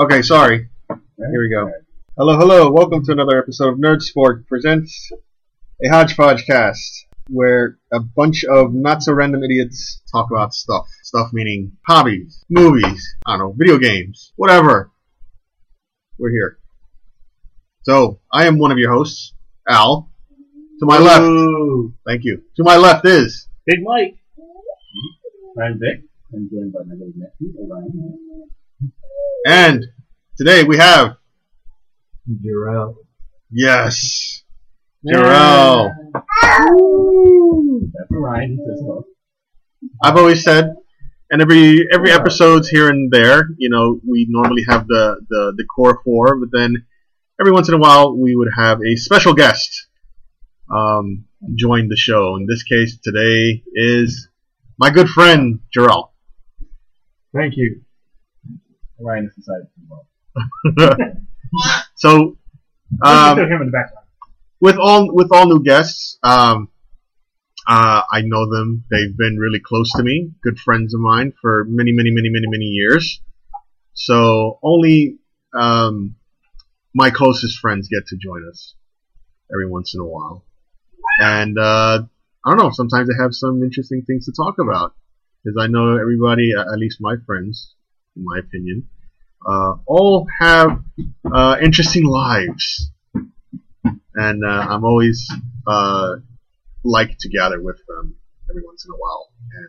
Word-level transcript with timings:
Okay, 0.00 0.22
sorry. 0.22 0.68
Here 0.88 1.40
we 1.40 1.50
go. 1.50 1.70
Hello, 2.16 2.38
hello. 2.38 2.70
Welcome 2.70 3.04
to 3.04 3.12
another 3.12 3.38
episode 3.38 3.68
of 3.68 3.78
Nerd 3.78 4.00
Sport 4.00 4.46
presents 4.46 5.10
a 5.84 5.88
hodgepodge 5.88 6.46
cast 6.46 7.06
where 7.28 7.78
a 7.92 8.00
bunch 8.00 8.44
of 8.44 8.72
not 8.72 9.02
so 9.02 9.12
random 9.12 9.42
idiots 9.44 10.00
talk 10.10 10.30
about 10.30 10.54
stuff. 10.54 10.86
Stuff 11.02 11.32
meaning 11.32 11.72
hobbies, 11.86 12.44
movies, 12.48 13.14
I 13.26 13.32
don't 13.32 13.40
know, 13.40 13.54
video 13.56 13.78
games, 13.78 14.32
whatever. 14.36 14.90
We're 16.18 16.30
here. 16.30 16.58
So, 17.82 18.20
I 18.32 18.46
am 18.46 18.58
one 18.58 18.72
of 18.72 18.78
your 18.78 18.92
hosts, 18.92 19.34
Al. 19.68 20.10
To 20.80 20.86
my 20.86 20.98
left, 20.98 21.22
Ooh. 21.22 21.94
thank 22.06 22.24
you. 22.24 22.42
To 22.56 22.64
my 22.64 22.76
left 22.76 23.06
is 23.06 23.48
Big 23.66 23.82
Mike. 23.82 24.19
I'm 25.62 25.78
Vic. 25.78 26.02
I'm 26.32 26.48
joined 26.50 26.72
by 26.72 26.80
my 26.86 26.94
little 26.94 27.12
nephew, 27.16 27.52
Orion. 27.58 28.20
and 29.46 29.84
today 30.36 30.64
we 30.64 30.78
have 30.78 31.16
Jarrell. 32.28 32.96
yes, 33.50 34.42
Jarrell. 35.06 35.90
That's 36.42 38.10
Orion. 38.12 38.50
He 38.50 38.56
says 38.56 38.80
hello. 38.80 39.04
I've 40.02 40.16
always 40.16 40.42
said, 40.42 40.74
and 41.30 41.42
every 41.42 41.86
every 41.92 42.10
episode's 42.10 42.68
here 42.68 42.88
and 42.88 43.12
there, 43.12 43.48
you 43.58 43.70
know, 43.70 44.00
we 44.08 44.26
normally 44.28 44.64
have 44.68 44.86
the, 44.86 45.20
the, 45.28 45.52
the 45.56 45.64
core 45.64 46.00
four, 46.04 46.36
but 46.36 46.48
then 46.52 46.86
every 47.40 47.52
once 47.52 47.68
in 47.68 47.74
a 47.74 47.78
while 47.78 48.16
we 48.16 48.34
would 48.34 48.50
have 48.56 48.80
a 48.82 48.96
special 48.96 49.34
guest 49.34 49.88
um, 50.74 51.26
join 51.54 51.88
the 51.88 51.96
show. 51.96 52.36
In 52.36 52.46
this 52.46 52.62
case, 52.62 52.98
today 53.02 53.62
is 53.74 54.29
my 54.80 54.90
good 54.90 55.08
friend 55.08 55.60
Jarrell. 55.76 56.08
Thank 57.34 57.56
you. 57.56 57.82
Has 58.98 59.34
decided 59.36 59.68
to 59.74 60.86
on. 61.06 61.26
so, 61.94 62.38
um, 63.04 63.38
him 63.38 63.60
in 63.60 63.66
the 63.66 63.72
background. 63.72 64.06
with 64.60 64.76
all 64.76 65.14
with 65.14 65.28
all 65.32 65.46
new 65.46 65.62
guests, 65.62 66.18
um, 66.22 66.68
uh, 67.68 68.02
I 68.10 68.22
know 68.22 68.50
them. 68.50 68.84
They've 68.90 69.16
been 69.16 69.36
really 69.36 69.60
close 69.60 69.90
to 69.92 70.02
me, 70.02 70.32
good 70.42 70.58
friends 70.58 70.94
of 70.94 71.00
mine 71.00 71.32
for 71.40 71.64
many, 71.68 71.92
many, 71.92 72.10
many, 72.10 72.30
many, 72.30 72.46
many 72.48 72.64
years. 72.64 73.20
So 73.94 74.58
only 74.62 75.18
um, 75.58 76.16
my 76.94 77.10
closest 77.10 77.58
friends 77.58 77.88
get 77.88 78.06
to 78.08 78.16
join 78.16 78.48
us 78.48 78.74
every 79.52 79.68
once 79.68 79.94
in 79.94 80.00
a 80.00 80.06
while, 80.06 80.44
and 81.20 81.58
uh, 81.58 82.02
I 82.44 82.50
don't 82.50 82.58
know. 82.58 82.70
Sometimes 82.70 83.08
they 83.08 83.14
have 83.22 83.32
some 83.34 83.62
interesting 83.62 84.02
things 84.06 84.26
to 84.26 84.32
talk 84.32 84.58
about 84.58 84.94
because 85.44 85.56
I 85.60 85.66
know 85.66 85.96
everybody, 85.98 86.54
uh, 86.54 86.62
at 86.62 86.78
least 86.78 86.98
my 87.00 87.16
friends, 87.26 87.74
in 88.16 88.24
my 88.24 88.38
opinion, 88.38 88.88
uh, 89.46 89.74
all 89.86 90.26
have 90.40 90.82
uh, 91.30 91.56
interesting 91.62 92.04
lives 92.04 92.90
and 94.14 94.44
uh, 94.44 94.66
I'm 94.68 94.84
always 94.84 95.30
uh, 95.66 96.16
like 96.84 97.16
to 97.20 97.28
gather 97.28 97.60
with 97.62 97.78
them 97.88 98.16
every 98.50 98.62
once 98.64 98.84
in 98.84 98.90
a 98.92 98.96
while 98.96 99.30
and 99.52 99.68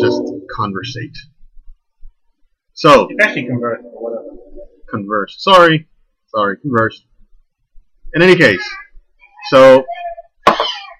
just 0.00 0.20
conversate. 0.54 1.16
So 2.74 3.06
It's 3.10 3.24
actually 3.24 3.46
convert 3.46 3.80
or 3.84 4.02
whatever. 4.02 4.28
converse. 4.90 5.36
Sorry, 5.38 5.88
sorry, 6.34 6.56
converse. 6.58 7.02
In 8.14 8.22
any 8.22 8.36
case, 8.36 8.62
so 9.50 9.84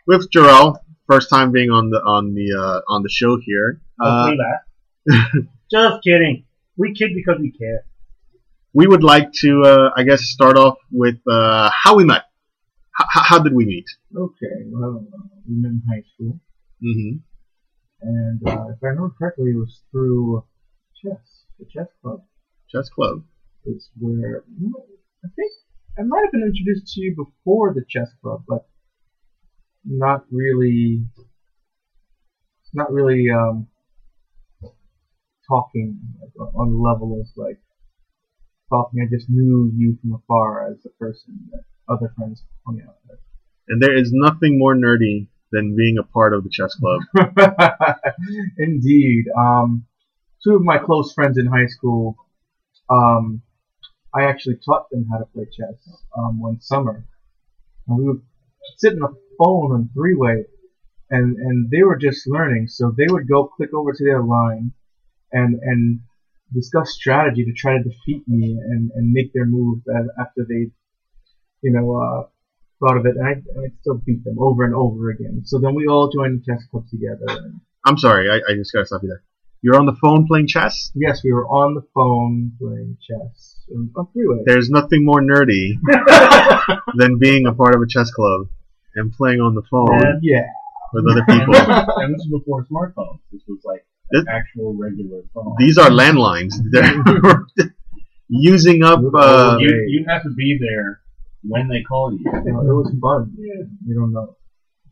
with 0.06 0.28
Jarrell, 0.30 0.76
first 1.08 1.30
time 1.30 1.52
being 1.52 1.70
on 1.70 1.90
the 1.90 1.98
on 1.98 2.34
the 2.34 2.48
uh, 2.58 2.80
on 2.92 3.02
the 3.02 3.08
show 3.10 3.38
here. 3.44 3.80
Uh. 4.00 4.32
Just 5.70 6.02
kidding. 6.04 6.44
We 6.76 6.94
kid 6.94 7.10
because 7.14 7.38
we 7.40 7.50
care. 7.52 7.84
we 8.74 8.86
would 8.86 9.02
like 9.02 9.32
to, 9.40 9.62
uh, 9.64 9.90
I 9.96 10.02
guess, 10.04 10.22
start 10.22 10.56
off 10.56 10.76
with 10.90 11.16
uh, 11.30 11.70
how 11.82 11.96
we 11.96 12.04
met. 12.04 12.22
H- 13.00 13.06
how 13.30 13.38
did 13.38 13.54
we 13.54 13.64
meet? 13.66 13.84
Okay, 14.16 14.56
well, 14.66 15.04
uh, 15.14 15.18
we 15.48 15.56
met 15.56 15.70
in 15.72 15.82
high 15.88 16.02
school, 16.14 16.40
hmm 16.80 17.16
and 18.02 18.40
uh, 18.46 18.68
if 18.72 18.78
I 18.82 18.88
remember 18.88 19.14
correctly, 19.16 19.50
it 19.52 19.56
was 19.56 19.80
through 19.92 20.44
chess, 21.00 21.20
the 21.58 21.66
chess 21.66 21.86
club. 22.02 22.22
Chess 22.70 22.88
club. 22.88 23.22
It's 23.64 23.88
where 23.98 24.44
I 25.24 25.28
think 25.36 25.52
I 25.98 26.02
might 26.02 26.22
have 26.24 26.32
been 26.32 26.42
introduced 26.42 26.92
to 26.94 27.00
you 27.00 27.14
before 27.14 27.72
the 27.74 27.84
chess 27.88 28.10
club, 28.20 28.42
but 28.48 28.66
not 29.84 30.24
really, 30.30 31.04
not 32.72 32.92
really 32.92 33.26
um, 33.30 33.68
talking 35.48 35.98
like, 36.20 36.54
on 36.54 36.72
the 36.72 36.78
level 36.78 37.20
of 37.20 37.26
like 37.36 37.58
talking. 38.70 39.00
I 39.02 39.14
just 39.14 39.28
knew 39.28 39.70
you 39.76 39.98
from 40.00 40.14
afar 40.14 40.70
as 40.72 40.78
a 40.86 40.90
person 40.90 41.48
that 41.52 41.64
other 41.88 42.12
friends 42.16 42.42
hung 42.66 42.80
out 42.86 42.96
with. 43.08 43.18
And 43.68 43.82
there 43.82 43.96
is 43.96 44.10
nothing 44.12 44.58
more 44.58 44.74
nerdy 44.74 45.28
than 45.50 45.76
being 45.76 45.98
a 45.98 46.02
part 46.02 46.34
of 46.34 46.44
the 46.44 46.50
chess 46.50 46.74
club. 46.74 47.00
Indeed. 48.58 49.26
Um, 49.36 49.84
two 50.42 50.56
of 50.56 50.62
my 50.62 50.78
close 50.78 51.12
friends 51.12 51.38
in 51.38 51.46
high 51.46 51.66
school, 51.66 52.16
um, 52.88 53.42
I 54.14 54.24
actually 54.24 54.56
taught 54.64 54.90
them 54.90 55.06
how 55.10 55.18
to 55.18 55.26
play 55.26 55.44
chess 55.44 55.74
um, 56.16 56.40
one 56.40 56.60
summer. 56.60 57.04
And 57.86 57.98
we 57.98 58.04
would 58.04 58.22
sit 58.78 58.92
on 58.94 59.00
the 59.00 59.14
phone 59.38 59.72
on 59.72 59.90
three 59.94 60.14
way, 60.14 60.44
and, 61.10 61.36
and 61.36 61.70
they 61.70 61.82
were 61.82 61.96
just 61.96 62.26
learning. 62.26 62.68
So 62.68 62.94
they 62.96 63.06
would 63.08 63.28
go 63.28 63.46
click 63.46 63.70
over 63.74 63.92
to 63.92 64.04
their 64.04 64.22
line 64.22 64.72
and, 65.32 65.60
and 65.62 66.00
discuss 66.54 66.92
strategy 66.92 67.44
to 67.44 67.52
try 67.52 67.78
to 67.78 67.82
defeat 67.82 68.26
me 68.26 68.58
and, 68.60 68.90
and 68.94 69.12
make 69.12 69.32
their 69.32 69.46
move 69.46 69.80
after 70.20 70.46
they, 70.48 70.70
you 71.62 71.72
know, 71.72 71.96
uh, 71.96 72.26
thought 72.80 72.98
of 72.98 73.06
it. 73.06 73.16
And 73.16 73.26
I, 73.26 73.32
and 73.32 73.66
I 73.66 73.74
still 73.80 74.00
beat 74.04 74.24
them 74.24 74.38
over 74.38 74.64
and 74.64 74.74
over 74.74 75.10
again. 75.10 75.42
So 75.44 75.58
then 75.58 75.74
we 75.74 75.86
all 75.86 76.10
joined 76.10 76.40
the 76.40 76.52
chess 76.52 76.64
club 76.70 76.84
together. 76.88 77.24
And 77.28 77.60
I'm 77.84 77.98
sorry, 77.98 78.30
I, 78.30 78.36
I 78.50 78.54
just 78.54 78.72
gotta 78.72 78.86
stop 78.86 79.02
you 79.02 79.08
there. 79.08 79.22
You're 79.62 79.78
on 79.78 79.86
the 79.86 79.96
phone 80.02 80.26
playing 80.26 80.48
chess? 80.48 80.90
yes, 80.94 81.22
we 81.22 81.32
were 81.32 81.46
on 81.46 81.74
the 81.74 81.86
phone 81.94 82.52
playing 82.58 82.96
chess 83.00 83.61
on 83.74 83.90
on 83.96 84.06
three-way. 84.12 84.42
There's 84.46 84.70
nothing 84.70 85.04
more 85.04 85.20
nerdy 85.20 85.72
than 86.96 87.18
being 87.18 87.46
a 87.46 87.52
part 87.52 87.74
of 87.74 87.82
a 87.82 87.86
chess 87.86 88.10
club 88.12 88.48
and 88.94 89.12
playing 89.12 89.40
on 89.40 89.54
the 89.54 89.62
phone 89.70 89.88
Yeah. 90.22 90.40
Yeah. 90.40 90.46
with 90.92 91.06
other 91.10 91.24
people. 91.24 91.54
and 92.02 92.14
this 92.14 92.26
was 92.30 92.40
before 92.40 92.64
smartphones. 92.70 93.18
This 93.32 93.42
was 93.48 93.60
like 93.64 93.84
This- 94.10 94.22
an 94.22 94.28
actual 94.28 94.74
regular 94.74 95.22
phone. 95.34 95.54
These 95.58 95.78
are 95.78 95.90
landlines. 95.90 96.52
They're 96.70 97.72
using 98.28 98.82
up. 98.82 99.00
Uh, 99.14 99.56
you, 99.60 99.84
you 99.88 100.04
have 100.08 100.22
to 100.22 100.30
be 100.30 100.58
there 100.60 101.00
when 101.44 101.68
they 101.68 101.82
call 101.82 102.12
you. 102.12 102.18
You 102.24 102.52
know, 102.52 102.60
it 102.60 102.74
was 102.74 102.94
fun. 103.00 103.34
You 103.38 103.94
don't 103.94 104.12
know. 104.12 104.36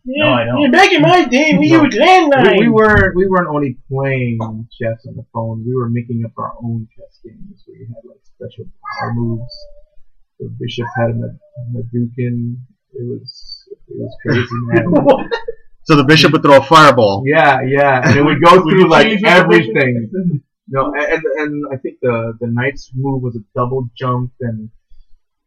No, 0.04 0.28
I 0.32 0.44
don't. 0.44 0.60
Yeah, 0.62 0.70
back 0.70 0.92
in 0.92 1.02
my 1.02 1.24
day, 1.26 1.56
we 1.58 1.70
No. 1.70 1.82
used 1.84 1.96
landline. 1.98 2.58
We, 2.58 2.66
we 2.66 2.68
weren't 2.70 3.14
we 3.16 3.26
weren't 3.28 3.48
only 3.48 3.76
playing 3.90 4.38
chess 4.80 5.04
on 5.06 5.14
the 5.16 5.24
phone. 5.32 5.64
We 5.66 5.74
were 5.74 5.88
making 5.90 6.22
up 6.24 6.32
our 6.38 6.52
own 6.62 6.88
chess 6.96 7.20
games 7.24 7.62
where 7.66 7.76
you 7.78 7.86
had 7.88 8.02
like 8.08 8.20
special 8.24 8.64
power 9.00 9.14
moves. 9.14 9.54
The 10.38 10.48
bishop 10.58 10.86
had 10.98 11.10
a 11.10 11.36
Hadouken. 11.76 12.56
It 12.92 13.06
was 13.06 13.68
it 13.88 13.96
was 13.98 14.16
crazy, 14.22 14.46
man. 14.64 15.30
so 15.84 15.96
the 15.96 16.04
bishop 16.04 16.32
would 16.32 16.42
throw 16.42 16.56
a 16.56 16.62
fireball. 16.62 17.22
Yeah, 17.26 17.60
yeah, 17.62 18.00
and 18.08 18.16
it 18.18 18.22
would 18.24 18.42
go 18.42 18.62
through 18.62 18.80
you 18.80 18.88
like 18.88 19.06
change 19.06 19.20
your 19.20 19.30
everything. 19.30 20.10
No, 20.68 20.94
and 20.94 21.22
and 21.36 21.64
I 21.72 21.76
think 21.76 21.98
the 22.00 22.32
the 22.40 22.46
knight's 22.46 22.90
move 22.94 23.22
was 23.22 23.36
a 23.36 23.40
double 23.54 23.90
jump, 23.98 24.32
and 24.40 24.70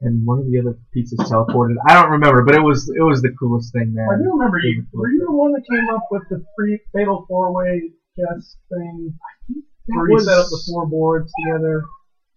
and 0.04 0.26
one 0.26 0.40
of 0.40 0.46
the 0.46 0.60
other 0.60 0.78
pieces 0.94 1.18
teleported. 1.20 1.76
I 1.88 1.94
don't 2.02 2.12
remember, 2.12 2.44
but 2.44 2.56
it 2.56 2.62
was 2.62 2.90
it 2.96 3.02
was 3.02 3.22
the 3.22 3.32
coolest 3.40 3.72
thing, 3.74 3.94
man. 3.94 4.08
I 4.12 4.18
do 4.22 4.32
remember 4.32 4.60
you. 4.60 4.86
Were 4.94 5.10
you 5.10 5.26
the 5.26 5.32
one 5.36 5.52
that 5.54 5.64
came 5.70 5.90
up 5.96 6.08
with 6.12 6.24
the 6.30 6.44
free 6.58 6.80
fatal 6.94 7.26
four 7.28 7.54
way 7.54 7.92
chess 8.18 8.58
thing? 8.70 9.14
That 9.88 9.98
Where 9.98 10.08
you 10.10 10.14
was- 10.16 10.26
set 10.26 10.38
up 10.38 10.46
the 10.48 10.62
four 10.70 10.86
boards 10.88 11.32
together? 11.46 11.84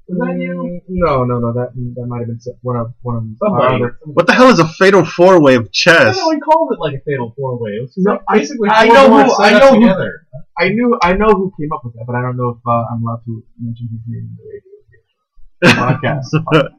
Was 0.09 0.19
that 0.19 0.39
you? 0.41 0.81
No, 0.87 1.25
no, 1.25 1.41
no. 1.41 1.53
That 1.53 1.75
that 1.75 2.07
might 2.07 2.21
have 2.21 2.29
been 2.29 2.39
one 2.63 2.77
of 2.77 2.95
one 3.03 3.17
of 3.17 3.25
Somebody. 3.43 3.75
other. 3.83 3.99
What 4.05 4.29
the 4.29 4.35
hell 4.35 4.51
is 4.51 4.61
a 4.61 4.69
fatal 4.69 5.05
four 5.05 5.43
way 5.43 5.57
of 5.57 5.65
I 5.65 5.69
chess? 5.73 6.17
don't 6.17 6.27
know. 6.27 6.29
We 6.31 6.41
called 6.41 6.73
it 6.73 6.79
like 6.79 6.95
a 6.95 7.01
fatal 7.05 7.35
four 7.37 7.59
way. 7.59 7.71
It 7.73 7.83
was 7.83 7.95
No, 7.97 8.13
like 8.13 8.23
I- 8.29 8.39
basically 8.39 8.69
I 8.71 8.87
four 8.87 8.95
know 8.95 9.03
who- 9.03 9.25
boards 9.27 9.35
I 9.41 9.55
up 9.55 9.63
know 9.63 9.69
who- 9.75 9.81
together. 9.81 10.13
I 10.59 10.69
knew 10.69 10.97
I 11.03 11.13
know 11.15 11.31
who 11.35 11.53
came 11.61 11.73
up 11.73 11.85
with 11.85 11.95
that, 11.95 12.05
but 12.07 12.15
I 12.15 12.23
don't 12.23 12.37
know 12.37 12.51
if 12.51 12.59
uh, 12.65 12.85
I'm 12.93 13.03
allowed 13.03 13.25
to 13.27 13.43
mention 13.61 13.89
his 13.91 14.01
name 14.07 14.31
in 14.31 14.37
the 14.39 14.47
radio 14.47 14.79
here. 14.95 16.31
podcast. 16.71 16.77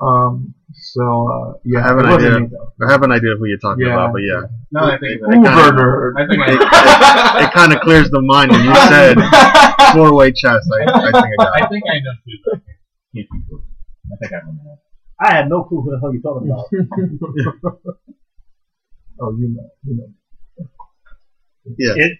Um. 0.00 0.54
So 0.72 1.02
uh, 1.02 1.52
yeah, 1.64 1.80
I 1.84 1.88
have 1.88 1.98
an 1.98 2.06
idea. 2.06 2.40
me. 2.40 2.48
I 2.86 2.90
have 2.90 3.02
an 3.02 3.12
idea 3.12 3.32
of 3.32 3.38
who 3.38 3.46
you're 3.46 3.58
talking 3.58 3.84
Yeah. 3.86 3.92
about, 3.94 4.12
but 4.12 4.22
yeah, 4.22 4.42
No, 4.70 4.84
I 4.86 4.96
think 4.98 5.20
It 5.20 5.30
kinda- 5.30 5.50
Uber 5.66 6.14
I 6.16 6.26
think 6.26 6.40
it, 6.46 6.58
I, 6.62 7.44
it 7.44 7.52
kind 7.52 7.72
of 7.74 7.80
clears 7.80 8.08
the 8.10 8.22
mind 8.22 8.50
when 8.52 8.64
you 8.64 8.74
said 8.74 9.18
four 9.94 10.14
way 10.14 10.30
chess. 10.32 10.66
I, 10.72 10.84
I 10.84 11.10
think 11.10 11.14
I 11.16 11.20
got 11.36 11.58
it. 11.58 11.62
I 11.64 11.68
think 11.68 11.84
I 11.90 11.98
know 12.00 12.14
too. 12.24 12.38
but 12.44 12.54
I 12.54 12.58
can't 13.14 13.28
be 13.30 13.42
sure. 13.48 13.60
I 14.12 14.16
think 14.20 14.32
I 14.32 14.36
remember. 14.38 14.78
I 15.20 15.34
had 15.34 15.48
no 15.50 15.64
clue 15.64 15.82
who 15.82 15.90
the 15.90 15.98
hell 16.00 16.12
you're 16.14 16.22
talking 16.22 16.48
about. 16.48 16.66
oh, 19.20 19.36
you 19.38 19.48
know, 19.54 19.68
you 19.84 19.94
know. 19.96 20.08
Yeah. 21.78 21.94
It. 21.96 22.18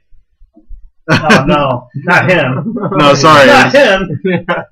Oh 1.12 1.44
no, 1.46 1.88
not 1.94 2.30
him. 2.30 2.74
No, 2.98 3.14
sorry. 3.14 3.46
Not 3.46 3.72
him. 3.74 4.20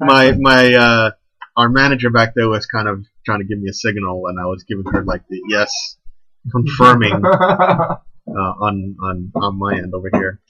my 0.01 0.33
my 0.39 0.75
uh 0.75 1.11
our 1.59 1.69
manager 1.69 2.09
back 2.09 2.35
there 2.35 2.49
was 2.49 2.67
kind 2.67 2.89
of 2.89 3.05
trying 3.27 3.41
to 3.41 3.45
give 3.45 3.59
me 3.59 3.69
a 3.69 3.75
signal 3.75 4.29
and 4.29 4.39
I 4.39 4.47
was 4.47 4.63
giving 4.63 4.85
her 4.93 5.03
like 5.05 5.23
the 5.29 5.41
yes 5.49 5.97
confirming 6.51 7.21
uh, 7.25 7.99
on 8.29 8.97
on 9.03 9.33
on 9.35 9.59
my 9.59 9.77
end 9.77 9.93
over 9.93 10.09
here. 10.13 10.41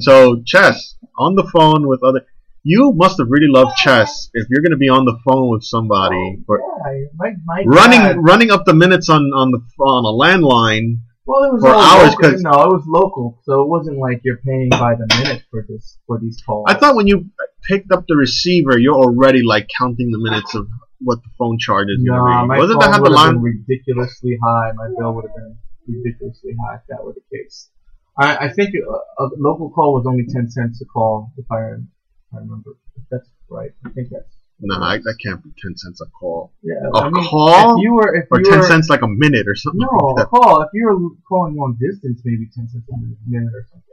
So 0.00 0.42
chess 0.44 0.96
on 1.18 1.34
the 1.34 1.44
phone 1.44 1.88
with 1.88 2.02
other 2.04 2.26
you 2.62 2.92
must 2.94 3.18
have 3.18 3.28
really 3.30 3.48
loved 3.48 3.76
chess 3.76 4.30
if 4.34 4.46
you're 4.50 4.62
going 4.62 4.72
to 4.72 4.76
be 4.78 4.88
on 4.88 5.04
the 5.04 5.18
phone 5.26 5.50
with 5.50 5.64
somebody 5.64 6.42
for 6.46 6.60
Yeah, 6.60 7.06
my, 7.16 7.32
my 7.44 7.62
running 7.66 8.20
running 8.22 8.50
up 8.50 8.64
the 8.66 8.74
minutes 8.74 9.08
on 9.08 9.22
on 9.34 9.50
the 9.50 9.60
on 9.82 10.04
a 10.04 10.12
landline. 10.12 11.00
Well, 11.26 11.44
it 11.44 11.52
was 11.54 11.62
for 11.62 11.74
hours, 11.74 12.10
local. 12.14 12.30
'cause- 12.30 12.42
no, 12.42 12.50
it 12.64 12.72
was 12.76 12.84
local, 12.86 13.38
so 13.44 13.62
it 13.62 13.68
wasn't 13.68 13.98
like 13.98 14.20
you're 14.24 14.38
paying 14.38 14.68
by 14.70 14.94
the 14.94 15.06
minute 15.16 15.42
for 15.50 15.64
this 15.68 15.98
for 16.06 16.18
these 16.18 16.40
calls. 16.44 16.64
I 16.68 16.74
thought 16.74 16.96
when 16.96 17.06
you 17.06 17.26
picked 17.68 17.90
up 17.92 18.04
the 18.08 18.16
receiver, 18.16 18.78
you're 18.78 18.94
already 18.96 19.42
like 19.44 19.68
counting 19.78 20.10
the 20.10 20.18
minutes 20.18 20.54
of 20.54 20.66
what 21.00 21.18
the 21.22 21.30
phone 21.38 21.58
charge 21.58 21.88
is 21.88 22.02
going 22.04 22.18
to 22.18 22.30
Nah, 22.30 22.42
be. 22.42 22.48
my 22.48 22.58
Wasn't 22.58 22.80
phone 22.80 22.90
that 22.90 22.96
how 22.96 22.96
the 22.98 23.10
would 23.10 23.18
have 23.18 23.26
line? 23.26 23.34
been 23.42 23.42
ridiculously 23.68 24.38
high. 24.42 24.72
My 24.74 24.88
bill 24.98 25.14
would 25.14 25.24
have 25.26 25.34
been 25.34 25.56
ridiculously 25.88 26.52
high 26.64 26.76
if 26.76 26.82
that 26.88 27.04
were 27.04 27.12
the 27.12 27.24
case. 27.36 27.70
I, 28.18 28.46
I 28.46 28.48
think 28.52 28.70
a, 28.74 29.22
a 29.22 29.30
local 29.38 29.70
call 29.70 29.94
was 29.94 30.06
only 30.06 30.24
ten 30.28 30.48
cents 30.48 30.80
a 30.80 30.84
call, 30.86 31.32
if 31.36 31.46
I, 31.50 31.58
if 31.74 32.30
I 32.32 32.38
remember. 32.38 32.70
If 32.96 33.02
that's 33.10 33.28
right. 33.50 33.70
I 33.84 33.90
think 33.90 34.08
that's 34.10 34.32
No, 34.66 34.76
I, 34.82 34.96
that 34.98 35.16
can't 35.22 35.42
be 35.44 35.50
ten 35.60 35.76
cents 35.76 36.00
a 36.00 36.06
call. 36.06 36.52
yeah. 36.62 36.74
A 36.94 36.98
I 36.98 37.10
mean, 37.10 37.24
call? 37.28 37.76
If 37.76 37.82
you 37.84 37.92
were, 37.94 38.16
if 38.16 38.26
Or 38.30 38.38
you 38.40 38.50
ten 38.50 38.60
were, 38.60 38.66
cents 38.66 38.88
like 38.88 39.02
a 39.02 39.08
minute 39.08 39.46
or 39.46 39.54
something. 39.54 39.80
No, 39.80 40.06
like 40.08 40.24
a 40.24 40.28
call. 40.28 40.62
If 40.62 40.68
you 40.72 40.86
were 40.86 40.98
calling 41.28 41.54
long 41.56 41.76
distance, 41.78 42.22
maybe 42.24 42.48
ten 42.54 42.66
cents 42.68 42.84
a 42.90 42.96
minute 43.28 43.52
or 43.54 43.66
something. 43.70 43.90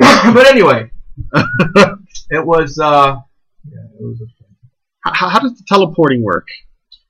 but 0.34 0.46
anyway, 0.48 0.90
it 2.30 2.44
was. 2.44 2.78
uh 2.78 3.16
Yeah, 3.64 3.78
it 3.98 4.02
was. 4.02 4.20
A, 4.20 5.10
how, 5.14 5.28
how 5.28 5.38
does 5.38 5.56
the 5.58 5.64
teleporting 5.68 6.22
work? 6.22 6.48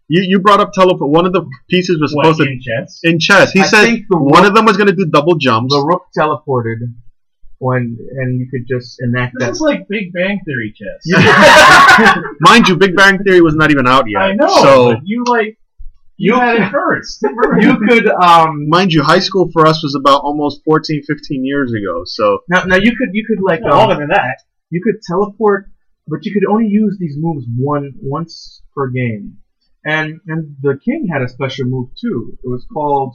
You 0.08 0.22
you 0.28 0.40
brought 0.40 0.60
up 0.60 0.72
teleport. 0.74 1.10
One 1.10 1.24
of 1.26 1.32
the 1.32 1.48
pieces 1.70 1.98
was 2.00 2.12
What 2.14 2.26
supposed 2.26 2.40
to 2.42 2.46
in 2.52 2.60
chess? 2.60 3.00
in 3.02 3.18
chess. 3.18 3.52
He 3.52 3.60
I 3.60 3.64
said 3.66 3.82
think 3.84 4.04
one 4.10 4.44
of 4.44 4.54
them 4.54 4.66
was 4.66 4.76
going 4.76 4.88
to 4.88 4.94
do 4.94 5.06
double 5.06 5.36
jumps. 5.36 5.72
the 5.74 5.80
rook 5.80 6.02
teleported 6.16 6.92
when, 7.64 7.82
and 8.18 8.28
you 8.40 8.46
could 8.52 8.64
just 8.74 8.88
enact 9.06 9.34
This 9.38 9.46
that. 9.46 9.52
is 9.52 9.60
like 9.60 9.80
Big 9.88 10.12
Bang 10.12 10.36
Theory 10.46 10.70
chess. 10.78 11.00
Mind 12.40 12.68
you, 12.68 12.76
Big 12.76 12.94
Bang 12.96 13.18
Theory 13.24 13.40
was 13.40 13.54
not 13.54 13.70
even 13.70 13.86
out 13.86 14.04
yet. 14.08 14.22
I 14.22 14.32
know, 14.34 14.48
So 14.66 14.92
but 14.92 15.00
you 15.04 15.24
like 15.36 15.58
you, 16.16 16.34
You- 16.34 16.40
had 16.40 16.60
it 16.62 16.70
first. 16.70 17.22
you 17.60 17.72
could 17.88 18.06
um 18.08 18.68
mind 18.68 18.92
you, 18.92 19.02
high 19.02 19.18
school 19.28 19.46
for 19.52 19.66
us 19.66 19.82
was 19.82 19.94
about 19.94 20.20
almost 20.22 20.62
14, 20.64 21.02
15 21.06 21.44
years 21.44 21.72
ago. 21.72 22.02
So 22.04 22.24
now 22.48 22.64
now 22.64 22.76
you 22.76 22.92
could 22.98 23.10
you 23.12 23.24
could 23.28 23.42
like 23.42 23.60
No, 23.62 23.70
um, 23.72 23.78
longer 23.78 23.96
than 24.02 24.08
that. 24.10 24.36
you 24.70 24.80
could 24.84 24.96
teleport, 25.10 25.66
but 26.06 26.24
you 26.24 26.32
could 26.34 26.46
only 26.52 26.68
use 26.68 26.96
these 27.00 27.16
moves 27.18 27.46
one 27.56 27.92
once 28.00 28.62
per 28.76 28.88
game. 28.90 29.38
And 29.84 30.20
and 30.26 30.56
the 30.62 30.78
king 30.84 31.08
had 31.12 31.22
a 31.22 31.28
special 31.28 31.64
move 31.74 31.88
too. 32.00 32.38
It 32.44 32.48
was 32.48 32.64
called 32.72 33.12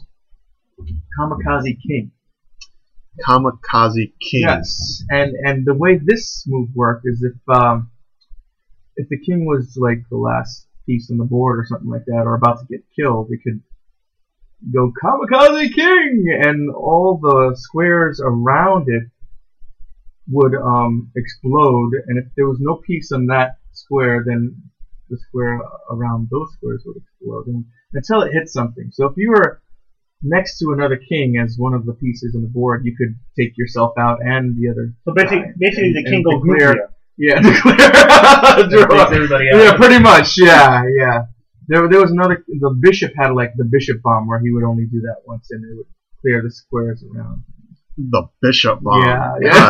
Kamikaze 1.20 1.78
King. 1.88 2.12
Kamikaze 3.28 4.14
King. 4.20 4.42
Yes, 4.42 5.04
and 5.10 5.36
and 5.44 5.66
the 5.66 5.74
way 5.74 6.00
this 6.04 6.44
move 6.48 6.70
worked 6.76 7.06
is 7.06 7.24
if 7.24 7.56
um, 7.56 7.92
if 8.96 9.08
the 9.10 9.20
king 9.20 9.46
was 9.46 9.78
like 9.78 10.04
the 10.10 10.18
last 10.18 10.68
piece 10.86 11.10
on 11.12 11.18
the 11.18 11.26
board 11.26 11.60
or 11.60 11.66
something 11.66 11.90
like 11.90 12.06
that, 12.06 12.24
or 12.26 12.36
about 12.36 12.60
to 12.60 12.66
get 12.66 12.84
killed, 12.96 13.30
it 13.32 13.40
could 13.44 13.62
go 14.74 14.92
Kamikaze 14.92 15.74
King, 15.74 16.26
and 16.44 16.70
all 16.74 17.20
the 17.22 17.56
squares 17.56 18.22
around 18.24 18.88
it 18.88 19.04
would 20.28 20.56
um, 20.56 21.12
explode, 21.16 21.92
and 22.08 22.18
if 22.20 22.26
there 22.36 22.48
was 22.48 22.60
no 22.60 22.76
piece 22.76 23.12
on 23.12 23.28
that 23.28 23.58
square, 23.72 24.24
then 24.26 24.56
the 25.10 25.18
square 25.28 25.60
around 25.90 26.28
those 26.30 26.54
squares 26.54 26.84
would 26.86 26.98
explode, 26.98 27.48
and 27.48 27.66
until 27.94 28.22
it 28.22 28.34
hit 28.34 28.48
something. 28.48 28.90
So 28.92 29.06
if 29.08 29.14
you 29.18 29.30
were 29.32 29.62
next 30.22 30.58
to 30.60 30.72
another 30.72 30.98
king 30.98 31.38
as 31.38 31.56
one 31.58 31.74
of 31.74 31.86
the 31.86 31.94
pieces 31.94 32.36
on 32.36 32.42
the 32.42 32.48
board, 32.50 32.82
you 32.86 32.96
could 32.98 33.16
take 33.40 33.58
yourself 33.58 33.94
out 33.98 34.20
and 34.22 34.56
the 34.58 34.70
other. 34.70 34.94
So 35.06 35.14
basically, 35.14 35.40
guy, 35.40 35.54
basically 35.60 35.88
and- 35.90 36.06
the 36.06 36.10
king 36.10 36.24
goes 36.24 36.42
clear. 36.44 36.90
Yeah, 37.18 37.42
declare. 37.42 37.76
That 37.78 38.70
Draw. 38.70 38.88
takes 38.88 39.12
everybody 39.16 39.46
out. 39.54 39.58
yeah, 39.60 39.76
pretty 39.76 40.00
much. 40.00 40.38
Yeah, 40.38 40.84
yeah. 40.98 41.24
There, 41.68 41.88
there 41.90 42.00
was 42.02 42.12
another. 42.12 42.44
The 42.48 42.76
bishop 42.80 43.12
had 43.18 43.32
like 43.34 43.52
the 43.58 43.66
bishop 43.66 44.02
bomb, 44.02 44.26
where 44.28 44.40
he 44.40 44.52
would 44.52 44.64
only 44.64 44.86
do 44.86 45.02
that 45.02 45.18
once, 45.26 45.48
and 45.52 45.64
it 45.64 45.76
would 45.78 45.86
clear 46.22 46.42
the 46.42 46.50
squares 46.52 47.04
around. 47.04 47.44
The 47.98 48.24
bishop 48.42 48.80
bomb. 48.82 49.04
yeah, 49.06 49.34
yeah. 49.42 49.70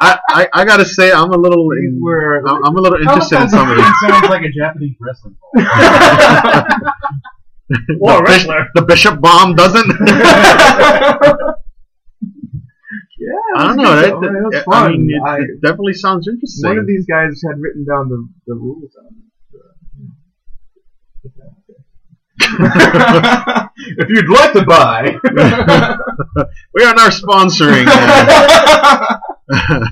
I, 0.00 0.18
I, 0.30 0.48
I 0.54 0.64
gotta 0.64 0.84
say, 0.86 1.12
I'm 1.12 1.30
a 1.30 1.36
little, 1.36 1.68
These 1.70 2.00
were. 2.00 2.42
I'm 2.48 2.64
I'm 2.64 2.76
a 2.76 2.80
little 2.80 2.98
interested 2.98 3.42
in 3.42 3.48
some 3.50 3.70
of 3.70 3.76
this. 3.76 3.86
sounds 4.00 4.28
like 4.30 4.42
a 4.42 4.48
Japanese 4.50 4.96
wrestling 5.00 5.36
ball. 5.52 5.62
Or 8.00 8.12
a 8.12 8.16
the, 8.18 8.22
bish- 8.24 8.46
wrestler. 8.46 8.68
the 8.74 8.82
bishop 8.82 9.20
bomb 9.20 9.54
doesn't. 9.54 9.86
Yeah, 13.16 13.30
I 13.56 13.68
don't 13.68 13.76
know. 13.78 13.90
was 13.94 14.02
That, 14.02 14.20
good. 14.20 14.30
It 14.34 14.42
was 14.42 14.52
that- 14.52 14.64
fun. 14.66 14.84
I 14.84 14.88
mean, 14.90 15.08
it, 15.10 15.22
I- 15.26 15.38
it 15.38 15.60
definitely 15.62 15.94
sounds 15.94 16.28
interesting. 16.28 16.68
one 16.68 16.78
of 16.78 16.86
these 16.86 17.06
guys 17.06 17.40
had 17.48 17.58
written 17.58 17.84
down 17.86 18.08
the, 18.10 18.28
the 18.46 18.54
rules 18.54 18.94
on 18.98 19.06
it. 19.06 19.22
if 23.76 24.08
you'd 24.08 24.28
like 24.28 24.52
to 24.52 24.64
buy, 24.64 25.16
we 26.74 26.84
are 26.84 26.94
now 26.94 27.08
sponsoring. 27.08 27.86
uh, 29.48 29.86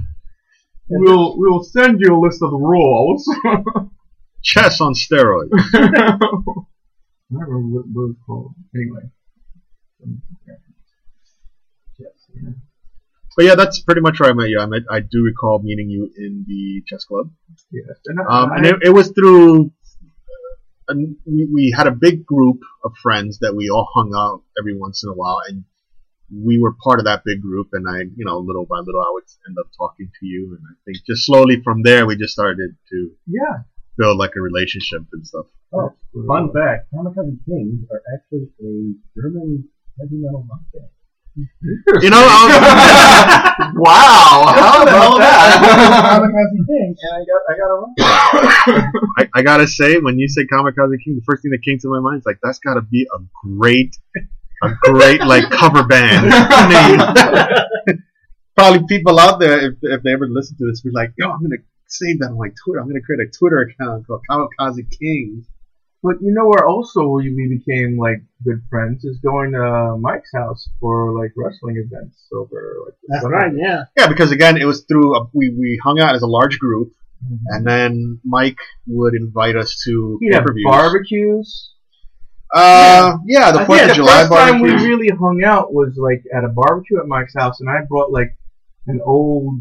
we'll 0.88 1.38
we'll 1.38 1.62
send 1.62 2.00
you 2.00 2.14
a 2.14 2.19
list 2.20 2.42
of 2.42 2.50
the 2.50 2.56
rules. 2.56 3.24
chess 4.42 4.80
on 4.80 4.92
steroids. 4.94 5.50
I 7.34 7.40
don't 7.40 7.49
remember 7.49 7.79
what 7.79 7.87
it 7.87 7.93
was 7.94 8.17
called. 8.26 8.55
Anyway. 8.75 9.11
Yeah. 10.46 10.55
Yes, 11.99 12.11
yeah. 12.34 12.50
But 13.37 13.44
yeah, 13.46 13.55
that's 13.55 13.81
pretty 13.81 14.02
much 14.02 14.20
where 14.20 14.31
I 14.31 14.34
met 14.34 14.50
you. 14.50 14.58
I 14.61 14.67
met, 14.67 14.82
I 14.90 15.00
do 15.00 15.23
recall 15.25 15.61
meeting 15.62 15.88
you 15.88 16.11
in 16.17 16.44
the 16.46 16.82
chess 16.87 17.05
club. 17.05 17.31
Yes. 17.70 17.96
And 18.06 18.20
I, 18.20 18.43
Um, 18.43 18.52
and 18.52 18.67
it, 18.67 18.76
it 18.82 18.90
was 18.90 19.11
through. 19.11 19.73
And 20.88 21.17
we, 21.25 21.49
we 21.50 21.75
had 21.75 21.87
a 21.87 21.93
big 21.93 22.26
group 22.26 22.61
of 22.84 22.93
friends 23.02 23.38
that 23.38 23.55
we 23.55 23.70
all 23.70 23.88
hung 23.94 24.12
out 24.14 24.43
every 24.58 24.76
once 24.76 25.02
in 25.05 25.11
a 25.11 25.14
while, 25.14 25.40
and 25.49 25.64
we 26.31 26.58
were 26.58 26.75
part 26.82 26.99
of 26.99 27.06
that 27.06 27.23
big 27.25 27.41
group. 27.41 27.69
And 27.72 27.89
I, 27.89 28.01
you 28.01 28.24
know, 28.27 28.39
little 28.39 28.67
by 28.67 28.81
little, 28.81 29.01
I 29.01 29.10
would 29.12 29.24
end 29.48 29.56
up 29.58 29.70
talking 29.79 30.10
to 30.20 30.27
you, 30.27 30.58
and 30.58 30.67
I 30.69 30.74
think 30.84 30.98
just 31.06 31.24
slowly 31.24 31.62
from 31.62 31.82
there, 31.82 32.05
we 32.05 32.17
just 32.17 32.34
started 32.34 32.77
to 32.91 33.10
yeah. 33.27 33.62
Build 33.96 34.19
like 34.19 34.32
a 34.37 34.41
relationship 34.41 35.03
and 35.13 35.27
stuff. 35.27 35.46
Oh, 35.72 35.94
fun 36.27 36.53
fact: 36.53 36.93
Kamikaze 36.93 37.39
Kings 37.44 37.84
are 37.91 38.03
actually 38.15 38.49
a 38.61 38.94
German 39.20 39.69
heavy 39.99 40.17
metal 40.17 40.46
rock 40.49 40.61
band. 40.72 40.91
You 41.34 42.11
know, 42.11 42.20
I 42.20 43.72
wow. 43.77 44.53
How 44.53 44.82
about 44.82 45.19
that? 45.19 46.20
Kamikaze 46.20 46.67
King, 46.67 46.94
and 47.01 47.13
I 47.15 47.25
got 47.25 47.41
I 47.49 47.55
got 47.56 47.69
a 47.70 47.77
rock. 47.81 48.93
I, 49.19 49.29
I 49.34 49.43
gotta 49.43 49.67
say, 49.67 49.99
when 49.99 50.19
you 50.19 50.29
say 50.29 50.43
Kamikaze 50.44 51.03
King, 51.03 51.17
the 51.17 51.22
first 51.25 51.43
thing 51.43 51.53
that 51.53 51.63
came 51.63 51.79
to 51.79 51.89
my 51.89 52.01
mind 52.01 52.19
is 52.19 52.27
like 52.27 52.39
that's 52.43 52.58
gotta 52.58 52.82
be 52.82 53.06
a 53.15 53.19
great, 53.46 53.96
a 54.63 54.75
great 54.82 55.22
like 55.22 55.49
cover 55.51 55.84
band 55.84 56.29
name. 57.89 57.99
Probably 58.55 58.84
people 58.87 59.19
out 59.19 59.41
there, 59.41 59.70
if, 59.70 59.75
if 59.81 60.03
they 60.03 60.13
ever 60.13 60.29
listen 60.29 60.58
to 60.58 60.67
this, 60.67 60.82
be 60.82 60.91
like, 60.93 61.15
"Yo, 61.17 61.31
I'm 61.31 61.41
gonna 61.41 61.56
save 61.93 62.19
that 62.20 62.31
on 62.31 62.39
my 62.39 62.51
Twitter. 62.65 62.81
I'm 62.81 62.89
gonna 62.89 63.01
create 63.03 63.20
a 63.27 63.31
Twitter 63.39 63.61
account 63.61 64.06
called 64.06 64.22
Kamikaze 64.31 64.84
Kings." 64.99 65.46
But 66.05 66.17
you 66.20 66.34
know 66.34 66.46
where 66.49 66.67
also 66.67 67.06
we 67.11 67.31
became 67.65 67.96
like 67.96 68.22
good 68.44 68.61
friends 68.69 69.05
is 69.05 69.19
going 69.19 69.53
to 69.53 69.96
Mike's 70.01 70.32
house 70.34 70.69
for 70.81 71.17
like 71.17 71.31
wrestling 71.37 71.77
events 71.77 72.27
over 72.34 72.79
like 72.84 72.94
the 73.03 73.06
That's 73.08 73.22
summer. 73.22 73.37
right. 73.37 73.53
Yeah. 73.56 73.84
Yeah, 73.96 74.08
because 74.08 74.32
again, 74.32 74.56
it 74.56 74.65
was 74.65 74.82
through 74.89 75.15
a, 75.17 75.29
we 75.32 75.51
we 75.56 75.79
hung 75.82 76.01
out 76.01 76.17
as 76.17 76.22
a 76.22 76.27
large 76.27 76.58
group, 76.58 76.89
Mhm. 77.25 77.39
and 77.51 77.65
then 77.65 78.19
Mike 78.25 78.58
would 78.89 79.15
invite 79.15 79.55
us 79.55 79.81
to 79.84 80.19
barbecues. 80.65 81.70
Uh, 82.55 83.17
yeah, 83.25 83.51
the 83.53 83.65
Fourth 83.65 83.82
of 83.82 83.89
the 83.89 83.94
July 83.94 84.27
first 84.29 84.32
time 84.32 84.61
we 84.61 84.70
really 84.72 85.08
hung 85.08 85.43
out 85.44 85.72
was 85.72 85.96
like 85.96 86.22
at 86.37 86.44
a 86.44 86.49
barbecue 86.49 86.99
at 86.99 87.06
Mike's 87.06 87.34
house, 87.34 87.61
and 87.61 87.70
I 87.70 87.81
brought 87.89 88.11
like 88.13 88.37
an 88.89 89.01
old 89.05 89.61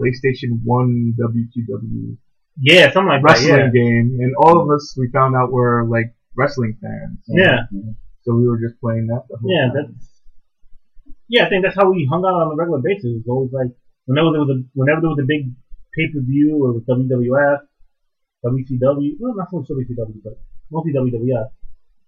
PlayStation 0.00 0.60
One 0.64 1.14
WCW 1.20 2.16
Yeah, 2.58 2.90
something 2.92 3.08
like 3.08 3.22
that. 3.22 3.28
wrestling 3.28 3.60
Yeah. 3.60 3.70
game, 3.70 4.18
and 4.20 4.34
all 4.36 4.60
of 4.60 4.70
us 4.70 4.94
we 4.98 5.08
found 5.12 5.36
out 5.36 5.52
were 5.52 5.86
like 5.88 6.14
wrestling 6.36 6.76
fans. 6.80 7.18
Yeah. 7.28 7.66
So 8.22 8.34
we 8.34 8.46
were 8.48 8.58
just 8.60 8.80
playing 8.80 9.06
that 9.08 9.24
the 9.28 9.36
whole 9.38 9.50
Yeah, 9.52 9.66
time. 9.72 9.92
that's. 9.92 10.06
Yeah, 11.28 11.46
I 11.46 11.48
think 11.48 11.62
that's 11.64 11.76
how 11.76 11.90
we 11.90 12.06
hung 12.10 12.24
out 12.24 12.34
on 12.34 12.52
a 12.52 12.56
regular 12.56 12.80
basis. 12.82 13.04
It 13.04 13.22
was 13.22 13.28
always 13.28 13.52
like 13.52 13.70
whenever 14.06 14.30
there 14.32 14.40
was 14.40 14.50
a 14.50 14.58
whenever 14.74 15.00
there 15.00 15.10
was 15.10 15.20
a 15.22 15.26
big 15.26 15.52
pay 15.96 16.10
per 16.12 16.20
view 16.20 16.58
or 16.58 16.72
with 16.74 16.86
WWF, 16.86 17.60
WCW. 18.44 19.16
Well, 19.20 19.34
not 19.36 19.50
so 19.50 19.58
much 19.58 19.68
WCW, 19.68 20.20
but 20.24 20.40
mostly 20.70 20.92
WWF. 20.92 21.50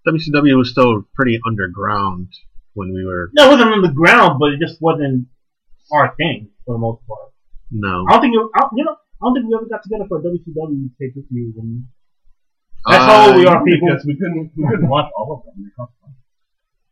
WCW 0.08 0.56
was 0.58 0.70
still 0.70 1.04
pretty 1.14 1.38
underground 1.46 2.28
when 2.74 2.92
we 2.92 3.04
were 3.04 3.30
No, 3.34 3.46
it 3.48 3.52
wasn't 3.52 3.70
on 3.72 3.82
the 3.82 3.92
ground, 3.92 4.38
but 4.40 4.50
it 4.52 4.58
just 4.60 4.80
wasn't 4.82 5.28
our 5.92 6.14
thing 6.16 6.50
for 6.66 6.74
the 6.74 6.78
most 6.78 7.06
part. 7.06 7.31
No. 7.72 8.04
I 8.08 8.12
don't 8.12 8.20
think 8.22 8.34
it, 8.36 8.42
I, 8.54 8.68
you 8.76 8.84
know. 8.84 8.96
I 9.22 9.26
don't 9.26 9.34
think 9.34 9.46
we 9.48 9.54
ever 9.54 9.66
got 9.66 9.82
together 9.82 10.04
for 10.08 10.18
a 10.18 10.22
WCW 10.22 10.90
pay 11.00 11.10
per 11.10 11.20
view. 11.30 11.52
That's 12.84 12.98
Uh, 13.02 13.06
how 13.06 13.26
old 13.28 13.36
we 13.36 13.46
are, 13.46 13.64
people. 13.64 13.88
Because 13.88 14.04
we 14.04 14.14
couldn't 14.16 14.50
we 14.56 14.64
couldn't 14.68 14.88
watch 14.88 15.10
all 15.16 15.32
of 15.38 15.44
them. 15.46 15.62
They 15.64 15.70
cost 15.76 15.92
money. 16.02 16.14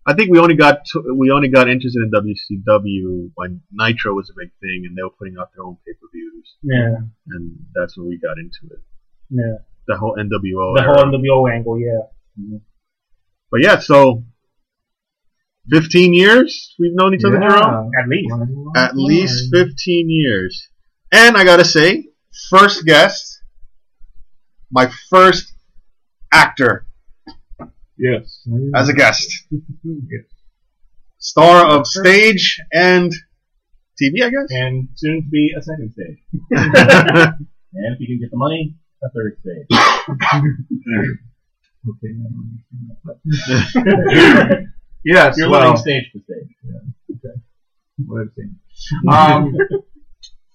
I 0.07 0.15
think 0.15 0.31
we 0.31 0.39
only 0.39 0.55
got 0.55 0.85
to, 0.93 1.15
we 1.15 1.31
only 1.31 1.49
got 1.49 1.69
interested 1.69 2.01
in 2.03 2.11
WCW 2.11 3.31
when 3.35 3.61
Nitro 3.73 4.15
was 4.15 4.31
a 4.31 4.35
big 4.39 4.51
thing 4.61 4.85
and 4.87 4.97
they 4.97 5.03
were 5.03 5.11
putting 5.19 5.37
out 5.39 5.49
their 5.55 5.65
own 5.65 5.77
pay 5.87 5.93
per 5.93 6.07
views, 6.13 6.57
Yeah, 6.63 6.97
and 7.35 7.57
that's 7.75 7.99
when 7.99 8.09
we 8.09 8.19
got 8.19 8.39
into 8.39 8.75
it. 8.75 8.81
yeah. 9.29 9.57
The 9.89 9.97
whole 9.97 10.15
NWO. 10.17 10.77
The 10.77 10.83
era. 10.83 10.95
whole 10.95 11.05
NWO 11.13 11.53
angle, 11.53 11.79
yeah. 11.81 12.59
But 13.51 13.61
yeah, 13.61 13.79
so 13.81 14.25
15 15.71 16.15
years 16.15 16.75
we've 16.79 16.95
known 16.95 17.15
each 17.15 17.25
other, 17.25 17.39
Jerome. 17.39 17.91
At 18.01 18.09
least. 18.09 18.35
At 18.77 18.97
least 18.97 19.51
15 19.53 20.07
years. 20.09 20.69
And 21.13 21.37
I 21.37 21.45
gotta 21.45 21.65
say, 21.65 22.09
first 22.51 22.85
guest, 22.87 23.43
my 24.71 24.91
first 25.11 25.53
actor 26.33 26.87
Yes. 27.99 28.47
as 28.75 28.89
a 28.89 28.95
guest. 28.95 29.45
Star 31.19 31.67
of 31.67 31.87
stage 31.87 32.61
and 32.73 33.13
TV, 34.01 34.23
I 34.25 34.31
guess. 34.31 34.47
And 34.51 34.89
soon 34.95 35.23
to 35.23 35.29
be 35.29 35.53
a 35.57 35.63
second 35.63 35.93
stage. 35.93 36.19
And 37.73 37.95
if 37.95 38.01
you 38.01 38.09
can 38.09 38.19
get 38.19 38.33
the 38.33 38.37
money, 38.37 38.75
a 39.03 39.11
third 39.11 39.39
stage. 39.41 39.67
Okay. 41.89 42.13
yes. 45.05 45.39
You're 45.39 45.49
well, 45.49 45.77
stage 45.79 46.13
to 46.13 46.21
stage. 46.21 46.49
what 48.07 48.21
I'm 48.21 48.33
saying. 48.37 48.57
Um. 49.09 49.55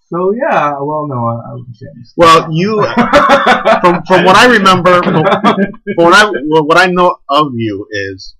So 0.08 0.34
yeah. 0.34 0.78
Well, 0.80 1.08
no, 1.08 1.16
I, 1.28 1.50
I 1.50 1.54
wouldn't 1.54 1.76
say. 1.76 1.88
I'm 1.90 2.04
well, 2.18 2.48
you, 2.52 2.82
from, 3.82 4.04
from 4.06 4.26
what 4.26 4.36
I 4.36 4.46
remember, 4.48 5.02
from, 5.04 5.24
from 5.24 6.06
what 6.06 6.14
I, 6.14 6.30
what 6.44 6.78
I 6.78 6.86
know 6.88 7.18
of 7.30 7.48
you 7.56 7.88
is, 7.92 8.36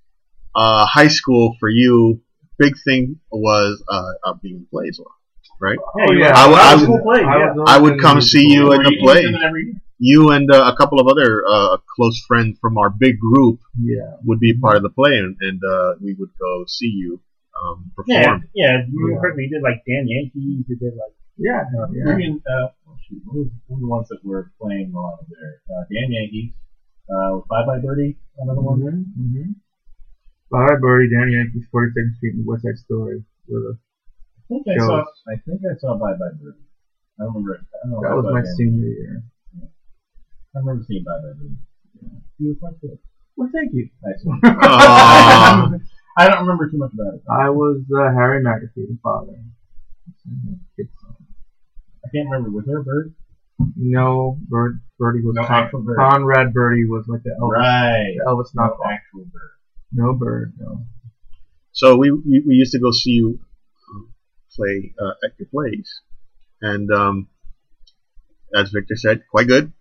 uh, 0.56 0.86
high 0.86 1.08
school 1.08 1.56
for 1.60 1.70
you, 1.70 2.22
big 2.60 2.74
thing 2.86 3.20
was, 3.32 3.84
uh, 3.90 4.12
uh 4.30 4.34
being 4.42 4.66
plays, 4.72 5.00
right? 5.60 5.78
Yeah, 5.98 6.06
Oh, 6.08 6.12
you 6.14 6.20
yeah. 6.20 6.30
were- 6.30 6.36
I 6.36 6.48
would- 6.48 6.60
I 6.60 6.74
was 6.76 6.84
a 6.84 6.86
would- 6.92 7.02
cool 7.02 7.04
play, 7.12 7.22
yeah. 7.22 7.54
I 7.68 7.80
would 7.80 8.00
come 8.00 8.22
see 8.22 8.48
you 8.54 8.72
in 8.74 8.84
the 8.84 8.98
play. 9.02 9.24
in 9.26 9.36
every 9.44 9.66
year? 9.66 9.74
You 9.98 10.32
and 10.32 10.52
uh, 10.52 10.72
a 10.74 10.78
couple 10.78 11.00
of 11.00 11.08
other, 11.08 11.44
uh, 11.50 11.78
close 11.96 12.20
friends 12.28 12.58
from 12.62 12.78
our 12.78 12.90
big 12.90 13.18
group 13.20 13.60
Yeah. 13.82 14.18
would 14.24 14.40
be 14.40 14.54
part 14.58 14.76
of 14.78 14.84
the 14.84 14.90
play 14.90 15.18
and, 15.18 15.36
and, 15.42 15.60
uh, 15.64 15.96
we 16.02 16.14
would 16.20 16.30
go 16.40 16.64
see 16.68 16.88
you, 16.94 17.20
um, 17.62 17.92
Yeah, 18.06 18.22
perform. 18.24 18.44
yeah. 18.54 18.78
You 18.88 19.00
remember 19.00 19.12
Yeah. 19.16 19.20
correctly, 19.22 19.44
you 19.46 19.50
did 19.56 19.64
like 19.64 19.84
Damn 19.88 20.06
Yankee, 20.08 20.64
you 20.68 20.76
did 20.78 20.94
like 20.96 21.16
Yeah. 21.38 21.64
Uh, 21.68 21.88
yeah. 21.92 22.12
I 22.12 22.16
mean, 22.16 22.42
uh, 22.48 22.68
oh, 22.88 22.96
shoot, 23.08 23.22
what 23.26 23.36
was, 23.36 23.48
what 23.68 23.76
were 23.76 23.82
the 23.82 23.88
ones 23.88 24.08
that 24.10 24.20
were 24.24 24.52
playing 24.60 24.92
while 24.94 25.20
I 25.20 25.24
was 25.24 25.28
there? 25.30 25.62
Uh, 25.70 25.84
Damn 25.92 26.12
Yankees, 26.12 26.52
uh, 27.12 27.44
Bye 27.50 27.66
Bye 27.66 27.80
Birdie, 27.84 28.18
another 28.40 28.62
one. 28.62 28.80
Mm-hmm. 28.80 29.22
Mm-hmm. 29.22 29.52
Bye, 30.52 30.80
Birdie, 30.80 31.10
Danny 31.12 31.34
Yankees, 31.36 31.66
42nd 31.74 32.16
Street, 32.18 32.36
and 32.36 32.46
West 32.46 32.64
Side 32.64 32.78
Story. 32.86 33.24
Were 33.48 33.60
the, 33.60 33.74
I 33.76 34.42
think 34.48 34.64
I 34.70 34.78
Shows. 34.80 34.88
saw. 34.88 35.04
I 35.28 35.36
think 35.46 35.60
I 35.66 35.76
saw 35.80 35.98
Bye 35.98 36.14
Bye 36.14 36.34
Birdie. 36.40 36.64
I 37.20 37.24
don't 37.26 37.34
remember. 37.36 37.56
it. 37.56 37.62
I 37.68 37.90
don't 37.90 37.92
know. 37.92 38.02
that 38.08 38.16
was 38.16 38.26
my 38.32 38.42
Dan- 38.42 38.56
senior 38.56 38.88
year. 38.88 39.24
I 40.56 40.60
remember 40.60 40.86
seeing 40.88 41.04
Bye 41.04 41.20
Bye 41.20 41.36
Birdie. 41.36 41.60
Yeah. 42.02 42.20
He 42.40 42.48
was 42.48 42.58
quite 42.60 42.80
good. 42.80 42.98
Well, 43.36 43.50
thank 43.52 43.74
you. 43.74 43.90
Nice 44.04 44.24
one. 44.24 44.40
I 46.18 46.30
don't 46.30 46.48
remember 46.48 46.72
too 46.72 46.78
much 46.78 46.92
about 46.96 47.16
it. 47.16 47.22
I 47.30 47.50
was 47.50 47.84
uh, 47.92 48.08
Harry 48.16 48.42
MacAfee, 48.42 48.88
the 48.88 48.98
father. 49.04 49.36
It's, 50.78 50.90
I 51.04 51.05
can't 52.16 52.30
remember. 52.30 52.50
Was 52.52 52.66
there 52.66 52.80
a 52.80 52.84
bird? 52.84 53.14
no, 53.78 54.38
Bird, 54.50 54.82
Birdie 55.00 55.22
was 55.24 55.36
No 55.36 55.46
Con- 55.46 55.64
actual 55.64 55.82
bird. 55.82 55.98
Conrad 55.98 56.54
Birdie 56.54 56.86
was 56.86 57.06
like 57.08 57.24
the 57.24 57.30
Elvis, 57.42 57.54
Right. 57.58 58.16
the 58.18 58.26
Elvis 58.30 58.50
No 58.54 58.64
knockoff. 58.64 58.92
actual 58.92 59.26
bird. 59.32 59.52
No 59.94 60.14
bird, 60.14 60.54
no. 60.60 60.86
So 61.72 61.96
we, 61.98 62.12
we, 62.12 62.44
we 62.48 62.54
used 62.56 62.74
to 62.74 62.80
go 62.80 62.92
see 62.92 63.12
you 63.12 63.40
um, 63.94 64.14
play 64.56 64.94
uh, 65.02 65.12
at 65.26 65.32
your 65.40 65.48
plays, 65.50 65.90
and 66.62 66.90
um, 66.92 67.28
as 68.54 68.72
Victor 68.72 68.96
said, 68.98 69.24
quite 69.32 69.48
good. 69.48 69.72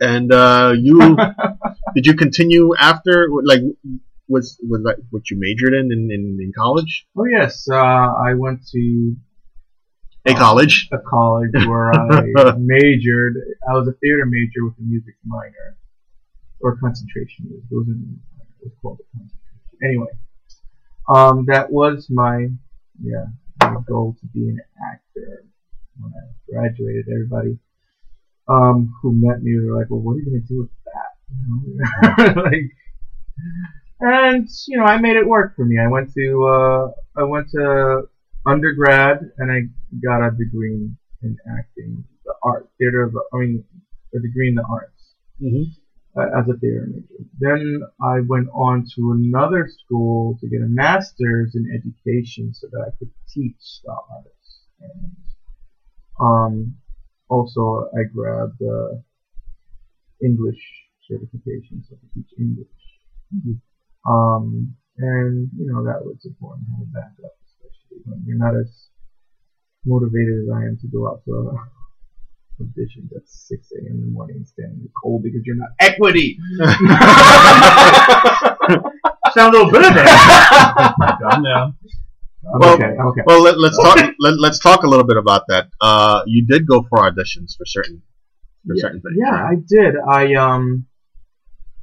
And 0.00 0.32
uh, 0.32 0.74
you 0.76 1.16
did 1.94 2.06
you 2.06 2.14
continue 2.14 2.74
after 2.78 3.28
like 3.44 3.60
was 4.28 4.58
was 4.68 4.82
that 4.84 4.96
what 5.10 5.30
you 5.30 5.36
majored 5.40 5.74
in 5.74 5.90
in, 5.92 6.08
in, 6.12 6.38
in 6.40 6.52
college? 6.56 7.06
Oh 7.16 7.24
yes, 7.24 7.66
uh, 7.70 7.76
I 7.76 8.34
went 8.36 8.60
to 8.72 9.16
A 10.24 10.34
college. 10.34 10.88
a 10.92 10.98
college 10.98 11.50
where 11.66 11.92
I 11.92 12.22
majored. 12.58 13.34
I 13.68 13.72
was 13.72 13.88
a 13.88 13.92
theater 13.92 14.24
major 14.24 14.64
with 14.64 14.74
a 14.78 14.82
music 14.82 15.14
minor, 15.24 15.76
or 16.60 16.76
concentration. 16.76 17.46
It 17.50 17.74
was, 17.74 17.88
it 17.88 18.64
was 18.64 18.72
called 18.80 19.00
a 19.00 19.18
concentration. 19.18 19.78
Anyway, 19.82 20.12
um, 21.08 21.46
that 21.46 21.72
was 21.72 22.06
my 22.08 22.48
yeah 23.02 23.24
my 23.60 23.80
goal 23.88 24.16
to 24.20 24.26
be 24.26 24.48
an 24.48 24.60
actor. 24.92 25.44
When 26.00 26.12
I 26.12 26.30
graduated, 26.48 27.06
everybody 27.12 27.58
um, 28.48 28.94
who 29.02 29.12
met 29.12 29.42
me 29.42 29.58
were 29.58 29.76
like, 29.76 29.90
"Well, 29.90 30.00
what 30.00 30.12
are 30.12 30.18
you 30.18 30.26
gonna 30.26 30.38
do 30.40 30.58
with 30.60 30.70
that?" 30.84 32.34
You 32.34 32.34
know, 32.36 32.42
like. 32.42 32.70
And 34.04 34.48
you 34.66 34.78
know, 34.78 34.84
I 34.84 34.98
made 34.98 35.16
it 35.16 35.26
work 35.26 35.54
for 35.56 35.64
me. 35.64 35.78
I 35.78 35.86
went 35.88 36.12
to 36.14 36.44
uh, 36.44 37.20
I 37.20 37.24
went 37.24 37.50
to 37.50 38.08
undergrad 38.46 39.18
and 39.38 39.50
I 39.50 39.60
got 40.04 40.26
a 40.26 40.30
degree 40.30 40.90
in 41.22 41.36
acting, 41.58 42.04
the 42.24 42.34
art, 42.42 42.68
theater 42.78 43.02
of, 43.04 43.12
the, 43.12 43.22
I 43.32 43.38
mean, 43.38 43.64
a 44.14 44.20
degree 44.20 44.48
in 44.48 44.54
the 44.54 44.64
arts 44.68 45.14
Mhm. 45.40 45.64
uh, 46.16 46.38
as 46.38 46.48
a 46.48 46.56
theater 46.58 46.86
major. 46.86 47.24
Then 47.38 47.82
I 48.02 48.20
went 48.20 48.48
on 48.52 48.84
to 48.96 49.12
another 49.12 49.68
school 49.68 50.36
to 50.40 50.48
get 50.48 50.62
a 50.62 50.66
master's 50.68 51.54
in 51.54 51.64
education 51.74 52.52
so 52.52 52.68
that 52.72 52.80
I 52.86 52.90
could 52.98 53.10
teach 53.28 53.80
the 53.84 53.92
arts. 53.92 54.60
And 54.80 55.16
um, 56.20 56.76
also 57.28 57.88
I 57.96 58.04
grabbed 58.04 58.60
uh, 58.62 58.96
English 60.22 60.62
certification 61.08 61.82
so 61.88 61.96
I 61.96 61.98
could 62.00 62.14
teach 62.14 62.32
English. 62.38 62.68
Um, 64.06 64.76
and 64.98 65.48
you 65.56 65.66
know 65.66 65.84
that 65.84 66.04
was 66.04 66.18
important 66.24 66.66
to 66.66 66.72
have 66.72 66.82
a 66.82 66.90
backup, 66.92 67.34
you're 68.26 68.38
not 68.38 68.54
as 68.56 68.88
motivated 69.84 70.42
as 70.44 70.48
I 70.54 70.62
am 70.64 70.78
to 70.80 70.86
go 70.88 71.08
out 71.08 71.22
to 71.24 71.52
uh, 71.56 72.62
auditions 72.62 73.10
at 73.16 73.28
6 73.28 73.72
a.m. 73.72 73.86
in 73.96 74.00
the 74.02 74.06
morning 74.08 74.36
and 74.36 74.46
stand 74.46 74.72
in 74.74 74.82
the 74.82 74.90
cold 75.02 75.22
because 75.22 75.40
you're 75.44 75.56
not 75.56 75.70
equity. 75.80 76.38
sound 79.32 79.54
a 79.54 79.58
little 79.58 79.72
bit 79.72 79.84
of 79.84 79.94
that. 79.94 80.94
Calm 81.20 81.42
down. 81.42 81.76
I'm 82.54 82.60
Well- 82.60 82.74
okay. 82.74 82.96
I'm 82.98 83.06
okay. 83.08 83.22
Well, 83.26 83.42
let, 83.42 83.58
let's 83.58 83.76
talk. 83.76 83.96
Let, 84.18 84.38
let's 84.40 84.58
talk 84.58 84.82
a 84.82 84.88
little 84.88 85.06
bit 85.06 85.16
about 85.16 85.46
that. 85.48 85.68
Uh, 85.80 86.22
you 86.26 86.46
did 86.46 86.66
go 86.66 86.82
for 86.88 86.98
auditions 86.98 87.56
for 87.56 87.64
certain 87.64 88.02
for 88.66 88.74
yeah, 88.76 88.82
certain 88.82 89.00
things. 89.00 89.16
yeah. 89.18 89.44
I 89.44 89.54
did. 89.66 89.94
I 89.96 90.34
um, 90.34 90.86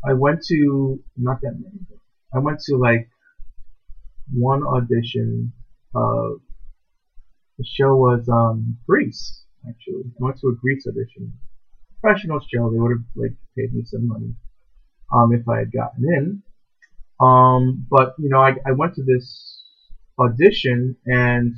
I 0.08 0.14
went 0.14 0.44
to 0.48 1.00
not 1.18 1.42
that 1.42 1.54
many. 1.54 1.80
I 2.34 2.40
went 2.40 2.60
to 2.68 2.78
like 2.78 3.10
one 4.34 4.64
audition 4.64 5.54
of 5.96 6.42
the 7.58 7.66
show 7.66 7.96
was 7.96 8.28
um 8.30 8.78
Grease 8.88 9.44
actually. 9.68 10.04
I 10.06 10.24
went 10.24 10.40
to 10.40 10.48
a 10.48 10.56
Grease 10.56 10.86
audition, 10.88 11.34
professional 12.02 12.40
show. 12.40 12.72
They 12.72 12.80
would 12.80 12.92
have 12.92 13.06
like 13.16 13.36
paid 13.58 13.74
me 13.74 13.84
some 13.86 14.08
money 14.08 14.34
um 15.14 15.34
if 15.34 15.48
I 15.48 15.60
had 15.60 15.72
gotten 15.72 16.06
in. 16.06 16.44
Um, 17.20 17.86
but 17.90 18.16
you 18.18 18.30
know, 18.30 18.40
I 18.40 18.56
I 18.66 18.72
went 18.72 18.96
to 18.96 19.04
this 19.04 19.64
audition 20.20 20.98
and 21.06 21.56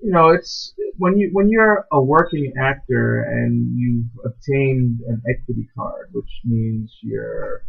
you 0.00 0.10
know 0.10 0.30
it's 0.30 0.74
when 0.98 1.18
you 1.18 1.30
when 1.32 1.48
you're 1.48 1.86
a 1.92 2.02
working 2.02 2.52
actor 2.60 3.22
and 3.22 3.78
you've 3.78 4.10
obtained 4.24 5.00
an 5.06 5.22
equity 5.28 5.68
card, 5.76 6.10
which 6.12 6.30
means 6.44 6.96
you're 7.02 7.62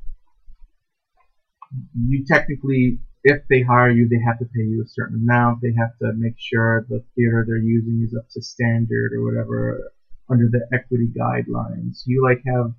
you 2.08 2.24
technically 2.26 3.00
if 3.24 3.40
they 3.50 3.62
hire 3.62 3.90
you 3.90 4.08
they 4.08 4.20
have 4.26 4.38
to 4.40 4.46
pay 4.46 4.64
you 4.64 4.82
a 4.84 4.88
certain 4.88 5.16
amount. 5.18 5.62
They 5.62 5.74
have 5.78 5.98
to 6.02 6.14
make 6.14 6.36
sure 6.38 6.86
the 6.90 7.02
theater 7.16 7.44
they're 7.48 7.58
using 7.58 8.04
is 8.06 8.16
up 8.16 8.26
to 8.32 8.42
standard 8.42 9.14
or 9.14 9.24
whatever 9.24 9.92
under 10.30 10.50
the 10.50 10.66
equity 10.74 11.08
guidelines. 11.18 12.04
You 12.06 12.24
like 12.24 12.42
have 12.48 12.72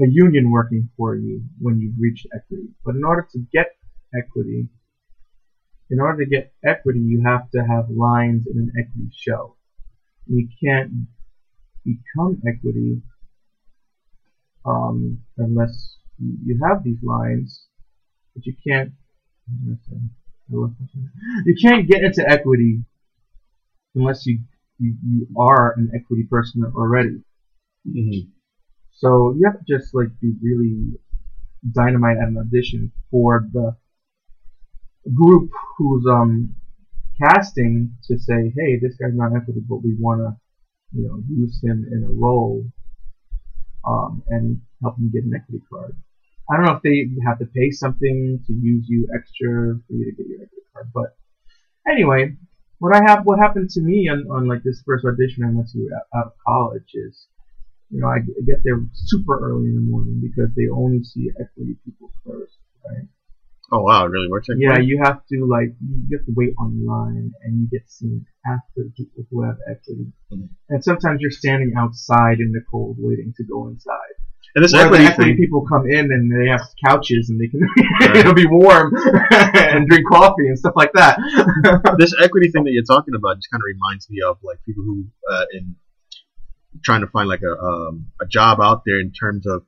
a 0.00 0.06
union 0.08 0.50
working 0.50 0.88
for 0.96 1.16
you 1.16 1.42
when 1.58 1.78
you've 1.80 1.98
reached 1.98 2.26
equity. 2.34 2.68
But 2.84 2.96
in 2.96 3.04
order 3.04 3.26
to 3.32 3.38
get 3.52 3.66
equity, 4.14 4.68
in 5.90 6.00
order 6.00 6.24
to 6.24 6.30
get 6.30 6.52
equity, 6.64 7.00
you 7.00 7.22
have 7.24 7.50
to 7.50 7.60
have 7.60 7.88
lines 7.90 8.46
in 8.46 8.58
an 8.58 8.72
equity 8.78 9.10
show. 9.14 9.56
You 10.26 10.48
can't 10.62 10.90
become 11.84 12.40
equity 12.46 13.00
um, 14.64 15.20
unless 15.38 15.96
you 16.18 16.36
you 16.44 16.60
have 16.68 16.82
these 16.82 17.02
lines, 17.02 17.66
but 18.34 18.46
you 18.46 18.54
can't 18.66 18.92
You 20.50 21.54
can't 21.60 21.88
get 21.88 22.02
into 22.02 22.24
equity 22.28 22.84
unless 23.94 24.26
you, 24.26 24.40
you, 24.78 24.94
you 25.06 25.26
are 25.36 25.74
an 25.76 25.90
equity 25.94 26.24
person 26.24 26.64
already. 26.64 27.22
Mhm. 27.86 28.28
So 28.92 29.34
you 29.34 29.42
have 29.46 29.58
to 29.58 29.64
just 29.68 29.94
like 29.94 30.08
be 30.20 30.32
really 30.42 30.98
dynamite 31.72 32.18
at 32.18 32.28
an 32.28 32.38
audition 32.38 32.92
for 33.10 33.48
the 33.52 33.76
group 35.14 35.50
who's 35.76 36.06
um 36.06 36.54
casting 37.22 37.96
to 38.04 38.18
say, 38.18 38.52
hey, 38.56 38.78
this 38.80 38.96
guy's 38.96 39.14
not 39.14 39.34
equity, 39.34 39.60
but 39.68 39.82
we 39.82 39.94
want 39.98 40.20
to, 40.20 40.36
you 40.92 41.06
know, 41.06 41.22
use 41.28 41.60
him 41.62 41.86
in 41.90 42.04
a 42.04 42.12
role 42.12 42.64
um, 43.86 44.22
and 44.28 44.60
help 44.82 44.96
him 44.98 45.10
get 45.12 45.24
an 45.24 45.34
equity 45.34 45.62
card. 45.70 45.96
I 46.50 46.56
don't 46.56 46.64
know 46.64 46.72
if 46.72 46.82
they 46.82 47.08
have 47.26 47.38
to 47.40 47.46
pay 47.46 47.70
something 47.70 48.42
to 48.46 48.52
use 48.52 48.86
you 48.88 49.08
extra 49.14 49.78
for 49.86 49.92
you 49.92 50.04
to 50.06 50.16
get 50.16 50.26
your 50.26 50.42
equity 50.42 50.62
card, 50.72 50.90
but 50.94 51.16
anyway, 51.88 52.36
what 52.78 52.94
I 52.94 53.02
have, 53.06 53.24
what 53.24 53.38
happened 53.38 53.70
to 53.70 53.80
me 53.80 54.08
on, 54.08 54.26
on 54.30 54.46
like 54.46 54.62
this 54.62 54.82
first 54.86 55.04
audition 55.04 55.44
I 55.44 55.50
went 55.50 55.68
to 55.70 55.88
out, 56.14 56.26
of 56.26 56.32
college 56.46 56.90
is, 56.94 57.26
you 57.90 58.00
know, 58.00 58.08
I 58.08 58.20
get 58.46 58.62
there 58.64 58.80
super 58.94 59.38
early 59.38 59.68
in 59.68 59.74
the 59.74 59.80
morning 59.80 60.20
because 60.22 60.54
they 60.54 60.68
only 60.68 61.02
see 61.04 61.30
equity 61.40 61.76
people 61.84 62.12
first, 62.24 62.56
right? 62.88 63.08
Oh 63.70 63.82
wow, 63.82 64.06
it 64.06 64.10
really 64.10 64.28
works 64.30 64.48
like 64.48 64.58
Yeah, 64.58 64.76
that? 64.76 64.84
you 64.86 65.00
have 65.02 65.20
to 65.26 65.44
like 65.44 65.74
you 65.80 66.16
have 66.16 66.24
to 66.26 66.32
wait 66.34 66.54
online 66.58 67.32
and 67.42 67.60
you 67.60 67.68
get 67.70 67.90
seen 67.90 68.24
after 68.46 68.88
people 68.96 69.26
who 69.30 69.42
have 69.42 69.58
equity. 69.68 70.12
Mhm. 70.32 70.48
And 70.70 70.82
sometimes 70.82 71.20
you're 71.20 71.30
standing 71.30 71.74
outside 71.76 72.40
in 72.40 72.52
the 72.52 72.62
cold 72.70 72.96
waiting 72.98 73.34
to 73.36 73.44
go 73.44 73.68
inside. 73.68 74.16
And 74.54 74.64
this 74.64 74.74
equity 74.74 75.04
equity 75.04 75.32
thing, 75.32 75.36
people 75.36 75.66
come 75.66 75.86
in 75.88 76.10
and 76.10 76.32
they 76.32 76.48
have 76.50 76.62
couches 76.84 77.30
and 77.30 77.40
they 77.40 77.48
can 77.48 77.60
it'll 78.16 78.34
be 78.34 78.46
warm 78.46 78.94
and 79.30 79.88
drink 79.88 80.08
coffee 80.08 80.48
and 80.48 80.58
stuff 80.58 80.74
like 80.76 80.92
that. 80.94 81.18
this 81.98 82.14
equity 82.20 82.50
thing 82.50 82.64
that 82.64 82.72
you're 82.72 82.84
talking 82.84 83.14
about 83.14 83.36
just 83.36 83.50
kind 83.50 83.60
of 83.60 83.66
reminds 83.66 84.08
me 84.10 84.20
of 84.22 84.38
like 84.42 84.58
people 84.64 84.82
who 84.84 85.04
uh, 85.30 85.44
in 85.52 85.76
trying 86.84 87.00
to 87.00 87.06
find 87.08 87.28
like 87.28 87.42
a 87.42 87.60
um, 87.60 88.06
a 88.20 88.26
job 88.26 88.60
out 88.60 88.82
there 88.84 89.00
in 89.00 89.12
terms 89.12 89.46
of 89.46 89.64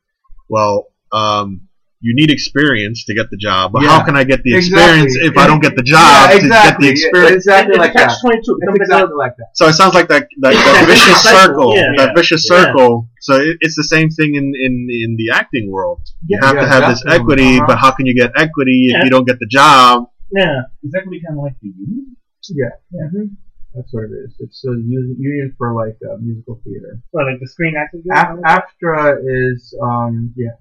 well 0.48 0.86
um, 1.12 1.68
you 2.00 2.12
need 2.16 2.30
experience 2.30 3.04
to 3.04 3.12
get 3.14 3.28
the 3.30 3.36
job, 3.36 3.72
but 3.72 3.82
Yeah. 3.82 3.90
how 3.90 4.04
can 4.04 4.16
I 4.16 4.24
get 4.24 4.42
the 4.42 4.56
Exactly. 4.56 4.80
experience 4.80 5.16
if 5.28 5.36
I 5.36 5.46
don't 5.46 5.60
get 5.60 5.76
the 5.76 5.82
job 5.82 6.30
yeah, 6.30 6.30
to 6.32 6.36
exactly. 6.44 6.70
get 6.70 6.80
the 6.80 6.88
experience? 6.96 7.36
Exactly 7.44 7.76
like 7.76 7.92
catch 7.92 8.08
that. 8.16 8.20
22. 8.24 8.40
It's 8.40 8.46
Something 8.64 8.82
exactly 8.82 9.16
like 9.24 9.34
that. 9.36 9.48
So 9.54 9.62
it 9.68 9.74
sounds 9.74 9.94
like 9.94 10.08
that 10.08 10.24
that, 10.40 10.52
that 10.54 10.84
vicious 10.88 11.20
circle, 11.36 11.76
yeah. 11.76 11.92
that 11.98 12.16
vicious 12.16 12.42
Yeah. 12.50 12.56
circle. 12.64 13.08
So 13.20 13.32
it, 13.36 13.56
it's 13.60 13.76
the 13.76 13.84
same 13.84 14.08
thing 14.08 14.34
in, 14.34 14.46
in, 14.66 14.74
in 15.04 15.10
the 15.20 15.28
acting 15.34 15.70
world. 15.70 16.00
You 16.26 16.38
Yeah, 16.40 16.46
have 16.46 16.56
to 16.64 16.66
have 16.74 16.88
this 16.88 17.02
equity, 17.06 17.58
Uh-huh. 17.58 17.66
but 17.68 17.76
how 17.78 17.90
can 17.92 18.06
you 18.06 18.14
get 18.14 18.32
equity 18.34 18.78
if 18.94 19.04
you 19.04 19.10
don't 19.10 19.26
get 19.26 19.38
the 19.38 19.50
job? 19.50 20.08
Yeah. 20.32 20.62
Is 20.82 20.94
equity 20.96 21.20
kind 21.26 21.36
of 21.38 21.44
like 21.44 21.56
the 21.60 21.68
union? 21.68 22.16
Yeah. 22.48 22.72
Mhm. 22.96 23.36
That's 23.74 23.92
what 23.92 24.04
it 24.04 24.12
is. 24.24 24.34
It's 24.40 24.64
a 24.64 24.72
u- 24.72 25.14
union 25.18 25.54
for 25.58 25.74
like 25.74 25.98
uh, 26.02 26.16
musical 26.18 26.60
theater. 26.64 26.98
Well, 27.12 27.26
like 27.30 27.38
the 27.40 27.46
Screen 27.46 27.74
Actors 27.76 28.02
Guild? 28.02 28.40
Af- 28.42 28.64
AFTRA 28.64 29.20
is 29.22 29.74
um 29.82 30.32
yeah. 30.34 30.56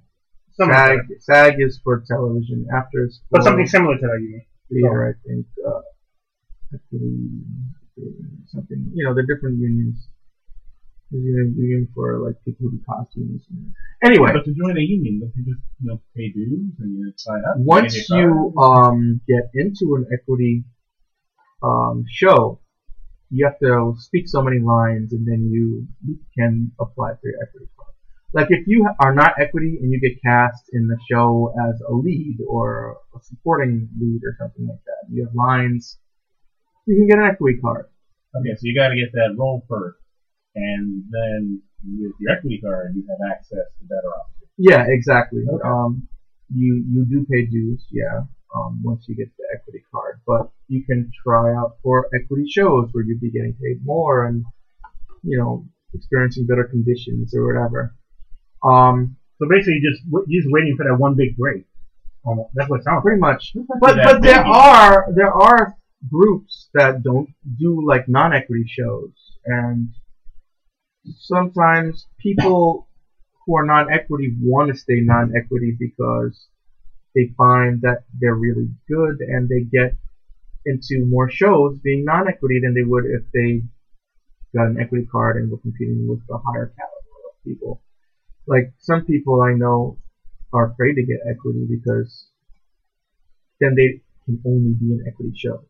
Like 0.60 1.00
SAG 1.20 1.22
SAG 1.22 1.54
is 1.60 1.80
for 1.84 2.04
television. 2.08 2.68
After 2.76 3.10
But 3.32 3.44
something 3.44 3.66
similar 3.66 3.96
to 3.96 4.02
that, 4.02 4.20
you 4.22 4.30
mean? 4.30 4.46
theater, 4.70 5.16
I 5.16 5.28
think. 5.28 5.46
Uh, 5.66 5.82
something. 8.48 8.92
You 8.94 9.06
know, 9.06 9.14
they're 9.14 9.26
different 9.26 9.60
unions. 9.60 10.08
There's 11.12 11.24
a 11.24 11.60
union 11.60 11.88
for 11.96 12.20
like 12.20 12.36
people 12.46 12.70
who 12.70 12.78
do 12.78 12.84
costumes. 12.88 13.42
Anyway, 14.04 14.30
But 14.32 14.46
to 14.46 14.54
join 14.54 14.78
a 14.78 14.82
union, 14.82 15.22
don't 15.22 15.34
you 15.36 15.44
just 15.54 15.62
you 15.82 15.88
know 15.90 16.02
pay 16.16 16.30
dues 16.30 16.74
and 16.80 17.00
you 17.00 17.14
sign 17.18 17.42
up? 17.50 17.56
once 17.58 18.10
you 18.10 18.54
um 18.58 19.20
get 19.28 19.50
into 19.56 19.96
an 19.96 20.06
equity 20.14 20.64
um 21.64 22.06
show, 22.08 22.60
you 23.32 23.46
have 23.46 23.58
to 23.60 23.96
speak 23.98 24.28
so 24.28 24.42
many 24.44 24.60
lines, 24.60 25.14
and 25.14 25.26
then 25.28 25.50
you 25.52 25.88
can 26.38 26.72
apply 26.80 27.14
for 27.20 27.30
your 27.30 27.42
equity. 27.42 27.68
Like 28.34 28.48
if 28.50 28.68
you 28.68 28.88
are 29.00 29.14
not 29.14 29.34
equity 29.40 29.80
and 29.82 29.92
you 29.92 30.00
get 30.00 30.22
cast 30.22 30.66
in 30.74 30.88
the 30.88 30.98
show 31.10 31.54
as 31.68 31.82
a 31.88 31.94
lead 31.94 32.38
or 32.48 32.98
a 33.16 33.20
supporting 33.24 33.90
lead 34.00 34.22
or 34.24 34.36
something 34.38 34.68
like 34.68 34.84
that, 34.86 35.12
you 35.12 35.26
have 35.26 35.34
lines, 35.34 35.98
you 36.86 36.96
can 36.96 37.08
get 37.08 37.18
an 37.18 37.26
equity 37.26 37.60
card. 37.60 37.86
Okay, 38.36 38.54
so 38.56 38.62
you 38.62 38.76
got 38.78 38.90
to 38.90 38.96
get 38.96 39.12
that 39.14 39.36
role 39.38 39.66
first, 39.68 39.98
and 40.54 41.04
then 41.10 41.62
with 41.84 42.14
your 42.20 42.32
equity 42.38 42.62
card, 42.64 42.94
you 42.96 43.04
have 43.10 43.32
access 43.32 43.66
to 43.80 43.86
better 43.90 44.12
opportunities. 44.22 44.54
Yeah, 44.60 44.86
exactly. 44.88 45.42
Okay. 45.50 45.68
Um, 45.68 46.08
you 46.54 46.84
you 46.88 47.06
do 47.10 47.26
pay 47.32 47.48
dues, 47.48 47.86
yeah. 47.92 48.22
Um, 48.56 48.82
once 48.84 49.06
you 49.08 49.16
get 49.16 49.30
the 49.38 49.46
equity 49.56 49.84
card, 49.92 50.22
but 50.28 50.52
you 50.68 50.84
can 50.84 51.12
try 51.24 51.54
out 51.56 51.78
for 51.82 52.08
equity 52.14 52.46
shows 52.50 52.90
where 52.92 53.04
you'd 53.04 53.22
be 53.22 53.32
getting 53.32 53.54
paid 53.54 53.84
more 53.84 54.26
and 54.26 54.44
you 55.24 55.38
know 55.38 55.66
experiencing 55.94 56.46
better 56.46 56.66
conditions 56.66 57.34
or 57.36 57.46
whatever. 57.48 57.96
Um, 58.64 59.18
So 59.40 59.48
basically, 59.48 59.80
just 59.80 60.04
you're 60.28 60.42
just 60.42 60.52
waiting 60.52 60.76
for 60.76 60.84
that 60.86 60.98
one 61.00 61.16
big 61.16 61.38
break. 61.38 61.64
Almost. 62.26 62.50
That's 62.54 62.70
what 62.70 62.82
it 62.82 62.84
sounds 62.84 63.04
pretty 63.04 63.20
much. 63.22 63.56
But 63.80 63.96
that 63.96 64.04
but 64.04 64.22
there 64.22 64.46
are 64.46 65.08
there 65.16 65.34
are 65.34 65.78
groups 66.12 66.70
that 66.74 67.02
don't 67.04 67.30
do 67.58 67.86
like 67.88 68.08
non-equity 68.10 68.66
shows, 68.68 69.14
and 69.46 69.90
sometimes 71.18 72.08
people 72.20 72.88
who 73.46 73.56
are 73.56 73.66
non-equity 73.66 74.36
want 74.42 74.72
to 74.72 74.78
stay 74.78 75.00
non-equity 75.00 75.78
because 75.80 76.48
they 77.16 77.32
find 77.38 77.82
that 77.82 78.04
they're 78.20 78.36
really 78.36 78.70
good 78.88 79.22
and 79.22 79.50
they 79.50 79.62
get 79.62 79.96
into 80.66 81.06
more 81.06 81.30
shows 81.30 81.80
being 81.80 82.04
non-equity 82.04 82.60
than 82.62 82.74
they 82.74 82.84
would 82.84 83.06
if 83.06 83.24
they 83.34 83.64
got 84.54 84.68
an 84.68 84.78
equity 84.80 85.08
card 85.10 85.38
and 85.38 85.50
were 85.50 85.58
competing 85.58 86.08
with 86.08 86.20
a 86.30 86.38
higher 86.38 86.74
caliber 86.76 87.20
of 87.30 87.44
people. 87.46 87.82
Like 88.48 88.74
some 88.80 89.06
people 89.06 89.42
I 89.42 89.54
know 89.54 89.98
are 90.54 90.72
afraid 90.72 90.96
to 90.96 91.04
get 91.04 91.20
equity 91.30 91.68
because 91.70 92.30
then 93.60 93.76
they 93.76 94.02
can 94.26 94.42
only 94.46 94.74
be 94.74 94.94
in 94.94 95.04
equity 95.08 95.34
shows. 95.36 95.66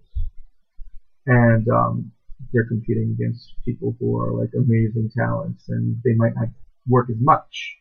And 1.25 1.67
um, 1.69 2.12
they're 2.53 2.65
competing 2.65 3.15
against 3.19 3.53
people 3.65 3.95
who 3.99 4.19
are 4.19 4.34
like 4.34 4.49
amazing 4.55 5.12
talents 5.15 5.65
and 5.69 5.97
they 6.03 6.13
might 6.15 6.34
not 6.36 6.47
work 6.88 7.10
as 7.10 7.17
much. 7.19 7.77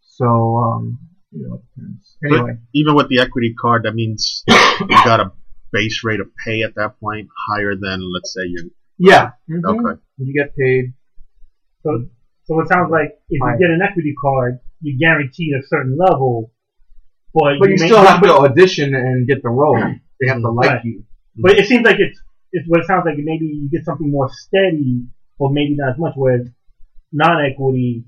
So, 0.00 0.26
um, 0.26 0.98
you 1.30 1.46
know, 1.46 1.54
it 1.56 1.62
depends. 1.74 2.16
Anyway, 2.24 2.58
Even 2.74 2.94
with 2.94 3.08
the 3.08 3.20
equity 3.20 3.54
card, 3.60 3.84
that 3.84 3.94
means 3.94 4.42
you 4.48 4.88
got 5.04 5.20
a 5.20 5.32
base 5.72 6.02
rate 6.02 6.20
of 6.20 6.28
pay 6.44 6.62
at 6.62 6.74
that 6.76 6.98
point 6.98 7.28
higher 7.48 7.74
than, 7.74 8.10
let's 8.12 8.32
say, 8.32 8.46
you. 8.46 8.70
yeah. 8.98 9.30
mhm. 9.48 9.62
okay. 9.64 10.00
You 10.16 10.32
get 10.34 10.56
paid. 10.56 10.94
So, 11.82 12.08
so 12.48 12.60
it 12.60 12.68
sounds 12.68 12.90
like 12.90 13.10
if 13.28 13.38
you 13.44 13.56
get 13.60 13.68
an 13.70 13.80
equity 13.82 14.14
card, 14.20 14.58
you're 14.80 14.96
guaranteed 14.98 15.52
a 15.54 15.62
certain 15.68 15.96
level, 15.98 16.50
but, 17.34 17.58
But 17.60 17.68
you 17.68 17.76
may- 17.78 17.86
still 17.88 18.02
have 18.04 18.22
to 18.22 18.32
audition 18.32 18.94
and 18.94 19.26
get 19.28 19.42
the 19.42 19.50
role. 19.50 19.76
They 20.20 20.26
have 20.28 20.40
to 20.40 20.50
like 20.50 20.70
Right. 20.70 20.84
you. 20.84 21.04
But 21.36 21.52
it 21.58 21.66
seems 21.66 21.84
like 21.84 22.00
it's 22.00 22.18
it's 22.52 22.66
what 22.66 22.80
it 22.80 22.86
sounds 22.86 23.04
like. 23.06 23.16
Maybe 23.18 23.44
you 23.46 23.68
get 23.70 23.84
something 23.84 24.10
more 24.10 24.28
steady, 24.30 25.04
or 25.38 25.52
maybe 25.52 25.76
not 25.76 25.90
as 25.92 25.98
much. 25.98 26.14
Whereas 26.16 26.48
non-equity, 27.12 28.04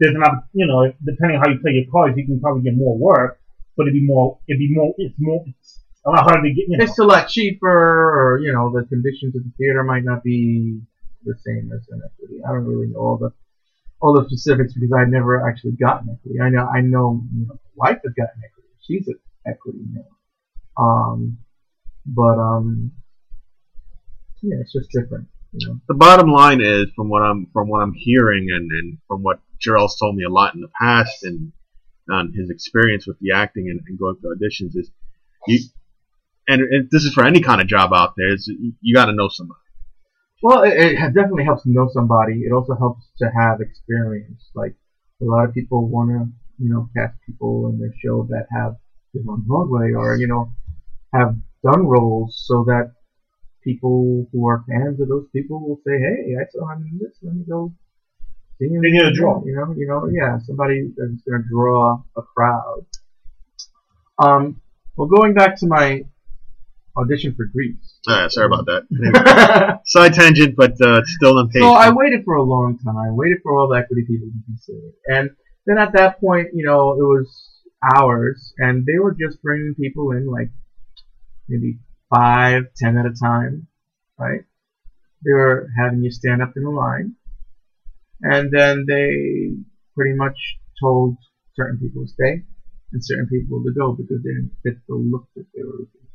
there's 0.00 0.14
an 0.14 0.22
opp- 0.22 0.48
you 0.52 0.66
know 0.66 0.92
depending 1.04 1.36
on 1.38 1.42
how 1.44 1.50
you 1.52 1.58
play 1.60 1.72
your 1.72 1.90
cards, 1.92 2.16
you 2.16 2.24
can 2.26 2.40
probably 2.40 2.62
get 2.62 2.76
more 2.76 2.96
work, 2.98 3.38
but 3.76 3.82
it'd 3.84 3.94
be 3.94 4.04
more 4.06 4.38
it'd 4.48 4.58
be 4.58 4.72
more 4.74 4.94
it's 4.98 5.14
more 5.18 5.44
it's 5.46 5.82
a 6.06 6.10
lot 6.10 6.22
harder 6.24 6.42
to 6.48 6.54
get. 6.54 6.68
You 6.68 6.78
know, 6.78 6.84
It's 6.84 6.98
a 6.98 7.04
lot 7.04 7.28
cheaper, 7.28 7.68
or 7.68 8.38
you 8.42 8.52
know, 8.52 8.72
the 8.72 8.84
conditions 8.86 9.36
of 9.36 9.44
the 9.44 9.50
theater 9.58 9.82
might 9.84 10.04
not 10.04 10.22
be 10.22 10.80
the 11.24 11.34
same 11.44 11.70
as 11.74 11.86
an 11.90 12.02
equity. 12.04 12.40
I 12.46 12.52
don't 12.52 12.64
really 12.66 12.88
know 12.88 12.98
all 13.00 13.16
the 13.18 13.30
all 14.00 14.14
the 14.14 14.26
specifics 14.26 14.74
because 14.74 14.92
I've 14.92 15.08
never 15.08 15.48
actually 15.48 15.72
gotten 15.72 16.10
equity. 16.10 16.40
I 16.40 16.50
know 16.50 16.66
I 16.66 16.80
know 16.80 17.22
you 17.34 17.46
know 17.46 17.58
my 17.76 17.90
wife 17.90 17.98
has 18.04 18.12
gotten 18.14 18.42
equity. 18.44 18.68
She's 18.86 19.08
at 19.08 19.16
equity 19.50 19.80
now. 19.92 20.04
Um, 20.76 21.38
but 22.04 22.38
um, 22.38 22.92
yeah, 24.42 24.56
it's 24.60 24.72
just 24.72 24.90
different. 24.90 25.28
You 25.52 25.68
know. 25.68 25.80
The 25.88 25.94
bottom 25.94 26.30
line 26.30 26.60
is, 26.60 26.86
from 26.94 27.08
what 27.08 27.22
I'm 27.22 27.46
from 27.52 27.68
what 27.68 27.80
I'm 27.80 27.94
hearing, 27.94 28.48
and, 28.50 28.70
and 28.70 28.98
from 29.08 29.22
what 29.22 29.40
Jarrell's 29.64 29.98
told 29.98 30.14
me 30.14 30.24
a 30.24 30.28
lot 30.30 30.54
in 30.54 30.60
the 30.60 30.70
past, 30.80 31.24
and 31.24 31.52
on 32.10 32.32
his 32.32 32.50
experience 32.50 33.06
with 33.06 33.18
the 33.20 33.32
acting 33.32 33.68
and, 33.70 33.80
and 33.86 33.98
going 33.98 34.16
through 34.16 34.36
auditions, 34.36 34.76
is 34.76 34.90
you. 35.46 35.60
And, 36.48 36.62
and 36.62 36.88
this 36.92 37.02
is 37.02 37.12
for 37.12 37.26
any 37.26 37.40
kind 37.40 37.60
of 37.60 37.66
job 37.66 37.92
out 37.92 38.14
there. 38.16 38.32
Is 38.32 38.48
you 38.80 38.94
got 38.94 39.06
to 39.06 39.12
know 39.12 39.28
somebody. 39.28 39.58
Well, 40.42 40.62
it, 40.62 40.74
it 40.76 41.14
definitely 41.14 41.44
helps 41.44 41.62
to 41.64 41.70
know 41.70 41.88
somebody. 41.92 42.42
It 42.42 42.52
also 42.52 42.74
helps 42.76 43.06
to 43.18 43.30
have 43.36 43.60
experience. 43.60 44.50
Like 44.54 44.74
a 45.20 45.24
lot 45.24 45.44
of 45.48 45.54
people 45.54 45.88
want 45.88 46.10
to, 46.10 46.28
you 46.62 46.70
know, 46.72 46.88
cast 46.96 47.14
people 47.26 47.68
in 47.68 47.78
their 47.78 47.92
show 48.02 48.26
that 48.30 48.46
have 48.52 48.76
been 49.12 49.26
on 49.28 49.42
Broadway 49.42 49.92
or 49.92 50.16
you 50.16 50.26
know 50.28 50.52
have 51.14 51.36
done 51.64 51.86
roles, 51.86 52.42
so 52.46 52.64
that 52.64 52.92
people 53.64 54.26
who 54.32 54.46
are 54.48 54.64
fans 54.68 55.00
of 55.00 55.08
those 55.08 55.26
people 55.34 55.60
will 55.60 55.80
say, 55.86 55.98
"Hey, 55.98 56.36
I 56.40 56.44
saw 56.50 56.70
him 56.72 56.86
in 56.90 56.98
this. 56.98 57.16
Let 57.22 57.34
me 57.34 57.44
go." 57.48 57.72
They 58.60 58.68
need 58.68 59.02
a 59.02 59.12
draw. 59.12 59.42
You 59.44 59.54
know, 59.56 59.74
you 59.76 59.86
know, 59.86 60.08
yeah, 60.12 60.38
somebody 60.46 60.92
that's 60.96 61.22
going 61.28 61.42
to 61.42 61.48
draw 61.48 62.02
a 62.16 62.22
crowd. 62.22 62.86
Um, 64.18 64.60
Well, 64.96 65.08
going 65.08 65.34
back 65.34 65.58
to 65.60 65.66
my 65.66 66.04
audition 66.96 67.34
for 67.34 67.46
Grease. 67.46 67.98
Ah, 68.08 68.28
sorry 68.28 68.46
about 68.46 68.66
that. 68.66 68.82
Anyway, 68.90 69.78
side 69.84 70.14
tangent, 70.14 70.56
but 70.56 70.80
uh, 70.80 71.02
still 71.04 71.38
on 71.38 71.48
page. 71.50 71.62
So 71.62 71.72
I 71.72 71.90
waited 71.90 72.24
for 72.24 72.34
a 72.34 72.42
long 72.42 72.78
time, 72.78 73.16
waited 73.16 73.38
for 73.42 73.58
all 73.58 73.68
the 73.68 73.76
equity 73.76 74.04
people 74.06 74.28
to 74.28 74.44
consider. 74.46 74.88
It. 74.88 74.94
And 75.06 75.30
then 75.66 75.78
at 75.78 75.92
that 75.92 76.20
point, 76.20 76.48
you 76.54 76.64
know, 76.64 76.92
it 76.92 77.02
was 77.02 77.50
hours, 77.96 78.54
and 78.58 78.86
they 78.86 78.98
were 78.98 79.14
just 79.14 79.42
bringing 79.42 79.74
people 79.74 80.12
in 80.12 80.30
like 80.30 80.50
maybe 81.48 81.78
five, 82.14 82.64
ten 82.76 82.96
at 82.96 83.06
a 83.06 83.14
time, 83.14 83.66
right? 84.18 84.40
They 85.24 85.32
were 85.32 85.68
having 85.78 86.02
you 86.02 86.10
stand 86.10 86.42
up 86.42 86.54
in 86.56 86.64
a 86.64 86.70
line, 86.70 87.16
and 88.22 88.50
then 88.52 88.84
they 88.86 89.56
pretty 89.94 90.16
much 90.16 90.58
told 90.80 91.16
certain 91.56 91.78
people 91.78 92.04
to 92.04 92.08
stay 92.08 92.44
and 92.92 93.04
certain 93.04 93.26
people 93.26 93.62
to 93.64 93.72
go 93.72 93.92
because 93.92 94.22
they 94.22 94.30
didn't 94.30 94.52
fit 94.62 94.76
the 94.88 94.94
look 94.94 95.26
that 95.34 95.46
they 95.54 95.62
were 95.62 95.72
looking 95.72 96.00
for. 96.00 96.05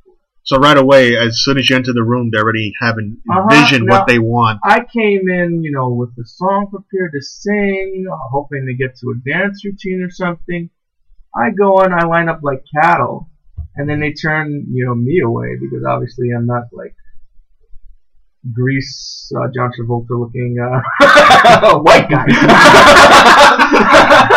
So 0.44 0.58
right 0.58 0.78
away, 0.78 1.16
as 1.18 1.44
soon 1.44 1.58
as 1.60 1.70
you 1.70 1.76
enter 1.76 1.94
the 1.94 2.04
room, 2.04 2.32
they 2.32 2.40
already 2.40 2.74
have 2.82 2.98
an 2.98 3.22
Uh-huh, 3.30 3.48
now- 3.88 3.98
what 3.98 4.08
they 4.08 4.18
want. 4.20 4.60
I 4.66 4.84
came 4.84 5.30
in, 5.30 5.64
you 5.64 5.72
know, 5.72 5.90
with 5.90 6.16
the 6.16 6.26
song 6.26 6.68
prepared 6.72 7.12
to 7.14 7.22
sing, 7.22 8.06
uh, 8.12 8.18
hoping 8.32 8.66
to 8.66 8.74
get 8.74 8.96
to 8.98 9.12
a 9.12 9.16
dance 9.30 9.64
routine 9.64 10.02
or 10.02 10.10
something. 10.10 10.70
I 11.36 11.52
go 11.52 11.82
in, 11.84 11.94
I 11.94 12.04
line 12.06 12.28
up 12.28 12.40
like 12.44 12.64
cattle, 12.76 13.30
and 13.76 13.88
then 13.90 14.00
they 14.02 14.12
turn, 14.14 14.66
you 14.74 14.86
know, 14.86 14.96
me 14.96 15.20
away 15.24 15.56
because 15.62 15.86
obviously 15.88 16.30
I'm 16.36 16.46
not 16.48 16.64
like 16.74 16.96
Grease, 18.52 19.32
uh, 19.38 19.48
John 19.56 19.72
Travolta 19.72 20.20
looking 20.20 20.58
uh, 20.60 20.82
white 21.82 22.10
guy. 22.10 22.26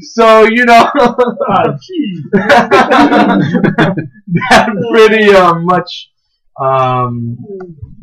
so 0.00 0.44
you 0.44 0.64
know, 0.64 0.90
gee. 1.82 2.22
that 2.32 3.96
pretty 4.92 5.30
uh, 5.34 5.54
much 5.60 6.10
um, 6.60 7.38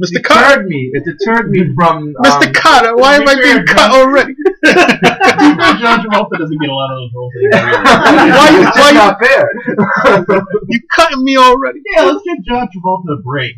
Mr. 0.04 0.24
Carter, 0.24 0.48
deterred 0.64 0.68
me. 0.68 0.90
It 0.94 1.04
deterred 1.06 1.50
me 1.52 1.74
from 1.76 2.14
Mr. 2.24 2.48
um, 2.48 2.54
Carter, 2.54 2.96
why 2.96 3.16
am 3.16 3.28
I 3.28 3.36
being 3.36 3.66
cut 3.66 3.92
already? 3.92 4.34
John 4.66 6.00
Travolta 6.02 6.38
doesn't 6.40 6.60
get 6.60 6.70
a 6.70 6.74
lot 6.74 6.92
of 6.92 6.98
those 6.98 7.12
roles. 7.16 7.34
Why 7.52 8.50
you- 8.52 8.68
It's 8.68 8.78
why 8.80 8.90
you- 8.90 8.96
not 8.98 9.20
fair. 9.20 9.50
you 10.70 10.80
cutting 10.96 11.24
me 11.24 11.38
already? 11.38 11.80
yeah, 11.96 12.04
let's 12.04 12.24
give 12.24 12.44
John 12.46 12.68
Travolta 12.68 13.14
a 13.14 13.22
break. 13.22 13.56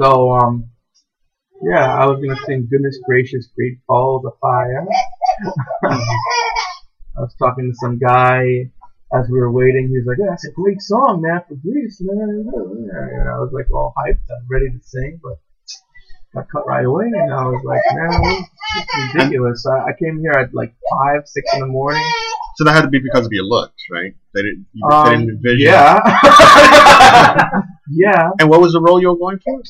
so 0.00 0.32
um, 0.32 0.64
yeah, 1.62 1.94
I 1.94 2.06
was 2.06 2.20
gonna 2.22 2.38
sing 2.46 2.68
"Goodness 2.70 2.98
Gracious, 3.06 3.48
Great 3.56 3.78
Balls 3.86 4.24
of 4.26 4.32
Fire." 4.40 4.86
I 5.84 7.20
was 7.20 7.34
talking 7.38 7.70
to 7.70 7.76
some 7.76 7.98
guy 7.98 8.70
as 9.12 9.28
we 9.30 9.38
were 9.40 9.50
waiting. 9.52 9.88
He 9.88 9.98
was 9.98 10.06
like, 10.06 10.18
"Yeah, 10.18 10.30
"That's 10.30 10.46
a 10.46 10.52
great 10.52 10.80
song, 10.80 11.22
man, 11.22 11.40
for 11.48 11.54
Grease." 11.56 12.00
And 12.00 12.10
I 13.28 13.38
was 13.38 13.50
like 13.52 13.70
all 13.72 13.92
hyped, 13.98 14.18
I'm 14.30 14.46
ready 14.48 14.66
to 14.70 14.78
sing, 14.82 15.20
but 15.22 15.38
got 16.34 16.46
cut 16.50 16.66
right 16.66 16.84
away, 16.84 17.06
and 17.06 17.32
I 17.32 17.44
was 17.44 17.62
like, 17.64 17.82
"Man, 17.92 18.10
this 18.22 18.86
is 18.86 19.14
ridiculous." 19.14 19.66
I, 19.66 19.90
I 19.90 19.92
came 19.98 20.20
here 20.20 20.32
at 20.32 20.54
like 20.54 20.72
five, 20.90 21.22
six 21.26 21.52
in 21.54 21.60
the 21.60 21.66
morning. 21.66 22.04
So 22.56 22.64
that 22.64 22.72
had 22.72 22.82
to 22.82 22.88
be 22.88 23.00
because 23.00 23.26
of 23.26 23.32
your 23.32 23.44
looks, 23.44 23.82
right? 23.90 24.14
They 24.34 24.42
didn't, 24.42 24.66
you, 24.72 24.88
they 24.88 24.94
Um, 24.94 25.10
didn't 25.26 25.30
envision. 25.36 25.60
yeah, 25.72 26.00
yeah. 27.90 28.30
And 28.38 28.48
what 28.50 28.60
was 28.60 28.72
the 28.72 28.80
role 28.80 29.00
you 29.00 29.08
were 29.08 29.16
going 29.16 29.38
for? 29.38 29.62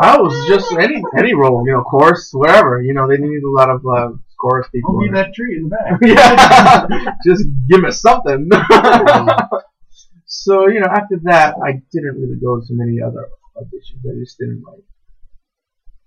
I 0.00 0.16
was 0.18 0.32
just 0.46 0.72
any 0.72 1.02
any 1.18 1.34
role, 1.34 1.64
you 1.66 1.72
know, 1.72 1.82
chorus, 1.82 2.30
wherever. 2.32 2.80
You 2.80 2.94
know, 2.94 3.08
they 3.08 3.16
need 3.18 3.42
a 3.42 3.50
lot 3.50 3.68
of 3.68 3.84
uh, 3.84 4.10
chorus 4.40 4.68
people. 4.72 4.96
I'll 4.96 5.02
be 5.02 5.10
that 5.12 5.34
tree 5.34 5.56
in 5.56 5.68
the 5.68 5.70
back. 5.70 5.98
yeah, 6.02 7.14
just 7.26 7.44
give 7.68 7.80
me 7.80 7.90
something. 7.90 8.48
so 10.26 10.68
you 10.68 10.80
know, 10.80 10.86
after 10.86 11.18
that, 11.24 11.56
I 11.64 11.82
didn't 11.92 12.14
really 12.20 12.38
go 12.40 12.60
to 12.60 12.66
many 12.70 13.00
other 13.02 13.28
auditions. 13.56 14.08
I 14.08 14.18
just 14.20 14.38
didn't 14.38 14.62
like 14.62 14.84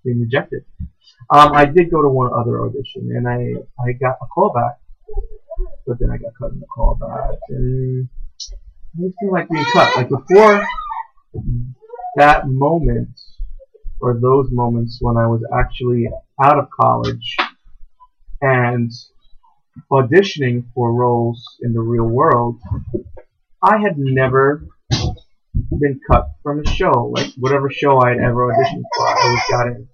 being 0.06 0.22
rejected. 0.22 0.64
Um, 1.30 1.52
I 1.54 1.66
did 1.66 1.92
go 1.92 2.02
to 2.02 2.10
one 2.10 2.32
other 2.34 2.64
audition, 2.64 3.12
and 3.14 3.28
I 3.28 3.56
I 3.84 3.92
got 3.94 4.18
a 4.22 4.26
call 4.28 4.54
back, 4.54 4.80
but 5.86 6.00
then 6.00 6.10
I 6.12 6.18
got 6.18 6.32
cut 6.40 6.52
in 6.52 6.62
the 6.62 6.66
call 6.68 6.96
back, 6.96 7.40
and 7.50 8.08
I 8.98 9.02
didn't 9.02 9.34
like 9.34 9.50
being 9.50 9.66
cut. 9.74 9.98
Like 9.98 10.10
before 10.10 10.66
that 12.16 12.48
moment, 12.48 13.20
or 14.02 14.20
those 14.20 14.50
moments 14.52 14.98
when 15.02 15.18
I 15.18 15.28
was 15.28 15.42
actually 15.58 16.10
out 16.44 16.58
of 16.58 16.68
college 16.70 17.38
and 18.42 18.92
auditioning 19.92 20.66
for 20.74 20.94
roles 20.94 21.44
in 21.62 21.74
the 21.74 21.80
real 21.80 22.08
world, 22.08 22.60
I 23.64 23.78
had 23.78 23.98
never 23.98 24.66
been 25.80 26.00
cut 26.10 26.32
from 26.44 26.60
a 26.60 26.68
show. 26.68 27.12
Like 27.16 27.32
whatever 27.38 27.70
show 27.70 28.02
I 28.02 28.10
had 28.10 28.20
ever 28.20 28.48
auditioned 28.48 28.84
for, 28.96 29.08
I 29.08 29.22
always 29.24 29.42
got 29.50 29.68
in. 29.68 29.88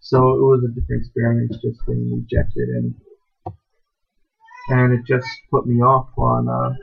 So 0.00 0.16
it 0.34 0.40
was 0.40 0.64
a 0.64 0.68
different 0.68 1.02
experience 1.02 1.56
just 1.62 1.86
being 1.86 2.12
rejected 2.14 2.68
and 2.68 2.94
and 4.70 4.92
it 4.92 5.06
just 5.06 5.26
put 5.50 5.66
me 5.66 5.80
off 5.80 6.08
on 6.18 6.48
uh, 6.48 6.74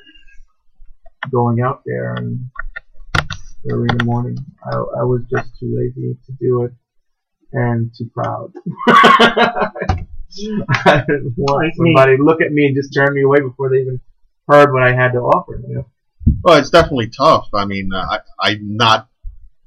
going 1.31 1.61
out 1.61 1.83
there 1.85 2.15
and 2.15 2.49
early 3.69 3.87
in 3.89 3.97
the 3.97 4.05
morning. 4.05 4.37
I, 4.63 4.75
I 4.75 5.03
was 5.03 5.23
just 5.29 5.49
too 5.59 5.75
lazy 5.75 6.17
to 6.25 6.31
do 6.39 6.63
it 6.63 6.73
and 7.53 7.91
too 7.97 8.09
proud. 8.13 8.51
I 8.87 11.03
didn't 11.07 11.33
want 11.37 11.65
Like 11.65 11.73
somebody 11.75 12.17
to 12.17 12.23
look 12.23 12.41
at 12.41 12.51
me 12.51 12.67
and 12.67 12.75
just 12.75 12.93
turn 12.93 13.13
me 13.13 13.23
away 13.23 13.39
before 13.41 13.69
they 13.69 13.77
even 13.77 14.01
heard 14.47 14.73
what 14.73 14.83
I 14.83 14.93
had 14.93 15.13
to 15.13 15.19
offer. 15.19 15.61
You 15.67 15.75
know? 15.75 15.85
Well, 16.43 16.57
it's 16.57 16.69
definitely 16.69 17.09
tough. 17.09 17.47
I 17.53 17.65
mean, 17.65 17.91
uh, 17.93 18.19
I, 18.41 18.49
I'm 18.51 18.75
not 18.75 19.09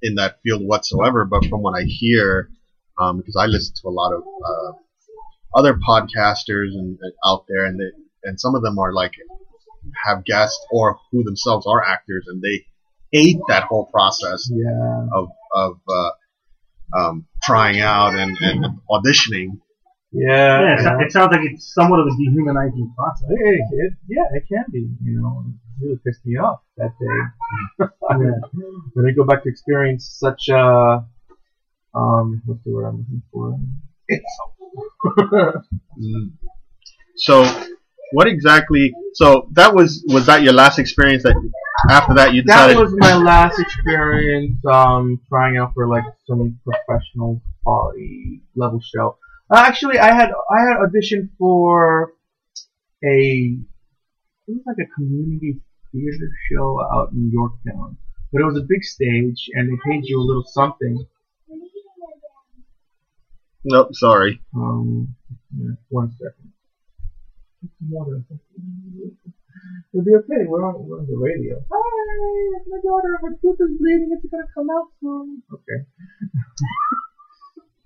in 0.03 0.17
that 0.17 0.41
field 0.43 0.63
whatsoever, 0.63 1.25
but 1.25 1.45
from 1.47 1.63
what 1.63 1.79
I 1.79 1.85
hear, 1.85 2.51
um, 2.99 3.19
because 3.19 3.37
I 3.37 3.47
listen 3.47 3.75
to 3.83 3.89
a 3.89 3.91
lot 3.91 4.13
of 4.13 4.23
uh, 4.23 5.59
other 5.59 5.75
podcasters 5.75 6.75
and, 6.75 6.99
and 7.01 7.13
out 7.25 7.47
there, 7.49 7.67
and 7.67 7.79
they, 7.79 7.91
and 8.25 8.39
some 8.39 8.55
of 8.55 8.63
them 8.63 8.79
are 8.79 8.93
like 8.93 9.13
have 10.05 10.25
guests 10.25 10.61
or 10.71 10.99
who 11.11 11.25
themselves 11.25 11.67
are 11.67 11.83
actors, 11.83 12.27
and 12.29 12.43
they 12.43 12.67
hate 13.13 13.39
that 13.49 13.65
whole 13.65 13.87
process 13.87 14.51
Yeah. 14.53 15.07
of 15.13 15.29
of 15.55 15.81
uh, 15.89 16.11
um, 16.97 17.27
trying 17.43 17.81
out 17.81 18.15
and, 18.15 18.37
and 18.41 18.65
auditioning. 18.91 19.61
Yeah. 20.13 20.61
Yeah, 20.61 20.75
it, 20.75 20.83
yeah. 20.83 21.07
it 21.07 21.13
sounds 21.13 21.33
like 21.33 21.45
it's 21.45 21.73
somewhat 21.75 22.01
of 22.01 22.07
a 22.07 22.11
dehumanizing 22.17 22.93
process. 22.97 23.29
Hey, 23.29 23.59
it, 23.73 23.93
yeah, 24.09 24.25
it 24.33 24.45
can 24.49 24.65
be. 24.73 24.89
You 25.05 25.21
know, 25.21 25.45
it 25.47 25.85
really 25.85 25.99
pissed 26.05 26.25
me 26.25 26.37
off 26.39 26.61
that 26.77 26.93
day. 26.99 27.87
when 28.95 29.07
I 29.09 29.11
go 29.13 29.25
back 29.25 29.43
to 29.43 29.49
experience 29.51 30.17
such 30.19 30.49
a, 30.49 31.05
um, 31.95 32.43
what's 32.47 32.65
the 32.65 32.73
word 32.73 32.87
I'm 32.87 32.99
looking 32.99 33.23
for? 33.33 33.59
So, 37.21 37.43
what 38.13 38.27
exactly? 38.27 38.93
So 39.15 39.49
that 39.53 39.75
was 39.75 40.05
was 40.09 40.27
that 40.27 40.43
your 40.43 40.53
last 40.53 40.79
experience? 40.79 41.23
That 41.23 41.37
after 41.91 42.15
that 42.15 42.35
you 42.35 42.43
that 42.45 42.77
was 42.77 42.95
my 42.97 43.17
last 43.17 43.59
experience, 43.59 44.65
um, 44.67 45.21
trying 45.29 45.57
out 45.57 45.73
for 45.75 45.87
like 45.87 46.05
some 46.27 46.59
professional 46.65 47.41
quality 47.63 48.43
level 48.57 48.81
show. 48.81 49.17
Uh, 49.51 49.63
actually, 49.65 49.99
I 49.99 50.15
had 50.15 50.31
I 50.31 50.61
had 50.61 50.77
auditioned 50.79 51.31
for 51.39 52.13
a 53.05 53.59
it 54.49 54.53
was 54.53 54.63
like 54.67 54.87
a 54.87 54.95
community 54.95 55.61
theater 55.93 56.31
show 56.51 56.81
out 56.93 57.13
in 57.13 57.31
Yorktown, 57.31 57.97
but 58.33 58.41
it 58.41 58.45
was 58.45 58.57
a 58.57 58.67
big 58.67 58.83
stage 58.83 59.51
and 59.55 59.69
they 59.69 59.91
paid 59.91 60.05
you 60.05 60.19
a 60.19 60.25
little 60.25 60.45
something. 60.45 61.07
Nope, 63.65 63.89
sorry. 63.93 64.41
Um, 64.55 65.15
one 65.91 66.13
second. 66.13 66.53
Get 67.63 67.71
some 67.79 67.91
water. 67.91 68.23
It'll 69.93 70.05
be 70.05 70.15
okay. 70.15 70.47
We're 70.47 70.65
on, 70.65 70.87
we're 70.87 71.01
on 71.01 71.07
the 71.07 71.17
radio. 71.17 71.61
Hi, 71.71 72.61
my 72.71 72.79
daughter. 72.83 73.19
Her 73.23 73.31
tooth 73.41 73.59
is 73.61 73.79
bleeding. 73.81 74.11
It's 74.13 74.25
gonna 74.31 74.45
come 74.55 74.69
out 74.71 74.89
soon. 75.01 75.43
Okay. 75.53 75.85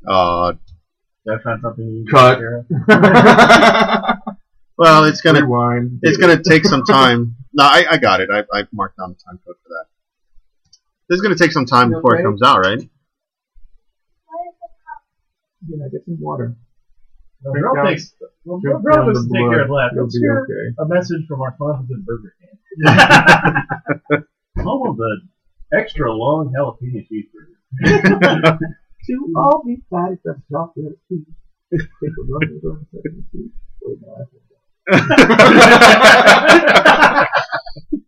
Uh, 0.05 0.55
That's 1.25 1.45
not 1.45 1.61
something 1.63 1.87
you 1.89 2.05
Cut. 2.11 2.37
care 2.39 2.57
of. 2.59 2.67
well, 4.77 5.05
it's 5.05 5.21
gonna 5.21 5.43
Rewind. 5.43 6.01
it's 6.03 6.17
gonna 6.19 6.43
take 6.43 6.65
some 6.65 6.83
time. 6.83 7.37
No, 7.53 7.63
I, 7.63 7.85
I 7.89 7.99
got 7.99 8.21
it. 8.21 8.29
I 8.29 8.41
I 8.53 8.65
marked 8.73 8.99
down 8.99 9.11
the 9.11 9.15
time 9.25 9.39
code 9.47 9.55
for 9.63 9.69
that. 9.69 9.85
This 11.09 11.17
is 11.19 11.23
gonna 11.23 11.37
take 11.37 11.53
some 11.53 11.67
time 11.67 11.91
You 11.91 11.97
before 11.99 12.15
it 12.17 12.19
okay? 12.19 12.25
comes 12.25 12.43
out, 12.43 12.59
right? 12.65 12.81
Yeah, 15.69 15.87
get 15.93 16.05
some 16.05 16.19
water. 16.21 16.57
Well, 17.45 17.53
Drink 17.53 17.65
Bro 17.65 17.75
down- 17.75 17.87
takes, 17.87 18.15
well, 18.45 18.61
Bro, 18.61 18.73
drink 18.81 18.83
Bro 18.83 18.93
down 18.95 19.15
take 19.15 19.51
care 19.51 19.63
of 19.63 19.69
that. 19.69 19.91
Let's 19.97 20.19
hear 20.19 20.47
okay. 20.47 20.75
a 20.79 20.87
message 20.87 21.27
from 21.27 21.41
our 21.43 21.55
sponsors 21.55 21.91
at 21.91 22.05
Burger 22.07 22.35
King. 22.39 22.59
Home 24.65 24.91
of 24.91 24.97
the 24.97 25.21
extra 25.73 26.13
long 26.13 26.53
jalapeno 26.53 27.07
cheeseburger. 27.09 28.59
To 29.07 29.33
all 29.35 29.65
be 29.67 29.83
fatty 29.91 30.15
from 30.23 30.41
chocolate 30.49 30.97
a 31.11 31.19
not 31.73 32.43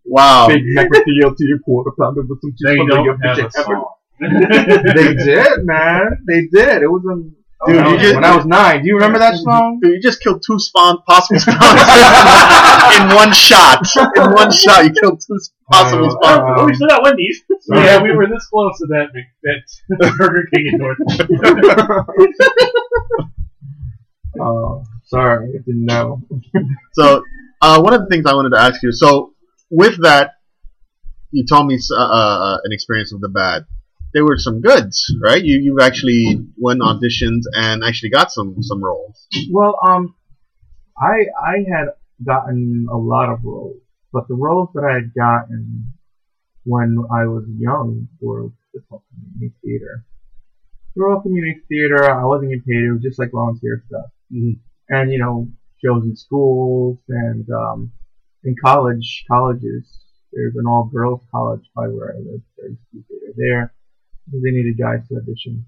wow. 0.04 0.46
Big 0.46 0.62
Mac 0.66 0.88
to 0.90 1.02
your 1.06 1.58
quarter 1.64 1.90
pounder 1.98 2.22
with 2.22 2.40
some 2.40 2.54
They 2.62 2.74
chicken 2.74 2.88
don't 2.88 3.04
your 3.04 3.18
have 3.22 3.38
a 3.38 3.50
song. 3.50 3.94
They 4.20 5.14
did, 5.14 5.64
man. 5.64 6.24
They 6.28 6.46
did. 6.46 6.82
It 6.82 6.90
was 6.90 7.04
um, 7.10 7.34
Dude, 7.66 7.76
when 7.76 7.84
I 7.84 7.88
you 7.88 7.94
was- 7.94 8.02
just- 8.02 8.14
when 8.14 8.24
I 8.24 8.36
was 8.36 8.46
nine. 8.46 8.82
Do 8.82 8.88
you 8.88 8.94
remember 8.94 9.18
that 9.18 9.36
song? 9.36 9.78
Dude, 9.82 9.92
you 9.94 10.00
just 10.02 10.22
killed 10.22 10.42
two 10.46 10.58
spawn 10.58 10.98
possible 11.06 11.40
spawns 11.40 11.60
in 12.96 13.14
one 13.16 13.32
shot. 13.32 13.80
In 14.16 14.32
one 14.32 14.52
shot, 14.52 14.84
you 14.84 14.92
killed 14.92 15.20
two 15.26 15.38
possible 15.70 16.10
spawns. 16.10 16.36
sponsors. 16.36 16.56
oh, 16.58 16.66
we 16.66 16.74
still 16.74 16.88
got 16.88 17.02
Wendy's. 17.02 17.42
yeah, 17.68 18.02
we 18.02 18.12
were 18.14 18.26
this 18.26 18.46
close 18.48 18.76
to 18.78 18.86
that 18.88 19.06
Mc- 19.14 19.64
that 19.98 20.14
Burger 20.18 20.46
King 20.52 20.66
in 20.72 20.78
North. 20.78 20.98
Oh, 24.40 24.82
sorry, 25.04 25.50
I 25.50 25.58
didn't 25.64 25.84
know. 25.84 26.20
So, 26.94 27.22
uh, 27.62 27.80
one 27.80 27.94
of 27.94 28.00
the 28.00 28.06
things 28.08 28.26
I 28.26 28.34
wanted 28.34 28.50
to 28.50 28.58
ask 28.60 28.82
you. 28.82 28.90
So, 28.90 29.32
with 29.70 30.02
that, 30.02 30.32
you 31.30 31.44
told 31.48 31.68
me 31.68 31.78
uh, 31.92 31.96
uh, 31.96 32.56
an 32.64 32.72
experience 32.72 33.12
of 33.12 33.20
the 33.20 33.28
bad. 33.28 33.64
There 34.14 34.24
were 34.24 34.38
some 34.38 34.60
goods, 34.60 35.12
right? 35.22 35.42
You 35.44 35.58
you 35.60 35.80
actually 35.80 36.46
went 36.56 36.80
auditions 36.80 37.42
and 37.52 37.82
actually 37.84 38.10
got 38.10 38.30
some 38.30 38.62
some 38.62 38.82
roles. 38.82 39.26
Well, 39.50 39.76
um, 39.86 40.14
I 40.96 41.26
I 41.38 41.56
had 41.68 41.88
gotten 42.24 42.86
a 42.90 42.96
lot 42.96 43.28
of 43.28 43.44
roles, 43.44 43.82
but 44.12 44.28
the 44.28 44.34
roles 44.34 44.68
that 44.74 44.84
I 44.84 44.94
had 44.94 45.12
gotten 45.12 45.92
when 46.64 46.96
I 47.12 47.26
was 47.26 47.44
young 47.58 48.08
were 48.20 48.50
just 48.72 48.86
all 48.90 49.04
community 49.10 49.54
theater. 49.62 50.04
They 50.94 51.00
were 51.00 51.10
all 51.12 51.20
community 51.20 51.60
theater. 51.68 52.08
I 52.08 52.24
wasn't 52.24 52.50
getting 52.50 52.62
paid. 52.62 52.84
It 52.84 52.92
was 52.92 53.02
just 53.02 53.18
like 53.18 53.32
volunteer 53.32 53.82
stuff. 53.88 54.06
Mhm. 54.32 54.60
And 54.88 55.12
you 55.12 55.18
know, 55.18 55.48
shows 55.84 56.04
in 56.04 56.16
schools 56.16 56.98
and 57.08 57.46
um, 57.50 57.92
in 58.44 58.54
college 58.62 59.24
colleges. 59.28 60.00
There's 60.32 60.56
an 60.56 60.66
all 60.66 60.84
girls 60.92 61.20
college 61.30 61.64
by 61.76 61.86
where 61.88 62.14
I 62.14 62.18
live. 62.18 62.42
There's 62.56 62.76
theater 62.92 63.32
there. 63.36 63.74
They 64.32 64.38
need 64.50 64.64
needed 64.64 64.78
guys 64.78 65.06
to 65.08 65.16
audition. 65.16 65.66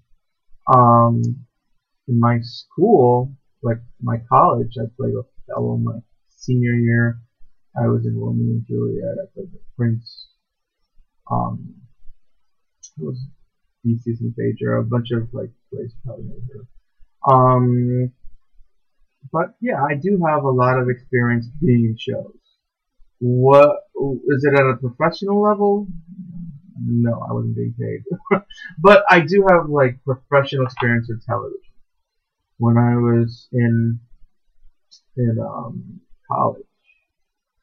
Um, 0.72 1.22
in 2.08 2.20
my 2.20 2.40
school, 2.42 3.32
like 3.62 3.78
my 4.02 4.16
college, 4.28 4.74
I 4.80 4.86
played 4.96 5.14
Othello 5.14 5.76
my 5.76 5.98
senior 6.28 6.72
year. 6.72 7.20
I 7.76 7.86
was 7.88 8.06
in 8.06 8.18
Romeo 8.18 8.52
and 8.52 8.66
Juliet. 8.66 9.16
I 9.22 9.26
played 9.34 9.52
the 9.52 9.60
Prince. 9.76 10.28
Um, 11.30 11.74
it 12.98 13.04
was 13.04 13.18
Theseus 13.82 14.20
and 14.20 14.34
Phaedra, 14.34 14.80
a 14.80 14.84
bunch 14.84 15.10
of 15.10 15.28
like 15.32 15.50
plays 15.72 15.92
probably 16.04 16.24
never. 16.24 16.66
Um, 17.28 18.12
but 19.32 19.54
yeah, 19.60 19.82
I 19.82 19.94
do 19.94 20.22
have 20.26 20.44
a 20.44 20.50
lot 20.50 20.78
of 20.78 20.88
experience 20.88 21.46
being 21.60 21.84
in 21.84 21.96
shows. 21.98 22.38
What 23.18 23.80
is 23.94 24.44
it 24.44 24.54
at 24.54 24.66
a 24.66 24.76
professional 24.76 25.42
level? 25.42 25.88
No, 26.80 27.12
I 27.28 27.32
wasn't 27.32 27.56
being 27.56 27.74
paid. 27.78 28.04
but 28.78 29.04
I 29.10 29.20
do 29.20 29.46
have 29.50 29.68
like 29.68 29.98
professional 30.04 30.64
experience 30.66 31.08
in 31.10 31.20
television. 31.20 31.60
When 32.58 32.76
I 32.78 32.96
was 32.96 33.48
in 33.52 34.00
in 35.16 35.38
um, 35.40 36.00
college, 36.30 36.64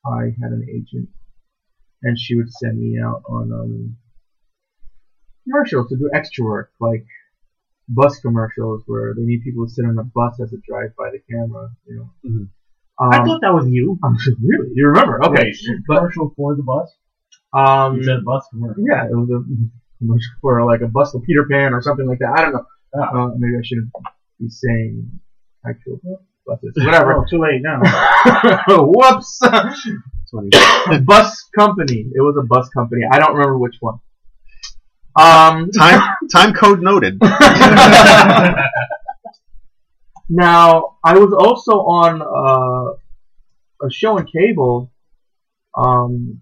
I 0.06 0.26
had 0.42 0.52
an 0.52 0.68
agent, 0.70 1.10
and 2.04 2.18
she 2.20 2.36
would 2.36 2.52
send 2.52 2.80
me 2.80 3.00
out 3.00 3.24
on 3.28 3.52
um, 3.52 3.98
commercials 5.44 5.90
to 5.90 5.98
do 5.98 6.10
extra 6.14 6.44
work, 6.46 6.72
like 6.80 7.06
bus 7.90 8.20
commercials 8.20 8.84
where 8.88 9.14
they 9.16 9.24
need 9.24 9.44
people 9.44 9.66
to 9.68 9.72
sit 9.74 9.86
on 9.86 9.98
a 9.98 10.04
bus 10.04 10.40
as 10.42 10.54
it 10.54 10.62
drives 10.68 10.94
by 10.98 11.10
the 11.12 11.20
camera. 11.30 11.70
You 11.88 11.96
know. 11.98 12.10
Mhm. 12.30 12.50
I 13.00 13.18
Um, 13.20 13.26
thought 13.28 13.42
that 13.42 13.54
was 13.54 13.68
you. 13.70 13.98
really? 14.42 14.72
You 14.74 14.88
remember? 14.88 15.24
Okay. 15.26 15.52
But- 15.88 15.98
commercial 15.98 16.34
for 16.36 16.56
the 16.56 16.64
bus? 16.64 16.96
Um, 17.54 17.98
You 17.98 18.04
said 18.04 18.26
bus 18.26 18.48
commercial. 18.50 18.84
yeah, 18.88 19.06
it 19.06 19.14
was 19.16 19.30
a 19.30 19.44
commercial 20.00 20.32
for 20.42 20.66
like 20.66 20.82
a 20.82 20.88
bus 20.88 21.12
for 21.12 21.22
Peter 21.22 21.46
Pan 21.50 21.74
or 21.74 21.82
something 21.82 22.08
like 22.08 22.20
that. 22.20 22.34
I 22.38 22.42
don't 22.42 22.54
know. 22.54 22.66
Ah. 22.96 23.24
Uh, 23.26 23.30
maybe 23.38 23.56
I 23.58 23.62
shouldn't 23.64 23.92
be 24.40 24.50
saying 24.50 25.20
actual 25.68 26.00
buses. 26.48 26.74
Whatever. 26.78 27.14
Oh, 27.14 27.26
too 27.30 27.40
late 27.40 27.62
now. 27.62 27.80
Whoops. 28.68 29.40
bus 31.06 31.44
company. 31.56 32.06
It 32.14 32.22
was 32.22 32.36
a 32.40 32.44
bus 32.46 32.70
company. 32.70 33.02
I 33.12 33.20
don't 33.20 33.34
remember 33.36 33.58
which 33.58 33.76
one. 33.80 34.00
Um, 35.16 35.70
Time 35.78 36.02
time 36.32 36.54
code 36.54 36.82
noted. 36.82 37.20
now 40.30 40.98
I 41.04 41.18
was 41.18 41.34
also 41.34 41.74
on 41.74 42.22
uh, 42.22 43.86
a 43.86 43.92
show 43.92 44.18
on 44.18 44.26
cable. 44.26 44.92
Um, 45.78 46.42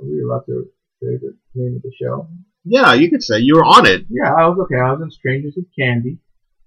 I 0.00 0.04
don't 0.04 0.08
know, 0.08 0.12
are 0.12 0.16
we 0.16 0.22
allowed 0.24 0.46
to 0.46 0.70
say 1.02 1.16
the 1.20 1.36
name 1.54 1.76
of 1.76 1.82
the 1.82 1.92
show? 2.00 2.28
Yeah, 2.64 2.92
you 2.94 3.10
could 3.10 3.22
say 3.22 3.38
you 3.38 3.56
were 3.56 3.64
on 3.64 3.86
it. 3.86 4.06
Yeah, 4.10 4.32
I 4.34 4.46
was 4.48 4.58
okay. 4.64 4.76
I 4.80 4.92
was 4.92 5.00
in 5.02 5.10
Strangers 5.10 5.54
with 5.56 5.66
Candy. 5.78 6.18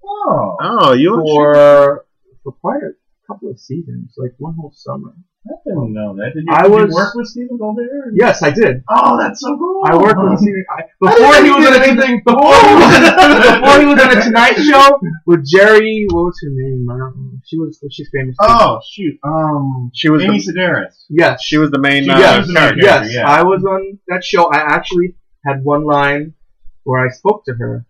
Oh, 0.04 0.58
Oh, 0.60 0.94
you 0.94 1.14
were. 1.14 1.24
for 1.24 2.06
for 2.44 2.52
quite 2.54 2.82
a 2.84 2.92
couple 3.28 3.50
of 3.50 3.60
seasons, 3.60 4.14
like 4.18 4.34
one 4.38 4.56
whole 4.56 4.74
summer. 4.76 5.14
I 5.46 5.52
didn't 5.68 5.92
know 5.94 6.16
that. 6.16 6.32
Did 6.34 6.44
you, 6.48 6.54
I 6.54 6.62
did 6.64 6.72
was- 6.72 6.90
you 6.90 6.96
work 6.96 7.16
with 7.16 7.28
Stephen 7.28 7.58
Colbert? 7.58 8.14
Yes, 8.16 8.42
I 8.44 8.50
did. 8.52 8.82
Oh, 8.90 9.18
that's 9.18 9.42
so 9.42 9.58
cool. 9.58 9.82
I 9.86 9.96
worked 9.98 10.18
with 10.18 10.40
Stephen 10.40 10.64
I, 10.70 10.84
I 10.84 10.86
before 11.02 11.32
didn't 11.34 11.46
he 11.46 11.52
was 11.52 11.68
do 11.68 11.74
in 11.76 11.82
anything 11.84 12.22
before 12.26 12.56
he 12.56 12.74
was 12.80 12.96
in, 12.96 13.04
before 13.62 13.80
he 13.80 13.86
was 13.86 14.00
in 14.04 14.18
a 14.18 14.22
Tonight 14.24 14.56
Show 14.56 15.00
with 15.26 15.46
Jerry. 15.46 16.06
What 16.10 16.24
was 16.32 16.40
her 16.44 16.50
name? 16.52 16.88
I 16.90 16.98
don't 16.98 17.18
know. 17.18 17.32
She 17.46 17.58
was 17.60 17.78
she's 17.92 18.10
famous. 18.14 18.38
too. 18.38 18.48
Oh 18.48 18.80
shoot. 18.90 19.20
Um, 19.24 19.92
She 19.94 20.10
was 20.10 20.24
Amy 20.24 20.40
the, 20.40 20.54
Sedaris. 20.54 20.96
yes, 21.10 21.44
she 21.44 21.58
was 21.58 21.72
the 21.72 21.80
main. 21.80 22.06
She 22.06 22.10
Uh, 22.10 22.20
yes, 22.20 22.48
the 22.48 22.54
main 22.54 22.74
yes. 22.78 23.14
yeah. 23.14 23.28
I 23.30 23.44
was 23.44 23.66
on 23.66 24.00
that 24.08 24.24
show. 24.24 24.46
I 24.46 24.60
actually 24.60 25.18
had 25.46 25.62
one 25.64 25.84
line 25.84 26.36
where 26.84 27.06
I 27.06 27.10
spoke 27.10 27.44
to 27.46 27.54
her 27.56 27.86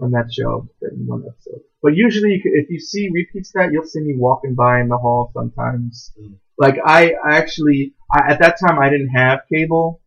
on 0.00 0.12
that 0.12 0.32
show 0.32 0.68
in 0.82 1.04
one 1.06 1.24
episode. 1.28 1.62
But 1.82 1.96
usually, 1.96 2.30
you 2.34 2.40
could, 2.42 2.52
if 2.54 2.70
you 2.70 2.78
see 2.78 3.10
repeats 3.12 3.50
of 3.50 3.62
that, 3.62 3.72
you'll 3.72 3.84
see 3.86 4.00
me 4.00 4.14
walking 4.16 4.54
by 4.54 4.80
in 4.80 4.86
the 4.88 4.96
hall 4.98 5.32
sometimes. 5.34 6.12
Mm. 6.20 6.34
Like 6.58 6.76
I, 6.84 7.14
I 7.24 7.36
actually, 7.36 7.94
I, 8.12 8.32
at 8.32 8.40
that 8.40 8.56
time, 8.60 8.78
I 8.78 8.88
didn't 8.90 9.08
have 9.10 9.40
cable, 9.52 10.00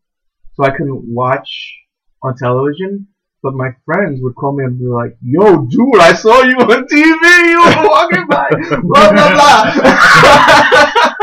so 0.54 0.64
I 0.64 0.72
couldn't 0.72 1.04
watch 1.06 1.76
on 2.22 2.36
television. 2.38 3.08
But 3.42 3.54
my 3.54 3.76
friends 3.86 4.22
would 4.24 4.36
call 4.36 4.56
me 4.58 4.64
and 4.64 4.80
be 4.80 4.86
like, 4.86 5.18
"Yo, 5.22 5.68
dude, 5.68 6.00
I 6.00 6.14
saw 6.16 6.42
you 6.42 6.58
on 6.58 6.88
TV. 6.88 7.50
You 7.50 7.60
were 7.60 7.88
walking 7.88 8.26
by, 8.28 8.50
blah 8.82 9.12
blah 9.12 9.30
blah." 9.30 9.64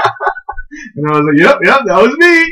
and 0.94 1.06
I 1.08 1.18
was 1.18 1.24
like, 1.26 1.38
"Yep, 1.38 1.58
yep, 1.64 1.80
that 1.86 2.00
was 2.00 2.14
me." 2.18 2.46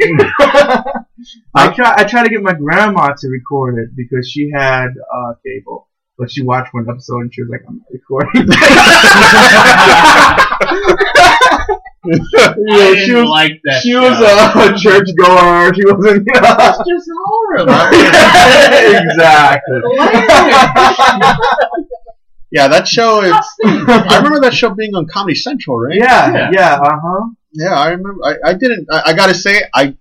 I 1.54 1.72
try, 1.72 1.94
I 1.98 2.04
try 2.04 2.24
to 2.24 2.30
get 2.30 2.42
my 2.42 2.54
grandma 2.54 3.12
to 3.16 3.28
record 3.28 3.78
it 3.78 3.94
because 3.94 4.28
she 4.28 4.50
had 4.52 4.88
uh, 4.88 5.35
cable, 5.46 5.88
but 6.18 6.33
she 6.33 6.42
watched 6.42 6.74
one 6.74 6.88
episode 6.88 7.20
and 7.20 7.33
she 7.33 7.42
was 7.42 7.50
like, 7.50 7.62
"I'm 7.68 7.78
not 7.78 7.92
recording." 7.92 8.48
I 12.03 12.09
yeah, 12.39 12.55
didn't 12.57 13.05
she 13.07 13.13
was, 13.15 13.29
like 13.29 13.61
that. 13.65 13.83
she 13.83 13.93
show. 13.93 14.01
was 14.01 14.19
a 14.21 14.79
church 14.83 15.09
goer. 15.19 15.73
She 15.75 15.85
wasn't. 15.85 16.27
It's 16.35 16.79
just 16.89 17.11
horror. 17.27 17.61
exactly. 19.05 19.81
yeah, 22.51 22.69
that 22.69 22.89
show 22.89 23.23
is. 23.23 23.33
I 23.65 24.17
remember 24.17 24.41
that 24.41 24.55
show 24.55 24.71
being 24.75 24.95
on 24.95 25.07
Comedy 25.07 25.35
Central, 25.35 25.79
right? 25.79 25.95
yeah, 25.97 26.33
Yeah. 26.33 26.51
yeah, 26.53 26.75
uh 26.81 26.99
huh. 27.03 27.27
Yeah, 27.53 27.75
I 27.75 27.89
remember. 27.91 28.25
I, 28.25 28.51
I 28.51 28.55
didn't. 28.55 28.87
I, 28.91 29.03
I 29.07 29.13
gotta 29.15 29.35
say, 29.35 29.63
I 29.75 29.97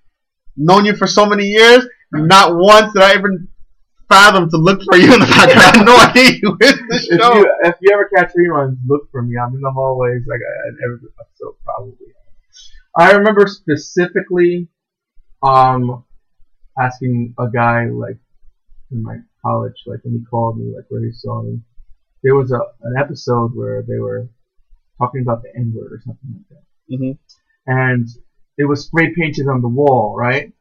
known 0.56 0.86
you 0.86 0.96
for 0.96 1.08
so 1.08 1.26
many 1.26 1.46
years. 1.46 1.86
Not 2.12 2.56
once 2.56 2.94
did 2.94 3.02
I 3.04 3.14
even 3.16 3.48
fathom 4.10 4.50
to 4.50 4.58
look 4.58 4.82
for 4.84 4.98
you 4.98 5.14
in 5.14 5.20
the 5.20 5.26
background. 5.28 5.78
I 5.78 5.84
no 5.84 5.98
idea 5.98 6.40
you 6.42 6.50
were 6.50 6.68
in 6.68 6.88
the 6.88 6.96
If 7.12 7.22
show. 7.22 7.34
you 7.36 7.56
if 7.64 7.76
you 7.82 7.90
ever 7.94 8.10
catch 8.16 8.32
reruns, 8.38 8.78
look 8.88 9.10
for 9.12 9.22
me. 9.22 9.38
I'm 9.38 9.54
in 9.56 9.62
the 9.62 9.72
hallways 9.72 10.24
like 10.28 10.40
I 10.42 10.54
had 10.68 10.76
every 10.86 11.08
episode 11.20 11.56
probably. 11.64 12.08
I 12.98 13.12
remember 13.14 13.48
specifically, 13.48 14.68
um, 15.44 16.04
asking 16.80 17.36
a 17.40 17.48
guy 17.50 17.86
like 17.86 18.18
in 18.92 19.04
my 19.04 19.18
college, 19.46 19.76
like 19.86 20.00
when 20.04 20.16
he 20.20 20.26
called 20.26 20.58
me, 20.60 20.74
like 20.76 20.86
where 20.90 21.04
he 21.04 21.12
saw 21.12 21.42
me. 21.44 21.60
There 22.24 22.36
was 22.36 22.52
a 22.52 22.60
an 22.84 22.96
episode 23.00 23.52
where 23.56 23.84
they 23.88 24.00
were 24.00 24.28
talking 24.98 25.22
about 25.22 25.44
the 25.44 25.50
N 25.56 25.72
word 25.76 25.94
or 25.94 26.02
something 26.04 26.30
like 26.36 26.50
that, 26.50 26.64
Mhm. 26.98 27.18
and 27.68 28.08
it 28.58 28.66
was 28.66 28.86
spray 28.86 29.14
painted 29.16 29.48
on 29.48 29.62
the 29.62 29.70
wall, 29.70 30.16
right? 30.18 30.52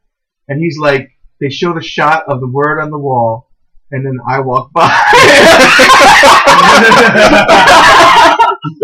And 0.47 0.61
he's 0.61 0.77
like, 0.79 1.11
they 1.39 1.49
show 1.49 1.73
the 1.73 1.81
shot 1.81 2.23
of 2.27 2.39
the 2.39 2.47
word 2.47 2.81
on 2.81 2.91
the 2.91 2.97
wall, 2.97 3.49
and 3.91 4.05
then 4.05 4.17
I 4.27 4.39
walk 4.41 4.71
by. 4.73 4.83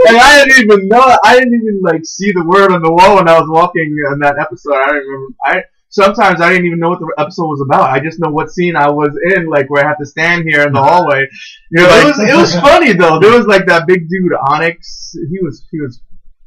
and 0.07 0.17
I 0.17 0.45
didn't 0.45 0.63
even 0.63 0.87
know. 0.87 1.17
I 1.23 1.35
didn't 1.37 1.53
even 1.53 1.81
like 1.83 2.05
see 2.05 2.31
the 2.31 2.45
word 2.45 2.71
on 2.71 2.81
the 2.81 2.91
wall 2.91 3.15
when 3.15 3.27
I 3.27 3.39
was 3.39 3.49
walking 3.49 3.95
in 4.11 4.19
that 4.19 4.37
episode. 4.39 4.75
I 4.75 4.85
don't 4.87 4.95
remember. 4.95 5.35
I 5.45 5.63
sometimes 5.89 6.41
I 6.41 6.49
didn't 6.51 6.67
even 6.67 6.79
know 6.79 6.89
what 6.89 6.99
the 6.99 7.13
episode 7.17 7.47
was 7.47 7.61
about. 7.61 7.89
I 7.89 7.99
just 7.99 8.19
know 8.19 8.29
what 8.29 8.49
scene 8.49 8.75
I 8.75 8.89
was 8.89 9.17
in, 9.35 9.47
like 9.47 9.69
where 9.69 9.83
I 9.83 9.87
have 9.87 9.97
to 9.99 10.05
stand 10.05 10.45
here 10.47 10.61
in 10.67 10.73
the 10.73 10.83
hallway. 10.83 11.27
You 11.71 11.83
know, 11.83 11.89
it 11.89 12.05
was 12.05 12.19
it 12.19 12.35
was 12.35 12.55
funny 12.55 12.93
though. 12.93 13.19
There 13.19 13.35
was 13.35 13.47
like 13.47 13.65
that 13.67 13.87
big 13.87 14.09
dude 14.09 14.33
Onyx. 14.51 15.13
He 15.13 15.39
was 15.41 15.65
he 15.71 15.81
was 15.81 16.01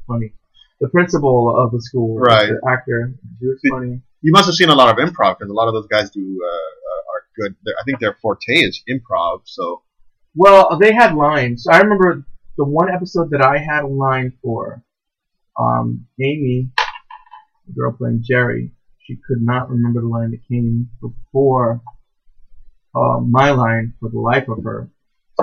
funny. 0.06 0.32
the 0.80 0.88
principal 0.88 1.54
of 1.58 1.72
the 1.72 1.80
school, 1.82 2.18
Right. 2.18 2.48
The 2.48 2.70
actor. 2.70 3.14
He 3.40 3.46
was 3.46 3.60
funny. 3.70 4.00
You 4.20 4.32
must 4.32 4.46
have 4.46 4.54
seen 4.54 4.68
a 4.68 4.74
lot 4.74 4.90
of 4.90 4.96
improv 4.96 5.38
because 5.38 5.50
a 5.50 5.54
lot 5.54 5.68
of 5.68 5.74
those 5.74 5.86
guys 5.86 6.10
do 6.10 6.20
uh, 6.20 6.46
uh, 6.48 7.02
are 7.12 7.22
good. 7.36 7.54
They're- 7.64 7.74
I 7.80 7.84
think 7.84 8.00
their 8.00 8.16
forte 8.20 8.52
is 8.54 8.82
improv. 8.88 9.42
So 9.44 9.82
Well, 10.34 10.76
they 10.80 10.92
had 10.92 11.14
lines. 11.14 11.66
I 11.70 11.78
remember 11.80 12.24
the 12.56 12.64
one 12.64 12.90
episode 12.92 13.30
that 13.30 13.40
I 13.42 13.58
had 13.58 13.84
a 13.84 13.88
line 13.88 14.32
for. 14.42 14.82
Um, 15.58 16.06
Amy, 16.20 16.70
the 17.66 17.72
girl 17.74 17.92
playing 17.92 18.22
Jerry, 18.24 18.72
she 19.04 19.16
could 19.26 19.42
not 19.42 19.70
remember 19.70 20.00
the 20.00 20.06
line 20.08 20.30
that 20.32 20.46
came 20.48 20.88
before 21.00 21.80
uh, 22.94 23.20
my 23.20 23.50
line 23.50 23.94
for 24.00 24.08
the 24.08 24.18
life 24.18 24.48
of 24.48 24.62
her. 24.64 24.90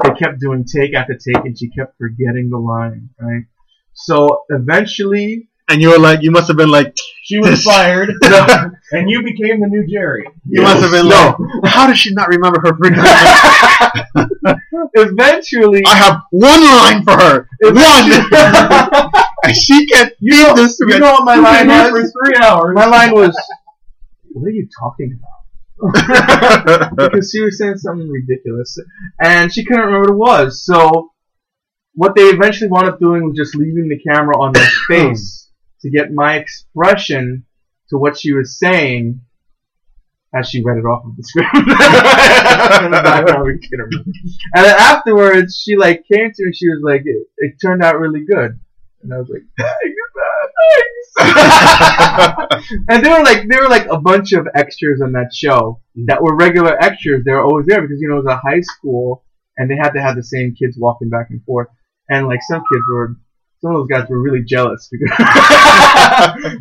They 0.04 0.10
kept 0.12 0.40
doing 0.40 0.66
take 0.66 0.94
after 0.94 1.14
take, 1.14 1.46
and 1.46 1.58
she 1.58 1.70
kept 1.70 1.98
forgetting 1.98 2.50
the 2.50 2.58
line. 2.58 3.10
Right. 3.20 3.44
So 3.94 4.44
eventually, 4.50 5.50
and 5.70 5.82
you 5.82 5.90
were 5.90 6.00
like, 6.00 6.22
you 6.22 6.32
must 6.32 6.48
have 6.48 6.58
been 6.58 6.70
like, 6.70 6.96
She 7.24 7.40
was 7.40 7.64
fired, 7.64 8.10
and 8.92 9.10
you 9.10 9.24
became 9.24 9.60
the 9.62 9.68
new 9.68 9.86
Jerry. 9.92 10.26
you 10.46 10.62
must 10.62 10.82
have 10.82 10.92
been 10.92 11.08
No. 11.08 11.36
like, 11.64 11.72
how 11.72 11.88
does 11.88 11.98
she 12.00 12.14
not 12.14 12.28
remember 12.30 12.60
her 12.62 12.74
freaking? 12.74 13.04
line? 13.04 14.60
eventually, 14.94 15.82
I 15.86 15.96
have 15.96 16.20
one 16.32 16.62
line 16.64 17.04
for 17.04 17.12
her, 17.12 17.48
one, 17.64 19.22
and 19.44 19.56
she 19.56 19.86
can't 19.88 20.14
you 20.20 20.44
know, 20.44 20.56
this 20.56 20.78
to 20.78 20.86
you 20.88 20.94
me. 20.96 21.00
know 21.00 21.14
what 21.14 21.26
my 21.26 21.36
line 21.36 21.68
Been 21.68 21.94
was? 21.94 22.12
for 22.12 22.26
three 22.26 22.36
hours. 22.46 22.74
My 22.76 22.86
line 22.86 23.14
was, 23.14 23.36
"What 24.32 24.48
are 24.48 24.52
you 24.52 24.68
talking 24.80 25.18
about?" 25.18 25.32
because 26.96 27.32
she 27.32 27.42
was 27.42 27.58
saying 27.58 27.78
something 27.78 28.08
ridiculous, 28.10 28.78
and 29.22 29.54
she 29.54 29.66
couldn't 29.66 29.86
remember 29.86 30.14
what 30.16 30.40
it 30.42 30.44
was. 30.46 30.66
So, 30.66 31.12
what 31.94 32.16
they 32.16 32.24
eventually 32.30 32.70
wound 32.70 32.88
up 32.88 33.00
doing 33.00 33.24
was 33.28 33.36
just 33.38 33.56
leaving 33.56 33.90
the 33.90 34.00
camera 34.10 34.36
on 34.38 34.54
their 34.54 34.68
face 34.88 35.45
to 35.82 35.90
get 35.90 36.14
my 36.14 36.38
expression 36.38 37.46
to 37.90 37.98
what 37.98 38.18
she 38.18 38.34
was 38.34 38.58
saying 38.58 39.22
as 40.34 40.50
she 40.50 40.64
read 40.64 40.78
it 40.78 40.86
off 40.86 41.06
of 41.06 41.16
the 41.16 41.24
script. 41.24 41.50
And 44.54 44.66
then 44.66 44.76
afterwards, 44.78 45.62
she 45.64 45.76
like 45.78 46.04
came 46.12 46.32
to 46.34 46.46
me. 46.46 46.54
She 46.54 46.68
was 46.70 46.82
like, 46.84 47.04
"It, 47.06 47.28
it 47.38 47.56
turned 47.62 47.84
out 47.84 48.00
really 48.00 48.26
good," 48.26 48.60
and 49.02 49.14
I 49.14 49.18
was 49.18 49.30
like, 49.30 49.44
"Thanks." 49.58 49.96
and 52.90 53.04
they 53.04 53.10
were 53.10 53.24
like, 53.24 53.48
they 53.48 53.58
were 53.58 53.70
like 53.70 53.88
a 53.90 54.00
bunch 54.00 54.34
of 54.34 54.48
extras 54.54 55.02
on 55.02 55.14
that 55.14 55.34
show 55.34 55.80
that 56.08 56.22
were 56.22 56.36
regular 56.36 56.78
extras. 56.82 57.24
They 57.24 57.32
were 57.32 57.44
always 57.44 57.66
there 57.68 57.82
because 57.82 58.02
you 58.02 58.10
know 58.10 58.16
it 58.16 58.26
was 58.26 58.34
a 58.34 58.38
high 58.38 58.62
school, 58.62 59.24
and 59.58 59.70
they 59.70 59.76
had 59.76 59.92
to 59.92 60.02
have 60.02 60.16
the 60.16 60.24
same 60.24 60.56
kids 60.56 60.78
walking 60.78 61.10
back 61.10 61.28
and 61.30 61.44
forth. 61.46 61.68
And 62.10 62.28
like 62.28 62.42
some 62.48 62.62
kids 62.72 62.84
were, 62.94 63.16
some 63.66 63.76
of 63.76 63.82
those 63.82 63.88
guys 63.90 64.08
were 64.10 64.22
really 64.22 64.44
jealous 64.46 64.88
because 64.92 65.10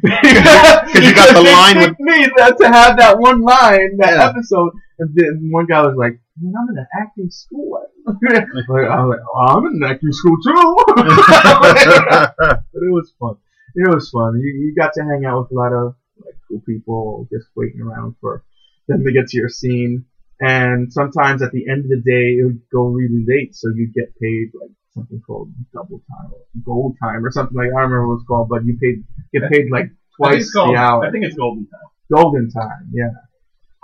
because 0.01 1.05
you 1.05 1.15
got 1.15 1.35
the 1.35 1.43
line 1.43 1.77
with 1.79 1.97
me 2.01 2.27
that, 2.37 2.57
to 2.59 2.67
have 2.69 2.97
that 2.97 3.19
one 3.19 3.43
line 3.43 3.97
that 3.99 4.15
Yeah. 4.17 4.29
episode. 4.31 4.73
And 4.99 5.11
then 5.15 5.49
one 5.51 5.67
guy 5.67 5.83
was 5.83 5.97
like, 5.99 6.19
"Man, 6.41 6.55
"I'm 6.57 6.69
in 6.71 6.79
an 6.79 6.87
acting 6.99 7.29
school." 7.31 7.83
like, 8.07 8.17
I 8.41 8.55
was 8.55 8.69
like, 8.69 9.21
oh, 9.29 9.37
"I'm 9.37 9.67
in 9.67 9.83
an 9.83 9.91
acting 9.91 10.13
school 10.13 10.37
too." 10.47 10.77
but 10.87 12.83
it 12.89 12.93
was 12.93 13.13
fun. 13.19 13.37
It 13.75 13.89
was 13.93 14.09
fun. 14.11 14.39
You 14.41 14.47
you 14.47 14.75
got 14.75 14.93
to 14.95 15.03
hang 15.03 15.25
out 15.27 15.43
with 15.43 15.51
a 15.51 15.55
lot 15.55 15.73
of 15.73 15.97
like 16.25 16.37
cool 16.49 16.61
people, 16.65 17.29
just 17.33 17.49
waiting 17.57 17.81
around 17.83 18.15
for 18.21 18.45
them 18.89 19.05
to 19.05 19.13
get 19.13 19.27
to 19.29 19.37
your 19.37 19.49
scene. 19.49 20.05
And 20.41 20.93
sometimes 20.93 21.43
at 21.43 21.53
the 21.53 21.69
end 21.69 21.85
of 21.85 21.91
the 21.91 22.03
day, 22.05 22.39
it 22.41 22.45
would 22.45 22.63
go 22.73 22.87
really 22.87 23.25
late, 23.27 23.55
so 23.57 23.69
you'd 23.75 23.93
get 23.95 24.15
paid 24.21 24.53
like 24.61 24.71
something 24.95 25.21
called 25.27 25.53
double 25.73 26.01
time 26.09 26.31
or 26.33 26.41
gold 26.65 26.97
time 27.03 27.25
or 27.25 27.31
something 27.31 27.57
like 27.57 27.69
I 27.69 27.83
don't 27.83 27.91
remember 27.91 28.09
what 28.09 28.15
it's 28.15 28.27
called, 28.27 28.49
but 28.49 28.65
you 28.65 28.79
paid 28.81 29.05
get 29.33 29.51
paid 29.51 29.67
like 29.71 29.91
twice 30.17 30.43
it's 30.43 30.53
called. 30.53 30.75
the 30.75 30.79
hour. 30.79 31.05
I 31.05 31.11
think 31.11 31.25
it's 31.25 31.37
Golden 31.37 31.67
Time. 31.67 31.91
golden 32.13 32.51
time, 32.51 32.91
yeah, 32.93 33.11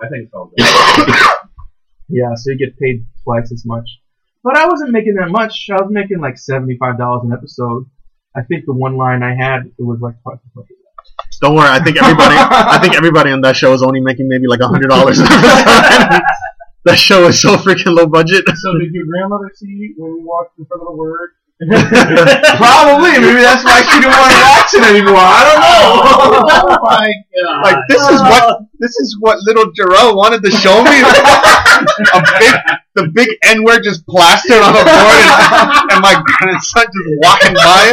I 0.03 0.09
think 0.09 0.25
it's 0.25 0.33
called. 0.33 0.53
Golden 0.57 1.13
Time. 1.13 1.35
yeah. 2.09 2.35
So 2.37 2.53
you 2.53 2.59
get 2.59 2.79
paid 2.79 3.05
twice 3.25 3.53
as 3.53 3.65
much. 3.67 3.89
But 4.43 4.57
I 4.57 4.67
wasn't 4.67 4.93
making 4.93 5.15
that 5.15 5.31
much. 5.31 5.67
I 5.71 5.83
was 5.83 5.91
making 5.91 6.21
like 6.21 6.39
seventy 6.39 6.77
five 6.79 6.97
dollars 6.99 7.23
an 7.25 7.33
episode. 7.33 7.91
I 8.35 8.43
think 8.43 8.65
the 8.65 8.73
one 8.73 8.97
line 8.97 9.23
I 9.23 9.35
had 9.35 9.67
it 9.67 9.83
was 9.83 10.01
like 10.01 10.15
twice 10.23 10.39
as 10.45 10.55
much. 10.55 10.67
Don't 11.43 11.55
worry, 11.55 11.69
I 11.69 11.83
think 11.83 11.97
everybody, 11.97 12.37
I 12.37 12.79
think 12.81 12.95
everybody 12.95 13.31
on 13.31 13.41
that 13.41 13.57
show 13.57 13.73
is 13.73 13.83
only 13.83 14.01
making 14.01 14.29
maybe 14.29 14.47
like 14.47 14.61
a 14.61 14.69
hundred 14.69 14.89
dollars. 14.89 15.19
that 16.85 16.99
show 16.99 17.27
is 17.29 17.41
so 17.41 17.57
freaking 17.57 17.95
low 17.97 18.07
budget. 18.07 18.45
So 18.47 18.79
did 18.79 18.93
your 18.93 19.05
grandmother 19.07 19.51
see 19.55 19.67
you 19.67 19.95
when 19.99 20.17
you 20.21 20.27
walked 20.27 20.59
in 20.59 20.65
front 20.67 20.83
of 20.83 20.89
the 20.89 20.95
Word? 20.97 21.31
Probably. 21.61 23.13
Maybe 23.21 23.43
that's 23.45 23.63
why 23.63 23.83
she 23.85 24.01
didn't 24.01 24.17
want 24.17 24.33
to 24.33 24.41
watch 24.49 24.73
it 24.73 24.81
anymore. 24.81 25.21
I 25.21 25.45
don't 25.45 25.61
know. 25.61 25.85
oh 26.73 26.79
my 26.81 27.13
god! 27.37 27.61
Like 27.63 27.77
this 27.91 28.01
is 28.01 28.21
what 28.23 28.61
this 28.79 28.97
is 28.97 29.17
what 29.21 29.39
little 29.45 29.71
Jarrell 29.73 30.17
wanted 30.17 30.43
to 30.43 30.51
show 30.51 30.83
me. 30.83 31.01
a 31.05 32.23
big, 32.41 32.55
the 32.95 33.09
big 33.13 33.29
N 33.45 33.63
word 33.65 33.83
just 33.85 34.07
plastered 34.07 34.57
on 34.57 34.73
the 34.73 34.81
board, 34.81 34.89
and, 34.89 35.93
and 35.93 36.01
my 36.01 36.17
grandson 36.25 36.87
just 36.87 37.09
walking 37.21 37.53
by. 37.55 37.93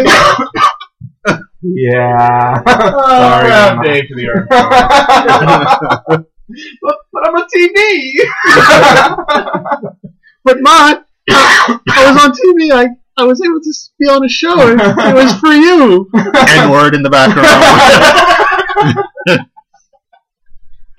it. 1.28 1.41
yeah. 1.62 2.63
Oh, 2.65 3.10
Sorry, 3.19 3.50
round 3.50 3.78
Mama. 3.80 3.88
day 3.89 4.08
for 4.08 4.15
the 4.15 4.28
art. 6.10 6.26
but, 6.81 6.95
but 7.12 7.27
I'm 7.27 7.36
on 7.36 7.45
TV. 7.53 8.13
But 10.43 10.57
mom, 10.62 11.03
I 11.29 11.79
was 12.07 12.17
on 12.23 12.31
TV. 12.31 12.71
I 12.71 12.88
I 13.17 13.23
was 13.25 13.41
able 13.41 13.60
to 13.60 13.73
be 13.99 14.07
on 14.07 14.23
a 14.23 14.29
show. 14.29 14.55
It, 14.69 14.79
it 14.79 15.13
was 15.15 15.33
for 15.39 15.51
you. 15.51 16.10
N 16.13 16.69
word 16.69 16.95
in 16.95 17.03
the 17.03 17.10
background. 17.10 17.47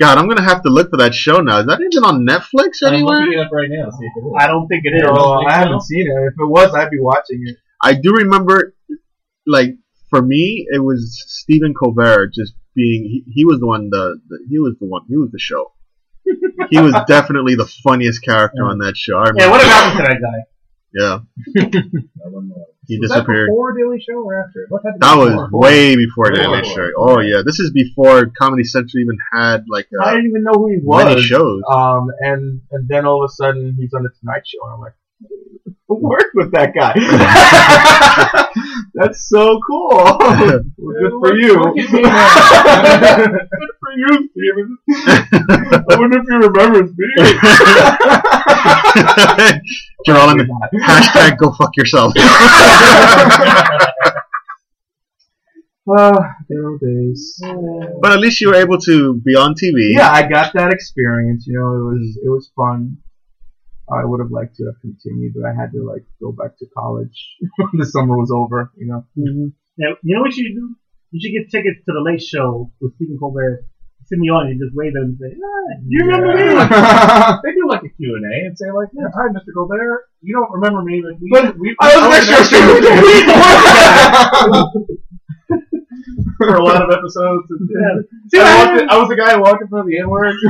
God, 0.00 0.16
I'm 0.18 0.28
gonna 0.28 0.42
have 0.42 0.62
to 0.64 0.68
look 0.68 0.90
for 0.90 0.98
that 0.98 1.14
show 1.14 1.40
now. 1.40 1.60
Is 1.60 1.66
that 1.66 1.80
even 1.80 2.04
on 2.04 2.26
Netflix 2.26 2.82
I'm 2.84 2.92
anywhere? 2.94 3.20
looking 3.20 3.38
it 3.38 3.46
up 3.46 3.52
right 3.52 3.70
now. 3.70 3.88
See 3.90 4.04
if 4.04 4.12
it 4.16 4.20
is. 4.26 4.32
I 4.38 4.46
don't 4.46 4.68
think 4.68 4.84
it 4.84 4.94
is. 4.96 5.02
No, 5.02 5.42
I 5.46 5.52
haven't 5.54 5.80
seen 5.82 6.06
it. 6.06 6.12
If 6.12 6.34
it 6.38 6.46
was, 6.46 6.74
I'd 6.74 6.90
be 6.90 7.00
watching 7.00 7.42
it. 7.46 7.56
I 7.82 7.94
do 7.94 8.12
remember, 8.12 8.74
like 9.46 9.76
for 10.10 10.20
me, 10.20 10.66
it 10.70 10.80
was 10.80 11.24
Stephen 11.26 11.72
Colbert 11.72 12.32
just 12.34 12.52
being. 12.82 13.02
He, 13.04 13.24
he 13.36 13.44
was 13.44 13.58
the 13.60 13.66
one. 13.66 13.90
The, 13.90 14.04
the 14.28 14.36
he 14.48 14.58
was 14.58 14.74
the 14.80 14.86
one. 14.86 15.02
He 15.08 15.16
was 15.16 15.30
the 15.32 15.38
show. 15.50 15.72
he 16.70 16.78
was 16.80 16.94
definitely 17.08 17.54
the 17.56 17.66
funniest 17.84 18.22
character 18.24 18.62
on 18.64 18.78
that 18.78 18.96
show. 18.96 19.22
Yeah, 19.36 19.50
what 19.50 19.60
happened 19.64 19.98
to 19.98 20.12
that 20.12 20.20
guy? 20.22 20.38
Yeah, 20.94 21.18
I 21.60 22.30
don't 22.32 22.48
know. 22.48 22.64
he 22.86 22.98
Was 22.98 23.10
disappeared. 23.10 23.48
That 23.48 23.52
before 23.52 23.76
Daily 23.76 24.00
Show 24.00 24.24
or 24.24 24.40
after? 24.42 24.64
What 24.70 24.82
be 24.82 24.90
That 25.00 25.16
was 25.18 25.30
before? 25.34 25.60
way 25.60 25.96
before 25.96 26.30
Daily 26.30 26.62
before. 26.62 26.74
Show. 26.76 26.92
Oh 26.96 27.20
yeah, 27.20 27.42
this 27.44 27.58
is 27.60 27.70
before 27.72 28.32
Comedy 28.40 28.64
Central 28.64 29.00
even 29.02 29.18
had 29.32 29.64
like 29.68 29.86
I 30.02 30.12
didn't 30.14 30.30
even 30.30 30.44
know 30.44 30.54
who 30.54 30.68
he 30.68 30.80
many 30.82 31.16
was. 31.16 31.24
shows. 31.24 31.60
Um, 31.70 32.08
and 32.20 32.62
and 32.72 32.88
then 32.88 33.04
all 33.04 33.22
of 33.22 33.28
a 33.28 33.32
sudden 33.32 33.76
he's 33.78 33.92
on 33.92 34.02
the 34.02 34.10
Tonight 34.20 34.44
Show, 34.46 34.64
and 34.64 34.74
I'm 34.74 34.80
like, 34.80 34.94
worked 36.00 36.34
with 36.34 36.52
that 36.52 36.74
guy? 36.74 36.92
That's 38.94 39.26
so 39.28 39.58
cool. 39.66 39.88
well, 39.94 40.18
good 40.20 40.72
for 41.20 41.34
you. 41.34 41.58
Look 41.58 41.78
at 41.78 41.90
me 41.92 42.02
now. 42.02 43.26
good 43.26 43.70
for 43.80 43.92
you, 43.96 44.28
Stephen. 44.32 44.78
I 44.90 45.96
wonder 45.96 46.18
if 46.18 46.26
he 46.28 46.34
remembers 46.34 46.90
me. 46.96 47.06
Gerald, 50.04 50.32
in 50.32 50.38
the 50.38 50.44
hashtag 50.84 51.38
go 51.38 51.52
fuck 51.52 51.74
yourself. 51.76 52.12
Ah, 55.90 56.34
good 56.48 56.62
old 56.62 56.80
days. 56.80 57.40
but 58.02 58.12
at 58.12 58.20
least 58.20 58.42
you 58.42 58.48
were 58.48 58.56
able 58.56 58.76
to 58.78 59.14
be 59.24 59.34
on 59.34 59.54
TV. 59.54 59.94
Yeah, 59.96 60.12
I 60.12 60.28
got 60.28 60.52
that 60.52 60.70
experience. 60.70 61.46
You 61.46 61.54
know, 61.58 61.76
it 61.76 61.82
was 61.82 62.18
it 62.24 62.28
was 62.28 62.50
fun. 62.54 62.98
I 63.92 64.04
would 64.04 64.20
have 64.20 64.30
liked 64.30 64.56
to 64.56 64.66
have 64.66 64.80
continued, 64.80 65.34
but 65.34 65.48
I 65.48 65.54
had 65.54 65.72
to 65.72 65.82
like 65.82 66.04
go 66.20 66.32
back 66.32 66.58
to 66.58 66.66
college 66.76 67.36
when 67.56 67.78
the 67.78 67.86
summer 67.86 68.16
was 68.16 68.30
over. 68.30 68.70
You 68.76 68.86
know. 68.86 69.04
Yeah, 69.76 69.94
you 70.02 70.14
know 70.14 70.22
what 70.22 70.36
you 70.36 70.44
should 70.44 70.54
do? 70.54 70.76
You 71.10 71.20
should 71.20 71.32
get 71.32 71.50
tickets 71.50 71.84
to 71.86 71.92
the 71.92 72.02
Late 72.04 72.22
Show 72.22 72.70
with 72.80 72.94
Stephen 72.96 73.18
Colbert. 73.18 73.64
Sit 74.04 74.16
in 74.16 74.22
the 74.22 74.32
audience, 74.32 74.60
just 74.60 74.74
wave 74.74 74.96
at 74.96 75.04
him 75.04 75.12
and 75.12 75.18
say, 75.20 75.36
ah, 75.36 75.70
"You 75.84 76.00
remember 76.04 76.32
me?" 76.32 76.48
They 77.44 77.52
do 77.52 77.68
like 77.68 77.84
a 77.84 77.92
Q&A 77.92 78.46
and 78.48 78.56
say 78.56 78.70
like, 78.72 78.88
yeah, 78.96 79.12
hi, 79.12 79.28
Mr. 79.28 79.52
Colbert. 79.52 80.08
You 80.22 80.32
don't 80.34 80.50
remember 80.50 80.80
me, 80.80 81.02
but 81.04 81.20
we, 81.20 81.28
But 81.28 81.58
we, 81.58 81.76
I 81.80 82.08
was 82.08 82.24
we 82.24 82.32
an 82.32 82.40
extra. 82.40 82.56
for 86.38 86.54
a 86.54 86.62
lot 86.64 86.82
of 86.82 86.90
episodes. 86.90 87.46
And, 87.50 88.04
Yeah. 88.32 88.42
I, 88.42 88.56
walked 88.66 88.80
in- 88.82 88.90
I 88.90 88.98
was 88.98 89.08
the 89.08 89.16
guy 89.16 89.36
walking 89.36 89.68
through 89.68 89.84
the 89.88 89.98
N-word. 90.00 90.34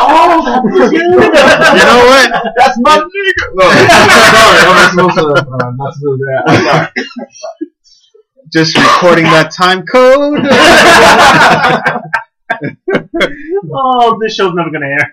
oh, 0.00 0.42
that 0.44 0.62
was 0.64 0.92
you. 0.92 0.98
You 0.98 1.08
know 1.18 2.00
what? 2.08 2.28
That's 2.56 2.76
my 2.80 2.96
nigga. 2.98 3.44
No, 3.54 3.64
sorry, 3.68 4.58
I'm 4.64 4.96
not 4.96 5.12
supposed 5.14 5.16
to. 5.16 5.24
Uh, 5.26 5.70
not 5.76 5.92
supposed 5.94 6.00
to 6.00 6.06
do 6.18 6.24
that. 6.24 6.42
I'm 6.46 6.62
sorry. 6.64 6.88
Just 8.50 8.76
recording 8.78 9.24
that 9.24 9.50
time 9.52 9.84
code. 9.84 10.40
Oh, 13.70 14.18
this 14.22 14.34
show's 14.34 14.54
never 14.54 14.70
gonna 14.70 14.86
air. 14.86 15.12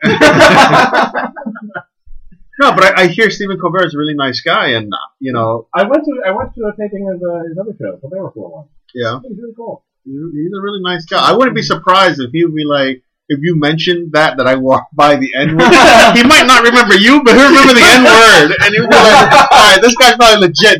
No, 2.59 2.71
but 2.73 2.83
I, 2.97 3.03
I 3.03 3.07
hear 3.07 3.29
Stephen 3.29 3.57
Colbert 3.59 3.85
is 3.87 3.95
a 3.95 3.97
really 3.97 4.15
nice 4.15 4.41
guy, 4.41 4.69
and 4.71 4.91
uh, 4.93 4.97
you 5.19 5.33
know, 5.33 5.67
I 5.73 5.83
went 5.83 6.05
to 6.05 6.21
I 6.25 6.31
went 6.31 6.53
to 6.55 6.61
a 6.65 6.71
taping 6.75 7.09
of 7.09 7.21
uh, 7.21 7.43
his 7.47 7.57
other 7.57 7.75
show, 7.79 7.97
Colbert 8.01 8.23
Report 8.23 8.51
one. 8.53 8.65
Yeah, 8.93 9.19
He's 9.27 9.37
really 9.37 9.53
cool. 9.55 9.83
he's 10.05 10.13
he's 10.33 10.51
a 10.57 10.61
really 10.61 10.81
nice 10.81 11.05
guy. 11.05 11.19
I 11.19 11.33
wouldn't 11.35 11.55
be 11.55 11.61
surprised 11.61 12.19
if 12.21 12.31
he 12.31 12.45
would 12.45 12.55
be 12.55 12.63
like, 12.65 13.03
if 13.27 13.39
you 13.41 13.59
mentioned 13.59 14.11
that 14.13 14.37
that 14.37 14.47
I 14.47 14.55
walked 14.55 14.95
by 14.95 15.15
the 15.17 15.33
N 15.35 15.57
word. 15.57 15.67
he 16.15 16.23
might 16.23 16.45
not 16.47 16.63
remember 16.63 16.95
you, 16.95 17.21
but 17.23 17.35
he'll 17.35 17.49
remember 17.49 17.73
the 17.73 17.83
N 17.83 18.03
word, 18.05 18.55
and 18.61 18.73
he'll 18.73 18.87
be 18.87 18.95
like, 18.95 19.31
"All 19.33 19.47
right, 19.51 19.79
this 19.81 19.95
guy's 19.95 20.15
probably 20.15 20.47
legit." 20.47 20.79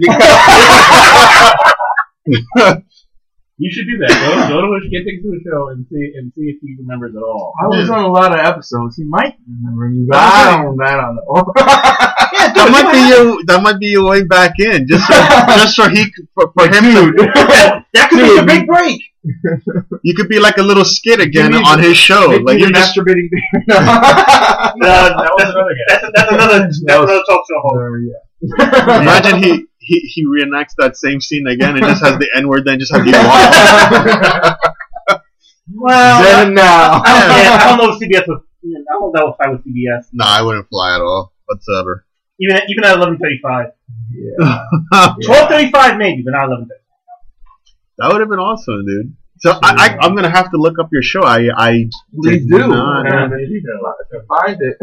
Because 2.26 2.82
You 3.58 3.72
should 3.72 3.88
do 3.88 3.97
that. 4.03 4.12
Go, 4.51 4.60
go 4.60 4.68
to 4.68 4.76
a, 4.76 4.89
get 4.89 5.08
things 5.08 5.24
to 5.24 5.32
a 5.32 5.39
show 5.39 5.70
and 5.70 5.88
see 5.88 6.12
and 6.20 6.28
see 6.36 6.51
if 6.51 6.60
he 6.60 6.76
remembers 6.78 7.16
at 7.16 7.24
all. 7.24 7.53
I 7.64 7.68
was 7.68 7.89
on 7.89 8.03
a 8.03 8.12
lot 8.12 8.34
of 8.34 8.39
episodes. 8.39 8.97
He 8.97 9.06
might 9.06 9.36
remember 9.47 9.88
you, 9.95 10.08
but 10.10 10.18
I 10.18 10.62
don't. 10.62 10.82
I 10.82 10.97
don't 10.97 11.16
know. 11.16 11.53
that 11.56 12.68
might 12.68 12.91
be 12.91 12.99
your 13.08 13.39
that 13.45 13.64
might 13.64 13.80
be 13.80 13.88
your 13.88 14.10
way 14.10 14.24
back 14.24 14.60
in, 14.60 14.86
just 14.88 15.08
so, 15.08 15.14
just 15.56 15.76
so 15.76 15.88
he 15.88 16.03
for, 16.34 16.51
for 16.51 16.68
him 16.68 16.84
to, 16.84 17.16
That 17.93 18.10
could 18.10 18.20
be 18.20 18.38
a 18.38 18.43
big 18.43 18.68
break. 18.68 19.01
you 20.03 20.14
could 20.16 20.28
be 20.28 20.39
like 20.39 20.58
a 20.58 20.62
little 20.62 20.84
skit 20.84 21.22
again 21.22 21.51
Maybe 21.51 21.64
on 21.64 21.80
his 21.80 21.95
show, 21.95 22.38
like 22.43 22.60
you 22.60 22.70
just 22.74 22.97
masturbating. 22.97 23.30
No, 23.68 23.80
that 23.80 25.32
was 25.32 25.47
another 25.47 25.72
guy. 25.72 25.88
that's, 25.88 26.12
that's 26.14 26.32
another 26.32 26.60
that's 26.60 26.82
another 26.82 27.24
talk 27.24 27.45
show 27.47 27.62
host. 27.64 27.80
Uh, 27.80 28.03
yeah. 28.03 29.01
imagine 29.01 29.41
he, 29.41 29.66
he 29.86 29.99
he 29.99 30.25
reenacts 30.25 30.73
that 30.77 30.97
same 30.97 31.21
scene 31.21 31.47
again 31.47 31.75
and 31.77 31.86
just 31.86 32.03
has 32.03 32.17
the 32.17 32.29
N 32.36 32.47
word, 32.47 32.65
then 32.65 32.79
just 32.79 32.93
have 32.93 33.05
you 33.05 33.13
walk. 33.13 34.59
Well, 35.73 36.21
Then 36.23 36.53
now. 36.53 37.01
I 37.03 37.19
don't, 37.19 37.29
yeah, 37.38 37.57
I 37.61 37.67
don't 37.69 37.77
know 37.79 37.93
if 37.93 37.99
CBS 37.99 38.27
was. 38.27 38.43
yeah, 38.61 38.77
I 38.77 38.93
don't 38.93 39.01
know 39.01 39.07
if 39.09 39.13
that 39.15 39.25
was 39.25 39.36
fine 39.43 39.51
with 39.53 39.65
CBS. 39.65 40.05
nah, 40.13 40.25
I 40.27 40.41
wouldn't 40.43 40.67
fly 40.69 40.95
at 40.95 41.01
all 41.01 41.33
whatsoever. 41.47 42.05
Even 42.39 42.55
at, 42.57 42.63
even 42.69 42.83
at 42.83 42.95
eleven 42.97 43.17
thirty 43.17 43.39
five. 43.41 43.67
Yeah. 44.11 44.59
Twelve 45.25 45.49
thirty 45.49 45.71
five 45.71 45.97
maybe, 45.97 46.21
but 46.23 46.31
not 46.31 46.45
eleven 46.45 46.65
thirty. 46.67 46.81
That 47.97 48.11
would 48.11 48.19
have 48.21 48.29
been 48.29 48.39
awesome, 48.39 48.86
dude. 48.86 49.15
So 49.39 49.51
I, 49.51 49.97
I 49.99 50.05
I'm 50.05 50.15
gonna 50.15 50.29
have 50.29 50.51
to 50.51 50.57
look 50.57 50.77
up 50.79 50.89
your 50.91 51.01
show. 51.01 51.23
I 51.23 51.47
I 51.55 51.89
Please 52.21 52.45
do. 52.49 52.59
not- 52.59 53.07
And 53.07 53.33
if 53.41 53.49
you 53.49 53.61
can 53.61 54.25
find 54.27 54.57
it. 54.61 54.77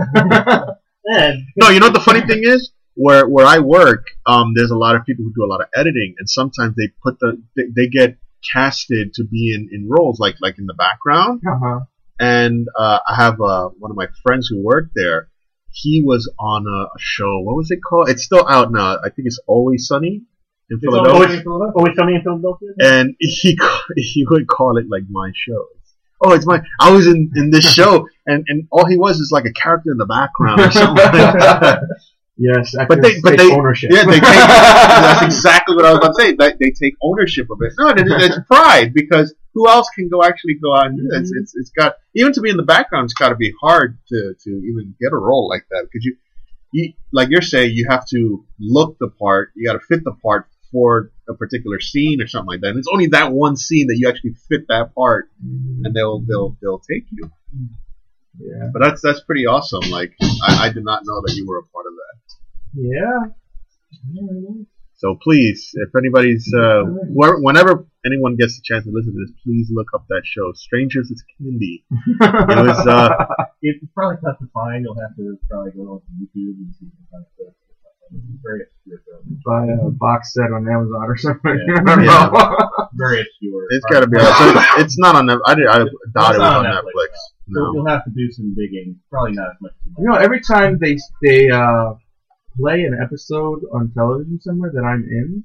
Yeah, 1.05 1.32
No, 1.57 1.68
you 1.70 1.80
know 1.80 1.86
what 1.86 1.94
the 1.94 2.00
funny 2.00 2.20
thing 2.20 2.42
is? 2.44 2.70
Where 2.95 3.26
where 3.28 3.47
I 3.47 3.59
work, 3.61 4.05
um, 4.26 4.53
there's 4.55 4.70
a 4.70 4.76
lot 4.76 4.97
of 4.97 5.05
people 5.07 5.24
who 5.24 5.32
do 5.34 5.45
a 5.45 5.51
lot 5.51 5.61
of 5.62 5.68
editing, 5.74 6.14
and 6.18 6.28
sometimes 6.28 6.74
they 6.76 6.88
put 7.03 7.18
the 7.20 7.43
they, 7.57 7.62
they 7.74 7.88
get 7.88 8.18
casted 8.53 9.14
to 9.14 9.24
be 9.24 9.55
in, 9.55 9.68
in 9.72 9.88
roles 9.88 10.18
like 10.20 10.34
like 10.43 10.59
in 10.59 10.66
the 10.66 10.74
background. 10.74 11.40
uh-huh. 11.47 11.80
And 12.20 12.68
uh, 12.78 12.99
I 13.09 13.16
have 13.16 13.40
uh, 13.40 13.70
one 13.78 13.90
of 13.90 13.97
my 13.97 14.07
friends 14.22 14.47
who 14.49 14.62
worked 14.62 14.93
there. 14.95 15.28
He 15.74 16.03
was 16.05 16.30
on 16.38 16.66
a, 16.66 16.82
a 16.84 16.99
show. 16.99 17.40
What 17.40 17.57
was 17.57 17.70
it 17.70 17.78
called? 17.82 18.11
It's 18.11 18.22
still 18.24 18.47
out 18.47 18.70
now. 18.70 18.99
I 18.99 19.09
think 19.09 19.24
it's 19.26 19.40
Always 19.47 19.86
Sunny 19.86 20.20
in 20.70 20.76
It's 20.76 20.84
Philadelphia. 20.84 21.43
always, 21.47 21.72
always 21.74 21.97
something 21.97 22.14
in 22.14 22.22
Philadelphia. 22.22 22.68
and 22.78 23.14
he 23.18 23.59
he 23.97 24.26
would 24.28 24.47
call 24.47 24.76
it 24.76 24.84
like 24.90 25.05
my 25.11 25.30
show. 25.34 25.64
Oh, 26.24 26.34
it's 26.34 26.47
my. 26.47 26.61
I 26.78 26.90
was 26.93 27.07
in, 27.07 27.30
in 27.34 27.51
this 27.51 27.72
show, 27.78 28.07
and, 28.26 28.45
and 28.49 28.68
all 28.70 28.86
he 28.86 28.97
was 28.99 29.16
is 29.18 29.30
like 29.32 29.47
a 29.47 29.53
character 29.53 29.90
in 29.90 29.97
the 29.99 30.07
background 30.07 30.61
or 30.61 30.70
something 30.70 31.05
like. 31.05 31.78
Yes, 32.37 32.74
But 32.89 33.03
they- 33.03 33.20
but 33.20 33.30
take 33.30 33.39
they- 33.39 33.53
ownership. 33.53 33.91
Yeah, 33.93 34.05
they 34.05 34.12
take. 34.20 34.22
that's 34.22 35.22
exactly 35.22 35.76
what 35.76 35.85
I 35.85 35.91
was 35.91 35.99
about 35.99 36.14
to 36.16 36.22
say. 36.22 36.33
They, 36.33 36.53
they 36.59 36.70
take 36.70 36.95
ownership 37.03 37.49
of 37.51 37.59
it. 37.61 37.72
No, 37.78 37.89
it, 37.91 37.99
it's 38.22 38.39
pride 38.47 38.95
because 38.95 39.35
who 39.55 39.68
else 39.68 39.89
can 39.95 40.09
go 40.09 40.22
actually 40.24 40.55
go 40.55 40.74
out 40.74 40.87
and 40.87 40.97
do 40.97 41.03
this? 41.09 41.30
Mm-hmm. 41.30 41.43
It's 41.43 41.55
it's 41.55 41.70
got 41.70 41.97
even 42.14 42.33
to 42.33 42.41
be 42.41 42.49
in 42.51 42.57
the 42.57 42.62
background. 42.62 43.05
It's 43.05 43.14
got 43.14 43.28
to 43.28 43.37
be 43.37 43.53
hard 43.61 43.99
to 44.09 44.35
to 44.45 44.51
even 44.51 44.95
get 45.01 45.12
a 45.12 45.16
role 45.16 45.49
like 45.49 45.66
that 45.70 45.85
because 45.85 46.05
you 46.05 46.16
you 46.72 46.95
like 47.12 47.28
you're 47.30 47.43
saying 47.43 47.72
you 47.74 47.87
have 47.91 48.07
to 48.09 48.45
look 48.59 48.97
the 48.99 49.09
part. 49.09 49.51
You 49.55 49.68
got 49.68 49.74
to 49.74 49.80
fit 49.87 50.03
the 50.03 50.12
part 50.22 50.49
for 50.72 51.11
a 51.28 51.35
particular 51.35 51.80
scene 51.80 52.22
or 52.22 52.26
something 52.26 52.49
like 52.49 52.61
that. 52.62 52.68
And 52.68 52.78
it's 52.78 52.89
only 52.91 53.09
that 53.09 53.30
one 53.30 53.57
scene 53.57 53.89
that 53.89 53.97
you 53.99 54.09
actually 54.09 54.35
fit 54.49 54.68
that 54.68 54.95
part, 54.95 55.28
mm-hmm. 55.45 55.85
and 55.85 55.95
they'll 55.95 56.20
they'll 56.20 56.57
they'll 56.62 56.78
take 56.80 57.05
you. 57.11 57.24
Mm-hmm. 57.55 57.74
yeah. 58.41 58.70
But 58.72 58.83
that's 58.83 59.03
that's 59.03 59.20
pretty 59.20 59.47
awesome. 59.47 59.91
Like 59.91 60.14
I, 60.43 60.68
I 60.68 60.72
did 60.72 60.85
not 60.85 61.03
know 61.05 61.20
that 61.26 61.35
you 61.37 61.47
were 61.47 61.59
a 61.59 61.64
part 61.64 61.85
of 61.87 61.93
that. 61.93 62.22
Yeah. 62.75 63.18
So 64.97 65.16
please, 65.20 65.70
if 65.75 65.91
anybody's, 65.99 66.53
uh, 66.57 66.83
where, 67.12 67.37
whenever 67.39 67.87
anyone 68.07 68.37
gets 68.37 68.59
a 68.59 68.62
chance 68.62 68.85
to 68.85 68.91
listen 68.93 69.12
to 69.12 69.18
this, 69.27 69.33
please 69.45 69.68
look 69.73 69.89
up 69.95 70.07
that 70.09 70.23
show, 70.25 70.53
Strangers 70.55 71.11
is 71.11 71.23
Candy. 71.39 71.85
It 71.91 72.66
was, 72.66 72.87
uh, 72.87 73.11
It's 73.62 73.85
probably 73.95 74.16
tough 74.25 74.39
to 74.39 74.47
find. 74.55 74.85
You'll 74.85 74.99
have 75.01 75.14
to 75.16 75.37
probably 75.51 75.73
go 75.73 75.83
on 75.83 76.01
YouTube 76.20 76.55
and 76.59 76.75
see 76.75 76.87
some 76.87 77.07
kind 77.11 77.25
of 77.27 77.37
clips. 77.37 77.57
It's 78.14 78.43
very 78.45 78.61
obscure 78.62 79.03
film. 79.07 79.41
Buy 79.47 79.73
a 79.87 79.91
box 79.91 80.35
set 80.35 80.53
on 80.53 80.68
Amazon 80.68 81.03
or 81.03 81.16
something. 81.16 81.64
Yeah. 81.66 81.75
I 81.81 81.85
don't 81.97 82.05
Yeah. 82.05 82.31
know. 82.31 82.68
Very 82.95 83.20
obscure. 83.23 83.66
it's 83.70 83.87
got 83.87 84.01
to 84.01 84.07
be. 84.07 84.18
So 84.18 84.83
it's 84.83 84.99
not 84.99 85.14
on. 85.16 85.27
Net- 85.27 85.39
I, 85.47 85.55
did, 85.55 85.66
I 85.66 85.79
doubt 85.79 85.87
It's 85.87 85.93
it 85.95 86.14
was 86.14 86.39
not 86.39 86.57
on 86.57 86.66
on 86.66 86.75
Netflix. 86.75 86.85
Netflix, 86.85 87.14
You'll, 87.47 87.64
No. 87.64 87.73
you'll 87.75 87.87
have 87.89 88.05
to 88.05 88.11
do 88.11 88.31
some 88.33 88.55
digging. 88.55 89.01
Probably 89.11 89.33
not 89.33 89.49
as 89.51 89.57
much 89.62 89.73
as 89.73 89.93
You 89.99 90.05
know, 90.11 90.14
every 90.16 90.41
time 90.43 90.79
they 90.79 90.99
they 91.23 91.49
uh, 91.51 91.95
play 92.57 92.82
an 92.84 92.98
episode 93.03 93.61
on 93.72 93.92
television 93.94 94.40
somewhere 94.40 94.70
that 94.74 94.82
I'm 94.84 95.05
in, 95.05 95.44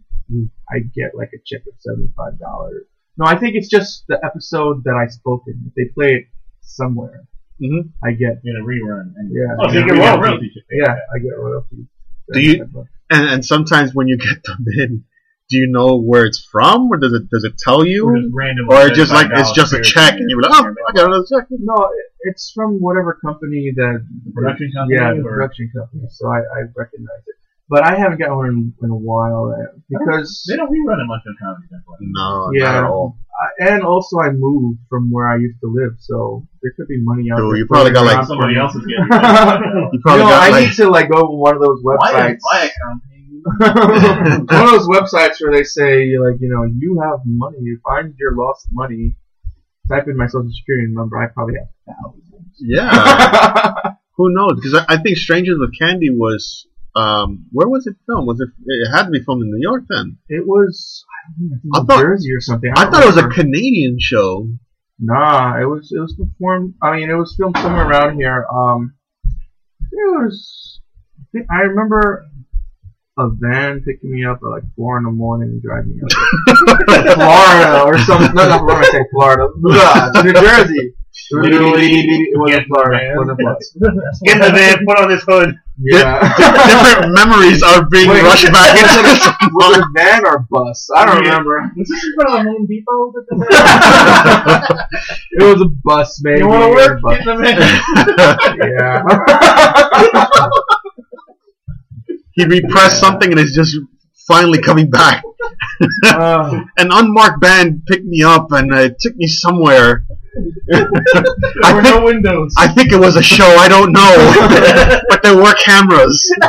I 0.70 0.80
get 0.96 1.16
like 1.16 1.30
a 1.34 1.40
check 1.46 1.62
of 1.68 1.74
seventy 1.80 2.12
five 2.16 2.38
dollars. 2.40 2.84
No, 3.18 3.26
I 3.26 3.38
think 3.38 3.56
it's 3.56 3.70
just 3.70 4.06
the 4.08 4.20
episode 4.24 4.84
that 4.84 4.96
I 4.96 5.08
spoke 5.08 5.44
in. 5.48 5.64
If 5.68 5.74
they 5.76 5.92
play 5.94 6.14
it 6.16 6.26
somewhere, 6.62 7.26
Mhm. 7.62 7.90
I 8.04 8.12
get 8.12 8.42
in 8.44 8.56
a 8.56 8.64
rerun. 8.64 9.14
And 9.16 9.32
Yeah. 9.34 9.56
Oh, 9.60 9.68
so 9.72 9.80
you 9.80 9.86
get 9.88 9.96
rerun, 9.96 10.22
royalties. 10.22 10.52
you 10.56 10.62
should 10.62 10.68
pay 10.70 10.78
yeah. 10.84 10.96
I 11.14 11.20
get 11.20 11.38
royalties. 11.38 11.86
Do 12.34 12.40
you- 12.42 12.86
And, 13.10 13.30
and 13.30 13.46
sometimes 13.46 13.96
when 13.96 14.08
you 14.10 14.18
get 14.18 14.44
them 14.44 14.66
in, 14.78 15.04
do 15.50 15.58
you 15.58 15.68
know 15.72 15.98
where 16.00 16.26
it's 16.26 16.44
from, 16.52 16.90
or 16.92 16.98
does 16.98 17.14
it 17.14 17.30
does 17.30 17.44
it 17.44 17.54
tell 17.58 17.82
Or 17.82 17.86
you, 17.86 18.04
just 18.22 18.34
random. 18.36 18.68
or 18.70 18.90
just 18.90 19.12
like 19.14 19.28
it's 19.32 19.52
just 19.54 19.74
a 19.74 19.82
check, 19.82 20.14
and 20.20 20.30
you're 20.30 20.42
like, 20.42 20.52
oh, 20.54 20.66
I 20.90 20.92
got 20.94 21.06
another 21.08 21.26
check. 21.30 21.48
No, 21.52 21.90
it's 22.22 22.52
from 22.54 22.80
whatever 22.82 23.18
company 23.24 23.72
that 23.76 24.06
The 24.26 24.32
production 24.34 24.72
company. 24.76 24.98
Yeah, 25.00 25.14
the 25.14 25.24
production 25.24 25.72
company. 25.76 26.04
So 26.10 26.28
I, 26.28 26.40
I 26.40 26.60
recognize 26.76 27.24
it, 27.28 27.36
but 27.70 27.84
I 27.86 27.96
haven't 27.96 28.20
got 28.20 28.36
one 28.36 28.48
in, 28.50 28.74
in 28.84 28.90
a 28.90 28.96
while 28.96 29.56
uh, 29.56 29.78
because 29.90 30.44
They 30.50 30.58
don't 30.58 30.68
rerun 30.70 31.00
it 31.02 31.08
much 31.08 31.22
on 31.28 31.36
Comedy 31.40 31.68
Central. 31.70 31.96
No, 32.02 32.50
Yeah. 32.54 32.64
not 32.72 32.76
at 32.76 32.84
all. 32.90 33.18
I, 33.40 33.70
and 33.70 33.84
also 33.84 34.20
I 34.20 34.32
moved 34.32 34.80
from 34.90 35.12
where 35.12 35.28
I 35.28 35.38
used 35.38 35.60
to 35.62 35.68
live, 35.72 35.94
so 36.00 36.46
there 36.64 36.74
could 36.76 36.88
be 36.88 36.98
money 37.04 37.30
out 37.32 37.38
Dude, 37.38 37.52
there. 37.52 37.58
you 37.58 37.68
probably 37.68 37.92
got, 37.94 38.04
like, 38.06 38.26
Somebody 38.26 38.56
around 38.58 38.74
else 38.74 38.76
is 38.76 38.82
for 38.82 38.88
me. 38.88 38.96
getting. 38.98 39.78
You 39.78 39.90
You 39.94 40.00
probably 40.02 40.24
know, 40.24 40.30
got 40.32 40.44
I 40.44 40.50
like 40.50 40.68
need 40.70 40.76
to 40.76 40.90
like 40.90 41.08
go 41.10 41.22
to 41.22 41.28
one 41.38 41.56
of 41.56 41.62
those 41.62 41.80
Why? 41.84 41.96
websites. 42.12 42.38
Why 42.42 42.58
accounting? 42.74 43.17
one 43.60 44.42
of 44.42 44.48
those 44.48 44.88
websites 44.96 45.42
where 45.42 45.52
they 45.52 45.64
say 45.64 46.18
like 46.18 46.40
you 46.40 46.50
know 46.50 46.64
you 46.64 47.00
have 47.04 47.20
money, 47.26 47.58
you 47.62 47.80
find 47.84 48.14
your 48.20 48.36
lost 48.36 48.68
money. 48.72 49.16
Type 49.90 50.04
in 50.08 50.18
my 50.18 50.28
social 50.28 50.50
security 50.52 50.88
number. 50.90 51.18
I 51.18 51.28
probably 51.28 51.56
have 51.60 51.70
thousands. 51.88 52.58
yeah. 52.60 53.74
Who 54.18 54.34
knows? 54.34 54.60
Because 54.60 54.74
I, 54.74 54.96
I 54.96 55.02
think 55.02 55.18
Strangers 55.18 55.58
with 55.60 55.78
Candy 55.80 56.10
was. 56.10 56.68
Um, 56.96 57.46
where 57.52 57.68
was 57.70 57.86
it 57.88 57.96
filmed? 58.08 58.28
Was 58.28 58.42
it? 58.42 58.50
It 58.66 58.92
had 58.92 59.04
to 59.04 59.12
be 59.12 59.24
filmed 59.24 59.44
in 59.44 59.52
New 59.52 59.62
York 59.62 59.84
then. 59.88 60.18
it 60.30 60.46
was 60.48 61.06
I 61.08 61.32
don't 61.40 61.50
know, 61.50 61.58
I 61.76 61.80
New 61.82 61.86
thought- 61.86 62.02
Jersey 62.02 62.34
or 62.34 62.42
something. 62.42 62.72
I 62.76 62.84
don't 62.84 62.92
thought 62.94 63.04
it 63.04 63.16
was 63.16 63.18
a. 63.18 63.28
Canadian 63.30 63.98
show. 64.00 64.50
Nah, 65.00 65.62
it 65.62 65.66
was 65.66 65.92
it 65.96 66.00
was 66.00 66.16
performed. 66.16 66.74
I 66.82 66.96
mean, 66.98 67.10
it 67.10 67.14
was 67.14 67.36
filmed 67.38 67.56
somewhere 67.58 67.88
around 67.88 68.18
here. 68.18 68.46
Um, 68.54 68.96
it 69.92 70.20
was. 70.20 70.82
I 71.52 71.62
remember 71.62 72.26
a 73.20 73.30
van 73.30 73.82
picking 73.82 74.12
me 74.12 74.26
up 74.26 74.40
at 74.44 74.48
like 74.48 74.64
four 74.76 74.98
in 74.98 75.04
the 75.06 75.12
morning 75.12 75.50
and 75.50 75.62
driving 75.62 75.96
me 75.98 76.02
up 76.04 76.10
to 76.10 77.14
Florida 77.16 77.82
or 77.84 77.98
something. 78.00 78.34
No, 78.36 78.48
not 78.50 78.60
Florida. 78.62 78.88
I 78.88 78.92
say 78.92 79.04
Florida. 79.12 79.48
Blah, 79.58 80.12
New 80.24 80.34
Jersey. 80.34 80.94
Literally, 81.32 81.92
it 82.06 82.38
wasn't 82.40 82.68
Florida. 82.68 83.00
It 83.12 83.18
wasn't 83.18 83.40
Florida. 83.40 83.60
Get 84.24 84.36
in 84.38 84.42
the 84.42 84.52
van, 84.52 84.86
put 84.86 85.00
on 85.00 85.10
this 85.10 85.24
hood. 85.28 85.56
Yeah. 85.80 86.22
Different 86.38 87.14
memories 87.14 87.62
are 87.64 87.86
being 87.90 88.10
Wait. 88.10 88.24
rushed 88.24 88.52
back 88.52 88.78
into 88.78 89.02
this. 89.04 89.28
was 89.54 89.78
it 89.78 89.84
van 89.96 90.26
or 90.26 90.46
bus? 90.50 90.90
I 90.96 91.06
don't 91.06 91.24
Yeah. 91.24 91.32
remember. 91.38 91.72
Was 91.76 91.88
this 91.90 92.04
in 92.04 92.14
front 92.16 92.30
of 92.30 92.46
the 92.46 92.50
Home 92.52 92.66
Depot? 92.66 93.12
that 93.14 93.26
they 93.30 93.38
had? 94.72 94.88
It 95.32 95.44
was 95.54 95.62
a 95.62 95.70
bus, 95.84 96.20
maybe. 96.24 96.40
You 96.40 96.48
want 96.48 96.64
to 96.64 96.70
work? 96.70 97.02
Get 97.10 97.20
in 97.22 97.26
the 97.28 97.36
van. 97.44 98.58
Yeah. 98.58 99.04
He 102.38 102.46
repressed 102.46 103.00
something 103.02 103.30
and 103.32 103.40
it's 103.40 103.54
just 103.54 103.76
finally 104.28 104.62
coming 104.62 104.90
back. 104.90 105.24
Uh, 106.06 106.62
An 106.78 106.90
unmarked 106.92 107.42
band 107.42 107.82
picked 107.88 108.06
me 108.06 108.24
up 108.24 108.52
and 108.52 108.74
uh, 108.74 108.90
took 109.00 109.16
me 109.16 109.28
somewhere. 109.28 110.06
There 110.68 110.88
I 111.64 111.74
were 111.74 111.82
think, 111.82 111.96
no 111.96 112.06
windows. 112.06 112.54
I 112.58 112.68
think 112.68 112.92
it 112.92 113.00
was 113.00 113.16
a 113.16 113.24
show. 113.24 113.46
I 113.58 113.68
don't 113.68 113.92
know, 113.92 115.02
but 115.10 115.24
there 115.24 115.36
were 115.36 115.54
cameras. 115.56 116.24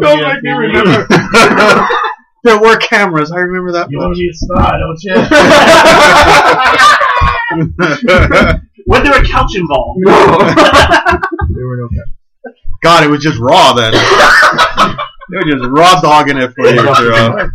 Don't 0.00 0.22
make 0.22 0.42
me 0.42 0.50
remember. 0.50 1.06
there 2.42 2.58
were 2.58 2.76
cameras. 2.78 3.30
I 3.30 3.38
remember 3.38 3.70
that 3.72 3.90
You 3.90 3.98
want 3.98 4.10
much. 4.10 4.18
to 4.18 4.32
star, 4.34 4.78
don't 4.78 5.02
you? 5.02 5.14
Was 8.92 9.02
there 9.04 9.18
a 9.18 9.26
couch 9.26 9.56
involved? 9.56 10.00
no. 10.02 10.12
there 11.54 11.66
were 11.66 11.78
no 11.78 11.88
cameras. 11.88 12.10
God, 12.82 13.04
it 13.04 13.08
was 13.08 13.22
just 13.22 13.38
raw 13.38 13.72
then. 13.72 13.92
They 15.30 15.36
were 15.38 15.44
just 15.44 15.64
raw 15.70 15.98
dogging 16.02 16.36
it 16.36 16.52
for 16.52 16.66
you, 16.66 16.94
Jerome. 16.94 17.54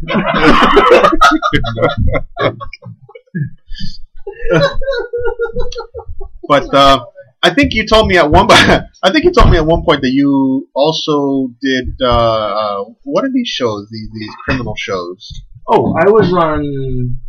but 6.47 6.73
uh, 6.73 7.05
I 7.43 7.53
think 7.53 7.75
you 7.75 7.85
told 7.85 8.07
me 8.07 8.17
at 8.17 8.31
one. 8.31 8.47
I 8.51 9.11
think 9.11 9.25
you 9.25 9.31
told 9.31 9.51
me 9.51 9.57
at 9.57 9.65
one 9.65 9.83
point 9.85 10.01
that 10.01 10.09
you 10.09 10.67
also 10.73 11.49
did. 11.61 11.89
Uh, 12.01 12.07
uh, 12.07 12.83
what 13.03 13.23
are 13.25 13.31
these 13.31 13.47
shows? 13.47 13.89
These 13.91 14.09
these 14.11 14.33
criminal 14.43 14.73
shows. 14.75 15.31
Oh, 15.67 15.93
I 15.99 16.09
was 16.09 16.33
on. 16.33 17.19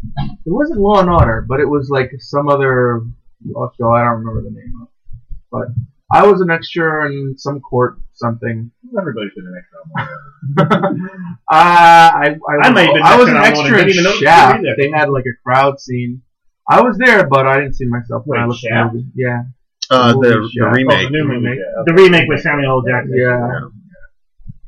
It 0.46 0.50
wasn't 0.50 0.80
Law 0.80 1.00
and 1.00 1.10
Order, 1.10 1.44
but 1.46 1.60
it 1.60 1.68
was 1.68 1.90
like 1.90 2.10
some 2.20 2.48
other 2.48 3.02
law 3.46 3.70
show. 3.78 3.90
I 3.92 4.04
don't 4.04 4.24
remember 4.24 4.42
the 4.42 4.50
name 4.50 4.74
of. 4.82 4.88
But 5.50 5.68
I 6.12 6.26
was 6.26 6.40
an 6.40 6.50
extra 6.50 7.06
in 7.10 7.34
some 7.36 7.60
court 7.60 7.98
something. 8.14 8.70
Everybody's 8.98 9.32
been 9.34 9.46
an 9.46 9.54
extra 9.58 9.78
on 9.82 9.90
one. 9.92 11.10
Uh, 11.50 12.10
I 12.20 12.36
I, 12.48 12.68
I 12.68 12.70
may 12.70 12.86
I 13.02 13.16
was 13.16 13.28
an 13.28 13.36
extra 13.36 13.38
on 13.38 13.42
one 13.42 13.46
extra 13.46 13.78
and 13.80 13.80
in 13.80 13.86
didn't 13.86 13.90
even 13.90 14.04
know 14.04 14.12
you 14.12 14.20
Shaft. 14.26 14.64
They 14.78 14.90
had 14.90 15.08
like 15.08 15.24
a 15.24 15.36
crowd 15.42 15.80
scene. 15.80 16.22
I 16.68 16.82
was 16.82 16.98
there, 16.98 17.26
but 17.26 17.46
I 17.46 17.56
didn't 17.60 17.74
see 17.74 17.86
myself 17.86 18.22
when 18.26 18.38
Wait, 18.40 18.44
I 18.44 18.46
looked 18.46 18.64
at 18.64 18.68
Shaft? 18.68 18.92
the 18.92 18.98
movie. 18.98 19.10
Yeah, 19.14 19.42
Uh, 19.90 20.12
The 20.12 20.18
the, 20.20 20.28
movie 20.36 20.52
the 20.54 20.64
Shaft. 20.64 20.76
remake. 20.76 20.98
Oh, 20.98 21.02
the 21.04 21.10
new 21.10 21.24
movie. 21.24 21.56
Yeah. 21.56 21.82
The 21.86 21.94
remake 21.94 22.28
with 22.28 22.40
Samuel 22.42 22.70
L. 22.70 22.82
Jackson. 22.82 23.14
yeah, 23.16 23.60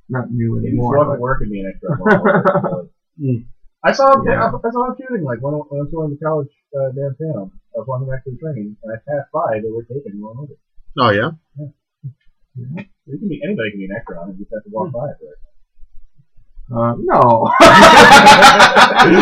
not 0.09 0.31
new 0.31 0.59
anymore. 0.59 0.97
walk 0.97 1.07
but- 1.09 1.15
to 1.17 1.21
work 1.21 1.41
and 1.43 1.51
be 1.53 1.61
an 1.61 1.73
extra. 1.75 1.91
on 1.93 2.21
one. 2.21 2.89
Mm. 3.21 3.45
I 3.85 3.93
saw 3.93 4.15
him. 4.17 4.25
Yeah. 4.27 4.45
I, 4.45 4.49
I 4.49 4.71
saw 4.73 4.89
him 4.89 4.97
shooting 4.99 5.25
like 5.25 5.43
when, 5.43 5.53
I- 5.53 5.59
when 5.69 5.81
I 5.81 5.85
was 5.85 5.93
going 5.93 6.17
to 6.17 6.25
college 6.25 6.49
uh, 6.73 6.89
downtown. 6.97 7.53
I 7.75 7.79
was 7.79 7.87
walking 7.87 8.09
back 8.09 8.25
to 8.25 8.31
the 8.31 8.39
train 8.39 8.77
and 8.83 8.93
I 8.93 8.97
passed 9.07 9.31
by. 9.33 9.61
They 9.63 9.71
were 9.71 9.85
taping 9.85 10.21
one 10.21 10.37
over. 10.39 10.55
Oh 10.99 11.11
yeah. 11.11 11.31
You 13.07 13.19
can 13.19 13.29
be 13.29 13.41
anybody 13.43 13.71
can 13.71 13.79
be 13.79 13.87
an 13.87 13.95
extra 13.97 14.21
on 14.21 14.31
it. 14.31 14.39
You 14.39 14.45
just 14.45 14.55
have 14.55 14.65
to 14.65 14.71
walk 14.71 14.93
by 14.93 15.07
it. 15.11 15.19
Right? 15.23 15.39
Uh, 16.71 16.95
no. 17.03 17.51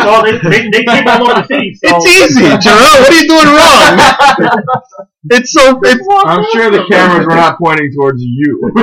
well, 0.05 0.21
they, 0.21 0.37
they, 0.37 0.69
they 0.69 0.83
keep 0.85 1.05
all 1.07 1.25
over 1.25 1.41
the 1.41 1.47
city, 1.49 1.73
so 1.73 1.97
It's 1.97 2.05
easy, 2.05 2.45
Jerome. 2.61 3.01
What 3.01 3.09
are 3.09 3.17
you 3.17 3.25
doing 3.25 3.49
wrong? 3.49 3.93
it's 5.33 5.51
so 5.51 5.79
it's, 5.81 6.05
I'm 6.29 6.45
sure 6.53 6.69
the 6.69 6.85
cameras 6.85 7.25
were 7.25 7.33
not 7.33 7.57
pointing 7.57 7.91
towards 7.97 8.21
you. 8.21 8.61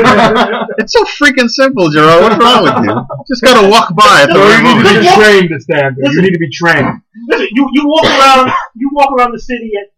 it's 0.83 0.93
so 0.93 1.05
freaking 1.15 1.49
simple, 1.49 1.91
Jerome. 1.91 2.27
What's 2.27 2.43
wrong 2.43 2.65
with 2.67 2.91
you? 2.91 3.07
Just 3.31 3.43
gotta 3.43 3.69
walk 3.71 3.95
by 3.95 4.23
at 4.23 4.27
the 4.27 4.35
So 4.35 4.43
right 4.43 4.59
you 4.59 4.83
need 4.83 4.95
to 4.95 5.01
be 5.01 5.15
trained 5.15 5.49
to 5.51 5.61
stand 5.61 5.97
there. 5.99 6.13
You 6.13 6.23
need 6.23 6.35
to 6.35 6.43
be 6.43 6.51
trained. 6.51 7.03
listen, 7.29 7.47
you, 7.53 7.71
you 7.73 7.87
walk 7.87 8.05
around 8.05 8.51
you 8.77 8.91
walk 8.93 9.11
around 9.13 9.33
the 9.33 9.41
city 9.41 9.71
at, 9.81 9.89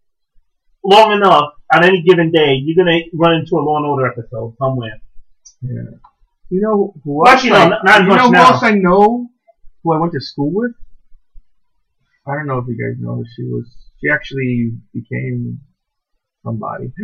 long 0.83 1.11
enough 1.13 1.53
on 1.73 1.83
any 1.83 2.01
given 2.03 2.31
day, 2.31 2.53
you're 2.63 2.83
gonna 2.83 2.99
run 3.13 3.33
into 3.39 3.55
a 3.57 3.61
Law 3.61 3.77
and 3.77 3.85
Order 3.85 4.07
episode 4.07 4.55
somewhere. 4.57 4.99
Yeah. 5.61 5.97
You 6.49 6.61
know 6.61 6.93
who 7.03 7.27
else 7.27 7.35
actually, 7.35 7.51
I, 7.51 7.63
no, 7.65 7.69
not- 7.69 7.85
not 7.85 8.01
you 8.01 8.07
much 8.07 8.17
know 8.17 8.25
who 8.27 8.31
now. 8.31 8.51
else 8.53 8.63
I 8.63 8.71
know 8.71 9.29
who 9.83 9.93
I 9.93 9.97
went 9.99 10.13
to 10.13 10.21
school 10.21 10.51
with? 10.53 10.71
I 12.27 12.33
don't 12.35 12.47
know 12.47 12.59
if 12.59 12.65
you 12.67 12.77
guys 12.77 12.99
know. 13.01 13.23
She 13.35 13.43
was 13.43 13.65
she 14.01 14.09
actually 14.09 14.73
became 14.93 15.59
somebody. 16.43 16.91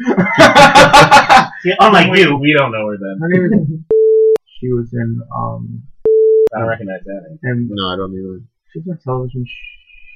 Yeah, 1.65 1.75
unlike 1.79 2.15
you. 2.17 2.37
We 2.37 2.53
don't 2.53 2.71
know 2.71 2.87
her 2.89 2.97
then. 2.97 3.17
Her 3.19 3.27
name 3.29 3.45
is. 3.53 3.79
She 4.59 4.71
was 4.71 4.87
in 4.93 5.19
um 5.35 5.83
I 6.55 6.59
don't 6.59 6.67
recognize 6.69 7.01
that 7.05 7.21
name. 7.27 7.39
and 7.43 7.69
No, 7.69 7.89
I 7.89 7.95
don't 7.97 8.13
either. 8.13 8.39
she 8.71 8.79
was 8.79 8.87
on 8.87 8.93
a 8.95 9.01
television 9.03 9.45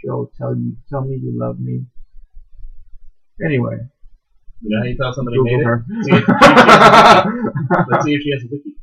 show. 0.03 0.29
Tell 0.37 0.55
you, 0.55 0.75
tell 0.89 1.01
me 1.01 1.15
you 1.21 1.31
love 1.37 1.59
me. 1.59 1.85
Anyway, 3.43 3.77
You 4.61 4.69
know 4.69 4.79
how 4.81 4.85
you 4.87 4.97
thought 4.97 5.15
somebody 5.15 5.37
Google 5.37 5.57
made 5.57 5.61
it? 5.61 5.65
her. 5.65 5.85
See 6.03 6.11
if, 6.11 6.23
see 6.25 6.33
if 6.33 6.41
she 6.43 6.51
has 6.51 6.93
a 6.93 7.57
wiki. 7.61 7.85
Let's 7.89 8.03
see 8.05 8.13
if 8.15 8.21
she 8.21 8.31
has 8.31 8.43
a 8.43 8.47
wiki. 8.51 8.75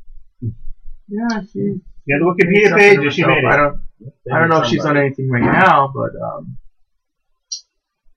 yeah, 1.09 1.41
she's 1.41 1.79
You 2.05 2.11
have 2.15 2.21
the 2.21 2.43
Wikipedia 2.43 2.75
page, 2.77 2.97
and 2.99 3.13
she 3.13 3.23
made 3.25 3.39
it. 3.39 3.45
I 3.45 3.57
don't. 3.57 3.81
I 4.31 4.39
don't 4.39 4.49
know 4.49 4.61
if 4.61 4.67
she's 4.67 4.85
on 4.85 4.97
anything 4.97 5.29
right 5.29 5.41
now, 5.43 5.91
but 5.93 6.11
um, 6.21 6.57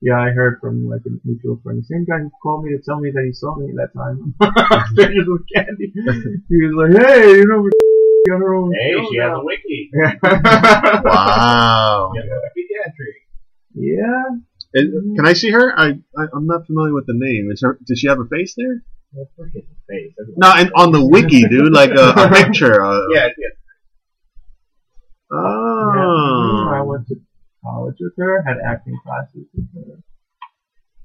yeah, 0.02 0.18
I 0.20 0.30
heard 0.30 0.58
from 0.60 0.88
like 0.88 1.00
a 1.06 1.10
mutual 1.24 1.60
friend, 1.62 1.80
the 1.82 1.84
same 1.86 2.04
guy 2.04 2.18
who 2.18 2.30
called 2.42 2.64
me 2.64 2.70
to 2.76 2.82
tell 2.82 3.00
me 3.00 3.10
that 3.10 3.24
he 3.24 3.32
saw 3.32 3.54
me 3.56 3.72
that 3.76 3.92
time. 3.94 4.34
Strangers 4.92 5.26
with 5.28 5.42
Candy. 5.54 5.92
He 6.48 6.56
was 6.64 6.74
like, 6.76 7.02
"Hey, 7.02 7.36
you 7.36 7.46
know, 7.46 7.68
we 8.24 8.30
got 8.32 8.38
her 8.38 8.54
own 8.54 8.72
Hey, 8.74 8.92
show 8.92 9.08
she 9.10 9.18
has 9.18 9.32
a 9.32 9.44
wiki. 9.44 9.90
Wow. 11.04 12.12
Yeah, 12.14 12.22
wiki 12.56 12.74
entry. 12.84 13.14
yeah, 13.74 14.24
Is- 14.74 15.16
can 15.16 15.26
I 15.26 15.32
see 15.32 15.50
her? 15.50 15.72
I, 15.78 15.98
I 16.16 16.26
I'm 16.34 16.46
not 16.46 16.66
familiar 16.66 16.94
with 16.94 17.06
the 17.06 17.14
name. 17.16 17.50
Is 17.52 17.62
her? 17.62 17.78
Does 17.86 17.98
she 17.98 18.08
have 18.08 18.18
a 18.20 18.26
face 18.26 18.54
there? 18.56 18.82
Well, 19.12 19.28
look 19.38 19.52
the 19.52 19.62
face. 19.88 20.12
No, 20.36 20.52
and 20.54 20.70
on 20.76 20.92
the 20.92 21.04
wiki, 21.04 21.42
dude, 21.48 21.72
like 21.72 21.90
a, 21.90 22.10
a 22.16 22.28
picture. 22.30 22.82
Uh, 22.84 23.00
Yeah, 23.12 23.26
yeah. 23.26 23.48
Oh. 25.32 26.72
I 26.74 26.80
went 26.82 27.06
to 27.08 27.16
college 27.64 27.96
with 28.00 28.12
her, 28.18 28.42
had 28.46 28.56
acting 28.66 28.98
classes 29.04 29.46
with 29.54 29.66
her. 29.74 29.98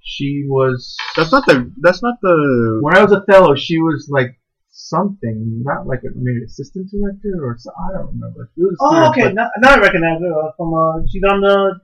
She 0.01 0.45
was 0.47 0.95
That's 1.16 1.32
not 1.32 1.45
the. 1.47 1.72
That's 1.82 2.01
not 2.03 2.16
the. 2.22 2.80
when 2.82 2.95
I 2.95 3.03
was 3.03 3.11
a 3.11 3.24
fellow, 3.26 3.55
she 3.55 3.80
was 3.80 4.07
like 4.11 4.39
something, 4.76 5.63
not 5.63 5.88
like 5.88 6.03
a, 6.03 6.11
maybe 6.15 6.43
assistant 6.43 6.91
director 6.91 7.39
or 7.41 7.55
so, 7.57 7.71
I 7.80 7.93
don't 7.97 8.11
remember. 8.11 8.51
She 8.55 8.61
was 8.61 8.76
a 8.76 8.84
Oh, 8.84 8.89
student, 8.91 9.09
okay. 9.11 9.23
but- 9.28 9.36
Now, 9.36 9.47
now 9.63 9.76
I 9.76 9.80
recognize 9.80 10.19
her 10.19 10.34
uh, 10.36 10.51
from. 10.57 10.73
Uh, 10.73 10.99
she's 11.07 11.23
on 11.23 11.39
the. 11.41 11.80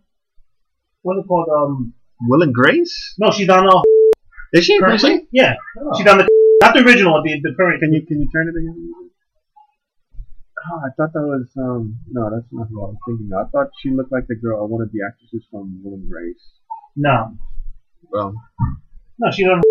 What's 1.03 1.23
it 1.23 1.27
called? 1.27 1.47
Um. 1.49 1.93
Will 2.27 2.43
and 2.43 2.53
Grace? 2.53 2.93
No, 3.17 3.31
she's 3.31 3.49
on. 3.49 3.65
Uh, 3.67 3.81
Is 4.53 4.65
she? 4.65 4.77
Currently. 4.79 5.17
she? 5.21 5.27
Yeah, 5.31 5.55
Oh. 5.79 5.97
she's 5.97 6.05
on 6.07 6.17
the. 6.19 6.27
Not 6.61 6.75
the 6.75 6.83
original, 6.85 7.23
the 7.23 7.39
the 7.41 7.55
current. 7.57 7.79
Can 7.81 7.91
you 7.93 8.05
can 8.05 8.19
you 8.21 8.29
turn 8.31 8.47
it 8.47 8.55
again? 8.59 8.93
Oh, 10.69 10.79
I 10.85 10.89
thought 10.95 11.13
that 11.13 11.21
was 11.25 11.47
um. 11.57 11.97
No, 12.11 12.29
that's 12.29 12.45
not 12.51 12.67
who 12.69 12.83
I 12.83 12.89
was 12.93 12.97
thinking. 13.07 13.29
of. 13.33 13.47
I 13.47 13.49
thought 13.49 13.69
she 13.81 13.89
looked 13.89 14.11
like 14.11 14.27
the 14.27 14.35
girl, 14.35 14.67
one 14.67 14.81
of 14.83 14.91
the 14.91 14.99
actresses 15.07 15.47
from 15.49 15.81
Will 15.83 15.95
and 15.95 16.07
Grace. 16.09 16.43
No, 16.95 17.37
Well, 18.11 18.35
no, 19.17 19.31
she's 19.31 19.47
on. 19.47 19.61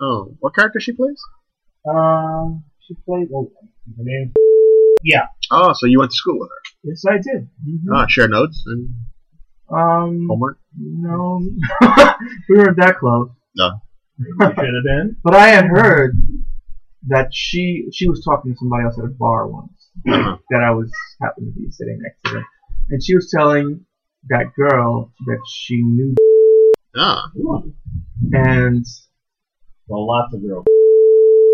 oh, 0.00 0.36
what 0.40 0.54
character 0.54 0.78
she 0.78 0.92
plays? 0.92 1.20
Uh, 1.88 2.58
she 2.86 2.94
played. 3.06 3.28
Oh, 3.34 3.50
her 3.96 4.04
name. 4.04 4.32
Yeah. 5.02 5.26
Oh, 5.50 5.72
so 5.72 5.86
you 5.86 5.98
went 5.98 6.10
to 6.10 6.16
school 6.16 6.38
with 6.38 6.48
her? 6.50 6.60
Yes, 6.84 7.02
I 7.08 7.16
did. 7.16 7.48
Mhm. 7.66 7.84
Ah, 7.92 8.06
share 8.06 8.28
notes 8.28 8.62
and 8.66 8.90
Um, 9.72 10.26
homework. 10.28 10.58
no, 10.76 11.40
we 12.48 12.56
weren't 12.56 12.76
that 12.78 12.96
close. 12.98 13.30
You 14.18 14.34
should 14.38 14.56
have 14.56 14.84
been. 14.84 15.16
But 15.24 15.34
I 15.34 15.48
had 15.48 15.64
heard 15.64 16.14
that 17.08 17.28
she 17.32 17.88
she 17.90 18.06
was 18.06 18.22
talking 18.22 18.52
to 18.52 18.58
somebody 18.58 18.84
else 18.84 18.98
at 18.98 19.04
a 19.06 19.08
bar 19.08 19.46
once 19.48 19.72
Uh-huh. 20.06 20.36
that 20.50 20.62
I 20.62 20.72
was 20.72 20.92
happened 21.22 21.54
to 21.54 21.58
be 21.60 21.70
sitting 21.70 21.98
next 22.02 22.20
to 22.24 22.38
her, 22.40 22.44
and 22.90 23.02
she 23.02 23.14
was 23.14 23.30
telling 23.30 23.86
that 24.28 24.52
girl 24.54 25.10
that 25.26 25.38
she 25.50 25.76
knew, 25.82 26.14
Ah, 26.94 27.30
and 28.34 28.84
Well, 29.88 30.06
lots 30.06 30.34
of 30.34 30.42
girls. 30.42 30.66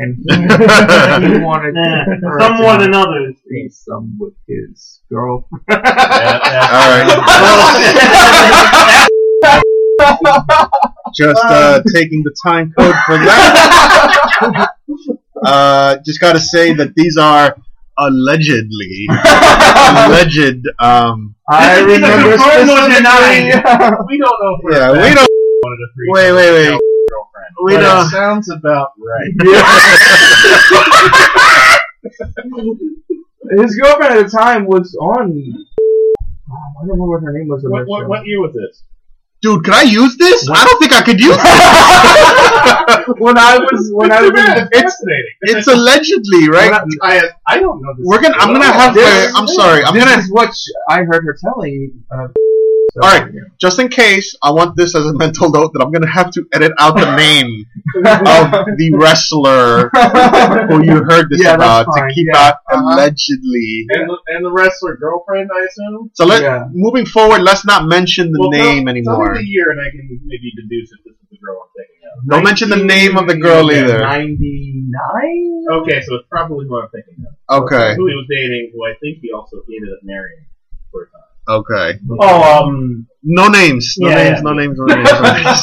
And 0.01 0.16
he, 0.16 1.32
he 1.38 1.38
wanted 1.42 1.74
Nah, 1.74 2.05
some 2.38 2.57
more 2.61 2.76
than 2.78 2.94
others. 2.94 3.34
some 3.70 4.16
with 4.18 4.34
his 4.47 5.01
girl. 5.11 5.49
Yeah, 5.70 5.80
yeah. 5.84 6.68
all 6.76 6.88
right. 6.90 7.07
Just 11.14 11.40
uh, 11.44 11.82
taking 11.94 12.22
the 12.24 12.34
time 12.44 12.72
code 12.78 12.94
for 13.07 13.18
that. 13.18 14.70
Uh, 15.44 15.99
just 16.05 16.18
got 16.18 16.32
to 16.32 16.40
say 16.40 16.72
that 16.72 16.94
these 16.97 17.18
are 17.18 17.55
allegedly 17.99 19.07
alleged. 19.11 20.66
Um, 20.80 21.34
I 21.49 21.82
This 21.84 21.99
is 21.99 22.03
either 22.03 22.07
remember 22.09 22.30
confirmed 22.38 22.70
or 22.70 22.76
specifically. 22.90 23.44
we 24.09 24.16
don't 24.16 24.38
know 24.40 24.55
if 24.57 24.61
we're 24.64 24.72
yeah, 24.72 24.90
we 24.92 25.14
don't. 25.14 25.28
one 25.61 25.72
of 25.74 25.78
the 25.78 25.88
three. 25.94 26.09
Wait, 26.09 26.32
wait, 26.32 26.51
wait. 26.72 26.80
Girlfriend. 27.57 27.64
We 27.64 27.74
But 27.74 27.80
don't- 27.82 28.07
It 28.07 28.11
sounds 28.11 28.48
about 28.50 28.92
right. 28.98 29.32
His 33.50 33.74
girlfriend 33.76 34.14
at 34.18 34.24
the 34.24 34.30
time 34.36 34.66
was 34.66 34.94
on. 35.00 35.66
Oh, 36.50 36.54
I 36.54 36.57
don't 36.82 36.90
remember 36.90 37.07
what 37.09 37.22
her 37.22 37.32
name 37.32 37.46
was. 37.48 37.64
on 37.64 37.70
What, 37.70 37.86
what, 37.86 38.09
what 38.09 38.26
year 38.26 38.40
was 38.40 38.52
this? 38.54 38.82
Dude, 39.42 39.62
can 39.64 39.74
I 39.74 39.82
use 39.82 40.16
this? 40.16 40.48
I 40.50 40.64
don't 40.64 40.78
think 40.80 40.92
I 40.94 41.02
could 41.02 41.20
use 41.20 41.36
this. 41.36 43.20
when 43.20 43.36
I 43.38 43.59
was 43.59 43.90
when 43.92 44.11
I 44.11 44.22
was 44.22 44.30
in 44.30 44.36
It's 44.72 44.80
fascinating. 44.80 45.34
it's 45.42 45.66
allegedly 45.68 46.48
right. 46.48 46.72
I, 47.02 47.28
I 47.46 47.59
don't 47.61 47.80
know 47.82 47.92
this. 47.96 48.04
We're 48.07 48.20
gonna. 48.22 48.34
I'm 48.38 48.52
gonna 48.54 48.64
have 48.72 48.94
to. 48.94 49.32
I'm 49.36 49.46
sorry. 49.46 49.84
I'm 49.84 49.94
this 49.94 50.04
gonna. 50.04 50.18
is 50.22 50.30
what 50.32 50.52
sh- 50.54 50.70
I 50.88 51.04
heard 51.04 51.22
her 51.24 51.36
telling. 51.40 52.02
Uh, 52.11 52.28
so, 52.28 52.32
All 53.03 53.09
right. 53.09 53.32
yeah. 53.32 53.40
Just 53.61 53.78
in 53.78 53.88
case, 53.88 54.34
I 54.42 54.51
want 54.53 54.76
this 54.76 54.94
as 54.94 55.07
a 55.07 55.14
mental 55.14 55.51
note 55.51 55.72
that 55.74 55.82
I'm 55.82 55.92
gonna 55.92 56.11
have 56.11 56.30
to 56.32 56.47
edit 56.53 56.72
out 56.78 56.97
the 56.97 57.14
name 57.16 57.64
of 57.97 58.66
the 58.76 58.92
wrestler 58.94 59.90
who 60.68 60.84
you 60.84 61.05
heard 61.05 61.28
this 61.30 61.42
Yeah, 61.42 61.57
that's 61.57 61.86
about 61.86 61.92
to 61.94 62.01
fine, 62.01 62.11
keep 62.14 62.28
yeah. 62.32 62.38
out 62.38 62.55
Uh-huh. 62.70 62.94
allegedly. 62.94 63.86
And 63.90 64.09
the, 64.11 64.16
and 64.28 64.44
the 64.44 64.53
wrestler 64.53 64.97
girlfriend, 64.97 65.51
I 65.55 65.64
assume. 65.68 66.11
So 66.14 66.24
let 66.26 66.42
Yeah. 66.42 66.68
moving 66.72 67.07
forward, 67.07 67.42
let's 67.42 67.64
not 67.66 67.86
mention 67.86 68.32
the 68.32 68.38
Well, 68.40 68.51
name 68.51 68.84
tell, 68.86 68.90
anymore. 68.90 69.24
Tell 69.26 69.34
me 69.34 69.38
the 69.40 69.44
year, 69.49 69.70
and 69.70 69.80
I 69.80 69.90
can 69.90 70.09
maybe 70.24 70.53
deduce 70.57 70.90
if 70.92 71.05
this 71.05 71.14
is 71.14 71.26
the 71.30 71.38
girl 71.44 71.57
I'm 71.62 71.70
thinking 71.76 72.01
of. 72.09 72.28
Don't 72.28 72.44
mention 72.44 72.68
the 72.70 72.82
name 72.84 73.16
of 73.16 73.26
the 73.28 73.36
girl 73.36 73.70
either. 73.70 73.99
Ninety 74.01 74.84
nine. 74.88 75.64
Okay, 75.82 76.01
so 76.03 76.14
it's 76.16 76.28
probably 76.30 76.66
what 76.66 76.84
I'm 76.84 76.90
thinking 76.90 77.24
of. 77.26 77.62
Okay. 77.64 77.94
Who 77.97 78.07
he 78.07 78.14
was 78.14 78.26
dating, 78.30 78.72
who 78.74 78.84
I 78.86 78.94
think 79.01 79.18
he 79.20 79.32
also 79.32 79.57
ended 79.68 79.92
up 79.92 80.01
marrying 80.03 80.47
for 80.90 81.03
a 81.03 81.07
time. 81.11 81.25
Okay. 81.49 81.99
Oh, 82.20 82.64
um, 82.66 83.07
No 83.22 83.49
names. 83.49 83.94
No 83.99 84.09
Yeah, 84.09 84.14
names. 84.16 84.36
yeah. 84.38 84.40
No 84.42 84.53
names. 84.53 84.76
No 84.78 84.84
names. 84.86 85.11
No 85.12 85.20
names. 85.22 85.61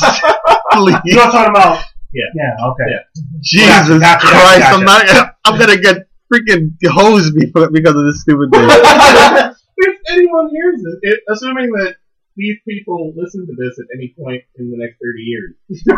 Please. 0.72 0.98
you're 1.06 1.24
talking 1.24 1.50
about. 1.50 1.84
Yeah. 2.14 2.30
Yeah. 2.36 2.68
Okay. 2.68 2.84
Yeah. 2.90 3.00
Jesus 3.44 4.00
Gotcha, 4.00 4.28
Christ! 4.28 4.60
gotcha. 4.60 4.76
I'm 4.76 4.86
not. 4.86 5.36
I'm 5.46 5.60
gonna 5.60 5.78
get 5.78 6.08
freaking 6.32 6.72
hosed 6.86 7.34
because 7.36 7.70
because 7.72 7.96
of 7.96 8.06
this 8.06 8.22
stupid 8.22 8.50
thing. 8.52 8.64
if 9.78 9.96
anyone 10.10 10.50
hears 10.52 10.82
this, 10.84 10.96
it, 11.02 11.20
assuming 11.30 11.72
that 11.72 11.96
these 12.36 12.58
people 12.68 13.14
listen 13.16 13.46
to 13.46 13.54
this 13.58 13.78
at 13.80 13.86
any 13.96 14.14
point 14.18 14.42
in 14.58 14.72
the 14.72 14.78
next 14.78 14.98
30 15.02 15.22
years. 15.22 15.54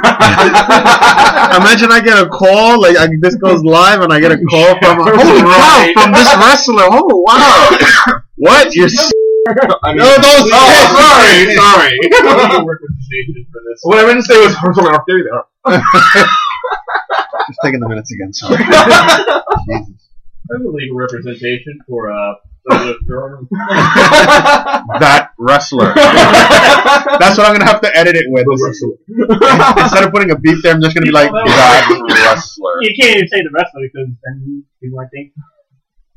Imagine 1.56 1.92
I 1.92 2.02
get 2.04 2.18
a 2.22 2.28
call 2.28 2.82
like 2.82 2.98
I, 2.98 3.08
this 3.22 3.36
goes 3.36 3.64
live 3.64 4.02
and 4.02 4.12
I 4.12 4.20
get 4.20 4.32
a 4.34 4.38
call 4.38 4.78
from 4.80 4.98
holy 5.00 5.42
cow 5.42 5.88
from 5.94 6.12
this 6.12 6.36
wrestler. 6.36 6.84
Oh 6.92 7.24
wow! 7.26 7.78
what 8.36 8.76
you're? 8.76 8.90
S- 9.48 9.80
I 9.84 9.93
mean, 9.93 9.98
No, 9.98 10.06
don't 10.18 10.26
oh, 10.26 10.46
say- 10.46 10.96
sorry, 10.96 11.56
sorry. 11.56 11.98
Legal 12.02 12.66
representation 12.74 13.46
for 13.52 13.62
this. 13.66 13.80
what 13.84 14.00
I 14.00 14.06
meant 14.06 14.20
to 14.20 14.26
say 14.26 14.38
was 14.41 14.56
okay 14.80 15.22
there. 15.22 15.43
Just 17.48 17.60
taking 17.64 17.80
the 17.80 17.88
minutes 17.88 18.12
again. 18.12 18.34
Sorry. 18.34 18.58
I 18.60 19.41
have 20.54 20.62
a 20.62 20.70
legal 20.70 20.98
representation 20.98 21.80
for 21.88 22.12
uh, 22.12 22.34
the. 22.66 22.98
That 25.00 25.30
wrestler. 25.38 25.93
That's 25.96 27.38
what 27.38 27.46
I'm 27.48 27.54
gonna 27.54 27.66
have 27.66 27.82
to 27.82 27.96
edit 27.98 28.16
it 28.16 28.26
with. 28.30 28.46
Instead 29.78 30.04
of 30.06 30.12
putting 30.12 30.32
a 30.32 30.38
beep 30.39 30.62
there, 30.64 30.74
I'm 30.74 30.82
just 30.82 30.96
gonna 30.96 31.06
be 31.06 31.12
like 31.12 31.32
that 31.32 31.88
wrestler. 32.10 32.82
You 32.82 32.93
can't 33.00 33.18
even 33.18 33.28
say 33.28 33.41
the 33.43 33.50
wrestler 33.54 33.82
because 33.84 34.10
then 34.24 34.64
people 34.82 34.98
might 34.98 35.10
think. 35.14 35.34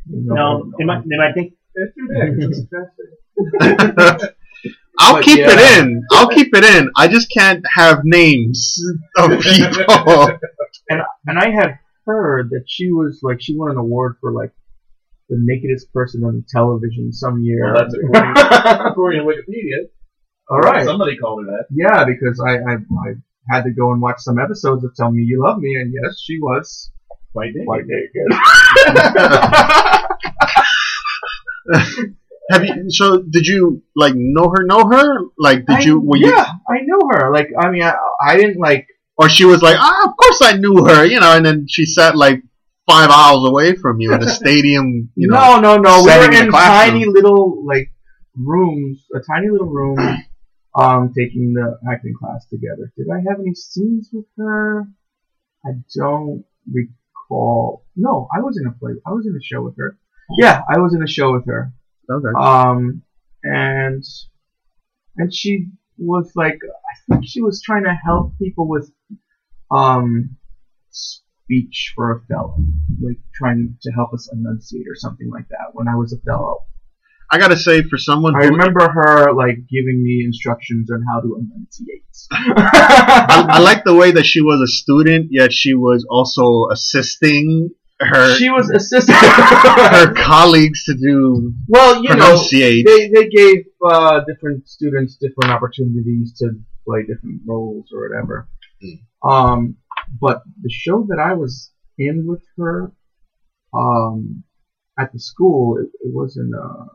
No, 0.06 0.70
they 0.78 0.84
might. 0.84 1.02
They 1.08 1.16
might 1.18 1.34
think. 1.34 1.52
It's 1.80 1.94
too 1.94 2.08
big. 2.08 2.50
It's 2.50 2.58
expensive. 2.60 4.34
I'll 5.00 5.14
But 5.14 5.24
keep 5.24 5.38
yeah. 5.38 5.50
it 5.52 5.60
in. 5.78 6.02
I'll 6.10 6.28
keep 6.28 6.48
it 6.54 6.64
in. 6.64 6.90
I 6.96 7.06
just 7.08 7.30
can't 7.30 7.64
have 7.76 8.00
names 8.04 8.76
of 9.16 9.30
people. 9.40 10.28
and 10.90 11.02
and 11.26 11.38
I 11.38 11.50
had 11.50 11.78
heard 12.04 12.50
that 12.50 12.64
she 12.66 12.90
was 12.90 13.20
like 13.22 13.40
she 13.40 13.56
won 13.56 13.70
an 13.70 13.76
award 13.76 14.16
for 14.20 14.32
like 14.32 14.50
the 15.28 15.36
nakedest 15.38 15.92
person 15.92 16.24
on 16.24 16.44
television 16.48 17.12
some 17.12 17.42
year. 17.44 17.72
Well, 17.72 17.82
that's 17.84 17.94
according, 17.94 18.34
according 18.90 19.20
to 19.20 19.26
Wikipedia. 19.26 19.88
All 20.50 20.58
right. 20.60 20.84
Somebody 20.84 21.16
called 21.18 21.44
her 21.44 21.52
that. 21.52 21.66
Yeah, 21.70 22.04
because 22.04 22.40
I, 22.44 22.56
I 22.56 22.74
I 23.08 23.14
had 23.50 23.62
to 23.64 23.70
go 23.70 23.92
and 23.92 24.00
watch 24.02 24.16
some 24.20 24.38
episodes 24.38 24.82
of 24.84 24.94
Tell 24.96 25.10
Me 25.12 25.22
You 25.22 25.42
Love 25.44 25.58
Me, 25.60 25.74
and 25.76 25.92
yes, 25.94 26.18
she 26.24 26.38
was 26.40 26.90
Quite 27.32 27.52
naked. 27.54 27.66
quite 27.66 27.84
naked. 27.86 28.32
Have 32.50 32.64
you? 32.64 32.90
So 32.90 33.22
did 33.22 33.46
you 33.46 33.82
like 33.94 34.14
know 34.16 34.48
her? 34.50 34.64
Know 34.64 34.88
her? 34.88 35.20
Like 35.38 35.66
did 35.66 35.76
I- 35.76 35.80
you? 35.80 36.00
Were 36.00 36.16
you? 36.16 36.30
yeah, 36.30 36.46
I 36.68 36.80
knew 36.82 37.00
her. 37.12 37.30
Like, 37.32 37.48
I 37.58 37.70
mean, 37.70 37.82
I, 37.82 37.94
I 38.20 38.36
didn't 38.36 38.58
like. 38.58 38.86
Or 39.18 39.28
she 39.28 39.44
was 39.44 39.62
like, 39.62 39.76
ah, 39.78 40.04
of 40.08 40.16
course 40.16 40.40
I 40.42 40.56
knew 40.56 40.84
her, 40.84 41.04
you 41.04 41.18
know, 41.18 41.36
and 41.36 41.44
then 41.44 41.66
she 41.68 41.84
sat 41.86 42.16
like 42.16 42.40
five 42.88 43.10
aisles 43.10 43.48
away 43.48 43.74
from 43.74 44.00
you 44.00 44.14
in 44.14 44.20
the 44.20 44.30
stadium, 44.30 45.10
you 45.16 45.28
know. 45.28 45.60
no, 45.60 45.76
no, 45.76 45.76
no. 45.76 46.02
We 46.04 46.10
were 46.16 46.32
in 46.32 46.46
in 46.46 46.52
tiny 46.52 47.04
little 47.04 47.66
like 47.66 47.92
rooms, 48.36 49.04
a 49.14 49.18
tiny 49.18 49.50
little 49.50 49.66
room, 49.68 49.98
um, 50.76 51.12
taking 51.18 51.52
the 51.52 51.78
acting 51.92 52.14
class 52.18 52.46
together. 52.46 52.92
Did 52.96 53.08
I 53.12 53.18
have 53.28 53.40
any 53.40 53.54
scenes 53.54 54.08
with 54.12 54.26
her? 54.38 54.86
I 55.66 55.70
don't 55.96 56.44
recall. 56.72 57.84
No, 57.96 58.28
I 58.34 58.40
was 58.40 58.56
in 58.58 58.66
a 58.68 58.72
play. 58.72 58.92
I 59.04 59.10
was 59.10 59.26
in 59.26 59.34
a 59.34 59.42
show 59.42 59.62
with 59.62 59.76
her. 59.78 59.98
Yeah, 60.36 60.62
I 60.68 60.78
was 60.78 60.94
in 60.94 61.02
a 61.02 61.06
show 61.06 61.32
with 61.32 61.46
her. 61.46 61.72
Okay. 62.10 62.28
Um, 62.38 63.02
and 63.42 64.04
and 65.16 65.34
she 65.34 65.68
was 65.96 66.32
like, 66.34 66.58
I 66.64 67.12
think 67.14 67.24
she 67.26 67.40
was 67.42 67.62
trying 67.62 67.84
to 67.84 67.94
help 68.04 68.38
people 68.38 68.68
with 68.68 68.90
um 69.70 70.36
speech 70.90 71.92
for 71.94 72.12
a 72.12 72.20
fellow, 72.26 72.56
like 73.00 73.18
trying 73.34 73.76
to 73.82 73.92
help 73.92 74.12
us 74.12 74.28
enunciate 74.32 74.86
or 74.88 74.94
something 74.94 75.30
like 75.30 75.48
that. 75.48 75.70
When 75.72 75.88
I 75.88 75.96
was 75.96 76.12
a 76.12 76.18
fellow, 76.18 76.64
I 77.30 77.38
gotta 77.38 77.56
say, 77.56 77.82
for 77.82 77.98
someone 77.98 78.34
I 78.36 78.46
remember 78.46 78.88
her 78.88 79.32
like 79.34 79.66
giving 79.68 80.02
me 80.02 80.24
instructions 80.24 80.90
on 80.90 81.02
how 81.10 81.20
to 81.20 81.36
enunciate. 81.36 82.04
I, 82.32 83.46
I 83.50 83.58
like 83.62 83.84
the 83.84 83.94
way 83.94 84.12
that 84.12 84.24
she 84.24 84.40
was 84.40 84.60
a 84.60 84.66
student, 84.66 85.28
yet 85.30 85.52
she 85.52 85.74
was 85.74 86.06
also 86.08 86.68
assisting 86.72 87.70
her 88.00 88.34
she 88.36 88.50
was 88.50 88.70
assisting. 88.70 89.14
her 89.18 90.14
colleagues 90.14 90.84
to 90.84 90.94
do 90.94 91.52
well, 91.66 92.02
you 92.02 92.14
know, 92.14 92.36
they 92.50 92.82
they 92.82 93.28
gave 93.28 93.64
uh, 93.84 94.20
different 94.26 94.68
students 94.68 95.16
different 95.16 95.52
opportunities 95.52 96.36
to 96.38 96.50
play 96.86 97.02
different 97.02 97.42
roles 97.46 97.90
or 97.92 98.08
whatever. 98.08 98.48
Hmm. 98.80 99.28
Um, 99.28 99.76
but 100.20 100.42
the 100.62 100.70
show 100.70 101.06
that 101.08 101.18
I 101.18 101.34
was 101.34 101.72
in 101.98 102.26
with 102.26 102.42
her, 102.56 102.92
um, 103.74 104.44
at 104.98 105.12
the 105.12 105.18
school, 105.18 105.78
it, 105.78 105.88
it 106.00 106.14
wasn't 106.14 106.54
a 106.54 106.86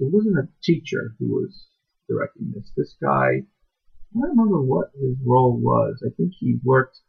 it 0.00 0.12
wasn't 0.12 0.38
a 0.38 0.48
teacher 0.62 1.14
who 1.18 1.26
was 1.26 1.66
directing 2.08 2.52
this. 2.54 2.72
This 2.76 2.96
guy, 3.02 3.42
I 3.42 4.14
don't 4.14 4.30
remember 4.30 4.62
what 4.62 4.90
his 4.94 5.16
role 5.24 5.58
was. 5.58 6.02
I 6.04 6.10
think 6.16 6.32
he 6.38 6.58
worked 6.64 7.00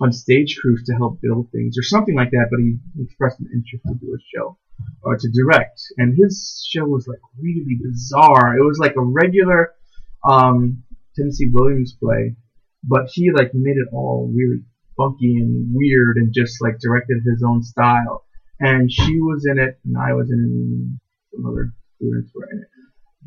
on 0.00 0.12
stage 0.12 0.58
crews 0.60 0.82
to 0.86 0.94
help 0.94 1.20
build 1.20 1.50
things 1.52 1.76
or 1.78 1.82
something 1.82 2.14
like 2.14 2.30
that. 2.30 2.48
But 2.50 2.60
he 2.60 2.76
expressed 3.02 3.40
an 3.40 3.48
interest 3.52 3.84
to 3.86 3.94
do 3.94 4.14
a 4.14 4.18
show 4.34 4.58
or 5.02 5.16
to 5.16 5.28
direct, 5.30 5.80
and 5.98 6.16
his 6.16 6.66
show 6.72 6.84
was 6.84 7.06
like 7.06 7.20
really 7.38 7.78
bizarre. 7.82 8.56
It 8.56 8.64
was 8.64 8.78
like 8.78 8.96
a 8.96 9.02
regular 9.02 9.74
um, 10.28 10.82
Tennessee 11.16 11.50
Williams 11.52 11.96
play, 12.02 12.36
but 12.84 13.08
he 13.12 13.30
like 13.30 13.50
made 13.54 13.76
it 13.76 13.88
all 13.92 14.32
really 14.34 14.62
funky 14.96 15.36
and 15.36 15.68
weird, 15.74 16.16
and 16.16 16.32
just 16.34 16.62
like 16.62 16.78
directed 16.80 17.22
his 17.24 17.42
own 17.46 17.62
style. 17.62 18.24
And 18.58 18.92
she 18.92 19.18
was 19.20 19.46
in 19.50 19.58
it, 19.58 19.78
and 19.84 19.96
I 19.96 20.12
was 20.12 20.30
in 20.30 20.38
it, 20.38 20.44
and 20.44 21.00
some 21.32 21.46
other 21.46 21.72
students 21.96 22.30
were 22.34 22.48
in 22.52 22.58
it. 22.58 22.68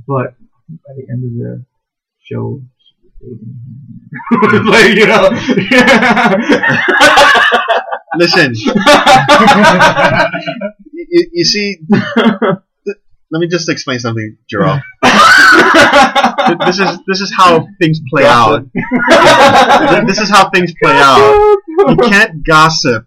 But 0.08 0.36
by 0.70 0.94
the 0.96 1.08
end 1.12 1.24
of 1.24 1.34
the 1.34 1.66
show, 2.22 2.62
like 4.66 4.96
you 4.96 5.08
know. 5.08 5.30
Listen, 8.16 8.54
you, 10.94 11.30
you 11.32 11.44
see, 11.44 11.80
let 13.32 13.40
me 13.40 13.48
just 13.48 13.68
explain 13.70 14.00
something, 14.00 14.38
Jerome. 14.50 14.82
This 16.66 16.78
is 16.78 17.00
this 17.08 17.22
is 17.22 17.34
how 17.36 17.66
things 17.80 18.02
play 18.10 18.26
out. 18.26 18.66
This 20.06 20.20
is 20.20 20.30
how 20.30 20.50
things 20.50 20.74
play 20.82 20.92
out. 20.94 21.58
You 21.88 21.96
can't 21.96 22.46
gossip 22.46 23.06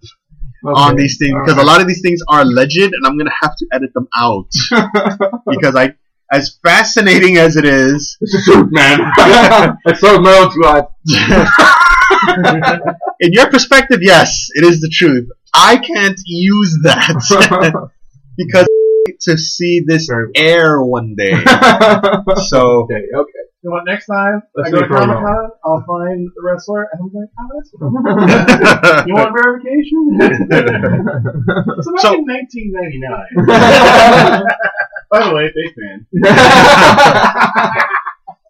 on 0.64 0.96
these 0.96 1.18
things 1.18 1.34
because 1.44 1.58
a 1.58 1.64
lot 1.64 1.82
of 1.82 1.86
these 1.86 2.00
things 2.00 2.22
are 2.28 2.44
legend, 2.44 2.94
and 2.94 3.06
I'm 3.06 3.18
gonna 3.18 3.30
have 3.42 3.54
to 3.56 3.66
edit 3.72 3.92
them 3.94 4.08
out 4.16 4.48
because 5.46 5.76
I, 5.76 5.94
as 6.32 6.58
fascinating 6.62 7.36
as 7.36 7.56
it 7.56 7.64
is, 7.64 8.16
It's 8.20 8.32
the 8.32 8.42
truth, 8.52 8.68
man. 8.72 9.00
It's 9.86 10.00
so 10.00 10.18
known 10.18 10.50
to 10.52 10.60
us. 10.68 10.84
in 13.20 13.32
your 13.32 13.48
perspective, 13.50 14.00
yes, 14.02 14.48
it 14.54 14.64
is 14.64 14.80
the 14.80 14.88
truth. 14.92 15.28
I 15.54 15.76
can't 15.76 16.18
use 16.26 16.78
that 16.84 17.90
because 18.36 18.66
to 19.20 19.38
see 19.38 19.80
this 19.86 20.08
Very- 20.08 20.30
air 20.34 20.82
one 20.82 21.14
day. 21.16 21.32
So 22.48 22.82
okay, 22.84 23.02
okay. 23.14 23.40
You 23.62 23.70
know 23.70 23.76
what? 23.76 23.84
Next 23.86 24.06
time 24.06 24.42
Let's 24.54 24.68
I 24.68 24.70
go 24.72 24.80
to 24.82 24.86
for 24.88 24.96
a 24.96 24.98
Comic 24.98 25.16
Con, 25.18 25.50
I'll 25.64 25.82
find 25.86 26.28
the 26.36 26.42
wrestler 26.42 26.86
and 26.92 27.00
I'm 27.02 27.10
like, 27.14 27.30
oh, 27.40 27.48
that's. 27.54 27.70
You 29.08 29.14
want 29.14 29.32
verification? 29.32 30.18
So 31.82 31.90
back 31.92 32.02
So- 32.02 32.20
1999. 32.20 34.86
By 35.10 35.28
the 35.28 35.34
way, 35.34 35.50
big 35.54 35.74
fan. 35.74 36.06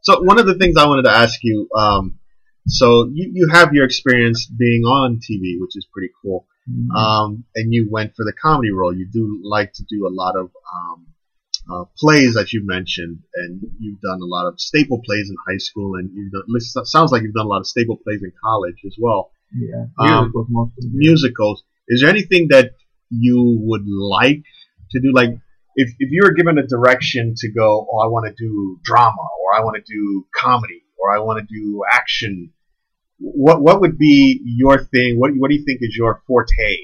So 0.03 0.23
one 0.23 0.39
of 0.39 0.47
the 0.47 0.55
things 0.55 0.77
I 0.77 0.87
wanted 0.87 1.03
to 1.03 1.11
ask 1.11 1.41
you, 1.43 1.69
um, 1.77 2.21
so 2.69 3.11
you, 3.13 3.29
you 3.35 3.49
have 3.51 3.73
your 3.73 3.85
experience 3.85 4.47
being 4.47 4.83
on 4.83 5.17
TV, 5.17 5.61
which 5.61 5.73
is 5.75 5.85
pretty 5.93 6.13
cool. 6.23 6.47
Um, 6.97 7.45
and 7.57 7.75
you 7.75 7.89
went 7.91 8.15
for 8.15 8.25
the 8.25 8.33
comedy 8.33 8.71
role. 8.71 8.97
You 8.97 9.09
do 9.13 9.41
like 9.43 9.73
to 9.75 9.85
do 9.89 10.07
a 10.07 10.13
lot 10.15 10.37
of 10.37 10.51
um, 10.73 11.07
uh, 11.69 11.85
plays 11.99 12.35
that 12.35 12.53
you 12.53 12.65
mentioned, 12.65 13.19
and 13.35 13.61
you've 13.81 14.01
done 14.01 14.21
a 14.23 14.25
lot 14.27 14.47
of 14.47 14.61
staple 14.61 15.01
plays 15.05 15.29
in 15.29 15.37
high 15.49 15.59
school, 15.59 15.97
and 15.97 16.09
you've 16.15 16.31
done, 16.31 16.43
it 16.55 16.87
sounds 16.87 17.11
like 17.11 17.23
you've 17.23 17.35
done 17.35 17.47
a 17.47 17.49
lot 17.49 17.59
of 17.61 17.67
staple 17.67 17.97
plays 17.97 18.23
in 18.23 18.31
college 18.45 18.77
as 18.87 18.95
well. 19.01 19.33
yeah, 19.57 19.87
Um, 19.99 20.33
musicals. 20.33 20.71
Musicals. 20.93 21.65
Is 21.89 22.01
there 22.03 22.11
anything 22.11 22.47
that 22.51 22.73
you 23.11 23.59
would 23.61 23.83
like 23.87 24.43
to 24.93 25.01
do? 25.01 25.13
Like, 25.13 25.31
if, 25.77 25.91
if 25.99 26.09
you 26.11 26.22
were 26.24 26.33
given 26.33 26.59
a 26.59 26.66
direction 26.66 27.35
to 27.37 27.53
go, 27.53 27.87
oh, 27.91 27.99
I 27.99 28.07
want 28.09 28.27
to 28.27 28.35
do 28.37 28.81
drama, 28.83 29.22
or 29.45 29.55
I 29.55 29.61
want 29.61 29.77
to 29.77 29.93
do 29.93 30.27
comedy, 30.35 30.83
or 30.99 31.14
I 31.14 31.20
want 31.20 31.39
to 31.39 31.47
do 31.55 31.83
action, 31.91 32.53
what 33.18 33.62
what 33.62 33.81
would 33.81 33.97
be 33.97 34.41
your 34.45 34.83
thing? 34.85 35.18
What 35.18 35.31
what 35.37 35.51
do 35.51 35.57
you 35.57 35.64
think 35.64 35.79
is 35.83 35.95
your 35.97 36.22
forte? 36.27 36.79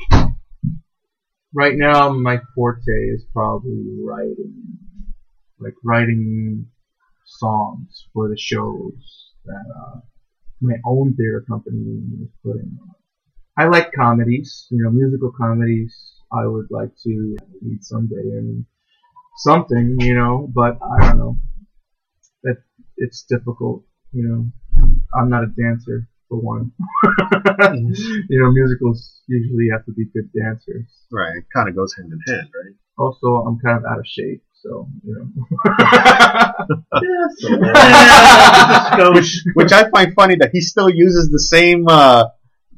right 1.54 1.74
now 1.76 2.10
my 2.10 2.38
forte 2.54 2.80
is 3.14 3.24
probably 3.32 3.84
writing, 4.02 4.78
like 5.58 5.74
writing 5.84 6.66
songs 7.26 8.08
for 8.12 8.28
the 8.28 8.38
shows 8.38 9.30
that 9.44 9.64
uh, 9.76 10.00
my 10.60 10.74
own 10.86 11.14
theater 11.14 11.44
company 11.48 12.00
is 12.22 12.30
putting 12.44 12.78
on. 12.82 12.94
I 13.56 13.66
like 13.66 13.92
comedies, 13.92 14.66
you 14.70 14.82
know, 14.82 14.90
musical 14.90 15.32
comedies. 15.38 15.94
I 16.32 16.46
would 16.46 16.68
like 16.70 16.90
to 17.04 17.36
lead 17.60 17.84
someday 17.84 18.22
in 18.22 18.64
something, 19.36 19.96
you 20.00 20.14
know, 20.14 20.48
but 20.54 20.78
I 20.82 21.08
don't 21.08 21.18
know. 21.18 21.36
That 22.42 22.56
it's 22.96 23.24
difficult, 23.28 23.84
you 24.12 24.22
know. 24.28 24.50
I'm 25.14 25.28
not 25.28 25.44
a 25.44 25.46
dancer 25.46 26.08
for 26.28 26.40
one. 26.40 26.72
you 28.28 28.40
know, 28.40 28.50
musicals 28.50 29.20
usually 29.28 29.68
have 29.70 29.84
to 29.84 29.92
be 29.92 30.06
good 30.06 30.30
dancers. 30.32 30.86
Right. 31.10 31.36
It 31.36 31.44
kind 31.54 31.68
of 31.68 31.76
goes 31.76 31.94
hand 31.96 32.10
in 32.12 32.18
hand, 32.34 32.48
right? 32.54 32.74
Also, 32.98 33.26
I'm 33.46 33.58
kind 33.58 33.78
of 33.78 33.84
out 33.84 33.98
of 33.98 34.06
shape, 34.06 34.42
so 34.52 34.88
you 35.04 35.14
know. 35.14 35.26
which, 39.14 39.42
which 39.54 39.72
I 39.72 39.88
find 39.90 40.14
funny 40.14 40.36
that 40.36 40.50
he 40.52 40.60
still 40.60 40.90
uses 40.90 41.30
the 41.30 41.40
same, 41.40 41.88
uh, 41.88 42.26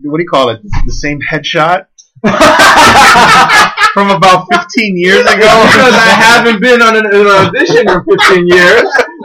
what 0.03 0.19
do 0.19 0.23
you 0.23 0.29
call 0.29 0.51
it? 0.51 0.61
The 0.63 0.93
same 0.93 1.21
headshot 1.21 1.87
from 3.95 4.11
about 4.11 4.47
15 4.53 4.99
years 4.99 5.21
ago. 5.23 5.31
because 5.39 5.95
I 5.95 6.11
haven't 6.19 6.61
been 6.61 6.83
on 6.83 6.97
an, 6.97 7.07
an 7.07 7.27
audition 7.27 7.89
in 7.89 8.05
15 8.05 8.47
years. 8.49 8.83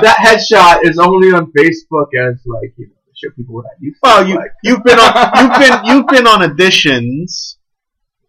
that 0.00 0.16
headshot 0.24 0.88
is 0.88 0.98
only 0.98 1.32
on 1.32 1.50
Facebook 1.52 2.06
as 2.16 2.40
like 2.46 2.72
you 2.78 2.86
know 2.86 2.92
show 3.14 3.30
people 3.36 3.56
what 3.56 3.66
I 3.66 3.74
to 3.84 3.92
Well, 4.02 4.28
you 4.28 4.36
like. 4.36 4.52
you've 4.62 4.84
been 4.84 4.98
on 5.00 5.10
you've 5.42 5.58
been 5.58 5.84
you've 5.86 6.06
been 6.06 6.26
on 6.28 6.40
auditions 6.48 7.56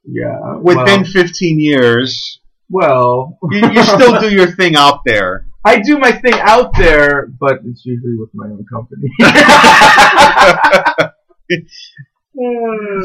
Yeah. 0.04 0.56
within 0.58 1.02
well, 1.04 1.12
15 1.14 1.60
years. 1.60 2.40
well, 2.70 3.38
You, 3.52 3.70
you 3.72 3.84
still 3.84 4.20
do 4.20 4.30
your 4.34 4.48
thing 4.56 4.76
out 4.76 5.02
there. 5.06 5.46
I 5.64 5.80
do 5.80 6.00
my 6.00 6.12
thing 6.12 6.34
out 6.40 6.72
there, 6.78 7.28
but 7.40 7.60
it's 7.66 7.86
usually 7.86 8.16
with 8.18 8.30
my 8.34 8.46
own 8.48 8.66
company. 8.74 9.10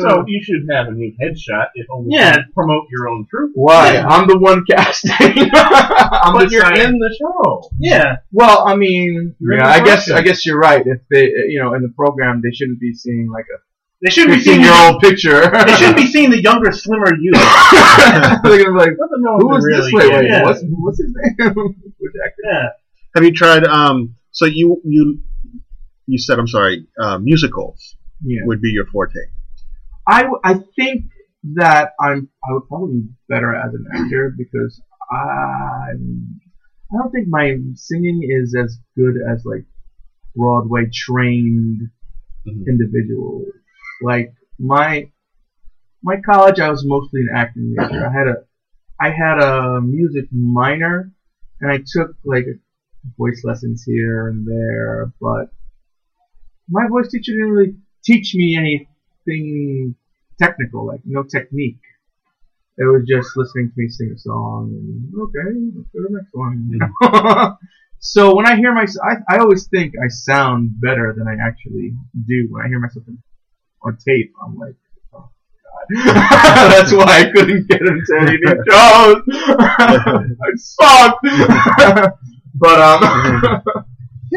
So 0.00 0.24
you 0.28 0.40
should 0.42 0.66
have 0.70 0.88
a 0.88 0.92
new 0.92 1.12
headshot 1.20 1.66
if 1.74 1.86
only 1.90 2.10
Yeah. 2.16 2.34
to 2.36 2.42
promote 2.54 2.84
your 2.90 3.08
own 3.08 3.26
troupe. 3.28 3.50
Why? 3.54 3.94
Yeah. 3.94 4.06
I'm 4.06 4.28
the 4.28 4.38
one 4.38 4.64
casting. 4.70 5.12
I'm 5.54 6.34
But 6.34 6.50
you're 6.50 6.62
saying- 6.62 6.88
in 6.88 6.98
the 6.98 7.16
show. 7.20 7.68
yeah. 7.80 8.16
Well, 8.32 8.66
I 8.66 8.76
mean, 8.76 9.34
yeah, 9.40 9.66
I 9.66 9.78
guess 9.84 10.04
production. 10.06 10.14
I 10.16 10.22
guess 10.22 10.46
you're 10.46 10.58
right. 10.58 10.82
If 10.86 11.00
they, 11.10 11.24
you 11.48 11.60
know, 11.60 11.74
in 11.74 11.82
the 11.82 11.88
program, 11.96 12.42
they 12.44 12.50
shouldn't 12.54 12.78
be 12.80 12.92
seeing 12.94 13.28
like 13.32 13.46
a 13.54 13.58
They 14.02 14.10
shouldn't 14.10 14.36
be 14.38 14.40
seeing 14.44 14.60
15 14.62 14.72
year 14.72 14.92
old 14.92 15.00
picture. 15.02 15.50
They 15.66 15.74
shouldn't 15.76 15.96
be 15.96 16.06
seeing 16.14 16.30
the 16.30 16.40
younger, 16.42 16.70
slimmer 16.70 17.10
you. 17.20 17.32
They're 17.34 18.40
gonna 18.64 18.72
be 18.72 18.78
like, 18.78 18.96
Doesn't 18.96 19.22
know 19.22 19.38
who 19.38 19.48
what 19.48 19.58
is 19.58 19.64
to 19.64 19.70
this? 19.82 19.92
really 19.94 20.10
Wait, 20.10 20.14
wait. 20.20 20.30
Yeah. 20.30 20.44
what's 20.44 20.62
what's 20.68 20.98
his 20.98 21.12
name? 21.14 21.54
Which 21.98 22.12
actor? 22.24 22.42
Yeah. 22.44 22.68
Have 23.16 23.24
you 23.24 23.32
tried? 23.32 23.64
Um, 23.64 24.14
so 24.30 24.44
you 24.46 24.80
you 24.84 25.20
you 26.06 26.18
said 26.18 26.38
I'm 26.38 26.46
sorry. 26.48 26.86
Uh, 27.00 27.18
musicals 27.18 27.96
Yeah. 28.24 28.40
would 28.46 28.60
be 28.60 28.70
your 28.70 28.86
forte. 28.86 29.18
I, 30.06 30.24
I 30.42 30.54
think 30.76 31.04
that 31.54 31.92
I'm 32.00 32.28
I 32.48 32.52
would 32.54 32.66
probably 32.68 33.00
be 33.00 33.08
better 33.28 33.54
as 33.54 33.74
an 33.74 33.86
actor 33.94 34.34
because 34.36 34.80
I 35.10 35.92
I 36.92 36.96
don't 36.96 37.10
think 37.12 37.28
my 37.28 37.56
singing 37.74 38.26
is 38.28 38.54
as 38.54 38.78
good 38.96 39.16
as 39.30 39.44
like 39.44 39.64
Broadway 40.36 40.88
trained 40.92 41.90
Mhm. 42.46 42.66
individuals. 42.66 43.46
Like 44.02 44.34
my 44.58 45.10
my 46.02 46.16
college, 46.20 46.60
I 46.60 46.68
was 46.70 46.84
mostly 46.86 47.22
an 47.22 47.28
acting 47.34 47.74
major. 47.74 48.06
I 48.06 48.12
had 48.12 48.28
a 48.28 48.36
I 49.00 49.10
had 49.10 49.38
a 49.42 49.80
music 49.80 50.26
minor, 50.32 51.10
and 51.60 51.70
I 51.72 51.78
took 51.86 52.16
like 52.24 52.44
voice 53.18 53.42
lessons 53.44 53.82
here 53.86 54.28
and 54.28 54.46
there, 54.46 55.12
but 55.20 55.50
my 56.68 56.86
voice 56.88 57.08
teacher 57.10 57.32
didn't 57.32 57.50
really 57.50 57.76
teach 58.04 58.34
me 58.34 58.56
anything 58.56 59.94
technical, 60.40 60.86
like 60.86 61.00
no 61.04 61.22
technique. 61.22 61.80
It 62.76 62.84
was 62.84 63.04
just 63.08 63.36
listening 63.36 63.70
to 63.70 63.74
me 63.76 63.88
sing 63.88 64.12
a 64.14 64.18
song 64.18 64.70
and 64.72 65.12
okay, 65.22 65.38
let's 65.76 65.88
go 65.90 66.02
to 66.02 66.08
the 66.08 66.16
next 66.16 66.34
one. 66.34 67.56
so 68.00 68.34
when 68.34 68.46
I 68.46 68.56
hear 68.56 68.74
myself, 68.74 69.06
I, 69.06 69.36
I 69.36 69.38
always 69.38 69.68
think 69.68 69.94
I 70.02 70.08
sound 70.08 70.80
better 70.80 71.14
than 71.16 71.28
I 71.28 71.36
actually 71.46 71.94
do. 72.26 72.48
When 72.50 72.64
I 72.64 72.68
hear 72.68 72.80
myself 72.80 73.04
in, 73.06 73.22
on 73.82 73.96
tape, 74.04 74.32
I'm 74.44 74.58
like, 74.58 74.74
oh 75.14 75.30
god. 75.94 76.04
That's 76.04 76.92
why 76.92 77.20
I 77.20 77.30
couldn't 77.32 77.68
get 77.68 77.80
into 77.80 78.16
any 78.20 78.38
new 78.38 78.64
shows. 78.68 79.22
I 80.42 80.50
suck. 80.56 81.20
but 82.54 82.80
um, 82.80 83.62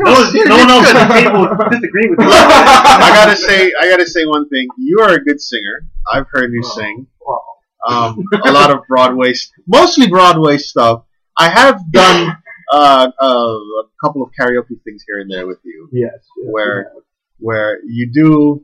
No, 0.05 0.11
one- 0.11 0.47
no 0.47 0.57
one 0.57 0.69
else 0.69 0.87
at 0.93 1.07
the 1.07 1.13
table 1.13 1.39
would 1.41 1.69
disagree 1.71 2.09
with 2.09 2.19
you. 2.19 2.25
I 2.29 3.11
gotta 3.13 3.35
say, 3.47 3.71
I 3.81 3.89
gotta 3.89 4.05
say 4.07 4.25
one 4.25 4.47
thing. 4.49 4.67
You 4.77 4.99
are 5.01 5.13
a 5.13 5.23
good 5.23 5.41
singer. 5.41 5.87
I've 6.11 6.27
heard 6.31 6.51
you 6.53 6.61
Oh. 6.65 6.75
sing. 6.75 7.07
Wow. 7.25 7.43
Um, 7.87 8.23
a 8.45 8.51
lot 8.51 8.69
of 8.71 8.79
Broadway, 8.87 9.33
mostly 9.67 10.07
Broadway 10.07 10.57
stuff. 10.57 11.03
I 11.37 11.49
have 11.49 11.79
done 11.91 12.35
uh, 12.71 13.07
uh, 13.21 13.27
a 13.27 13.83
couple 14.03 14.21
of 14.23 14.29
karaoke 14.39 14.81
things 14.83 15.03
here 15.07 15.19
and 15.19 15.31
there 15.31 15.45
with 15.47 15.59
you, 15.63 15.87
yes, 15.91 16.11
yes, 16.13 16.23
where 16.51 16.91
where 17.39 17.79
you 17.85 18.11
do 18.11 18.63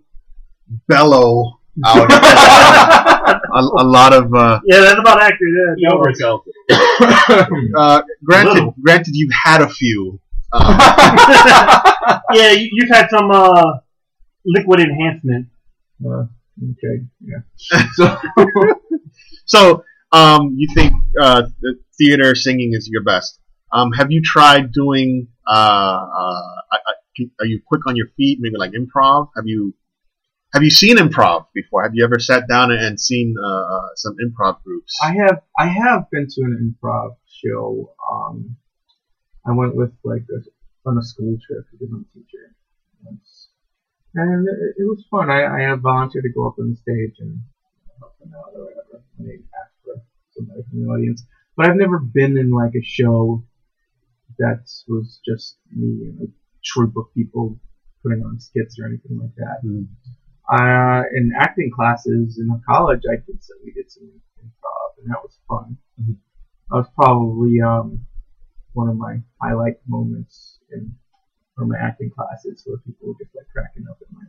bellow 0.87 1.59
out 1.85 2.11
a, 2.11 3.59
a 3.59 3.85
lot 3.85 4.13
of. 4.13 4.33
Uh, 4.33 4.59
Yeah, 4.65 4.81
that's 4.81 4.99
about 4.99 5.21
accurate. 5.21 5.77
He 5.77 5.83
Yeah, 5.83 5.89
oversells 5.91 6.41
it. 6.45 7.71
uh, 7.77 8.01
granted, 8.23 8.73
granted, 8.81 9.11
you've 9.15 9.31
had 9.45 9.61
a 9.61 9.69
few. 9.69 10.19
Um, 10.53 10.77
yeah, 12.33 12.51
you, 12.51 12.69
you've 12.73 12.89
had 12.89 13.09
some 13.09 13.31
uh, 13.31 13.79
liquid 14.45 14.79
enhancement. 14.79 15.47
Uh, 16.05 16.25
okay, 16.71 17.03
yeah. 17.21 17.39
So, 17.95 18.17
So, 19.45 19.83
um, 20.11 20.53
you 20.55 20.67
think 20.73 20.93
uh, 21.19 21.43
the 21.61 21.79
theater 21.97 22.35
singing 22.35 22.73
is 22.73 22.87
your 22.91 23.03
best? 23.03 23.39
Um, 23.71 23.91
have 23.93 24.11
you 24.11 24.21
tried 24.21 24.71
doing? 24.71 25.27
Uh, 25.47 25.51
uh, 25.51 26.41
I, 26.71 26.77
I, 26.87 27.23
are 27.39 27.45
you 27.45 27.61
quick 27.65 27.81
on 27.87 27.95
your 27.95 28.07
feet? 28.15 28.37
Maybe 28.39 28.55
like 28.57 28.71
improv? 28.71 29.29
Have 29.35 29.45
you 29.47 29.73
have 30.53 30.61
you 30.61 30.69
seen 30.69 30.97
improv 30.97 31.47
before? 31.55 31.81
Have 31.83 31.95
you 31.95 32.03
ever 32.03 32.19
sat 32.19 32.47
down 32.47 32.71
and 32.71 32.99
seen 32.99 33.35
uh, 33.43 33.81
some 33.95 34.15
improv 34.23 34.61
groups? 34.63 34.95
I 35.01 35.13
have 35.13 35.41
I 35.57 35.67
have 35.67 36.09
been 36.11 36.27
to 36.29 36.41
an 36.41 36.75
improv 36.83 37.15
show. 37.27 37.93
Um, 38.11 38.55
I 39.45 39.51
went 39.51 39.75
with 39.75 39.91
like 40.03 40.25
a, 40.31 40.89
on 40.89 40.97
a 40.97 41.03
school 41.03 41.37
trip 41.45 41.65
with 41.79 41.89
my 41.89 41.99
teacher 42.13 42.55
once, 43.03 43.49
and 44.15 44.47
it, 44.47 44.75
it 44.81 44.83
was 44.87 45.05
fun. 45.11 45.29
I, 45.29 45.43
I 45.45 45.69
had 45.69 45.81
volunteered 45.81 46.23
to 46.23 46.29
go 46.29 46.47
up 46.47 46.59
on 46.59 46.71
the 46.71 46.75
stage 46.75 47.15
and 47.19 47.39
help 47.99 48.17
them 48.19 48.33
out 48.35 48.53
or 48.55 48.65
whatever. 48.65 49.03
when 49.17 49.27
they 49.27 49.35
asked 49.35 49.79
for 49.83 50.01
somebody 50.35 50.63
from 50.69 50.81
the 50.81 50.87
audience, 50.87 51.25
but 51.55 51.67
I've 51.67 51.75
never 51.75 51.99
been 51.99 52.37
in 52.37 52.51
like 52.51 52.73
a 52.75 52.83
show 52.83 53.43
that 54.39 54.63
was 54.87 55.19
just 55.25 55.57
me 55.71 56.07
and 56.07 56.27
a 56.27 56.31
troupe 56.63 56.97
of 56.97 57.13
people 57.13 57.59
putting 58.01 58.23
on 58.23 58.39
skits 58.39 58.77
or 58.79 58.87
anything 58.87 59.19
like 59.19 59.35
that. 59.35 59.59
Hmm. 59.61 59.83
Uh, 60.51 61.03
in 61.15 61.31
acting 61.39 61.71
classes 61.73 62.37
in 62.37 62.49
college, 62.67 63.01
I 63.09 63.15
did 63.25 63.41
some, 63.43 63.57
we 63.63 63.71
did 63.71 63.89
some 63.89 64.09
improv, 64.43 65.01
and 65.01 65.09
that 65.09 65.23
was 65.23 65.37
fun. 65.47 65.77
Mhm. 66.01 66.17
That 66.69 66.77
was 66.77 66.87
probably 66.95 67.61
um, 67.61 68.05
one 68.73 68.89
of 68.89 68.97
my 68.97 69.17
highlight 69.41 69.75
moments 69.87 70.59
in 70.71 70.93
one 71.55 71.65
of 71.65 71.67
my 71.69 71.77
acting 71.87 72.09
classes, 72.09 72.63
where 72.65 72.77
people 72.79 73.07
were 73.07 73.13
just 73.23 73.35
like 73.35 73.47
cracking 73.51 73.85
up 73.89 73.97
at 74.01 74.07
my 74.11 74.23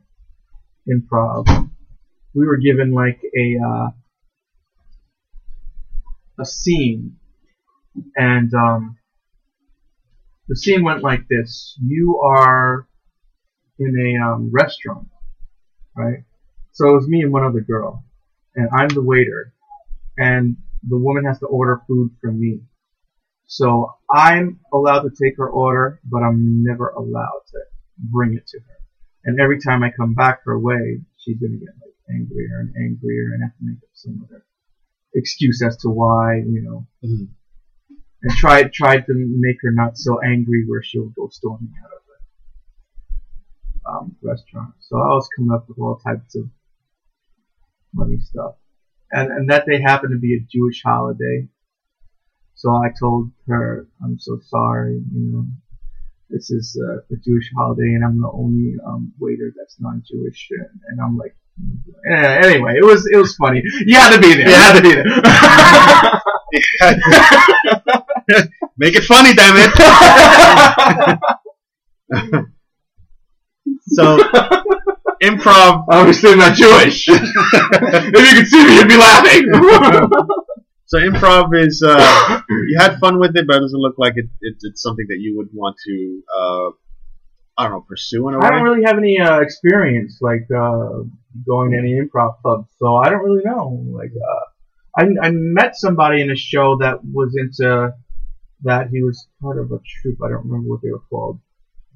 improv. 0.88 1.70
We 2.34 2.46
were 2.46 2.56
given 2.56 2.92
like 2.92 3.20
a 3.36 3.56
uh, 3.64 3.88
a 6.38 6.44
scene, 6.44 7.16
and 8.16 8.52
um, 8.54 8.96
the 10.48 10.56
scene 10.56 10.84
went 10.84 11.02
like 11.02 11.26
this: 11.28 11.76
You 11.82 12.20
are 12.24 12.86
in 13.78 14.18
a 14.20 14.24
um, 14.26 14.50
restaurant, 14.52 15.08
right? 15.96 16.24
So 16.72 16.90
it 16.90 16.92
was 16.92 17.08
me 17.08 17.22
and 17.22 17.32
one 17.32 17.44
other 17.44 17.60
girl, 17.60 18.04
and 18.54 18.68
I'm 18.72 18.88
the 18.88 19.02
waiter, 19.02 19.52
and 20.18 20.56
the 20.86 20.98
woman 20.98 21.24
has 21.24 21.38
to 21.38 21.46
order 21.46 21.80
food 21.86 22.10
from 22.20 22.40
me. 22.40 22.60
So 23.46 23.92
I'm 24.10 24.60
allowed 24.72 25.02
to 25.02 25.10
take 25.10 25.36
her 25.38 25.48
order, 25.48 26.00
but 26.04 26.22
I'm 26.22 26.62
never 26.62 26.88
allowed 26.88 27.42
to 27.52 27.58
bring 27.98 28.34
it 28.34 28.46
to 28.48 28.58
her. 28.58 28.76
And 29.24 29.40
every 29.40 29.58
time 29.60 29.82
I 29.82 29.90
come 29.90 30.14
back 30.14 30.40
her 30.44 30.58
way, 30.58 31.00
she's 31.18 31.38
gonna 31.38 31.56
get 31.56 31.68
like 31.82 31.94
angrier 32.10 32.60
and 32.60 32.74
angrier, 32.76 33.32
and 33.34 33.42
have 33.42 33.56
to 33.58 33.64
make 33.64 33.78
up 33.78 33.88
some 33.92 34.22
other 34.24 34.44
excuse 35.14 35.62
as 35.62 35.76
to 35.78 35.88
why, 35.90 36.36
you 36.38 36.62
know, 36.62 36.86
Mhm. 37.04 37.28
and 38.22 38.32
try 38.32 38.64
try 38.64 39.00
to 39.00 39.14
make 39.14 39.58
her 39.62 39.70
not 39.72 39.96
so 39.96 40.20
angry 40.20 40.66
where 40.66 40.82
she'll 40.82 41.10
go 41.10 41.28
storming 41.28 41.72
out 41.84 41.92
of 41.92 42.02
the 42.06 43.90
um, 43.90 44.16
restaurant. 44.22 44.74
So 44.80 44.96
I 44.98 45.08
was 45.14 45.28
coming 45.36 45.52
up 45.52 45.68
with 45.68 45.78
all 45.78 45.96
types 45.98 46.34
of 46.36 46.48
funny 47.96 48.18
stuff. 48.20 48.56
and 49.12 49.30
and 49.30 49.50
that 49.50 49.66
day 49.66 49.80
happened 49.80 50.12
to 50.12 50.18
be 50.18 50.34
a 50.34 50.40
Jewish 50.40 50.82
holiday. 50.82 51.48
So 52.64 52.72
I 52.72 52.88
told 52.98 53.30
her, 53.46 53.86
I'm 54.02 54.18
so 54.18 54.40
sorry, 54.48 55.02
you 55.12 55.30
know, 55.30 55.46
this 56.30 56.50
is 56.50 56.74
uh, 56.82 57.00
a 57.14 57.16
Jewish 57.22 57.50
holiday, 57.54 57.92
and 57.92 58.02
I'm 58.02 58.18
the 58.18 58.30
only 58.32 58.74
um, 58.86 59.12
waiter 59.20 59.52
that's 59.54 59.76
non-Jewish, 59.78 60.48
and, 60.50 60.80
and 60.88 60.98
I'm 60.98 61.18
like, 61.18 61.36
eh, 62.10 62.40
anyway, 62.42 62.78
it 62.78 62.84
was 62.84 63.06
it 63.12 63.18
was 63.18 63.36
funny. 63.36 63.62
You 63.84 63.96
had 63.96 64.14
to 64.14 64.18
be 64.18 64.32
there. 64.32 64.48
You 64.48 64.54
had 64.54 64.76
to 64.76 64.80
be 64.80 64.94
there. 64.94 65.04
Make 68.78 68.96
it 68.96 69.04
funny, 69.04 69.34
damn 69.34 69.56
it. 69.58 69.70
so, 73.88 74.16
improv. 75.22 75.84
Obviously, 75.90 76.32
I'm 76.32 76.38
not 76.38 76.54
Jewish. 76.54 77.06
if 77.08 78.14
you 78.14 78.34
could 78.40 78.48
see 78.48 78.64
me, 78.64 78.76
you'd 78.76 78.88
be 78.88 78.96
laughing. 78.96 79.52
So 80.86 80.98
improv 80.98 81.56
is 81.56 81.82
uh, 81.84 82.40
you 82.48 82.76
had 82.78 82.98
fun 82.98 83.18
with 83.18 83.36
it, 83.36 83.46
but 83.46 83.56
it 83.56 83.60
doesn't 83.60 83.80
look 83.80 83.96
like 83.98 84.14
it, 84.16 84.26
it, 84.40 84.56
it's 84.62 84.82
something 84.82 85.06
that 85.08 85.18
you 85.18 85.36
would 85.36 85.48
want 85.52 85.76
to 85.86 86.22
uh, 86.36 86.70
I 87.56 87.64
don't 87.64 87.72
know 87.72 87.84
pursue 87.88 88.28
in 88.28 88.34
a 88.34 88.38
way. 88.38 88.46
I 88.46 88.50
don't 88.50 88.64
really 88.64 88.84
have 88.84 88.98
any 88.98 89.18
uh, 89.20 89.40
experience 89.40 90.18
like 90.20 90.46
uh, 90.50 91.04
going 91.46 91.70
to 91.70 91.78
any 91.78 92.00
improv 92.00 92.40
clubs, 92.42 92.68
so 92.78 92.96
I 92.96 93.10
don't 93.10 93.22
really 93.22 93.44
know. 93.44 93.84
Like, 93.92 94.10
uh, 94.10 95.00
I 95.00 95.26
I 95.26 95.30
met 95.30 95.76
somebody 95.76 96.20
in 96.20 96.30
a 96.30 96.36
show 96.36 96.78
that 96.80 97.04
was 97.04 97.36
into 97.36 97.94
that. 98.62 98.88
He 98.90 99.02
was 99.02 99.28
part 99.40 99.58
of 99.58 99.70
a 99.70 99.78
troupe. 99.78 100.18
I 100.24 100.30
don't 100.30 100.46
remember 100.46 100.68
what 100.68 100.82
they 100.82 100.90
were 100.90 101.02
called, 101.10 101.40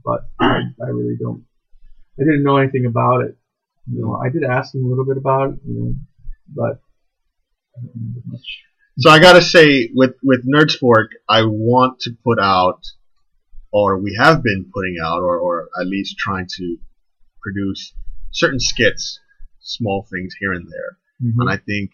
but 0.05 0.29
I, 0.41 0.61
I 0.81 0.89
really 0.91 1.17
don't. 1.21 1.45
I 2.21 2.25
didn't 2.25 2.45
know 2.45 2.59
anything 2.59 2.87
about 2.87 3.23
it. 3.23 3.37
You 3.91 4.03
know, 4.03 4.21
I 4.25 4.29
did 4.29 4.45
ask 4.45 4.75
him 4.75 4.85
a 4.85 4.89
little 4.89 5.07
bit 5.07 5.17
about 5.17 5.51
it, 5.51 5.59
you 5.67 5.75
know, 5.75 5.95
but 6.55 6.81
I 7.77 7.81
don't 7.81 7.93
remember 7.95 8.21
much. 8.27 8.68
So 8.99 9.11
I 9.11 9.21
gotta 9.21 9.43
say, 9.43 9.91
with 9.95 10.15
with 10.23 10.45
Nerdsport, 10.47 11.09
I 11.29 11.43
want 11.45 12.01
to 12.01 12.17
put 12.25 12.39
out, 12.41 12.81
or 13.73 13.99
we 13.99 14.17
have 14.19 14.43
been 14.43 14.71
putting 14.75 14.97
out, 15.03 15.21
or 15.21 15.39
or 15.39 15.69
at 15.81 15.87
least 15.87 16.19
trying 16.19 16.47
to 16.57 16.77
produce 17.41 17.93
certain 18.33 18.59
skits, 18.61 19.21
small 19.61 20.07
things 20.11 20.35
here 20.41 20.53
and 20.53 20.67
there. 20.67 20.99
And 21.21 21.51
I 21.51 21.57
think 21.57 21.91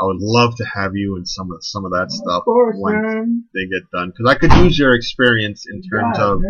I 0.00 0.04
would 0.06 0.18
love 0.20 0.56
to 0.56 0.64
have 0.64 0.96
you 0.96 1.16
in 1.16 1.26
some 1.26 1.52
of 1.52 1.64
some 1.64 1.84
of 1.84 1.92
that 1.92 2.10
stuff 2.10 2.44
course, 2.44 2.76
when 2.78 3.02
man. 3.02 3.44
they 3.54 3.66
get 3.66 3.88
done, 3.92 4.10
because 4.10 4.28
I 4.28 4.36
could 4.38 4.52
use 4.64 4.78
your 4.78 4.94
experience 4.94 5.66
in 5.68 5.82
terms 5.82 6.16
Yeah, 6.18 6.24
of 6.24 6.42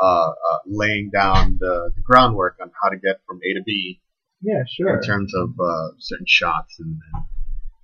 uh, 0.00 0.30
uh, 0.30 0.58
laying 0.66 1.10
down 1.10 1.56
the, 1.58 1.90
the 1.94 2.02
groundwork 2.02 2.58
on 2.60 2.70
how 2.82 2.88
to 2.90 2.96
get 2.96 3.20
from 3.26 3.40
A 3.44 3.54
to 3.54 3.62
B 3.64 4.00
Yeah, 4.42 4.64
sure. 4.68 4.96
in 4.96 5.02
terms 5.02 5.34
of 5.34 5.50
uh, 5.58 5.88
certain 5.98 6.26
shots 6.26 6.76
and, 6.80 6.98
and 7.14 7.24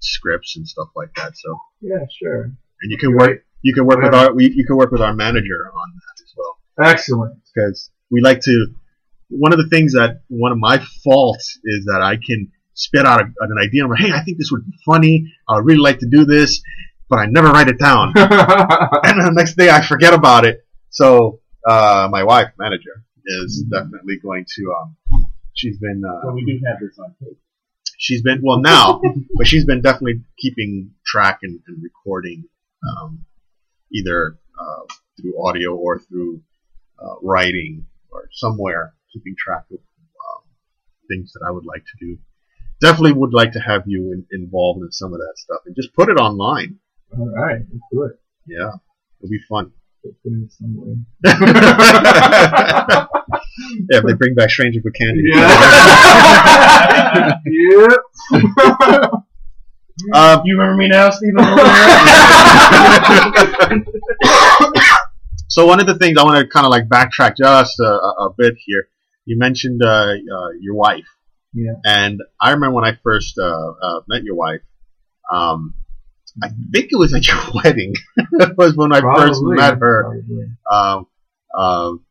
scripts 0.00 0.56
and 0.56 0.66
stuff 0.66 0.88
like 0.96 1.10
that. 1.16 1.36
So, 1.36 1.58
Yeah, 1.80 2.04
sure. 2.20 2.42
and 2.44 2.90
you 2.90 2.98
can 2.98 3.16
work 3.16 3.44
you 3.62 3.74
can 3.74 3.86
work 3.86 4.00
with 4.00 4.14
our 4.14 4.32
we, 4.32 4.50
you 4.54 4.64
can 4.66 4.76
work 4.76 4.92
with 4.92 5.00
our 5.00 5.14
manager 5.14 5.70
on 5.74 5.88
that 5.94 6.22
as 6.22 6.32
well 6.36 6.58
Excellent. 6.80 7.40
because 7.54 7.90
we 8.10 8.20
like 8.20 8.40
to. 8.42 8.74
One 9.30 9.52
of 9.52 9.58
the 9.58 9.68
things 9.68 9.92
that 9.92 10.22
one 10.28 10.52
of 10.52 10.58
my 10.58 10.78
faults 11.04 11.58
is 11.62 11.84
that 11.86 12.00
I 12.00 12.16
can 12.16 12.50
spit 12.72 13.04
out 13.04 13.20
a, 13.20 13.24
an 13.24 13.58
idea. 13.62 13.84
I'm 13.84 13.90
like, 13.90 14.00
hey, 14.00 14.12
I 14.12 14.22
think 14.24 14.38
this 14.38 14.50
would 14.50 14.64
be 14.64 14.72
funny. 14.86 15.30
I 15.48 15.56
would 15.56 15.66
really 15.66 15.80
like 15.80 15.98
to 15.98 16.08
do 16.08 16.24
this, 16.24 16.62
but 17.10 17.18
I 17.18 17.26
never 17.26 17.48
write 17.50 17.68
it 17.68 17.78
down. 17.78 18.12
and 18.16 19.20
the 19.26 19.32
next 19.34 19.56
day 19.58 19.68
I 19.68 19.84
forget 19.84 20.14
about 20.14 20.46
it. 20.46 20.64
So 20.90 21.40
uh, 21.68 22.08
my 22.10 22.22
wife, 22.24 22.52
manager, 22.58 23.04
is 23.26 23.64
definitely 23.70 24.16
going 24.22 24.46
to. 24.56 24.72
Um, 24.80 25.26
she's 25.52 25.76
been 25.78 26.00
uh, 26.08 26.20
Well, 26.24 26.34
we 26.34 26.44
do 26.46 26.58
have 26.66 26.78
this 26.80 26.98
on 26.98 27.14
tape. 27.22 27.36
She's 27.98 28.22
been 28.22 28.40
well 28.42 28.60
now, 28.60 29.02
but 29.36 29.46
she's 29.46 29.66
been 29.66 29.82
definitely 29.82 30.22
keeping 30.38 30.92
track 31.04 31.40
and, 31.42 31.60
and 31.66 31.82
recording, 31.82 32.44
um, 32.88 33.26
either 33.92 34.38
uh, 34.58 34.84
through 35.20 35.44
audio 35.44 35.76
or 35.76 35.98
through 35.98 36.40
uh, 36.98 37.16
writing 37.22 37.84
or 38.10 38.30
somewhere, 38.32 38.94
keeping 39.12 39.34
track 39.36 39.64
of 39.70 39.78
um, 39.78 40.42
things 41.10 41.32
that 41.34 41.44
I 41.46 41.50
would 41.50 41.66
like 41.66 41.82
to 41.82 42.06
do. 42.06 42.18
Definitely 42.80 43.12
would 43.14 43.34
like 43.34 43.52
to 43.52 43.60
have 43.60 43.82
you 43.86 44.12
in, 44.12 44.24
involved 44.30 44.82
in 44.82 44.92
some 44.92 45.12
of 45.12 45.18
that 45.18 45.34
stuff 45.36 45.60
and 45.66 45.76
just 45.76 45.92
put 45.94 46.08
it 46.08 46.16
online. 46.16 46.78
All 47.12 47.28
right, 47.28 47.58
let's 47.58 47.84
do 47.92 48.04
it. 48.04 48.12
Yeah, 48.46 48.70
it'll 49.20 49.30
be 49.30 49.40
fun. 49.48 49.72
Let's 50.04 50.16
it 50.24 50.28
in 50.28 50.48
some 50.48 50.76
way. 50.76 50.96
yeah, 53.90 53.98
if 53.98 54.04
they 54.04 54.12
bring 54.14 54.34
back 54.34 54.50
Stranger 54.50 54.80
with 54.84 54.94
Candy. 54.94 55.22
Yeah. 55.32 57.38
yep. 57.46 59.12
Um, 60.14 60.42
You 60.44 60.56
remember 60.56 60.76
me 60.76 60.88
now, 60.88 61.10
Stephen? 61.10 61.44
so 65.48 65.66
one 65.66 65.80
of 65.80 65.86
the 65.86 65.96
things 65.98 66.18
I 66.18 66.24
want 66.24 66.38
to 66.38 66.46
kind 66.48 66.66
of 66.66 66.70
like 66.70 66.88
backtrack 66.88 67.36
just 67.36 67.78
a, 67.80 67.84
a, 67.84 68.26
a 68.26 68.34
bit 68.36 68.54
here. 68.64 68.88
You 69.24 69.38
mentioned 69.38 69.82
uh, 69.84 69.88
uh, 69.88 70.50
your 70.60 70.74
wife, 70.74 71.06
Yeah. 71.52 71.72
and 71.84 72.20
I 72.40 72.50
remember 72.52 72.76
when 72.76 72.84
I 72.84 72.96
first 73.02 73.38
uh, 73.38 73.72
uh, 73.82 74.00
met 74.08 74.22
your 74.22 74.36
wife. 74.36 74.60
Um, 75.32 75.74
I 76.42 76.48
think 76.72 76.90
it 76.92 76.96
was 76.96 77.12
at 77.14 77.26
your 77.26 77.36
wedding. 77.64 77.94
That 78.38 78.54
was 78.56 78.76
when 78.76 78.92
I 78.92 79.00
first 79.00 79.40
met 79.42 79.78
her. 79.80 80.22
probably. 80.70 81.06
Um, 81.58 82.04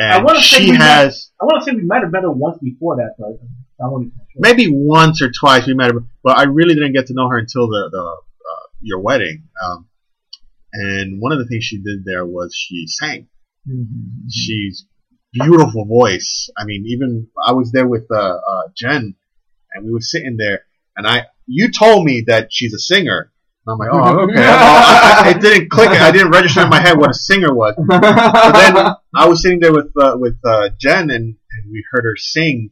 um, 0.00 0.10
I 0.12 0.22
wanna 0.22 0.40
say 0.40 0.58
she 0.66 0.74
has 0.74 1.30
I 1.40 1.44
want 1.44 1.64
to 1.64 1.70
say 1.70 1.76
we 1.76 1.82
might 1.84 2.02
have 2.02 2.12
met 2.12 2.22
her 2.22 2.30
once 2.30 2.58
before 2.62 2.96
that, 2.96 3.14
but 3.18 3.38
I 3.84 3.88
want 3.88 4.12
to. 4.12 4.20
maybe 4.36 4.68
once 4.70 5.22
or 5.22 5.30
twice 5.30 5.66
we 5.66 5.74
met 5.74 5.92
her, 5.92 6.00
but 6.22 6.38
I 6.38 6.44
really 6.44 6.74
didn't 6.74 6.92
get 6.92 7.06
to 7.06 7.14
know 7.14 7.28
her 7.28 7.38
until 7.38 7.66
the, 7.68 7.88
the 7.90 8.02
uh, 8.02 8.66
your 8.80 9.00
wedding. 9.00 9.44
Um, 9.64 9.88
and 10.72 11.20
one 11.20 11.32
of 11.32 11.38
the 11.38 11.46
things 11.46 11.64
she 11.64 11.78
did 11.78 12.04
there 12.04 12.24
was 12.24 12.54
she 12.56 12.86
sang. 12.86 13.28
Mhm. 13.68 14.30
She's 14.30 14.86
beautiful 15.32 15.84
voice. 15.84 16.50
I 16.56 16.64
mean, 16.64 16.84
even 16.86 17.28
I 17.44 17.52
was 17.52 17.72
there 17.72 17.86
with 17.86 18.06
uh, 18.10 18.16
uh, 18.36 18.62
Jen, 18.76 19.14
and 19.72 19.84
we 19.84 19.92
were 19.92 20.00
sitting 20.00 20.36
there, 20.38 20.64
and 20.96 21.06
I 21.06 21.26
you 21.46 21.70
told 21.70 22.04
me 22.04 22.24
that 22.26 22.48
she's 22.50 22.74
a 22.74 22.78
singer. 22.78 23.32
I'm 23.68 23.78
like, 23.78 23.90
oh, 23.92 24.20
okay. 24.24 24.34
I- 24.44 25.30
it 25.36 25.40
didn't 25.40 25.70
click. 25.70 25.90
I 25.90 26.10
didn't 26.10 26.30
register 26.30 26.62
in 26.62 26.68
my 26.70 26.80
head 26.80 26.98
what 26.98 27.10
a 27.10 27.14
singer 27.14 27.54
was. 27.54 27.74
But 27.76 28.00
then 28.52 28.76
I 29.14 29.28
was 29.28 29.42
sitting 29.42 29.60
there 29.60 29.72
with 29.72 29.90
uh, 30.00 30.16
with 30.18 30.38
uh, 30.44 30.70
Jen, 30.80 31.10
and, 31.10 31.10
and 31.34 31.70
we 31.70 31.84
heard 31.92 32.04
her 32.04 32.16
sing, 32.16 32.70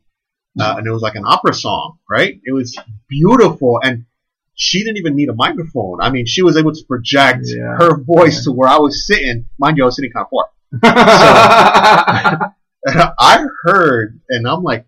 uh, 0.60 0.74
and 0.78 0.86
it 0.86 0.90
was 0.90 1.02
like 1.02 1.14
an 1.14 1.24
opera 1.26 1.54
song, 1.54 1.98
right? 2.08 2.40
It 2.44 2.52
was 2.52 2.76
beautiful, 3.08 3.80
and 3.82 4.06
she 4.54 4.82
didn't 4.82 4.96
even 4.96 5.14
need 5.14 5.28
a 5.28 5.34
microphone. 5.34 6.00
I 6.00 6.10
mean, 6.10 6.26
she 6.26 6.42
was 6.42 6.56
able 6.56 6.72
to 6.72 6.84
project 6.88 7.44
Yeah. 7.46 7.76
her 7.78 7.96
voice 8.02 8.44
to 8.44 8.52
where 8.52 8.68
I 8.68 8.78
was 8.78 9.06
sitting. 9.06 9.46
Mind 9.58 9.76
you, 9.76 9.84
I 9.84 9.86
was 9.86 9.96
sitting 9.96 10.10
kind 10.12 10.26
of 10.26 10.30
far. 10.30 10.48
And 12.84 13.02
I 13.18 13.44
heard, 13.64 14.20
and 14.28 14.46
I'm 14.46 14.62
like, 14.62 14.86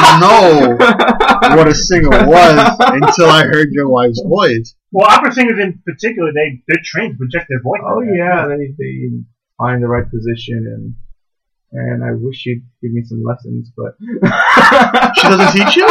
didn't 0.05 0.21
know 0.21 1.55
what 1.57 1.67
a 1.67 1.73
singer 1.73 2.09
was 2.27 2.77
until 2.79 3.25
I 3.31 3.45
heard 3.45 3.69
your 3.71 3.89
wife's 3.89 4.21
voice. 4.21 4.75
Well, 4.91 5.07
opera 5.09 5.31
singers 5.33 5.57
in 5.59 5.81
particular, 5.83 6.31
they 6.33 6.61
they're 6.67 6.83
trained 6.85 7.13
to 7.13 7.17
project 7.17 7.47
their 7.49 7.61
voice. 7.63 7.81
oh 7.83 7.95
like 7.97 8.09
that. 8.09 8.15
yeah, 8.15 8.47
they 8.47 8.75
they 8.77 9.09
find 9.57 9.81
the 9.81 9.87
right 9.87 10.05
position 10.07 10.67
and 10.67 10.95
and 11.71 12.03
I 12.03 12.11
wish 12.13 12.37
she'd 12.37 12.63
give 12.83 12.91
me 12.91 13.01
some 13.03 13.23
lessons, 13.23 13.71
but 13.75 13.95
She 15.17 15.27
doesn't 15.27 15.51
teach 15.51 15.75
you? 15.77 15.87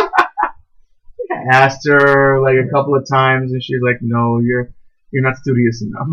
I 1.32 1.42
asked 1.50 1.84
her 1.88 2.40
like 2.40 2.56
a 2.64 2.70
couple 2.72 2.94
of 2.94 3.08
times 3.10 3.50
and 3.50 3.60
she's 3.60 3.80
like, 3.84 3.98
No, 4.02 4.38
you're 4.38 4.72
you're 5.10 5.24
not 5.24 5.36
studious 5.36 5.82
enough. 5.82 6.06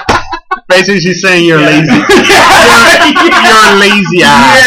Basically, 0.78 1.00
she's 1.00 1.20
saying 1.22 1.44
you're 1.46 1.60
Yeah. 1.60 1.66
lazy. 1.66 1.98
You're, 3.08 3.32
you're 3.46 3.74
lazy 3.78 4.22
ass. 4.22 4.58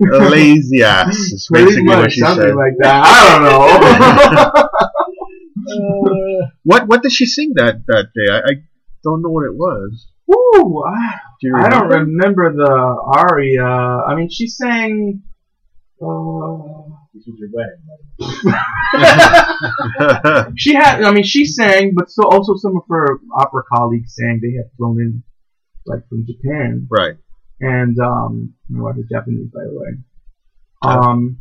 yeah. 0.00 0.28
Lazy 0.30 0.82
ass 0.82 1.46
Pretty 1.50 1.66
basically 1.66 1.88
what 1.96 2.12
she 2.12 2.20
something 2.20 2.48
said. 2.48 2.54
like 2.54 2.72
that. 2.80 3.02
I 3.04 3.08
don't 3.30 3.42
know. 3.44 3.60
Uh, 4.60 6.48
What 6.64 6.86
what 6.88 7.02
did 7.02 7.12
she 7.12 7.26
sing 7.26 7.52
that 7.56 7.82
that 7.88 8.06
day? 8.14 8.28
I, 8.32 8.38
I 8.38 8.52
don't 9.04 9.22
know 9.22 9.28
what 9.30 9.44
it 9.44 9.54
was. 9.54 10.06
Woo, 10.26 10.82
I, 10.84 11.16
Do 11.42 11.52
I 11.56 11.68
don't 11.68 11.88
remember? 11.88 12.44
remember 12.44 12.52
the 12.56 12.72
aria. 13.16 13.64
I 13.64 14.14
mean, 14.14 14.28
she 14.30 14.46
sang. 14.48 15.22
Uh, 16.00 16.88
This 17.18 17.26
was 17.26 17.38
your 17.40 17.50
wedding. 17.52 17.82
she 20.56 20.74
had. 20.74 21.02
I 21.02 21.10
mean, 21.10 21.24
she 21.24 21.44
sang, 21.46 21.94
but 21.94 22.10
so 22.10 22.22
also 22.24 22.54
some 22.56 22.76
of 22.76 22.84
her 22.88 23.18
opera 23.34 23.64
colleagues 23.72 24.14
sang. 24.14 24.40
They 24.40 24.52
had 24.56 24.70
flown 24.76 25.00
in, 25.00 25.22
like 25.84 26.08
from 26.08 26.24
Japan, 26.26 26.86
right. 26.90 27.16
and 27.60 27.98
um, 27.98 28.54
my 28.68 28.82
wife 28.82 28.98
is 28.98 29.06
Japanese, 29.10 29.48
by 29.52 29.64
the 29.64 29.72
way. 29.72 29.88
Um, 30.82 31.40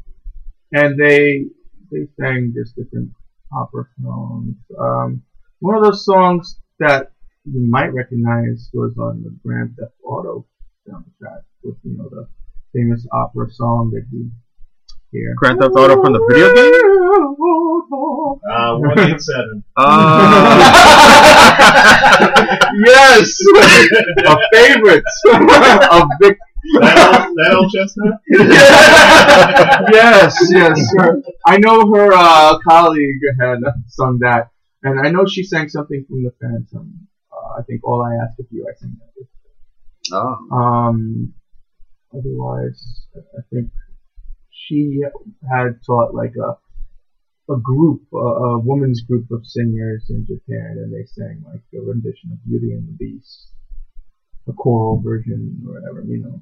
and 0.73 0.99
they 0.99 1.45
they 1.91 2.07
sang 2.19 2.53
just 2.57 2.75
different 2.75 3.11
opera 3.53 3.86
songs. 4.01 4.55
Um, 4.80 5.21
one 5.59 5.75
of 5.75 5.84
those 5.84 6.05
songs 6.05 6.59
that 6.80 7.11
you 7.45 7.69
might 7.69 7.93
recognize 7.93 8.69
was 8.73 8.97
on 8.97 9.21
the 9.23 9.38
Grand 9.43 9.75
Theft 9.78 9.93
Auto 10.03 10.47
soundtrack 10.89 11.43
with 11.63 11.75
you 11.84 11.97
know 11.97 12.09
the 12.09 12.28
famous 12.73 13.05
opera 13.11 13.51
song 13.51 13.91
that 13.91 14.05
you 14.11 14.32
hear. 15.11 15.33
Grand 15.37 15.59
Theft 15.59 15.75
Auto 15.75 16.01
from 16.01 16.13
the 16.13 16.25
video 16.29 16.53
game. 16.53 16.73
Uh, 18.49 18.77
187. 18.79 19.63
Uh, 19.77 19.83
yes, 22.85 23.37
a 24.25 24.37
favorite 24.51 25.03
of 25.91 26.07
Vic. 26.21 26.37
that, 26.73 26.97
old, 27.13 27.37
that 27.37 27.53
old 27.55 27.71
chestnut? 27.71 28.15
yes, 29.93 30.35
yes. 30.49 30.79
Her, 30.97 31.21
I 31.45 31.57
know 31.57 31.91
her 31.93 32.11
uh, 32.13 32.57
colleague 32.67 33.21
had 33.39 33.59
sung 33.87 34.19
that, 34.21 34.49
and 34.83 34.99
I 35.05 35.09
know 35.11 35.25
she 35.27 35.43
sang 35.43 35.69
something 35.69 36.05
from 36.09 36.23
the 36.23 36.31
Phantom. 36.41 37.07
Uh, 37.31 37.59
I 37.59 37.63
think 37.63 37.81
all 37.83 38.01
I 38.03 38.15
ask 38.23 38.39
of 38.39 38.45
you, 38.51 38.65
I 38.67 38.73
sing 38.79 38.97
that. 38.99 39.11
with. 39.15 39.27
oh, 40.13 40.55
Um, 40.55 41.33
otherwise, 42.13 43.05
I 43.15 43.41
think 43.53 43.69
she 44.65 45.01
had 45.49 45.79
taught 45.85 46.13
like 46.13 46.33
a 46.35 46.57
a 47.49 47.57
group, 47.57 48.01
a, 48.13 48.17
a 48.17 48.59
woman's 48.59 49.01
group 49.01 49.31
of 49.31 49.45
singers 49.45 50.03
in 50.09 50.25
Japan, 50.25 50.75
and 50.83 50.93
they 50.93 51.05
sang 51.05 51.43
like 51.47 51.61
a 51.73 51.81
rendition 51.81 52.31
of 52.33 52.43
Beauty 52.43 52.73
and 52.73 52.85
the 52.89 52.91
Beast, 52.91 53.51
a 54.49 54.53
choral 54.53 54.99
version 55.01 55.61
or 55.65 55.79
whatever, 55.79 56.03
you 56.05 56.17
know. 56.17 56.41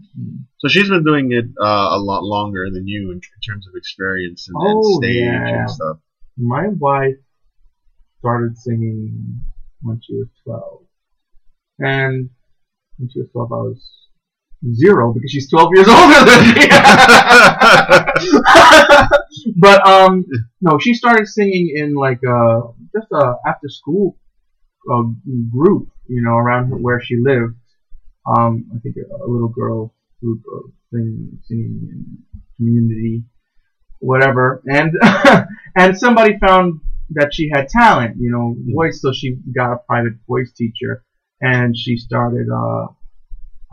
so 0.57 0.67
she's 0.67 0.89
been 0.89 1.03
doing 1.03 1.31
it 1.31 1.45
uh, 1.61 1.89
a 1.91 1.99
lot 1.99 2.23
longer 2.23 2.69
than 2.71 2.87
you 2.87 3.11
in, 3.11 3.17
in 3.17 3.41
terms 3.53 3.67
of 3.67 3.73
experience 3.75 4.47
and, 4.49 4.55
and 4.59 4.81
Oh, 4.83 4.97
stage 4.99 5.13
yeah. 5.15 5.59
and 5.59 5.69
stuff. 5.69 5.97
My 6.37 6.69
wife 6.69 7.17
started 8.19 8.57
singing 8.57 9.41
when 9.81 10.01
she 10.01 10.15
was 10.15 10.27
12. 10.43 10.81
And 11.79 12.29
when 12.97 13.09
she 13.09 13.19
was 13.19 13.29
12, 13.29 13.51
I 13.51 13.55
was 13.57 13.91
zero 14.73 15.13
because 15.13 15.31
she's 15.31 15.49
12 15.49 15.69
years 15.75 15.87
older 15.89 16.25
than 16.25 16.55
me. 16.55 16.67
but, 19.57 19.87
um, 19.87 20.25
no, 20.61 20.77
she 20.79 20.93
started 20.93 21.27
singing 21.27 21.73
in 21.75 21.93
like, 21.93 22.19
uh, 22.27 22.61
just 22.95 23.07
a 23.11 23.35
after 23.47 23.69
school 23.69 24.17
uh, 24.91 25.03
group, 25.51 25.89
you 26.07 26.21
know, 26.21 26.35
around 26.35 26.69
where 26.81 27.01
she 27.01 27.17
lived. 27.17 27.55
Um, 28.25 28.65
I 28.75 28.79
think 28.79 28.95
a, 28.97 29.05
a 29.23 29.27
little 29.27 29.49
girl 29.49 29.93
group 30.21 30.41
of 30.53 30.71
singing, 30.91 31.39
singing 31.43 31.89
in 31.91 32.17
community, 32.57 33.23
whatever. 33.99 34.61
And, 34.65 34.93
and 35.75 35.97
somebody 35.97 36.37
found 36.39 36.81
that 37.11 37.33
she 37.33 37.49
had 37.53 37.69
talent, 37.69 38.17
you 38.19 38.31
know, 38.31 38.55
voice, 38.73 39.01
so 39.01 39.11
she 39.13 39.37
got 39.55 39.73
a 39.73 39.77
private 39.87 40.13
voice 40.27 40.51
teacher 40.53 41.03
and 41.41 41.77
she 41.77 41.97
started, 41.97 42.47
uh, 42.51 42.87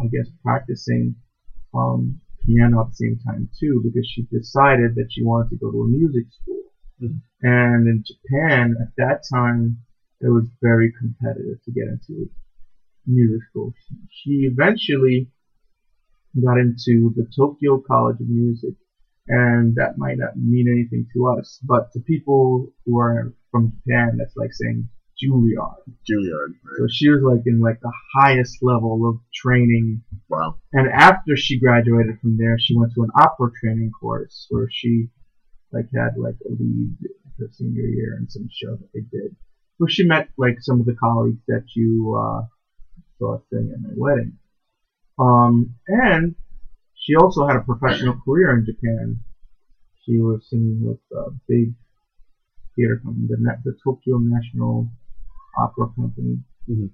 I 0.02 0.06
guess, 0.08 0.28
practicing 0.42 1.14
um, 1.74 2.20
piano 2.44 2.80
at 2.80 2.88
the 2.88 2.94
same 2.94 3.18
time 3.26 3.48
too, 3.58 3.80
because 3.84 4.06
she 4.10 4.22
decided 4.22 4.94
that 4.96 5.08
she 5.10 5.22
wanted 5.22 5.50
to 5.50 5.56
go 5.56 5.70
to 5.70 5.82
a 5.82 5.88
music 5.88 6.26
school. 6.38 6.62
Mhm. 7.00 7.20
And 7.42 7.88
in 7.88 8.04
Japan, 8.10 8.76
at 8.80 8.92
that 8.96 9.18
time, 9.32 9.78
it 10.20 10.28
was 10.28 10.48
very 10.60 10.92
competitive 11.00 11.58
to 11.64 11.70
get 11.72 11.88
into 11.88 12.30
music 13.06 13.42
school. 13.50 13.72
She 14.10 14.34
eventually 14.52 15.28
got 16.44 16.58
into 16.58 17.12
the 17.16 17.26
Tokyo 17.36 17.78
College 17.78 18.20
of 18.20 18.28
Music, 18.28 18.74
and 19.28 19.74
that 19.76 19.98
might 19.98 20.18
not 20.18 20.36
mean 20.36 20.66
anything 20.68 21.06
to 21.14 21.28
us, 21.28 21.58
but 21.62 21.92
to 21.92 22.00
people 22.00 22.72
who 22.84 22.98
are 22.98 23.32
from 23.50 23.72
Japan, 23.76 24.16
that's 24.18 24.36
like 24.36 24.52
saying 24.52 24.88
Juilliard. 25.22 25.82
Juilliard. 26.08 26.54
So 26.78 26.86
she 26.90 27.08
was 27.08 27.22
like 27.22 27.42
in 27.46 27.60
like 27.60 27.80
the 27.80 27.92
highest 28.16 28.58
level 28.62 29.08
of 29.08 29.20
training. 29.34 30.02
Wow. 30.28 30.56
And 30.72 30.88
after 30.88 31.36
she 31.36 31.58
graduated 31.58 32.20
from 32.20 32.36
there, 32.36 32.56
she 32.58 32.76
went 32.76 32.92
to 32.94 33.02
an 33.02 33.10
opera 33.16 33.50
training 33.60 33.92
course 33.98 34.46
where 34.50 34.68
she 34.70 35.08
like 35.72 35.86
had 35.94 36.18
like 36.18 36.36
a 36.46 36.50
lead 36.50 36.96
her 37.38 37.48
senior 37.52 37.82
year 37.82 38.16
in 38.18 38.28
some 38.28 38.48
show 38.52 38.76
that 38.76 38.92
they 38.92 39.00
did. 39.00 39.34
Where 39.78 39.88
she 39.88 40.04
met 40.04 40.28
like 40.36 40.56
some 40.60 40.80
of 40.80 40.86
the 40.86 40.94
colleagues 40.94 41.42
that 41.48 41.64
you 41.74 42.16
uh, 42.18 42.42
saw 43.18 43.38
sing 43.50 43.72
at 43.74 43.80
my 43.80 43.94
wedding. 43.96 44.38
Um, 45.18 45.74
and 45.86 46.34
she 46.94 47.16
also 47.16 47.46
had 47.46 47.56
a 47.56 47.60
professional 47.60 48.16
career 48.24 48.56
in 48.56 48.64
Japan. 48.64 49.20
She 50.04 50.18
was 50.18 50.46
singing 50.48 50.80
with 50.82 51.00
a 51.16 51.30
big 51.48 51.74
theater 52.76 53.00
company, 53.02 53.26
the, 53.28 53.36
the 53.64 53.76
Tokyo 53.84 54.18
National 54.18 54.88
Opera 55.56 55.86
Company, 55.96 56.42
Mhm. 56.68 56.90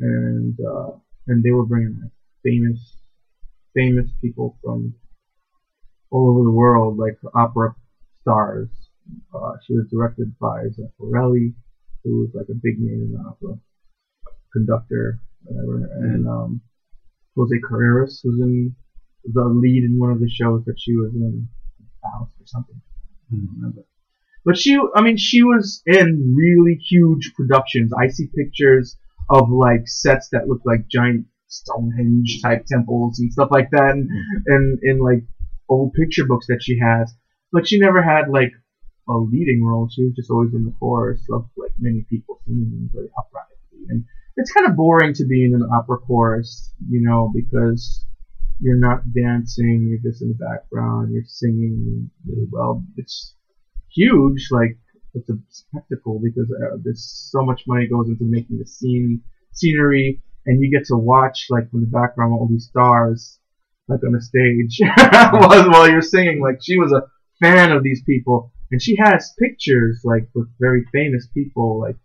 and 0.00 0.60
uh, 0.60 0.92
and 1.28 1.42
they 1.42 1.50
were 1.52 1.64
bringing 1.64 1.98
like 2.00 2.12
famous 2.44 2.80
famous 3.74 4.10
people 4.20 4.56
from 4.62 4.94
all 6.10 6.30
over 6.30 6.42
the 6.44 6.50
world, 6.50 6.96
like 6.96 7.14
opera 7.34 7.74
stars. 8.22 8.68
Uh, 9.34 9.52
she 9.64 9.74
was 9.74 9.86
directed 9.90 10.32
by 10.38 10.64
Zeffirelli, 10.74 11.52
who 12.04 12.20
was 12.20 12.30
like 12.34 12.48
a 12.50 12.54
big 12.54 12.78
name 12.78 13.14
in 13.14 13.16
opera, 13.26 13.58
conductor, 14.52 15.18
whatever, 15.42 15.84
and 16.02 16.26
um, 16.26 16.60
Jose 17.36 17.58
Carreras 17.68 18.20
was 18.24 18.38
in 18.40 18.74
the 19.32 19.44
lead 19.44 19.84
in 19.84 19.98
one 19.98 20.10
of 20.10 20.20
the 20.20 20.28
shows 20.28 20.64
that 20.66 20.74
she 20.78 20.94
was 20.96 21.12
in, 21.14 21.48
House 22.04 22.28
or 22.40 22.46
something. 22.46 22.80
I 23.32 23.36
don't 23.36 23.48
remember. 23.56 23.82
But 24.46 24.56
she, 24.56 24.78
I 24.94 25.02
mean, 25.02 25.16
she 25.16 25.42
was 25.42 25.82
in 25.86 26.34
really 26.36 26.76
huge 26.76 27.34
productions. 27.34 27.92
I 27.92 28.06
see 28.06 28.28
pictures 28.28 28.96
of 29.28 29.50
like 29.50 29.88
sets 29.88 30.28
that 30.30 30.46
look 30.46 30.60
like 30.64 30.86
giant 30.88 31.26
Stonehenge 31.48 32.42
type 32.42 32.64
temples 32.66 33.18
and 33.18 33.32
stuff 33.32 33.48
like 33.50 33.70
that, 33.72 33.90
and, 33.90 34.08
mm-hmm. 34.08 34.52
and 34.52 34.78
in 34.82 34.98
like 35.00 35.24
old 35.68 35.94
picture 35.94 36.24
books 36.24 36.46
that 36.46 36.62
she 36.62 36.78
has. 36.78 37.12
But 37.52 37.66
she 37.66 37.78
never 37.78 38.02
had 38.02 38.28
like 38.30 38.52
a 39.08 39.14
leading 39.14 39.64
role. 39.64 39.88
She 39.92 40.04
was 40.04 40.14
just 40.14 40.30
always 40.30 40.54
in 40.54 40.64
the 40.64 40.74
chorus 40.78 41.22
of 41.32 41.48
like 41.56 41.72
many 41.78 42.06
people 42.08 42.40
singing 42.46 42.88
very 42.92 43.08
operatically. 43.18 43.86
And 43.88 44.04
it's 44.36 44.52
kind 44.52 44.68
of 44.68 44.76
boring 44.76 45.14
to 45.14 45.24
be 45.24 45.44
in 45.44 45.54
an 45.54 45.68
opera 45.72 45.98
chorus, 45.98 46.72
you 46.88 47.00
know, 47.02 47.32
because 47.34 48.04
you're 48.60 48.78
not 48.78 49.00
dancing, 49.12 49.86
you're 49.88 50.10
just 50.10 50.22
in 50.22 50.28
the 50.28 50.34
background, 50.34 51.12
you're 51.12 51.24
singing 51.26 52.10
really 52.26 52.46
well. 52.50 52.84
It's 52.96 53.35
huge, 53.96 54.48
like 54.50 54.78
it's 55.14 55.30
a 55.30 55.38
spectacle 55.48 56.20
because 56.22 56.52
uh, 56.52 56.76
there's 56.84 57.30
so 57.32 57.42
much 57.42 57.62
money 57.66 57.88
goes 57.88 58.08
into 58.08 58.24
making 58.24 58.58
the 58.58 58.66
scene, 58.66 59.22
scenery, 59.52 60.22
and 60.44 60.62
you 60.62 60.70
get 60.70 60.86
to 60.86 60.96
watch 60.96 61.46
like 61.50 61.70
from 61.70 61.80
the 61.80 61.86
background 61.86 62.32
all 62.32 62.46
these 62.48 62.66
stars, 62.66 63.38
like 63.88 64.00
on 64.04 64.12
the 64.12 64.20
stage 64.20 64.78
while, 65.32 65.70
while 65.70 65.88
you're 65.88 66.02
singing. 66.02 66.40
Like 66.40 66.58
she 66.62 66.78
was 66.78 66.92
a 66.92 67.06
fan 67.40 67.72
of 67.72 67.82
these 67.82 68.02
people, 68.04 68.52
and 68.70 68.80
she 68.80 68.96
has 69.02 69.34
pictures 69.38 70.02
like 70.04 70.28
with 70.34 70.48
very 70.60 70.84
famous 70.92 71.26
people. 71.32 71.80
Like 71.80 71.96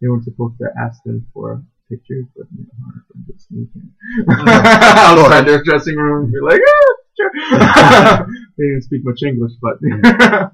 they 0.00 0.08
weren't 0.08 0.24
supposed 0.24 0.58
to 0.58 0.68
ask 0.78 1.02
them 1.04 1.26
for 1.32 1.62
pictures, 1.88 2.26
but 2.36 2.46
you 2.56 2.64
know, 2.64 2.86
her 2.94 3.04
friends 3.06 3.26
would 3.28 3.40
sneak 3.40 3.68
in 3.76 3.92
outside 4.28 5.46
their 5.46 5.62
dressing 5.62 5.96
room 5.96 6.24
and 6.24 6.32
be 6.32 6.40
like, 6.40 6.60
ah, 6.66 6.94
sure. 7.16 7.30
they 8.58 8.64
didn't 8.64 8.82
speak 8.82 9.02
much 9.04 9.22
English, 9.22 9.52
but 9.62 9.76
you 9.80 9.96
know, 9.96 10.50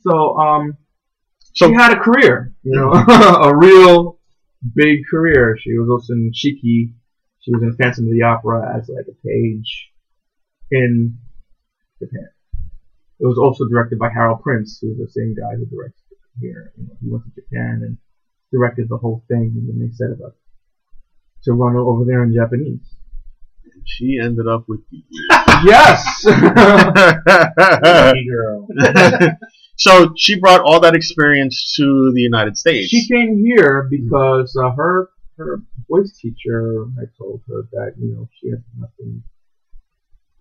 so 0.00 0.36
um, 0.38 0.76
So 1.54 1.68
she 1.68 1.74
had 1.74 1.92
a 1.92 2.00
career, 2.00 2.54
you 2.62 2.74
know, 2.74 2.92
a 3.42 3.56
real 3.56 4.18
big 4.74 5.00
career. 5.10 5.56
She 5.60 5.76
was 5.78 5.88
also 5.88 6.12
in 6.12 6.32
Shiki. 6.32 6.92
She 7.40 7.52
was 7.52 7.62
in 7.62 7.76
Phantom 7.76 8.06
of 8.06 8.12
the 8.12 8.22
Opera 8.22 8.76
as 8.76 8.88
like 8.88 9.06
a 9.08 9.26
page 9.26 9.90
in 10.70 11.18
Japan. 12.00 12.28
It 13.18 13.26
was 13.26 13.38
also 13.38 13.66
directed 13.66 13.98
by 13.98 14.10
Harold 14.10 14.42
Prince, 14.42 14.78
who 14.80 14.88
was 14.88 14.98
the 14.98 15.08
same 15.08 15.34
guy 15.34 15.56
who 15.56 15.64
directed 15.66 16.02
it 16.10 16.18
here. 16.40 16.72
You 16.76 16.84
know, 16.86 16.96
he 17.00 17.08
went 17.08 17.24
to 17.24 17.40
Japan 17.40 17.80
and 17.82 17.98
directed 18.52 18.88
the 18.88 18.98
whole 18.98 19.24
thing, 19.28 19.54
and 19.56 19.68
then 19.68 19.78
they 19.78 19.92
set 19.94 20.10
it 20.10 20.24
up 20.24 20.36
to 21.44 21.52
run 21.52 21.76
over 21.76 22.04
there 22.04 22.22
in 22.24 22.34
Japanese. 22.34 22.94
And 23.64 23.82
she 23.86 24.18
ended 24.22 24.46
up 24.46 24.64
with 24.68 24.80
the. 24.90 25.02
Yes. 25.64 26.04
Hey, 27.82 28.26
girl. 28.28 28.66
so 29.76 30.12
she 30.16 30.38
brought 30.38 30.60
all 30.60 30.80
that 30.80 30.94
experience 30.94 31.74
to 31.76 32.12
the 32.14 32.20
United 32.20 32.56
States. 32.56 32.88
She 32.88 33.06
came 33.06 33.42
here 33.44 33.86
because 33.90 34.56
uh, 34.56 34.70
her 34.72 35.10
her 35.36 35.62
voice 35.88 36.18
teacher 36.18 36.86
had 36.98 37.08
told 37.18 37.42
her 37.48 37.68
that 37.72 37.92
you 37.98 38.14
know 38.14 38.28
she 38.40 38.50
had 38.50 38.62
nothing 38.78 39.22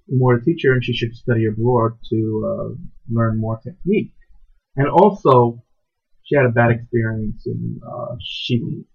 more 0.09 0.37
to 0.37 0.45
teach 0.45 0.61
her 0.63 0.73
and 0.73 0.83
she 0.83 0.93
should 0.93 1.15
study 1.15 1.45
abroad 1.45 1.93
to 2.09 2.45
uh, 2.47 2.75
learn 3.11 3.39
more 3.39 3.59
technique. 3.59 4.13
And 4.75 4.87
also, 4.87 5.63
she 6.23 6.35
had 6.35 6.45
a 6.45 6.49
bad 6.49 6.71
experience 6.71 7.45
in 7.45 7.79
uh, 7.85 8.15
Shiki. 8.21 8.85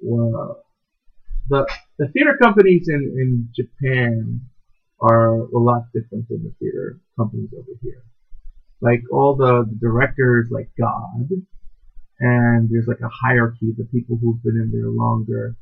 Well, 0.00 0.62
the 1.48 1.66
the 1.98 2.08
theater 2.08 2.36
companies 2.40 2.88
in 2.88 3.02
in 3.16 3.48
Japan 3.54 4.40
are 5.00 5.40
a 5.40 5.58
lot 5.58 5.82
different 5.92 6.28
than 6.28 6.42
the 6.42 6.54
theater 6.58 7.00
companies 7.18 7.50
over 7.56 7.78
here. 7.82 8.02
Like 8.80 9.02
all 9.12 9.36
the, 9.36 9.64
the 9.68 9.78
directors, 9.80 10.48
like 10.50 10.70
God, 10.78 11.28
and 12.20 12.68
there's 12.70 12.86
like 12.86 13.00
a 13.00 13.08
hierarchy. 13.08 13.72
The 13.76 13.84
people 13.84 14.18
who've 14.20 14.42
been 14.42 14.56
in 14.56 14.70
there 14.72 14.90
longer 14.90 15.56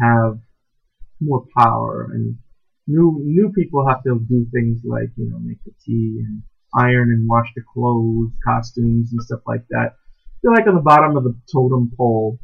have 0.00 0.38
more 1.20 1.44
power 1.56 2.10
and 2.12 2.36
new 2.86 3.22
new 3.24 3.52
people 3.52 3.86
have 3.88 4.02
to 4.02 4.18
do 4.28 4.46
things 4.52 4.80
like 4.84 5.08
you 5.16 5.30
know 5.30 5.38
make 5.38 5.62
the 5.64 5.72
tea 5.84 6.20
and 6.24 6.42
iron 6.76 7.10
and 7.10 7.28
wash 7.28 7.46
the 7.54 7.62
clothes, 7.72 8.32
costumes 8.44 9.12
and 9.12 9.22
stuff 9.22 9.40
like 9.46 9.64
that. 9.70 9.94
They're 10.42 10.52
like 10.52 10.66
on 10.66 10.74
the 10.74 10.80
bottom 10.80 11.16
of 11.16 11.24
the 11.24 11.38
totem 11.52 11.92
pole, 11.96 12.38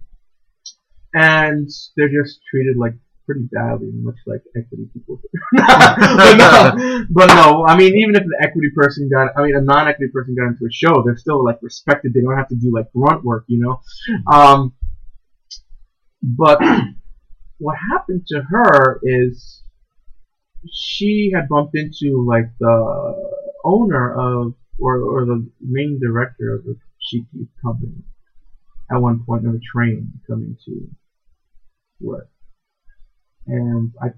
and 1.13 1.69
they're 1.97 2.09
just 2.09 2.41
treated 2.51 2.77
like 2.77 2.95
pretty 3.31 3.49
badly, 3.53 3.91
much 3.93 4.17
like 4.27 4.43
equity 4.57 4.89
people. 4.93 5.21
but 5.53 6.37
no, 6.37 7.05
but 7.11 7.27
no, 7.27 7.65
I 7.67 7.77
mean 7.77 7.97
even 7.97 8.17
if 8.17 8.25
the 8.25 8.39
equity 8.43 8.71
person 8.75 9.09
got, 9.09 9.29
I 9.37 9.43
mean 9.43 9.55
a 9.55 9.61
non-equity 9.61 10.11
person 10.13 10.35
got 10.35 10.49
into 10.49 10.67
a 10.67 10.73
show, 10.73 11.03
they're 11.05 11.17
still 11.17 11.45
like 11.45 11.59
respected. 11.63 12.13
They 12.13 12.23
don't 12.23 12.37
have 12.37 12.49
to 12.49 12.57
do 12.57 12.73
like 12.75 12.93
grunt 12.93 13.25
work, 13.25 13.45
you 13.47 13.61
know. 13.61 13.81
Um, 14.33 14.75
but 16.23 16.61
what 17.59 17.77
happened 17.93 18.27
to 18.29 18.43
her 18.43 19.01
is 19.05 19.63
she 20.73 21.31
had 21.35 21.49
bumped 21.49 21.77
into 21.77 22.27
like 22.27 22.51
the 22.59 23.41
owner 23.65 24.13
of 24.13 24.55
or, 24.79 25.03
or 25.03 25.25
the 25.27 25.49
main 25.61 26.01
director 26.01 26.55
of 26.55 26.65
the 26.65 26.77
Shiki 27.01 27.47
company 27.63 28.03
at 28.91 29.01
one 29.01 29.23
point 29.25 29.47
on 29.47 29.55
a 29.55 29.61
train 29.61 30.21
coming 30.27 30.57
to 30.65 30.91
work. 32.01 32.29
And 33.51 33.93
I 34.01 34.11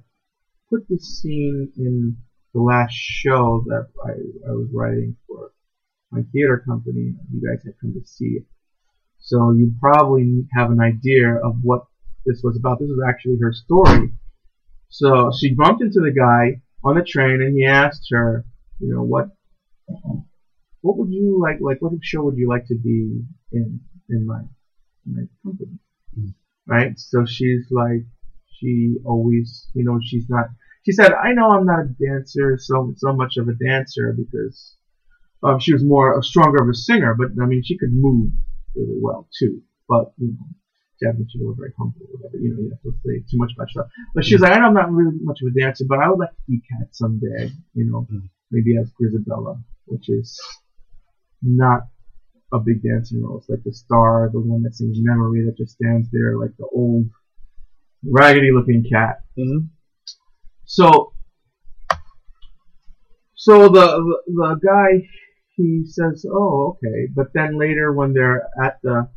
put 0.68 0.86
this 0.90 1.20
scene 1.20 1.72
in 1.78 2.18
the 2.52 2.60
last 2.60 2.92
show 2.92 3.64
that 3.66 3.86
I, 4.04 4.10
I 4.10 4.52
was 4.52 4.68
writing 4.74 5.16
for 5.26 5.50
my 6.10 6.20
theater 6.32 6.62
company. 6.66 7.14
You 7.32 7.40
guys 7.40 7.64
had 7.64 7.72
come 7.80 7.94
to 7.94 8.06
see 8.06 8.36
it. 8.36 8.44
So 9.20 9.52
you 9.52 9.72
probably 9.80 10.46
have 10.52 10.70
an 10.70 10.80
idea 10.80 11.36
of 11.42 11.54
what 11.62 11.80
this 12.26 12.42
was 12.44 12.56
about. 12.58 12.78
This 12.78 12.88
was 12.88 13.02
actually 13.08 13.38
her 13.40 13.52
story. 13.52 14.12
So 14.90 15.30
she 15.40 15.54
bumped 15.54 15.80
into 15.80 16.00
the 16.00 16.12
guy 16.12 16.60
on 16.84 16.96
the 16.96 17.02
train 17.02 17.40
and 17.40 17.56
he 17.56 17.64
asked 17.64 18.08
her, 18.10 18.44
you 18.80 18.92
know, 18.92 19.02
what 19.02 19.28
what 20.82 20.98
would 20.98 21.10
you 21.10 21.40
like 21.40 21.56
like 21.60 21.78
what 21.80 21.92
show 22.02 22.22
would 22.22 22.36
you 22.36 22.48
like 22.48 22.66
to 22.66 22.74
be 22.74 23.22
in 23.52 23.80
in 24.10 24.26
my 24.26 24.40
in 25.06 25.16
my 25.16 25.22
company? 25.42 25.78
Mm. 26.18 26.34
Right? 26.66 26.98
So 26.98 27.24
she's 27.24 27.66
like 27.70 28.04
she 28.58 28.96
always 29.04 29.68
you 29.74 29.84
know, 29.84 29.98
she's 30.02 30.28
not 30.28 30.46
she 30.84 30.92
said, 30.92 31.12
I 31.12 31.32
know 31.32 31.50
I'm 31.52 31.66
not 31.66 31.80
a 31.80 31.94
dancer 32.04 32.58
so 32.60 32.92
so 32.96 33.12
much 33.12 33.36
of 33.36 33.48
a 33.48 33.54
dancer 33.54 34.12
because 34.16 34.76
um, 35.42 35.58
she 35.60 35.72
was 35.72 35.84
more 35.84 36.18
a 36.18 36.22
stronger 36.22 36.62
of 36.62 36.68
a 36.68 36.74
singer, 36.74 37.14
but 37.14 37.28
I 37.42 37.46
mean 37.46 37.62
she 37.64 37.78
could 37.78 37.92
move 37.92 38.30
really 38.74 38.98
well 39.00 39.28
too. 39.38 39.62
But 39.88 40.12
you 40.18 40.28
know, 40.28 40.46
Japanese 41.02 41.32
people 41.32 41.50
are 41.50 41.54
very 41.54 41.72
humble 41.78 42.06
whatever. 42.12 42.36
You 42.38 42.54
know, 42.54 42.62
you 42.62 42.70
have 42.70 42.82
to 42.82 42.92
say 43.04 43.18
too 43.30 43.38
much 43.38 43.52
about 43.56 43.70
stuff. 43.70 43.86
But 44.14 44.24
she 44.24 44.34
was 44.34 44.42
like, 44.42 44.52
I 44.56 44.60
know 44.60 44.66
I'm 44.68 44.74
not 44.74 44.92
really 44.92 45.18
much 45.22 45.40
of 45.42 45.48
a 45.48 45.60
dancer, 45.60 45.84
but 45.88 45.98
I 45.98 46.08
would 46.08 46.18
like 46.18 46.30
to 46.30 46.42
be 46.48 46.60
cat 46.70 46.88
someday. 46.92 47.50
You 47.74 47.84
know, 47.90 48.06
Mm. 48.10 48.28
maybe 48.50 48.76
as 48.76 48.90
Grizabella, 49.00 49.62
which 49.86 50.08
is 50.08 50.38
not 51.42 51.82
a 52.52 52.58
big 52.58 52.82
dancing 52.82 53.22
role. 53.22 53.38
It's 53.38 53.48
like 53.48 53.64
the 53.64 53.72
star, 53.72 54.30
the 54.32 54.40
one 54.40 54.62
that 54.62 54.74
sings 54.74 54.98
Memory, 55.00 55.44
that 55.46 55.56
just 55.56 55.72
stands 55.74 56.08
there 56.10 56.38
like 56.38 56.56
the 56.58 56.66
old, 56.72 57.08
raggedy-looking 58.04 58.84
cat. 58.90 59.22
Mhm. 59.38 59.68
So, 60.64 61.12
so 63.34 63.68
the, 63.68 63.86
the 63.86 64.22
the 64.26 64.60
guy 64.64 65.08
he 65.56 65.84
says, 65.86 66.24
"Oh, 66.30 66.76
okay," 66.76 67.08
but 67.14 67.28
then 67.34 67.58
later 67.58 67.92
when 67.92 68.12
they're 68.12 68.48
at 68.62 68.78
the 68.82 69.08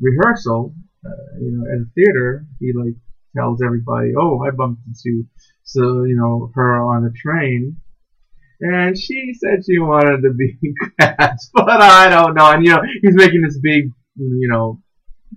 rehearsal, 0.00 0.74
uh, 1.06 1.10
you 1.40 1.50
know, 1.52 1.64
at 1.70 1.78
the 1.80 1.90
theater, 1.94 2.46
he 2.58 2.72
like 2.72 2.94
tells 3.36 3.62
everybody, 3.62 4.12
"Oh, 4.18 4.40
I 4.46 4.50
bumped 4.50 4.82
into 4.86 5.26
so 5.64 6.04
you 6.04 6.16
know 6.16 6.50
her 6.54 6.80
on 6.82 7.04
a 7.04 7.10
train." 7.12 7.76
And 8.60 8.98
she 8.98 9.32
said 9.34 9.64
she 9.64 9.78
wanted 9.78 10.22
to 10.22 10.34
be 10.34 10.58
cats, 11.00 11.50
but 11.54 11.68
I 11.68 12.08
don't 12.10 12.34
know. 12.34 12.50
And 12.50 12.64
you 12.64 12.72
know, 12.72 12.82
he's 13.02 13.14
making 13.14 13.42
this 13.42 13.58
big, 13.58 13.90
you 14.16 14.48
know, 14.48 14.82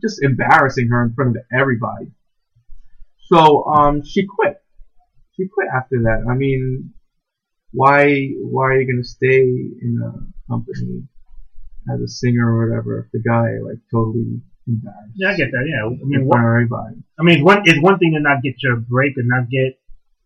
just 0.02 0.22
embarrassing 0.24 0.90
her 0.90 1.04
in 1.06 1.14
front 1.14 1.38
of 1.38 1.44
everybody. 1.58 2.12
So 3.34 3.66
um, 3.66 4.04
she 4.06 4.28
quit. 4.28 4.62
She 5.36 5.48
quit 5.48 5.68
after 5.76 6.04
that. 6.04 6.26
I 6.30 6.36
mean, 6.36 6.94
why 7.72 8.30
why 8.38 8.66
are 8.66 8.80
you 8.80 8.86
gonna 8.86 9.04
stay 9.04 9.42
in 9.42 9.98
a 10.06 10.52
company 10.52 11.08
as 11.92 12.00
a 12.00 12.08
singer 12.08 12.46
or 12.46 12.70
whatever 12.70 13.00
if 13.00 13.12
the 13.12 13.28
guy 13.28 13.58
like 13.66 13.80
totally 13.92 14.40
embarrassed 14.68 15.14
Yeah, 15.16 15.32
I 15.32 15.36
get 15.36 15.50
that. 15.52 15.66
Yeah, 15.68 15.84
I 15.84 16.06
mean, 16.06 16.28
one, 16.28 16.46
everybody? 16.46 16.98
I 17.20 17.24
mean, 17.24 17.38
it's 17.38 17.44
one 17.44 17.62
it's 17.66 17.82
one 17.82 17.98
thing 17.98 18.14
to 18.14 18.22
not 18.22 18.44
get 18.44 18.62
your 18.62 18.78
break 18.78 19.18
and 19.18 19.28
not 19.28 19.50
get 19.50 19.80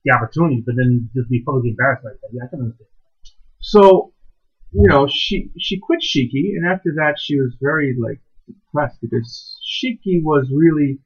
the 0.04 0.12
opportunity, 0.14 0.62
but 0.66 0.76
then 0.76 1.10
just 1.16 1.30
be 1.30 1.42
publicly 1.44 1.70
embarrassed 1.70 2.04
like 2.04 2.20
that. 2.22 2.30
Yeah, 2.34 2.44
I 2.44 2.48
can 2.48 2.60
understand. 2.60 2.90
So, 3.60 4.12
you 4.74 4.90
know, 4.90 5.08
she 5.08 5.50
she 5.58 5.80
quit 5.80 6.02
Shiki, 6.02 6.60
and 6.60 6.68
after 6.68 6.92
that, 6.98 7.16
she 7.18 7.40
was 7.40 7.56
very 7.62 7.96
like 7.98 8.20
depressed 8.46 9.00
because 9.02 9.58
Shiki 9.64 10.22
was 10.22 10.52
really 10.52 11.00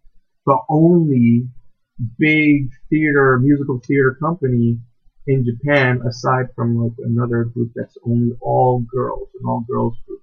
the 0.48 0.58
only 0.68 1.48
big 2.18 2.70
theater 2.90 3.40
musical 3.40 3.80
theater 3.86 4.18
company 4.22 4.80
in 5.28 5.46
Japan 5.46 6.02
aside 6.08 6.48
from 6.56 6.78
like 6.78 6.94
another 7.00 7.46
group 7.46 7.72
that's 7.76 7.98
only 8.06 8.32
all 8.42 8.80
girls, 8.82 9.30
an 9.40 9.46
all 9.46 9.64
girls 9.70 9.96
group, 10.08 10.22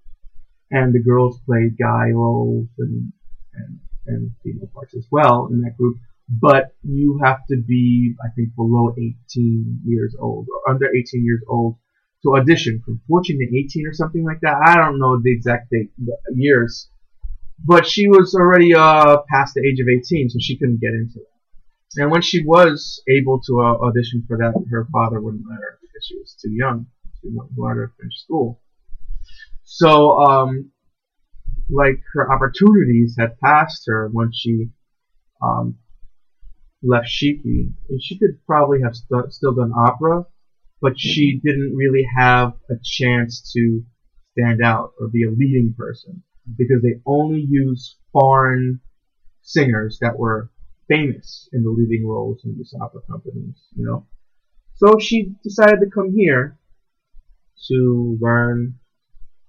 and 0.71 0.93
the 0.93 1.03
girls 1.03 1.41
play 1.47 1.71
guy 1.71 2.11
roles 2.11 2.69
and 2.79 3.13
and 3.55 3.79
and 4.07 4.33
female 4.43 4.69
parts 4.75 4.95
as 4.97 5.07
well 5.11 5.49
in 5.53 5.61
that 5.61 5.77
group. 5.77 5.99
But 6.29 6.75
you 6.83 7.21
have 7.25 7.47
to 7.51 7.57
be, 7.57 8.15
I 8.23 8.29
think, 8.35 8.55
below 8.55 8.93
18 8.93 9.81
years 9.87 10.15
old 10.21 10.47
or 10.53 10.71
under 10.71 10.87
18 10.95 11.25
years 11.25 11.43
old 11.49 11.77
to 12.23 12.37
audition 12.37 12.83
from 12.85 13.01
14 13.09 13.39
to 13.39 13.59
18 13.59 13.87
or 13.87 13.95
something 13.95 14.25
like 14.25 14.41
that. 14.41 14.57
I 14.63 14.77
don't 14.77 14.99
know 14.99 15.21
the 15.23 15.33
exact 15.33 15.71
date, 15.71 15.91
the 15.97 16.17
years, 16.35 16.91
but 17.65 17.87
she 17.87 18.09
was 18.09 18.35
already 18.35 18.75
uh, 18.75 19.19
past 19.31 19.55
the 19.55 19.67
age 19.67 19.81
of 19.81 19.89
18, 19.89 20.29
so 20.29 20.39
she 20.39 20.59
couldn't 20.59 20.81
get 20.81 20.93
into 20.93 21.15
that. 21.15 21.38
And 21.97 22.11
when 22.11 22.23
she 22.23 22.45
was 22.45 23.03
able 23.09 23.41
to 23.47 23.61
uh, 23.61 23.87
audition 23.87 24.25
for 24.29 24.37
that, 24.37 24.55
her 24.71 24.87
father 24.93 25.21
wouldn't 25.21 25.45
let 25.49 25.59
her 25.59 25.79
because 25.81 26.07
she 26.07 26.19
was 26.19 26.35
too 26.41 26.51
young. 26.51 26.87
She 27.21 27.29
wanted 27.33 27.77
her 27.77 27.87
to 27.87 27.93
finish 27.99 28.23
school. 28.23 28.61
So, 29.65 30.19
um, 30.19 30.71
like 31.71 32.01
her 32.15 32.33
opportunities 32.33 33.17
had 33.19 33.39
passed 33.39 33.85
her 33.87 34.09
when 34.13 34.31
she 34.33 34.69
um, 35.43 35.77
left 36.83 37.07
Shiki, 37.07 37.73
and 37.89 38.03
she 38.03 38.19
could 38.19 38.39
probably 38.47 38.81
have 38.83 38.95
st- 38.95 39.33
still 39.33 39.55
done 39.55 39.73
opera, 39.73 40.25
but 40.81 40.99
she 40.99 41.41
didn't 41.43 41.75
really 41.75 42.07
have 42.17 42.53
a 42.71 42.75
chance 42.83 43.53
to 43.53 43.83
stand 44.33 44.63
out 44.63 44.93
or 45.01 45.09
be 45.09 45.25
a 45.25 45.31
leading 45.31 45.75
person 45.77 46.23
because 46.57 46.83
they 46.83 47.01
only 47.05 47.41
use 47.41 47.97
foreign 48.13 48.81
singers 49.43 49.99
that 50.01 50.19
were 50.19 50.49
famous 50.89 51.49
in 51.53 51.63
the 51.63 51.71
leading 51.71 52.07
roles 52.07 52.41
in 52.45 52.57
these 52.57 52.75
opera 52.81 53.03
companies, 53.09 53.57
you 53.77 53.85
know. 53.85 54.07
So 54.75 54.99
she 54.99 55.35
decided 55.45 55.81
to 55.81 55.91
come 55.91 56.15
here 56.15 56.59
to 57.69 58.19
learn 58.21 58.79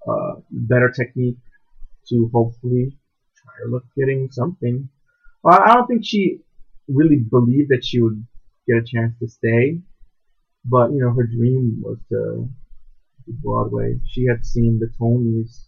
uh, 0.08 0.36
better 0.52 0.90
technique 0.90 1.38
to 2.10 2.30
hopefully 2.34 2.98
try 3.36 3.54
her 3.64 3.70
luck 3.70 3.84
getting 3.98 4.30
something. 4.32 4.90
Well, 5.44 5.60
I 5.60 5.76
don't 5.76 5.88
think 5.88 6.04
she 6.04 6.40
really 6.88 7.18
believed 7.18 7.70
that 7.70 7.86
she 7.86 8.02
would 8.02 8.26
get 8.68 8.78
a 8.78 8.86
chance 8.86 9.14
to 9.20 9.28
stay, 9.28 9.80
but 10.66 10.92
you 10.92 11.00
know 11.00 11.14
her 11.14 11.26
dream 11.26 11.82
was 11.82 11.98
to 12.10 12.50
do 13.26 13.34
Broadway. 13.44 14.00
She 14.08 14.26
had 14.26 14.46
seen 14.46 14.80
the 14.80 14.92
Tonys 15.00 15.68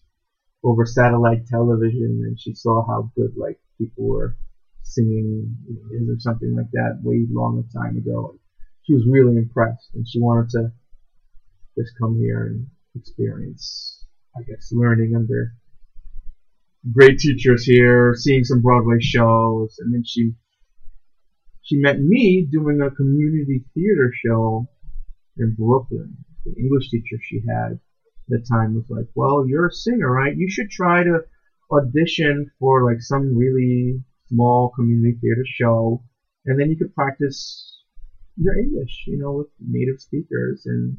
over 0.63 0.85
satellite 0.85 1.47
television, 1.47 2.23
and 2.25 2.39
she 2.39 2.53
saw 2.53 2.85
how 2.85 3.11
good 3.15 3.33
like 3.37 3.59
people 3.77 4.07
were 4.07 4.35
singing 4.93 5.55
or 5.91 6.19
something 6.19 6.55
like 6.55 6.69
that 6.73 6.99
way 7.03 7.25
long 7.31 7.63
a 7.63 7.77
time 7.77 7.97
ago. 7.97 8.35
She 8.83 8.93
was 8.93 9.05
really 9.09 9.37
impressed, 9.37 9.89
and 9.93 10.05
she 10.07 10.19
wanted 10.19 10.49
to 10.51 10.71
just 11.77 11.93
come 11.99 12.17
here 12.17 12.47
and 12.47 12.67
experience, 12.95 14.05
I 14.35 14.41
guess, 14.43 14.69
learning 14.71 15.13
under 15.15 15.53
great 16.91 17.17
teachers 17.19 17.63
here, 17.63 18.13
seeing 18.15 18.43
some 18.43 18.61
Broadway 18.61 18.99
shows, 18.99 19.75
and 19.79 19.93
then 19.93 20.03
she 20.05 20.31
she 21.63 21.77
met 21.77 21.99
me 21.99 22.45
doing 22.49 22.81
a 22.81 22.89
community 22.89 23.63
theater 23.73 24.11
show 24.25 24.67
in 25.37 25.53
Brooklyn. 25.53 26.17
The 26.43 26.53
English 26.57 26.89
teacher 26.89 27.17
she 27.21 27.39
had 27.47 27.73
at 27.73 27.79
the 28.27 28.39
time 28.51 28.73
was 28.73 28.89
like, 28.89 29.05
"Well, 29.15 29.47
you're 29.47 29.67
a 29.67 29.71
singer, 29.71 30.11
right? 30.11 30.35
You 30.35 30.49
should 30.49 30.69
try 30.69 31.03
to 31.03 31.19
audition 31.71 32.51
for 32.59 32.83
like 32.83 33.01
some 33.01 33.37
really 33.37 34.03
small 34.31 34.71
community 34.75 35.17
theater 35.19 35.45
show, 35.45 36.03
and 36.45 36.59
then 36.59 36.69
you 36.69 36.77
could 36.77 36.93
practice 36.95 37.83
your 38.37 38.57
English, 38.57 39.03
you 39.07 39.17
know, 39.17 39.33
with 39.33 39.47
native 39.59 39.99
speakers 39.99 40.63
and 40.65 40.97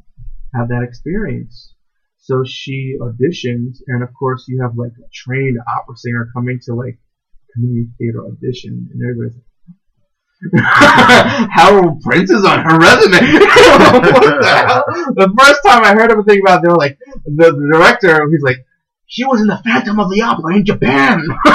have 0.53 0.69
that 0.69 0.83
experience." 0.83 1.73
So 2.17 2.43
she 2.45 2.95
auditioned, 3.01 3.75
and 3.87 4.01
of 4.01 4.09
course, 4.13 4.45
you 4.47 4.61
have 4.61 4.77
like 4.77 4.93
a 4.97 5.09
trained 5.13 5.57
opera 5.75 5.97
singer 5.97 6.29
coming 6.33 6.59
to 6.65 6.73
like 6.73 6.97
community 7.53 7.89
theater 7.97 8.25
audition, 8.25 8.89
and 8.91 9.01
everybody's 9.01 9.35
like, 9.35 9.45
Harold 11.51 12.01
Prince 12.01 12.29
is 12.29 12.43
on 12.43 12.63
her 12.63 12.77
resume. 12.77 13.19
the? 13.19 15.13
The 15.15 15.33
first 15.37 15.61
time 15.65 15.83
I 15.83 15.93
heard 15.93 16.11
of 16.11 16.19
a 16.19 16.23
thing 16.23 16.41
about, 16.41 16.61
they 16.61 16.69
were 16.69 16.75
like, 16.75 16.97
the, 17.25 17.51
the 17.51 17.69
director, 17.71 18.27
he's 18.29 18.41
like, 18.41 18.65
she 19.07 19.23
was 19.25 19.41
in 19.41 19.47
the 19.47 19.57
Phantom 19.63 19.99
of 19.99 20.09
the 20.09 20.21
Opera 20.21 20.55
in 20.55 20.65
Japan, 20.65 21.21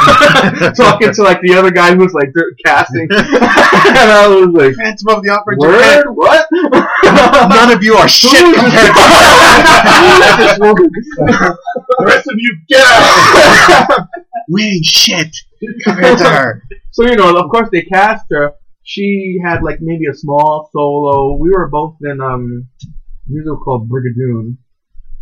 talking 0.77 1.12
to 1.12 1.23
like 1.23 1.41
the 1.43 1.55
other 1.55 1.70
guy 1.70 1.93
who 1.95 1.99
was 2.05 2.12
like 2.15 2.31
casting, 2.65 3.09
and 3.11 4.11
I 4.11 4.29
was 4.29 4.49
like, 4.51 4.75
Phantom 4.77 5.09
of 5.09 5.23
the 5.25 5.31
Opera. 5.31 5.57
word, 5.59 6.05
what? 6.15 6.47
None 6.53 7.73
of 7.73 7.83
you 7.83 7.95
are 7.95 8.07
shit 8.09 8.55
compared 8.55 8.95
to 8.95 9.03
The 11.16 12.05
rest 12.05 12.27
of 12.29 12.35
you 12.37 12.59
get 12.69 12.81
out. 12.87 14.07
we 14.49 14.62
ain't 14.65 14.85
shit 14.85 15.37
compared 15.85 16.19
to 16.19 16.25
her. 16.25 16.62
So 16.93 17.05
you 17.07 17.16
know, 17.16 17.37
of 17.37 17.51
course, 17.51 17.69
they 17.73 17.83
cast 17.83 18.27
her. 18.31 18.53
She 18.85 19.39
had 19.45 19.62
like 19.62 19.81
maybe 19.81 20.07
a 20.07 20.15
small 20.15 20.70
solo. 20.73 21.37
We 21.37 21.51
were 21.51 21.69
both 21.69 21.97
in 22.03 22.20
um, 22.20 22.69
a 22.83 23.31
musical 23.31 23.59
called 23.59 23.89
Brigadoon, 23.91 24.57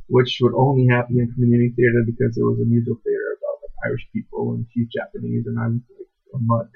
which 0.09 0.39
would 0.41 0.55
only 0.57 0.87
happen 0.89 1.19
in 1.19 1.33
community 1.33 1.73
theater 1.77 2.03
because 2.07 2.37
it 2.37 2.43
was 2.43 2.59
a 2.61 2.65
musical 2.65 2.97
theater 3.05 3.37
about 3.39 3.59
like 3.63 3.91
Irish 3.91 4.07
people 4.13 4.53
and 4.55 4.67
she's 4.73 4.87
Japanese 4.89 5.47
and 5.47 5.59
I'm 5.59 5.83
like 5.99 6.07
a 6.35 6.39
mud. 6.41 6.69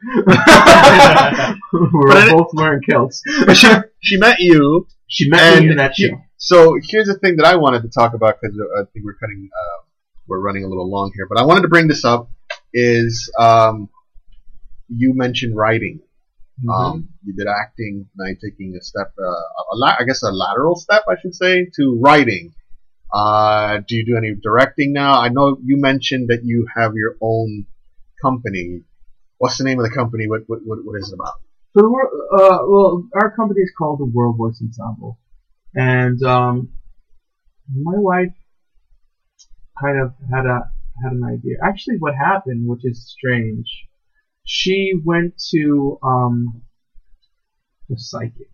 we 1.72 1.80
were 1.92 2.08
But 2.08 2.30
both 2.30 2.50
wearing 2.54 2.82
kilts. 2.82 3.22
But 3.46 3.56
she, 3.56 3.68
she 4.00 4.16
met 4.18 4.36
you. 4.40 4.86
She 5.06 5.28
met 5.28 5.60
me 5.62 5.70
in 5.70 5.76
that 5.76 5.98
you- 5.98 6.08
show. 6.08 6.20
So 6.42 6.78
here's 6.82 7.06
the 7.06 7.18
thing 7.18 7.36
that 7.36 7.44
I 7.44 7.56
wanted 7.56 7.82
to 7.82 7.88
talk 7.90 8.14
about 8.14 8.36
because 8.40 8.56
I 8.78 8.84
think 8.92 9.04
we're 9.04 9.14
cutting, 9.14 9.50
uh, 9.52 9.84
we're 10.26 10.40
running 10.40 10.64
a 10.64 10.68
little 10.68 10.90
long 10.90 11.12
here. 11.14 11.26
But 11.28 11.38
I 11.38 11.44
wanted 11.44 11.62
to 11.62 11.68
bring 11.68 11.86
this 11.86 12.02
up 12.04 12.30
is 12.72 13.30
um, 13.38 13.90
you 14.88 15.12
mentioned 15.14 15.54
writing. 15.54 16.00
Mm-hmm. 16.60 16.70
Um, 16.70 17.08
you 17.24 17.34
did 17.34 17.46
acting, 17.46 18.06
now 18.16 18.26
you're 18.26 18.36
taking 18.50 18.74
a 18.74 18.82
step, 18.82 19.12
uh, 19.18 19.24
a 19.24 19.74
la- 19.74 19.96
I 19.98 20.04
guess 20.04 20.22
a 20.22 20.30
lateral 20.30 20.76
step, 20.76 21.02
I 21.08 21.14
should 21.20 21.34
say, 21.34 21.66
to 21.76 21.98
writing. 22.02 22.54
Uh, 23.12 23.78
do 23.86 23.96
you 23.96 24.04
do 24.04 24.16
any 24.16 24.34
directing 24.40 24.92
now? 24.92 25.20
I 25.20 25.28
know 25.28 25.58
you 25.64 25.76
mentioned 25.80 26.28
that 26.28 26.40
you 26.44 26.66
have 26.76 26.94
your 26.94 27.16
own 27.20 27.66
company. 28.22 28.82
What's 29.38 29.58
the 29.58 29.64
name 29.64 29.78
of 29.78 29.84
the 29.84 29.94
company? 29.94 30.28
What 30.28 30.42
what 30.46 30.60
what, 30.64 30.78
what 30.84 30.98
is 31.00 31.10
it 31.10 31.14
about? 31.14 31.34
So 31.76 31.82
the 31.82 32.38
uh, 32.38 32.58
well, 32.68 33.04
our 33.14 33.34
company 33.34 33.60
is 33.62 33.72
called 33.76 34.00
the 34.00 34.04
World 34.04 34.36
Voice 34.36 34.60
Ensemble, 34.62 35.18
and 35.74 36.22
um, 36.22 36.70
my 37.68 37.96
wife 37.96 38.32
kind 39.80 40.00
of 40.00 40.12
had 40.32 40.46
a 40.46 40.70
had 41.02 41.12
an 41.12 41.24
idea. 41.24 41.56
Actually, 41.64 41.96
what 41.98 42.14
happened, 42.14 42.68
which 42.68 42.84
is 42.84 43.10
strange, 43.10 43.66
she 44.44 44.92
went 45.04 45.34
to 45.52 45.98
um, 46.02 46.62
the 47.88 47.98
psychic 47.98 48.50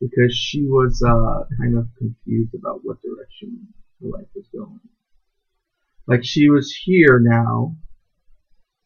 because 0.00 0.34
she 0.34 0.64
was 0.66 1.02
uh, 1.02 1.44
kind 1.60 1.76
of 1.76 1.86
confused 1.98 2.54
about 2.54 2.80
what 2.82 2.98
direction 3.02 3.68
her 4.00 4.08
life 4.08 4.28
was 4.34 4.46
going. 4.52 4.80
Like 6.06 6.24
she 6.24 6.48
was 6.48 6.72
here 6.84 7.20
now. 7.20 7.76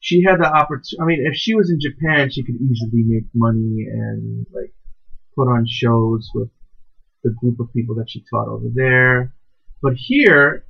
She 0.00 0.24
had 0.24 0.40
the 0.40 0.46
opportunity. 0.46 0.96
I 1.00 1.04
mean, 1.04 1.26
if 1.26 1.36
she 1.36 1.54
was 1.54 1.70
in 1.70 1.78
Japan, 1.80 2.30
she 2.30 2.42
could 2.42 2.56
easily 2.56 3.04
make 3.04 3.26
money 3.34 3.86
and 3.88 4.46
like 4.52 4.72
put 5.36 5.48
on 5.48 5.64
shows 5.66 6.28
with 6.34 6.48
the 7.22 7.30
group 7.30 7.60
of 7.60 7.72
people 7.72 7.94
that 7.96 8.10
she 8.10 8.24
taught 8.28 8.48
over 8.48 8.66
there. 8.74 9.32
But 9.80 9.94
here, 9.96 10.64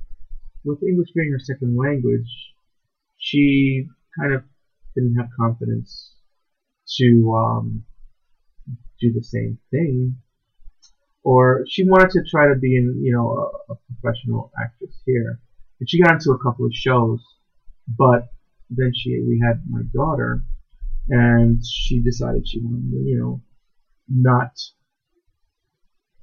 with 0.63 0.83
English 0.83 1.09
being 1.15 1.31
her 1.31 1.39
second 1.39 1.75
language, 1.75 2.29
she 3.17 3.87
kind 4.19 4.33
of 4.33 4.43
didn't 4.95 5.15
have 5.15 5.29
confidence 5.39 6.13
to 6.97 7.33
um, 7.35 7.83
do 8.99 9.11
the 9.13 9.23
same 9.23 9.57
thing. 9.71 10.17
Or 11.23 11.63
she 11.69 11.85
wanted 11.85 12.09
to 12.11 12.23
try 12.29 12.47
to 12.47 12.55
be 12.55 12.75
in, 12.75 13.01
you 13.01 13.13
know, 13.13 13.51
a, 13.69 13.73
a 13.73 13.75
professional 13.87 14.51
actress 14.61 15.01
here. 15.05 15.39
And 15.79 15.89
she 15.89 16.01
got 16.01 16.13
into 16.13 16.31
a 16.31 16.43
couple 16.43 16.65
of 16.65 16.73
shows, 16.73 17.21
but 17.87 18.27
then 18.69 18.91
she 18.93 19.21
we 19.21 19.41
had 19.45 19.63
my 19.69 19.81
daughter, 19.93 20.43
and 21.09 21.61
she 21.65 22.01
decided 22.01 22.47
she 22.47 22.59
wanted 22.59 22.91
to, 22.91 22.97
you 22.97 23.17
know, 23.19 23.41
not 24.09 24.51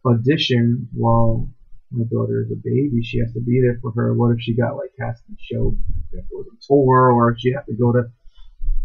audition 0.05 0.89
while 0.93 1.49
my 1.91 2.05
daughter 2.05 2.43
is 2.43 2.51
a 2.53 2.61
baby. 2.63 3.03
She 3.03 3.19
has 3.19 3.33
to 3.33 3.41
be 3.41 3.61
there 3.61 3.79
for 3.81 3.93
her. 3.93 4.15
What 4.15 4.33
if 4.33 4.41
she 4.41 4.55
got 4.55 4.77
like 4.77 4.91
cast 4.99 5.23
in 5.29 5.35
a 5.35 5.39
show, 5.41 5.77
that 6.13 6.29
goes 6.31 6.47
on 6.51 6.59
tour, 6.67 7.11
or 7.11 7.37
she 7.39 7.53
had 7.53 7.67
to 7.67 7.75
go 7.75 7.93
to 7.93 8.05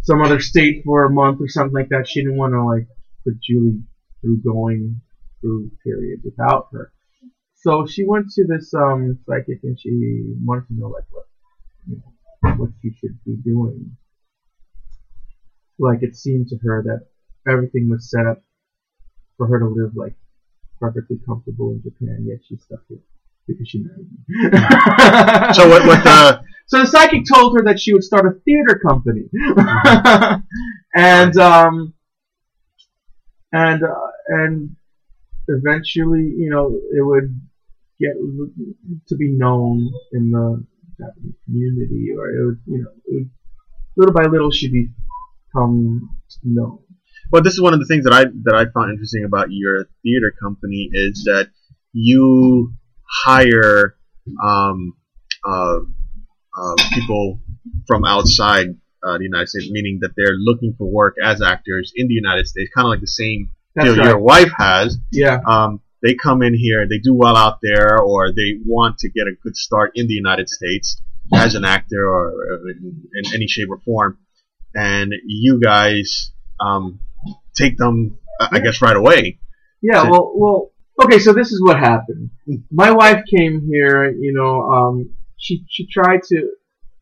some 0.02 0.22
other 0.22 0.40
state 0.40 0.84
for 0.86 1.06
a 1.06 1.10
month 1.10 1.42
or 1.42 1.48
something 1.48 1.74
like 1.74 1.90
that? 1.90 2.08
She 2.08 2.22
didn't 2.22 2.38
want 2.38 2.54
to 2.54 2.64
like 2.64 2.88
put 3.24 3.42
Julie 3.42 3.84
through 4.22 4.38
going 4.38 5.02
through 5.42 5.72
period 5.84 6.22
without 6.24 6.68
her. 6.72 6.92
So 7.56 7.86
she 7.86 8.06
went 8.06 8.30
to 8.32 8.46
this 8.48 8.74
um 8.74 9.18
psychic 9.26 9.60
and 9.64 9.80
she 9.80 10.36
wanted 10.44 10.68
to 10.68 10.74
know 10.74 10.88
like 10.88 11.06
what 11.10 11.26
you 11.88 11.98
know 11.98 12.54
what 12.58 12.70
she 12.82 12.92
should 12.92 13.18
be 13.26 13.36
doing. 13.44 13.98
Like 15.80 16.00
it 16.02 16.16
seemed 16.16 16.48
to 16.50 16.58
her 16.64 16.84
that 16.84 17.08
everything 17.52 17.90
was 17.90 18.10
set 18.10 18.26
up 18.26 18.42
for 19.38 19.48
her 19.48 19.60
to 19.60 19.68
live 19.68 19.96
like 19.96 20.16
perfectly 20.80 21.18
comfortable 21.26 21.72
in 21.72 21.82
Japan, 21.82 22.26
yet 22.28 22.40
she's 22.48 22.62
stuck 22.64 22.80
here 22.88 23.00
because 23.48 23.68
she 23.68 23.80
married 23.80 24.08
me. 24.12 24.50
So 25.54 25.68
what 25.70 25.86
what 25.86 26.04
the 26.04 26.42
So 26.68 26.80
the 26.80 26.88
psychic 26.88 27.24
told 27.32 27.56
her 27.56 27.64
that 27.66 27.80
she 27.80 27.94
would 27.94 28.04
start 28.04 28.26
a 28.26 28.40
theater 28.44 28.80
company, 28.84 29.30
and 30.96 31.38
um, 31.38 31.94
and 33.52 33.84
uh, 33.84 34.08
and 34.30 34.76
eventually, 35.48 36.22
you 36.38 36.50
know, 36.50 36.68
it 36.92 37.06
would 37.06 37.40
get 38.00 38.14
to 39.08 39.16
be 39.16 39.32
known 39.32 39.92
in 40.14 40.32
the 40.32 40.66
Japanese 41.00 41.36
community, 41.46 42.10
or 42.18 42.30
it 42.30 42.46
would, 42.46 42.60
you 42.66 42.84
know, 42.84 42.92
would, 43.08 43.30
little 43.98 44.14
by 44.14 44.26
little, 44.26 44.52
she'd 44.52 44.72
become 44.72 46.18
known. 46.44 46.80
Well, 47.32 47.42
this 47.42 47.54
is 47.54 47.62
one 47.62 47.74
of 47.74 47.80
the 47.80 47.86
things 47.86 48.04
that 48.04 48.14
I 48.14 48.26
that 48.44 48.56
I 48.56 48.66
found 48.72 48.92
interesting 48.92 49.24
about 49.26 49.48
your 49.50 49.88
theater 50.04 50.34
company 50.40 50.90
is 50.92 51.24
that 51.26 51.50
you 51.92 52.74
hire 53.26 53.96
um, 54.44 54.94
uh, 55.44 55.80
uh, 56.56 56.76
people 56.94 57.40
from 57.88 58.06
outside 58.06 58.68
uh, 59.04 59.18
the 59.18 59.24
United 59.24 59.50
States, 59.50 59.70
meaning 59.72 60.00
that 60.02 60.12
they're 60.16 60.36
looking 60.38 60.76
for 60.78 60.88
work 60.88 61.16
as 61.24 61.42
actors 61.42 61.94
in 61.96 62.08
the 62.08 62.14
United 62.14 62.48
States, 62.48 62.70
kind 62.76 62.86
of 62.86 62.90
like 62.90 63.02
the 63.02 63.08
same 63.08 63.50
That's 63.76 63.88
deal 63.90 63.98
right. 63.98 64.08
your 64.10 64.20
wife 64.20 64.52
has. 64.58 64.98
Yeah. 65.12 65.40
Um, 65.46 65.82
they 66.02 66.16
come 66.16 66.42
in 66.44 66.54
here, 66.54 66.88
they 66.88 67.00
do 67.00 67.14
well 67.16 67.36
out 67.36 67.60
there, 67.62 67.98
or 68.00 68.32
they 68.32 68.60
want 68.66 69.00
to 69.00 69.10
get 69.10 69.28
a 69.28 69.34
good 69.44 69.56
start 69.56 69.92
in 69.96 70.08
the 70.08 70.14
United 70.14 70.50
States 70.50 71.02
as 71.34 71.56
an 71.56 71.66
actor 71.66 72.08
or 72.08 72.32
in, 72.70 73.34
any 73.34 73.48
shape 73.48 73.70
or 73.72 73.80
form, 73.80 74.20
and 74.76 75.14
you 75.26 75.60
guys 75.60 76.32
um, 76.60 77.00
take 77.56 77.78
them, 77.78 78.18
I 78.40 78.60
guess, 78.60 78.82
right 78.82 78.96
away. 78.96 79.40
Yeah, 79.82 80.04
So- 80.04 80.12
well, 80.12 80.34
well, 80.36 80.72
okay. 81.04 81.18
So 81.20 81.34
this 81.34 81.52
is 81.52 81.62
what 81.62 81.80
happened. 81.80 82.30
My 82.72 82.92
wife 82.92 83.24
came 83.36 83.68
here. 83.68 84.12
You 84.12 84.34
know, 84.34 84.62
um, 84.70 85.10
she 85.38 85.66
she 85.70 85.88
tried 85.88 86.22
to 86.30 86.52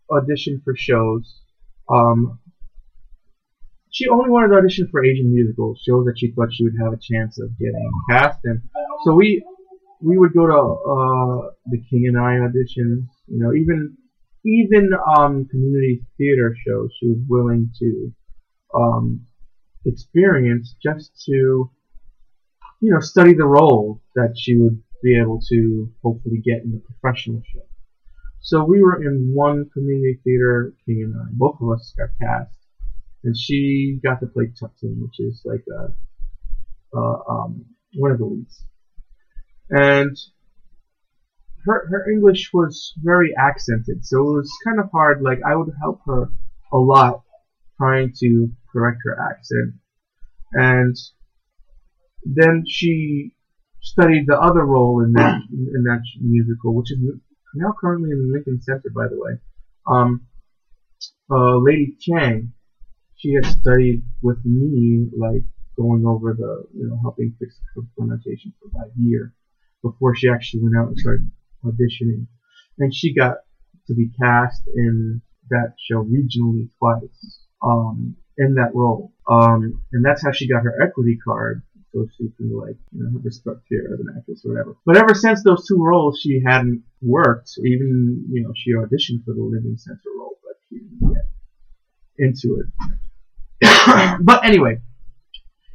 audition 0.10 0.62
for 0.64 0.76
shows. 0.78 1.40
Um, 1.90 2.40
she 3.94 4.08
only 4.10 4.30
wanted 4.30 4.50
to 4.50 4.56
audition 4.56 4.88
for 4.92 5.06
Asian 5.06 5.32
musicals, 5.34 5.82
shows 5.88 6.06
that 6.06 6.18
she 6.18 6.32
thought 6.32 6.54
she 6.54 6.64
would 6.64 6.76
have 6.82 6.94
a 6.94 7.00
chance 7.02 7.40
of 7.40 7.58
getting 7.58 7.92
cast 8.10 8.40
in. 8.44 8.62
So 9.06 9.14
we 9.14 9.44
we 10.02 10.18
would 10.18 10.34
go 10.34 10.46
to 10.48 10.54
uh, 10.54 11.50
the 11.68 11.80
King 11.90 12.08
and 12.08 12.18
I 12.18 12.32
auditions. 12.44 13.08
You 13.28 13.40
know, 13.40 13.54
even 13.54 13.98
even 14.46 14.90
um, 15.18 15.46
community 15.46 16.02
theater 16.18 16.56
shows. 16.68 16.90
She 17.00 17.08
was 17.08 17.20
willing 17.30 17.72
to 17.80 18.14
um, 18.76 19.26
experience 19.86 20.76
just 20.82 21.12
to 21.28 21.70
you 22.84 22.92
know, 22.92 23.00
study 23.00 23.34
the 23.34 23.46
role 23.46 24.02
that 24.14 24.34
she 24.36 24.58
would 24.58 24.84
be 25.02 25.18
able 25.18 25.40
to 25.48 25.90
hopefully 26.04 26.42
get 26.44 26.64
in 26.66 26.72
the 26.74 26.82
professional 26.82 27.42
show. 27.54 27.66
So 28.42 28.66
we 28.66 28.84
were 28.84 29.02
in 29.02 29.32
one 29.34 29.70
community 29.74 30.20
theater, 30.26 30.74
King 30.86 31.04
and 31.04 31.16
I. 31.16 31.32
Both 31.32 31.62
of 31.62 31.70
us 31.70 31.94
got 31.98 32.10
cast, 32.22 32.54
and 33.24 33.38
she 33.38 34.00
got 34.04 34.20
to 34.20 34.28
play 34.28 34.46
Tuptim, 34.46 35.02
which 35.02 35.20
is 35.20 35.42
like 35.46 35.64
a, 35.72 36.98
um, 36.98 37.66
one 37.96 38.12
of 38.12 38.18
the 38.18 38.26
leads. 38.26 38.64
And 39.70 40.16
her 41.66 41.88
her 41.90 42.12
English 42.12 42.52
was 42.54 42.94
very 42.98 43.34
accented, 43.36 44.06
so 44.06 44.20
it 44.20 44.34
was 44.34 44.52
kind 44.66 44.80
of 44.80 44.90
hard. 44.92 45.22
Like 45.22 45.40
I 45.46 45.56
would 45.56 45.72
help 45.82 46.00
her 46.06 46.30
a 46.72 46.78
lot 46.78 47.22
trying 47.78 48.14
to 48.20 48.50
correct 48.72 49.00
her 49.06 49.18
accent, 49.20 49.76
and 50.52 50.96
then 52.26 52.64
she 52.68 53.34
studied 53.82 54.26
the 54.28 54.40
other 54.40 54.66
role 54.66 55.02
in 55.04 55.14
that 55.14 55.40
in 55.52 55.84
that 55.84 56.02
musical, 56.20 56.74
which 56.74 56.92
is 56.92 57.00
now 57.56 57.74
currently 57.80 58.12
in 58.12 58.28
the 58.28 58.34
Lincoln 58.34 58.62
Center, 58.62 58.92
by 58.94 59.08
the 59.08 59.18
way. 59.18 59.38
Um, 59.88 60.28
uh, 61.32 61.58
Lady 61.58 61.96
Thiang, 62.02 62.52
she 63.24 63.34
had 63.34 63.46
studied 63.46 64.04
with 64.22 64.44
me, 64.44 65.08
like 65.18 65.44
going 65.78 66.06
over 66.06 66.36
the, 66.38 66.66
you 66.78 66.88
know, 66.88 67.00
helping 67.02 67.34
fix 67.40 67.56
her 67.76 67.82
pronunciation 67.98 68.54
for 68.60 68.68
about 68.68 68.88
a 68.88 69.02
year 69.02 69.34
before 69.82 70.14
she 70.14 70.30
actually 70.30 70.62
went 70.64 70.76
out 70.76 70.90
and 70.90 71.00
started 71.00 71.32
auditioning. 71.64 72.28
And 72.80 72.94
she 72.94 73.16
got 73.16 73.38
to 73.88 73.94
be 73.94 74.12
cast 74.22 74.64
in 74.76 75.22
that 75.50 75.76
show 75.90 76.04
regionally 76.04 76.68
twice, 76.78 77.40
um, 77.64 78.18
in 78.38 78.56
that 78.56 78.72
role. 78.74 79.14
Um, 79.30 79.82
and 79.94 80.04
that's 80.04 80.24
how 80.24 80.32
she 80.34 80.50
got 80.50 80.64
her 80.64 80.82
equity 80.82 81.18
card. 81.24 81.64
So 81.94 82.08
she 82.18 82.28
can 82.36 82.52
like, 82.58 82.76
you 82.92 83.04
know, 83.04 83.12
have 83.14 83.24
respect 83.24 83.62
here 83.70 83.88
as 83.94 84.00
an 84.00 84.08
actress 84.18 84.44
or 84.44 84.52
whatever. 84.52 84.76
But 84.86 84.98
ever 84.98 85.14
since 85.14 85.44
those 85.44 85.66
two 85.68 85.78
roles, 85.80 86.20
she 86.20 86.42
hadn't 86.46 86.84
worked. 87.02 87.52
Even, 87.60 88.26
you 88.32 88.42
know, 88.42 88.52
she 88.56 88.72
auditioned 88.74 89.24
for 89.24 89.34
the 89.34 89.44
Lincoln 89.44 89.78
Center 89.78 90.10
role, 90.18 90.38
but 90.44 90.58
she 90.68 90.80
didn't 90.80 91.14
get 91.14 91.30
into 92.18 92.60
it. 92.60 92.90
but 94.22 94.46
anyway, 94.46 94.82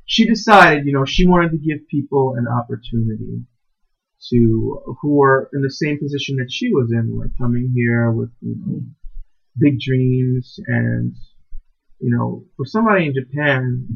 she 0.06 0.26
decided, 0.26 0.86
you 0.86 0.92
know, 0.92 1.04
she 1.04 1.26
wanted 1.26 1.50
to 1.52 1.58
give 1.58 1.86
people 1.88 2.34
an 2.36 2.46
opportunity 2.48 3.44
to 4.30 4.96
who 5.00 5.22
are 5.22 5.48
in 5.52 5.62
the 5.62 5.70
same 5.70 5.98
position 5.98 6.36
that 6.36 6.50
she 6.50 6.70
was 6.72 6.90
in, 6.92 7.18
like 7.18 7.30
coming 7.38 7.72
here 7.74 8.10
with 8.10 8.30
you 8.40 8.56
know 8.56 8.80
big 9.58 9.78
dreams 9.80 10.58
and 10.66 11.14
you 12.00 12.10
know 12.10 12.44
for 12.56 12.66
somebody 12.66 13.06
in 13.06 13.14
Japan 13.14 13.86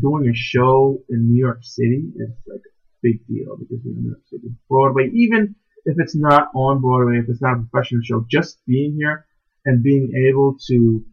doing 0.00 0.28
a 0.28 0.34
show 0.34 1.02
in 1.08 1.28
New 1.28 1.38
York 1.38 1.58
City 1.62 2.04
is 2.16 2.30
like 2.46 2.60
a 2.60 2.72
big 3.02 3.26
deal 3.26 3.56
because 3.58 3.78
we're 3.84 3.92
in 3.92 4.02
New 4.02 4.08
York 4.10 4.22
City. 4.30 4.48
Broadway, 4.68 5.10
even 5.12 5.54
if 5.84 5.96
it's 5.98 6.14
not 6.14 6.48
on 6.54 6.80
Broadway, 6.80 7.18
if 7.18 7.28
it's 7.28 7.42
not 7.42 7.58
a 7.58 7.66
professional 7.70 8.02
show, 8.02 8.24
just 8.30 8.64
being 8.66 8.94
here 8.96 9.26
and 9.66 9.82
being 9.82 10.12
able 10.28 10.56
to 10.68 11.04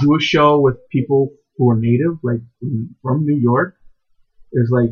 do 0.00 0.16
a 0.16 0.20
show 0.20 0.60
with 0.60 0.76
people 0.90 1.32
who 1.56 1.70
are 1.70 1.76
native, 1.76 2.18
like 2.22 2.40
from 3.02 3.24
New 3.24 3.36
York, 3.36 3.76
is 4.52 4.70
like 4.70 4.90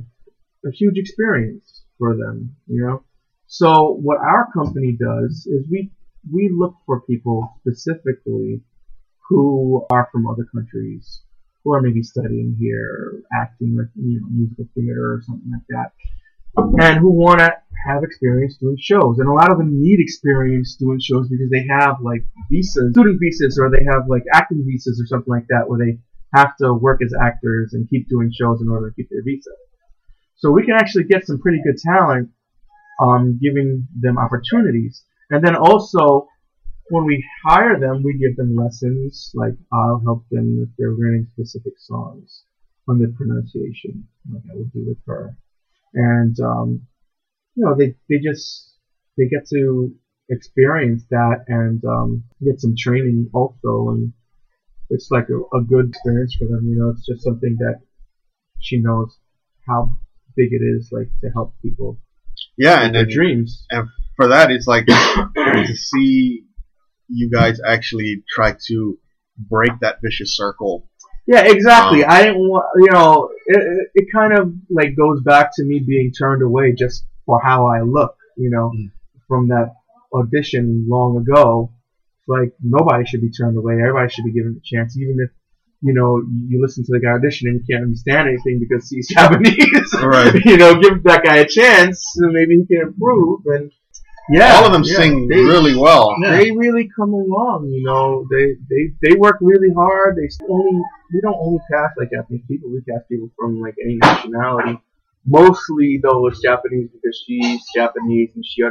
a 0.67 0.71
huge 0.71 0.99
experience 0.99 1.85
for 1.99 2.17
them, 2.17 2.57
you 2.67 2.83
know. 2.85 3.05
So 3.47 3.99
what 4.03 4.19
our 4.19 4.51
company 4.53 4.97
does 4.99 5.47
is 5.47 5.67
we 5.71 5.91
we 6.33 6.51
look 6.53 6.75
for 6.87 7.03
people 7.03 7.53
specifically 7.61 8.63
who 9.29 9.87
are 9.91 10.09
from 10.11 10.27
other 10.27 10.47
countries, 10.53 11.21
who 11.63 11.73
are 11.73 11.81
maybe 11.81 12.03
studying 12.03 12.57
here, 12.59 13.23
acting 13.33 13.77
with 13.77 13.89
you 13.95 14.21
know 14.21 14.27
musical 14.31 14.67
theater 14.75 15.15
or 15.15 15.23
something 15.25 15.53
like 15.53 15.67
that, 15.69 15.93
and 16.83 16.99
who 16.99 17.11
want 17.11 17.41
to 17.41 17.53
have 17.87 18.03
experience 18.03 18.57
doing 18.57 18.77
shows. 18.81 19.19
And 19.19 19.29
a 19.29 19.33
lot 19.33 19.51
of 19.51 19.59
them 19.59 19.83
need 19.83 20.01
experience 20.01 20.77
doing 20.77 20.99
shows 21.01 21.29
because 21.29 21.51
they 21.51 21.67
have 21.69 21.97
like 22.01 22.25
visas, 22.51 22.93
student 22.93 23.21
visas, 23.21 23.59
or 23.59 23.71
they 23.71 23.85
have 23.85 24.09
like 24.09 24.25
acting 24.33 24.65
visas 24.67 25.01
or 25.01 25.07
something 25.07 25.33
like 25.33 25.47
that, 25.49 25.69
where 25.69 25.79
they 25.79 25.99
have 26.35 26.57
to 26.57 26.75
work 26.75 27.01
as 27.03 27.13
actors 27.21 27.75
and 27.75 27.89
keep 27.89 28.09
doing 28.09 28.31
shows 28.33 28.61
in 28.61 28.69
order 28.69 28.91
to 28.91 28.95
keep 28.95 29.09
their 29.11 29.23
visa. 29.23 29.51
So 30.37 30.51
we 30.51 30.65
can 30.65 30.75
actually 30.75 31.05
get 31.05 31.27
some 31.27 31.39
pretty 31.39 31.61
good 31.65 31.79
talent, 31.79 32.31
um, 33.01 33.39
giving 33.41 33.87
them 33.99 34.19
opportunities. 34.19 35.05
And 35.31 35.45
then 35.45 35.57
also, 35.57 36.29
when 36.91 37.05
we 37.05 37.25
hire 37.47 37.79
them, 37.79 38.03
we 38.03 38.19
give 38.19 38.37
them 38.37 38.55
lessons. 38.55 39.31
Like 39.35 39.55
I'll 39.73 40.01
help 40.05 40.25
them 40.31 40.67
if 40.67 40.77
they're 40.77 40.93
learning 40.93 41.29
specific 41.33 41.75
songs 41.79 42.43
on 42.89 42.99
the 42.99 43.15
pronunciation, 43.17 44.07
like 44.31 44.43
I 44.51 44.57
would 44.57 44.73
do 44.73 44.85
with 44.87 44.99
her. 45.07 45.37
And 45.95 46.39
um, 46.41 46.87
you 47.55 47.65
know, 47.65 47.75
they 47.75 47.95
they 48.09 48.19
just 48.19 48.75
they 49.17 49.27
get 49.29 49.47
to 49.51 49.95
experience 50.29 51.05
that 51.11 51.45
and 51.49 51.83
um, 51.85 52.25
get 52.45 52.61
some 52.61 52.75
training 52.77 53.31
also, 53.33 53.91
and 53.91 54.13
it's 54.91 55.09
like 55.11 55.29
a, 55.31 55.57
a 55.57 55.63
good 55.63 55.89
experience 55.91 56.35
for 56.39 56.47
them. 56.47 56.67
You 56.69 56.77
know, 56.79 56.91
it's 56.91 57.07
just 57.07 57.23
something 57.25 57.57
that 57.61 57.81
she 58.61 58.79
knows 58.81 59.17
how 59.67 59.97
big 60.37 60.49
it 60.53 60.63
is, 60.63 60.91
like 60.93 61.09
to 61.23 61.31
help 61.31 61.55
people 61.63 61.99
Yeah, 62.57 62.83
and 62.85 62.95
their 62.95 63.07
dreams. 63.07 63.67
and 63.71 63.89
for 64.17 64.29
that, 64.29 64.51
it's 64.51 64.67
like 64.67 64.87
to 65.67 65.77
see 65.77 66.45
you 67.09 67.31
guys 67.31 67.61
actually 67.67 68.23
try 68.35 68.55
to 68.69 68.99
break 69.39 69.73
that 69.81 69.97
vicious 70.03 70.37
circle. 70.37 70.89
Yeah, 71.27 71.45
exactly. 71.47 72.05
Um, 72.05 72.11
I 72.11 72.23
didn't 72.23 72.39
want, 72.49 72.67
you 72.77 72.91
know, 72.93 73.31
it, 73.47 73.57
it, 73.57 73.89
it 73.95 74.07
kind 74.15 74.33
of 74.37 74.53
like 74.71 74.95
goes 74.97 75.23
back 75.23 75.51
to 75.57 75.65
me 75.65 75.81
being 75.87 76.13
turned 76.13 76.43
away 76.43 76.73
just 76.75 77.07
for 77.27 77.41
how 77.43 77.67
I 77.67 77.81
look, 77.81 78.17
you 78.37 78.51
know, 78.51 78.71
Mm. 78.75 78.91
from 79.27 79.49
that 79.49 79.75
audition 80.13 80.87
long 80.89 81.17
ago. 81.17 81.73
It's 82.27 82.29
like 82.29 82.53
nobody 82.63 83.05
should 83.07 83.21
be 83.21 83.31
turned 83.31 83.57
away. 83.59 83.75
Everybody 83.75 84.11
should 84.11 84.25
be 84.25 84.33
given 84.33 84.57
a 84.61 84.65
chance, 84.65 84.97
even 84.97 85.17
if, 85.21 85.31
you 85.83 85.93
know, 85.93 86.23
you 86.49 86.61
listen 86.63 86.85
to 86.85 86.93
the 86.93 87.01
guy 87.01 87.13
audition 87.13 87.49
and 87.49 87.61
you 87.61 87.65
can't 87.71 87.85
understand 87.85 88.29
anything 88.29 88.61
because 88.61 88.89
he's 88.89 89.09
Japanese. 89.15 89.93
Right. 89.95 90.35
you 90.45 90.57
know, 90.57 90.81
give 90.81 91.03
that 91.05 91.23
guy 91.25 91.37
a 91.37 91.47
chance, 91.49 92.03
so 92.15 92.29
maybe 92.29 92.57
he 92.57 92.67
can 92.67 92.89
improve. 92.89 93.41
And 93.47 93.71
yeah, 94.31 94.55
All 94.57 94.65
of 94.65 94.73
them 94.73 94.85
yeah, 94.85 94.97
sing 94.97 95.29
they- 95.29 95.43
really 95.43 95.77
well. 95.77 96.17
they 96.23 96.51
really 96.51 96.89
come 96.97 97.13
along. 97.13 97.69
You 97.71 97.85
know, 97.85 98.27
they 98.31 98.55
they 98.71 98.95
they 99.03 99.17
work 99.19 99.37
really 99.43 99.73
hard. 99.75 100.17
They 100.17 100.29
only 100.49 100.81
we 101.13 101.21
don't 101.21 101.37
only 101.39 101.61
cast 101.71 101.99
like 101.99 102.09
Japanese 102.11 102.41
people. 102.49 102.71
We 102.71 102.81
cast 102.91 103.07
people 103.11 103.31
from 103.39 103.61
like 103.61 103.75
any 103.85 103.97
nationality. 103.97 104.81
Mostly 105.27 106.01
though 106.03 106.27
it's 106.29 106.41
Japanese 106.41 106.89
because 106.93 107.23
she's 107.27 107.61
Japanese 107.75 108.31
and 108.35 108.45
she 108.47 108.63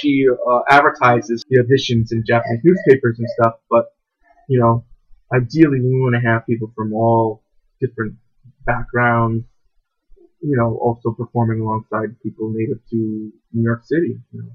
she 0.00 0.26
uh, 0.28 0.60
advertises 0.68 1.44
the 1.48 1.58
auditions 1.58 2.12
in 2.12 2.24
Japanese 2.26 2.60
newspapers 2.64 3.18
and 3.18 3.28
stuff. 3.38 3.54
But 3.70 3.86
you 4.48 4.60
know, 4.60 4.84
ideally 5.32 5.80
we 5.80 6.00
want 6.00 6.14
to 6.14 6.28
have 6.28 6.46
people 6.46 6.72
from 6.74 6.92
all 6.92 7.42
different 7.80 8.14
backgrounds. 8.66 9.44
You 10.40 10.56
know, 10.56 10.78
also 10.80 11.10
performing 11.10 11.60
alongside 11.60 12.20
people 12.22 12.52
native 12.54 12.78
to 12.90 13.32
New 13.52 13.62
York 13.62 13.84
City. 13.84 14.20
You 14.32 14.42
know. 14.42 14.52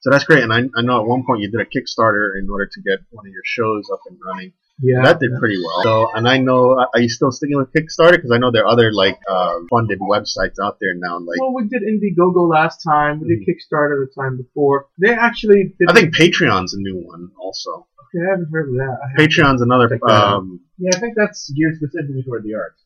So 0.00 0.10
that's 0.10 0.24
great. 0.24 0.42
And 0.42 0.52
I, 0.52 0.60
I 0.76 0.82
know 0.82 1.00
at 1.00 1.06
one 1.06 1.24
point 1.26 1.42
you 1.42 1.50
did 1.50 1.60
a 1.60 1.64
Kickstarter 1.64 2.38
in 2.38 2.48
order 2.50 2.66
to 2.66 2.80
get 2.82 3.00
one 3.10 3.26
of 3.26 3.32
your 3.32 3.42
shows 3.44 3.88
up 3.92 4.00
and 4.08 4.18
running. 4.24 4.52
Yeah, 4.80 5.02
that 5.02 5.18
did 5.18 5.30
yeah. 5.32 5.38
pretty 5.40 5.58
well. 5.58 5.82
So, 5.82 6.10
and 6.14 6.28
I 6.28 6.38
know, 6.38 6.78
are 6.94 7.00
you 7.00 7.08
still 7.08 7.32
sticking 7.32 7.56
with 7.56 7.72
Kickstarter? 7.72 8.12
Because 8.12 8.30
I 8.30 8.38
know 8.38 8.52
there 8.52 8.64
are 8.64 8.68
other 8.72 8.92
like 8.92 9.18
uh, 9.28 9.54
funded 9.70 9.98
websites 9.98 10.54
out 10.62 10.78
there 10.80 10.94
now. 10.94 11.18
Like 11.18 11.40
well, 11.40 11.52
we 11.52 11.66
did 11.66 11.82
Indiegogo 11.82 12.48
last 12.48 12.78
time. 12.82 13.20
We 13.20 13.28
did 13.28 13.40
Kickstarter 13.40 14.06
the 14.06 14.10
time 14.14 14.36
before. 14.36 14.86
They 14.98 15.12
actually 15.12 15.74
did. 15.78 15.88
I 15.90 15.92
think 15.94 16.14
Patreon's 16.14 16.74
a 16.74 16.78
new 16.78 16.96
one 16.96 17.30
also. 17.40 17.88
Okay, 18.14 18.24
I 18.24 18.30
haven't 18.30 18.50
heard 18.52 18.68
of 18.68 18.74
that. 18.76 18.96
I 19.02 19.20
Patreon's 19.20 19.62
another. 19.62 19.88
Check 19.88 20.00
that 20.06 20.12
out. 20.12 20.34
Um, 20.38 20.60
Yeah, 20.78 20.90
I 20.94 21.00
think 21.00 21.14
that's 21.16 21.50
geared 21.50 21.76
specifically 21.76 22.22
toward 22.22 22.44
the 22.44 22.54
arts. 22.54 22.80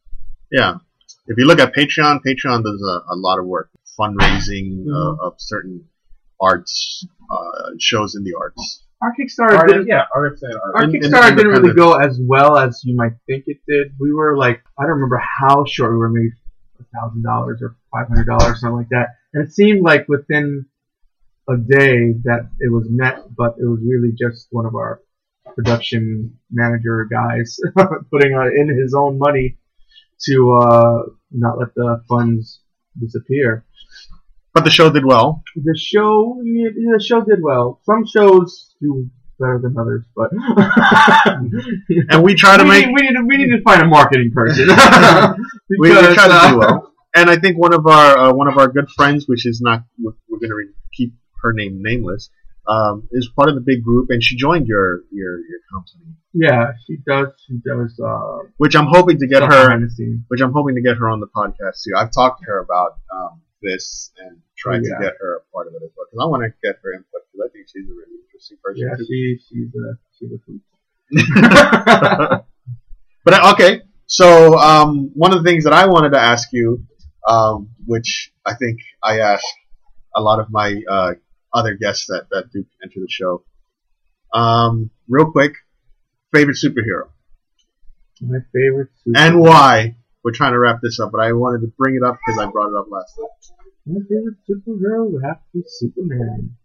yeah, 0.50 0.76
if 1.26 1.36
you 1.36 1.44
look 1.44 1.58
at 1.60 1.74
Patreon, 1.74 2.20
Patreon 2.26 2.64
does 2.64 2.82
a, 2.82 3.12
a 3.12 3.16
lot 3.16 3.38
of 3.38 3.44
work, 3.46 3.68
fundraising 4.00 4.86
Mm-hmm. 4.86 5.20
uh, 5.20 5.26
of 5.26 5.34
certain 5.38 5.84
arts 6.40 7.06
uh, 7.30 7.70
shows 7.78 8.14
in 8.16 8.24
the 8.24 8.34
arts. 8.40 8.82
Our 9.02 9.12
Kickstarter 9.18 9.58
Art, 9.58 9.68
didn't. 9.68 9.88
yeah, 9.88 10.04
and. 10.14 10.54
Our 10.74 10.84
in- 10.84 10.94
in- 10.94 11.02
Kickstarter 11.02 11.36
didn't 11.36 11.52
really 11.52 11.74
go 11.74 11.94
as 11.94 12.20
well 12.22 12.56
as 12.56 12.82
you 12.84 12.94
might 12.96 13.12
think 13.26 13.44
it 13.48 13.58
did. 13.68 13.94
We 13.98 14.12
were 14.12 14.36
like, 14.36 14.62
I 14.78 14.82
don't 14.82 14.92
remember 14.92 15.20
how 15.40 15.64
short 15.64 15.90
we 15.92 15.98
were, 15.98 16.08
maybe 16.08 16.30
thousand 16.94 17.22
dollars 17.22 17.60
or 17.62 17.76
five 17.92 18.08
hundred 18.08 18.26
dollars, 18.26 18.60
something 18.60 18.76
like 18.76 18.88
that. 18.90 19.16
And 19.34 19.46
it 19.46 19.52
seemed 19.52 19.82
like 19.82 20.06
within 20.08 20.66
a 21.48 21.56
day 21.56 22.12
that 22.24 22.48
it 22.60 22.70
was 22.70 22.86
met, 22.88 23.24
but 23.36 23.56
it 23.58 23.64
was 23.66 23.80
really 23.84 24.12
just 24.12 24.46
one 24.50 24.66
of 24.66 24.74
our 24.74 25.00
production 25.54 26.38
manager 26.50 27.04
guys 27.10 27.58
putting 28.10 28.32
on 28.34 28.48
in 28.56 28.68
his 28.78 28.94
own 28.94 29.18
money 29.18 29.58
to 30.26 30.52
uh, 30.62 31.02
not 31.32 31.58
let 31.58 31.74
the 31.74 32.02
funds 32.08 32.60
disappear. 33.00 33.64
But 34.54 34.64
the 34.64 34.70
show 34.70 34.90
did 34.90 35.04
well. 35.04 35.42
The 35.56 35.78
show, 35.78 36.40
the 36.42 37.02
show 37.02 37.22
did 37.22 37.42
well. 37.42 37.80
Some 37.84 38.06
shows 38.06 38.74
do 38.80 39.08
better 39.38 39.60
than 39.62 39.76
others, 39.78 40.04
but 40.14 40.30
And 42.10 42.22
we 42.22 42.34
try 42.34 42.56
to 42.56 42.64
we, 42.64 42.68
make 42.68 42.86
need, 42.86 42.94
we 42.94 43.02
need 43.02 43.14
to 43.14 43.24
we 43.26 43.36
need 43.38 43.56
to 43.56 43.62
find 43.62 43.82
a 43.82 43.86
marketing 43.86 44.30
person. 44.32 44.68
we, 45.70 45.78
we 45.78 45.90
try 45.90 46.28
to 46.28 46.34
uh, 46.34 46.50
do 46.50 46.58
well. 46.58 46.92
And 47.14 47.28
I 47.28 47.36
think 47.36 47.58
one 47.58 47.74
of 47.74 47.86
our 47.86 48.18
uh, 48.18 48.32
one 48.32 48.48
of 48.48 48.58
our 48.58 48.68
good 48.68 48.88
friends, 48.90 49.26
which 49.26 49.46
is 49.46 49.60
not 49.62 49.84
we're, 49.98 50.12
we're 50.28 50.38
going 50.38 50.50
to 50.50 50.56
re- 50.56 50.74
keep 50.92 51.14
her 51.42 51.52
name 51.52 51.82
nameless, 51.82 52.30
um, 52.66 53.08
is 53.10 53.28
part 53.34 53.48
of 53.48 53.54
the 53.54 53.60
big 53.60 53.82
group, 53.82 54.08
and 54.10 54.22
she 54.22 54.36
joined 54.36 54.66
your 54.66 55.02
your 55.10 55.38
your 55.38 55.60
company, 55.72 56.14
Yeah, 56.32 56.72
she 56.86 56.96
does. 57.06 57.28
She 57.46 57.58
does. 57.64 57.98
Uh, 57.98 58.48
which 58.56 58.76
I'm 58.76 58.86
hoping 58.86 59.18
to 59.18 59.26
get 59.26 59.42
her, 59.42 59.48
behind 59.48 59.84
the 59.84 59.90
scenes. 59.90 60.24
which 60.28 60.40
I'm 60.40 60.52
hoping 60.52 60.76
to 60.76 60.82
get 60.82 60.96
her 60.96 61.08
on 61.08 61.20
the 61.20 61.26
podcast 61.26 61.82
too. 61.84 61.92
I've 61.96 62.12
talked 62.12 62.40
to 62.40 62.46
her 62.46 62.60
about 62.60 62.98
um, 63.12 63.42
this 63.62 64.10
and 64.18 64.40
tried 64.58 64.82
Yeah. 64.84 64.96
to 64.98 65.02
get 65.04 65.14
her 65.20 65.36
a 65.36 65.40
part 65.52 65.66
of 65.68 65.74
it 65.74 65.82
as 65.84 65.90
well 65.96 66.06
because 66.10 66.20
I 66.22 66.26
want 66.28 66.42
to 66.42 66.50
get 66.62 66.76
her 66.82 66.92
input 66.92 67.22
because 67.32 67.40
I 67.46 67.48
think 67.52 67.66
she's 67.72 67.88
a 67.88 67.92
really 67.94 68.18
interesting 68.26 68.58
person. 68.62 68.88
Yeah, 68.88 68.96
she 69.06 69.38
she's 69.48 69.70
a 69.74 69.98
she's 70.18 70.30
a 70.32 70.38
hoot. 70.46 70.62
but 73.24 73.34
uh, 73.34 73.52
okay, 73.54 73.82
so 74.06 74.58
um, 74.58 75.10
one 75.14 75.32
of 75.32 75.42
the 75.42 75.48
things 75.48 75.64
that 75.64 75.72
I 75.72 75.86
wanted 75.86 76.10
to 76.12 76.18
ask 76.20 76.48
you, 76.52 76.84
um, 77.28 77.70
which 77.86 78.32
I 78.44 78.54
think 78.54 78.78
I 79.02 79.20
ask 79.20 79.44
a 80.14 80.20
lot 80.20 80.40
of 80.40 80.50
my 80.50 80.80
uh, 80.88 81.12
other 81.54 81.74
guests 81.74 82.06
that, 82.06 82.26
that 82.30 82.50
do 82.52 82.64
enter 82.82 83.00
the 83.00 83.08
show, 83.08 83.44
um, 84.34 84.90
real 85.08 85.30
quick, 85.30 85.52
favorite 86.34 86.56
superhero. 86.62 87.10
My 88.20 88.38
favorite. 88.52 88.88
Superman. 89.04 89.32
and 89.32 89.40
why. 89.40 89.96
We're 90.24 90.32
trying 90.32 90.52
to 90.52 90.58
wrap 90.58 90.80
this 90.82 91.00
up, 91.00 91.10
but 91.12 91.20
I 91.20 91.32
wanted 91.32 91.62
to 91.62 91.72
bring 91.76 91.96
it 91.96 92.06
up 92.06 92.18
because 92.24 92.40
I 92.40 92.50
brought 92.50 92.70
it 92.70 92.76
up 92.78 92.86
last 92.90 93.16
time. 93.16 93.26
My 93.86 94.00
favorite 94.08 94.38
superhero 94.48 95.10
would 95.10 95.22
have 95.24 95.38
to 95.38 95.44
be 95.52 95.62
Superman. 95.66 96.56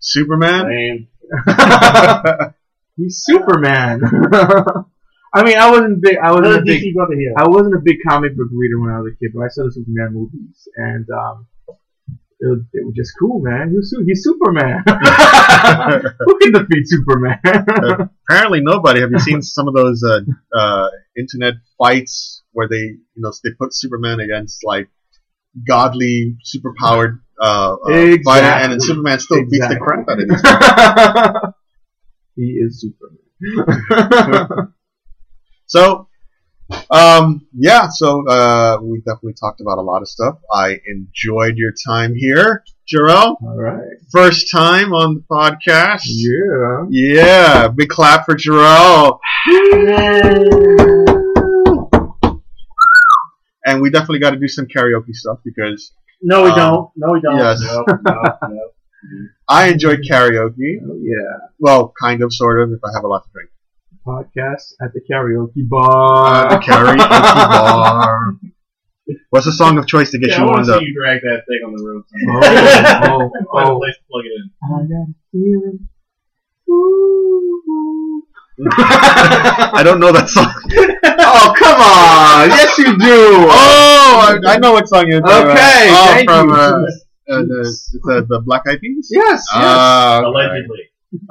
Superman. 0.00 0.66
Same. 0.66 1.08
He's 2.96 3.22
Superman. 3.24 4.00
I 5.34 5.44
mean, 5.44 5.58
I 5.58 5.70
wasn't 5.70 6.00
big. 6.00 6.16
I 6.16 6.32
wasn't 6.32 6.56
a 6.56 6.62
big. 6.62 6.82
DC 6.82 6.94
brother 6.94 7.14
here. 7.14 7.34
I 7.36 7.46
wasn't 7.46 7.74
a 7.74 7.80
big 7.84 7.98
comic 8.08 8.36
book 8.36 8.48
reader 8.52 8.80
when 8.80 8.90
I 8.90 9.00
was 9.00 9.12
a 9.12 9.16
kid, 9.16 9.32
but 9.34 9.42
I 9.42 9.48
saw 9.48 9.64
the 9.64 9.72
Superman 9.72 10.14
movies, 10.14 10.66
and 10.76 11.06
um, 11.10 11.46
it 12.40 12.46
was, 12.46 12.60
it 12.72 12.86
was 12.86 12.94
just 12.94 13.12
cool, 13.20 13.40
man. 13.40 13.70
He 13.70 13.76
was, 13.76 13.94
he's 14.06 14.22
Superman. 14.22 14.82
Who 16.20 16.38
can 16.38 16.52
defeat 16.52 16.88
Superman? 16.88 17.38
Apparently, 18.28 18.60
nobody. 18.62 19.00
Have 19.00 19.10
you 19.10 19.18
seen 19.18 19.42
some 19.42 19.68
of 19.68 19.74
those 19.74 20.02
uh, 20.02 20.20
uh, 20.56 20.88
internet 21.16 21.54
fights 21.78 22.35
where 22.56 22.68
they, 22.68 22.76
you 22.76 23.00
know, 23.16 23.32
they 23.44 23.50
put 23.58 23.74
Superman 23.74 24.20
against 24.20 24.64
like 24.64 24.88
godly, 25.68 26.36
superpowered 26.44 27.20
uh, 27.40 27.76
uh, 27.86 27.90
Exactly. 27.92 28.24
fighter, 28.24 28.46
and 28.46 28.72
then 28.72 28.80
Superman 28.80 29.18
still 29.20 29.44
beats 29.50 29.68
the 29.68 29.78
crap 29.78 30.08
out 30.08 30.20
of 30.20 31.44
him. 31.44 31.52
he 32.36 32.42
is 32.52 32.80
Superman. 32.80 33.18
So, 35.66 36.08
um, 36.90 37.46
yeah, 37.52 37.88
so 37.88 38.26
uh, 38.28 38.78
we 38.82 38.98
definitely 38.98 39.34
talked 39.34 39.60
about 39.60 39.78
a 39.78 39.82
lot 39.82 40.02
of 40.02 40.08
stuff. 40.08 40.38
I 40.52 40.78
enjoyed 40.86 41.56
your 41.56 41.72
time 41.86 42.14
here, 42.14 42.64
Jarrell. 42.92 43.36
All 43.42 43.56
right. 43.56 43.82
First 44.12 44.50
time 44.50 44.92
on 44.92 45.14
the 45.16 45.24
podcast. 45.30 46.02
Yeah. 46.06 46.86
Yeah, 46.90 47.68
big 47.68 47.88
clap 47.88 48.26
for 48.26 48.34
Jarrell. 48.36 49.18
And 53.66 53.82
we 53.82 53.90
definitely 53.90 54.20
got 54.20 54.30
to 54.30 54.38
do 54.38 54.48
some 54.48 54.66
karaoke 54.66 55.12
stuff 55.12 55.40
because 55.44 55.92
No, 56.22 56.44
we 56.44 56.50
Um, 56.50 56.56
don't. 56.56 56.90
No, 56.96 57.12
we 57.12 57.20
don't. 57.20 57.36
yes, 57.36 57.60
No, 57.60 57.84
no, 57.88 58.22
no. 58.48 58.68
I 59.48 59.68
enjoy 59.68 59.96
karaoke. 59.96 60.80
Oh, 60.82 60.98
yeah. 61.02 61.48
Well, 61.58 61.92
kind 62.00 62.22
of, 62.22 62.32
sort 62.32 62.60
of, 62.62 62.72
if 62.72 62.80
I 62.84 62.90
have 62.94 63.04
a 63.04 63.08
lot 63.08 63.24
to 63.24 63.30
drink. 63.32 63.50
Podcast 64.06 64.74
at 64.80 64.92
the 64.94 65.00
karaoke 65.10 65.68
bar. 65.68 66.48
the 66.48 66.56
karaoke 66.56 66.96
bar. 67.08 68.30
What's 69.30 69.46
the 69.46 69.52
song 69.52 69.78
of 69.78 69.86
choice 69.86 70.10
to 70.12 70.18
get 70.18 70.30
Yeah, 70.30 70.38
you 70.40 70.44
want 70.46 70.54
warmed 70.56 70.66
to 70.68 70.74
up? 70.76 70.82
you 70.82 70.94
drag 70.94 71.20
that 71.22 71.42
thing 71.46 71.60
on 71.66 71.72
the 71.76 71.84
road. 71.84 72.04
Oh, 72.28 73.20
oh, 73.20 73.30
Find 73.52 73.68
a 73.68 73.72
oh. 73.72 73.78
place 73.78 73.94
to 73.96 74.02
plug 74.10 74.24
it 74.24 74.32
in. 74.34 74.50
I 74.62 74.66
got 74.86 75.08
a 75.10 75.14
feeling. 75.32 75.88
Ooh. 76.70 77.45
I 78.72 79.82
don't 79.84 80.00
know 80.00 80.12
that 80.12 80.28
song. 80.28 80.52
Oh, 81.28 81.52
come 81.58 81.80
on! 81.80 82.48
Yes, 82.50 82.78
you 82.78 82.84
do! 82.84 83.48
Oh, 83.50 84.38
I, 84.46 84.54
I 84.54 84.58
know 84.58 84.72
what 84.72 84.88
song 84.88 85.06
you're 85.08 85.20
talking 85.20 85.42
about. 85.50 85.56
Okay, 85.56 85.88
Oh, 85.90 86.06
thank 86.06 86.30
from 86.30 86.48
you. 86.48 86.54
Uh, 86.54 86.72
uh, 87.28 87.42
the, 87.42 87.60
it's, 87.60 87.96
uh, 88.08 88.20
the 88.28 88.40
Black 88.44 88.62
Eyed 88.68 88.80
Peas. 88.80 89.08
Yes, 89.10 89.24
yes. 89.32 89.46
Ah, 89.52 90.18
okay. 90.20 90.26
Allegedly. 90.28 90.78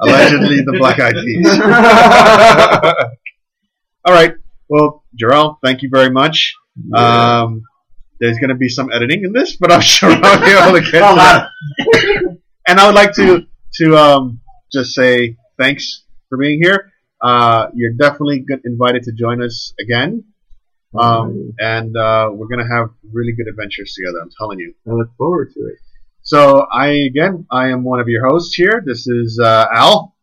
Allegedly, 0.00 0.56
the 0.64 0.72
Black 0.78 1.00
Eyed 1.00 1.14
Peas. 1.14 1.50
All 4.04 4.12
right. 4.12 4.34
Well, 4.68 5.04
Jarrell, 5.20 5.56
thank 5.64 5.82
you 5.82 5.88
very 5.92 6.10
much. 6.10 6.54
Um, 6.94 7.62
there's 8.20 8.38
going 8.38 8.50
to 8.50 8.54
be 8.56 8.68
some 8.68 8.90
editing 8.92 9.24
in 9.24 9.32
this, 9.32 9.56
but 9.56 9.72
I'm 9.72 9.80
sure 9.80 10.10
I'll 10.10 10.40
be 10.40 10.52
able 10.52 10.78
to 10.78 10.84
get 10.90 11.02
A 11.02 11.08
to 11.08 11.14
that. 11.16 11.48
And 12.68 12.78
I 12.80 12.86
would 12.86 12.94
like 12.94 13.12
to 13.14 13.46
to 13.76 13.96
um, 13.96 14.40
just 14.72 14.92
say 14.94 15.36
thanks 15.58 16.04
for 16.28 16.38
being 16.38 16.60
here. 16.62 16.92
Uh, 17.20 17.68
you're 17.74 17.92
definitely 17.92 18.40
good, 18.40 18.60
invited 18.64 19.02
to 19.04 19.12
join 19.12 19.42
us 19.42 19.72
again, 19.80 20.24
um, 20.98 21.54
and 21.58 21.96
uh, 21.96 22.28
we're 22.32 22.48
going 22.48 22.64
to 22.66 22.70
have 22.70 22.90
really 23.12 23.32
good 23.32 23.48
adventures 23.48 23.94
together. 23.94 24.20
I'm 24.22 24.30
telling 24.38 24.58
you. 24.58 24.74
I 24.86 24.92
look 24.92 25.10
forward 25.16 25.52
to 25.54 25.60
it. 25.60 25.78
So 26.22 26.66
I 26.72 26.88
again, 26.88 27.46
I 27.50 27.68
am 27.68 27.84
one 27.84 28.00
of 28.00 28.08
your 28.08 28.26
hosts 28.26 28.54
here. 28.54 28.82
This 28.84 29.06
is 29.06 29.38
uh, 29.42 29.66
Al. 29.72 30.14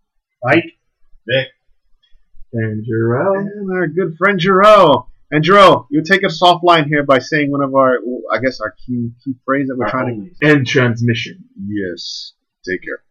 Mike. 0.43 0.77
Vic. 1.27 1.47
And 2.51 2.85
Jarrell. 2.85 3.39
And 3.39 3.71
our 3.71 3.87
good 3.87 4.15
friend 4.17 4.39
Jarrell. 4.39 5.07
And 5.31 5.43
Jarrell, 5.43 5.87
you 5.89 6.03
take 6.03 6.23
us 6.23 6.39
offline 6.41 6.85
here 6.85 7.03
by 7.03 7.19
saying 7.19 7.49
one 7.49 7.63
of 7.63 7.73
our, 7.73 7.97
I 8.31 8.39
guess, 8.39 8.59
our 8.59 8.75
key 8.85 9.11
key 9.23 9.33
phrase 9.45 9.67
that 9.69 9.77
we're 9.77 9.89
trying 9.89 10.35
to. 10.39 10.47
End 10.47 10.67
transmission. 10.67 11.45
Yes. 11.65 12.33
Take 12.67 12.81
care. 12.83 13.01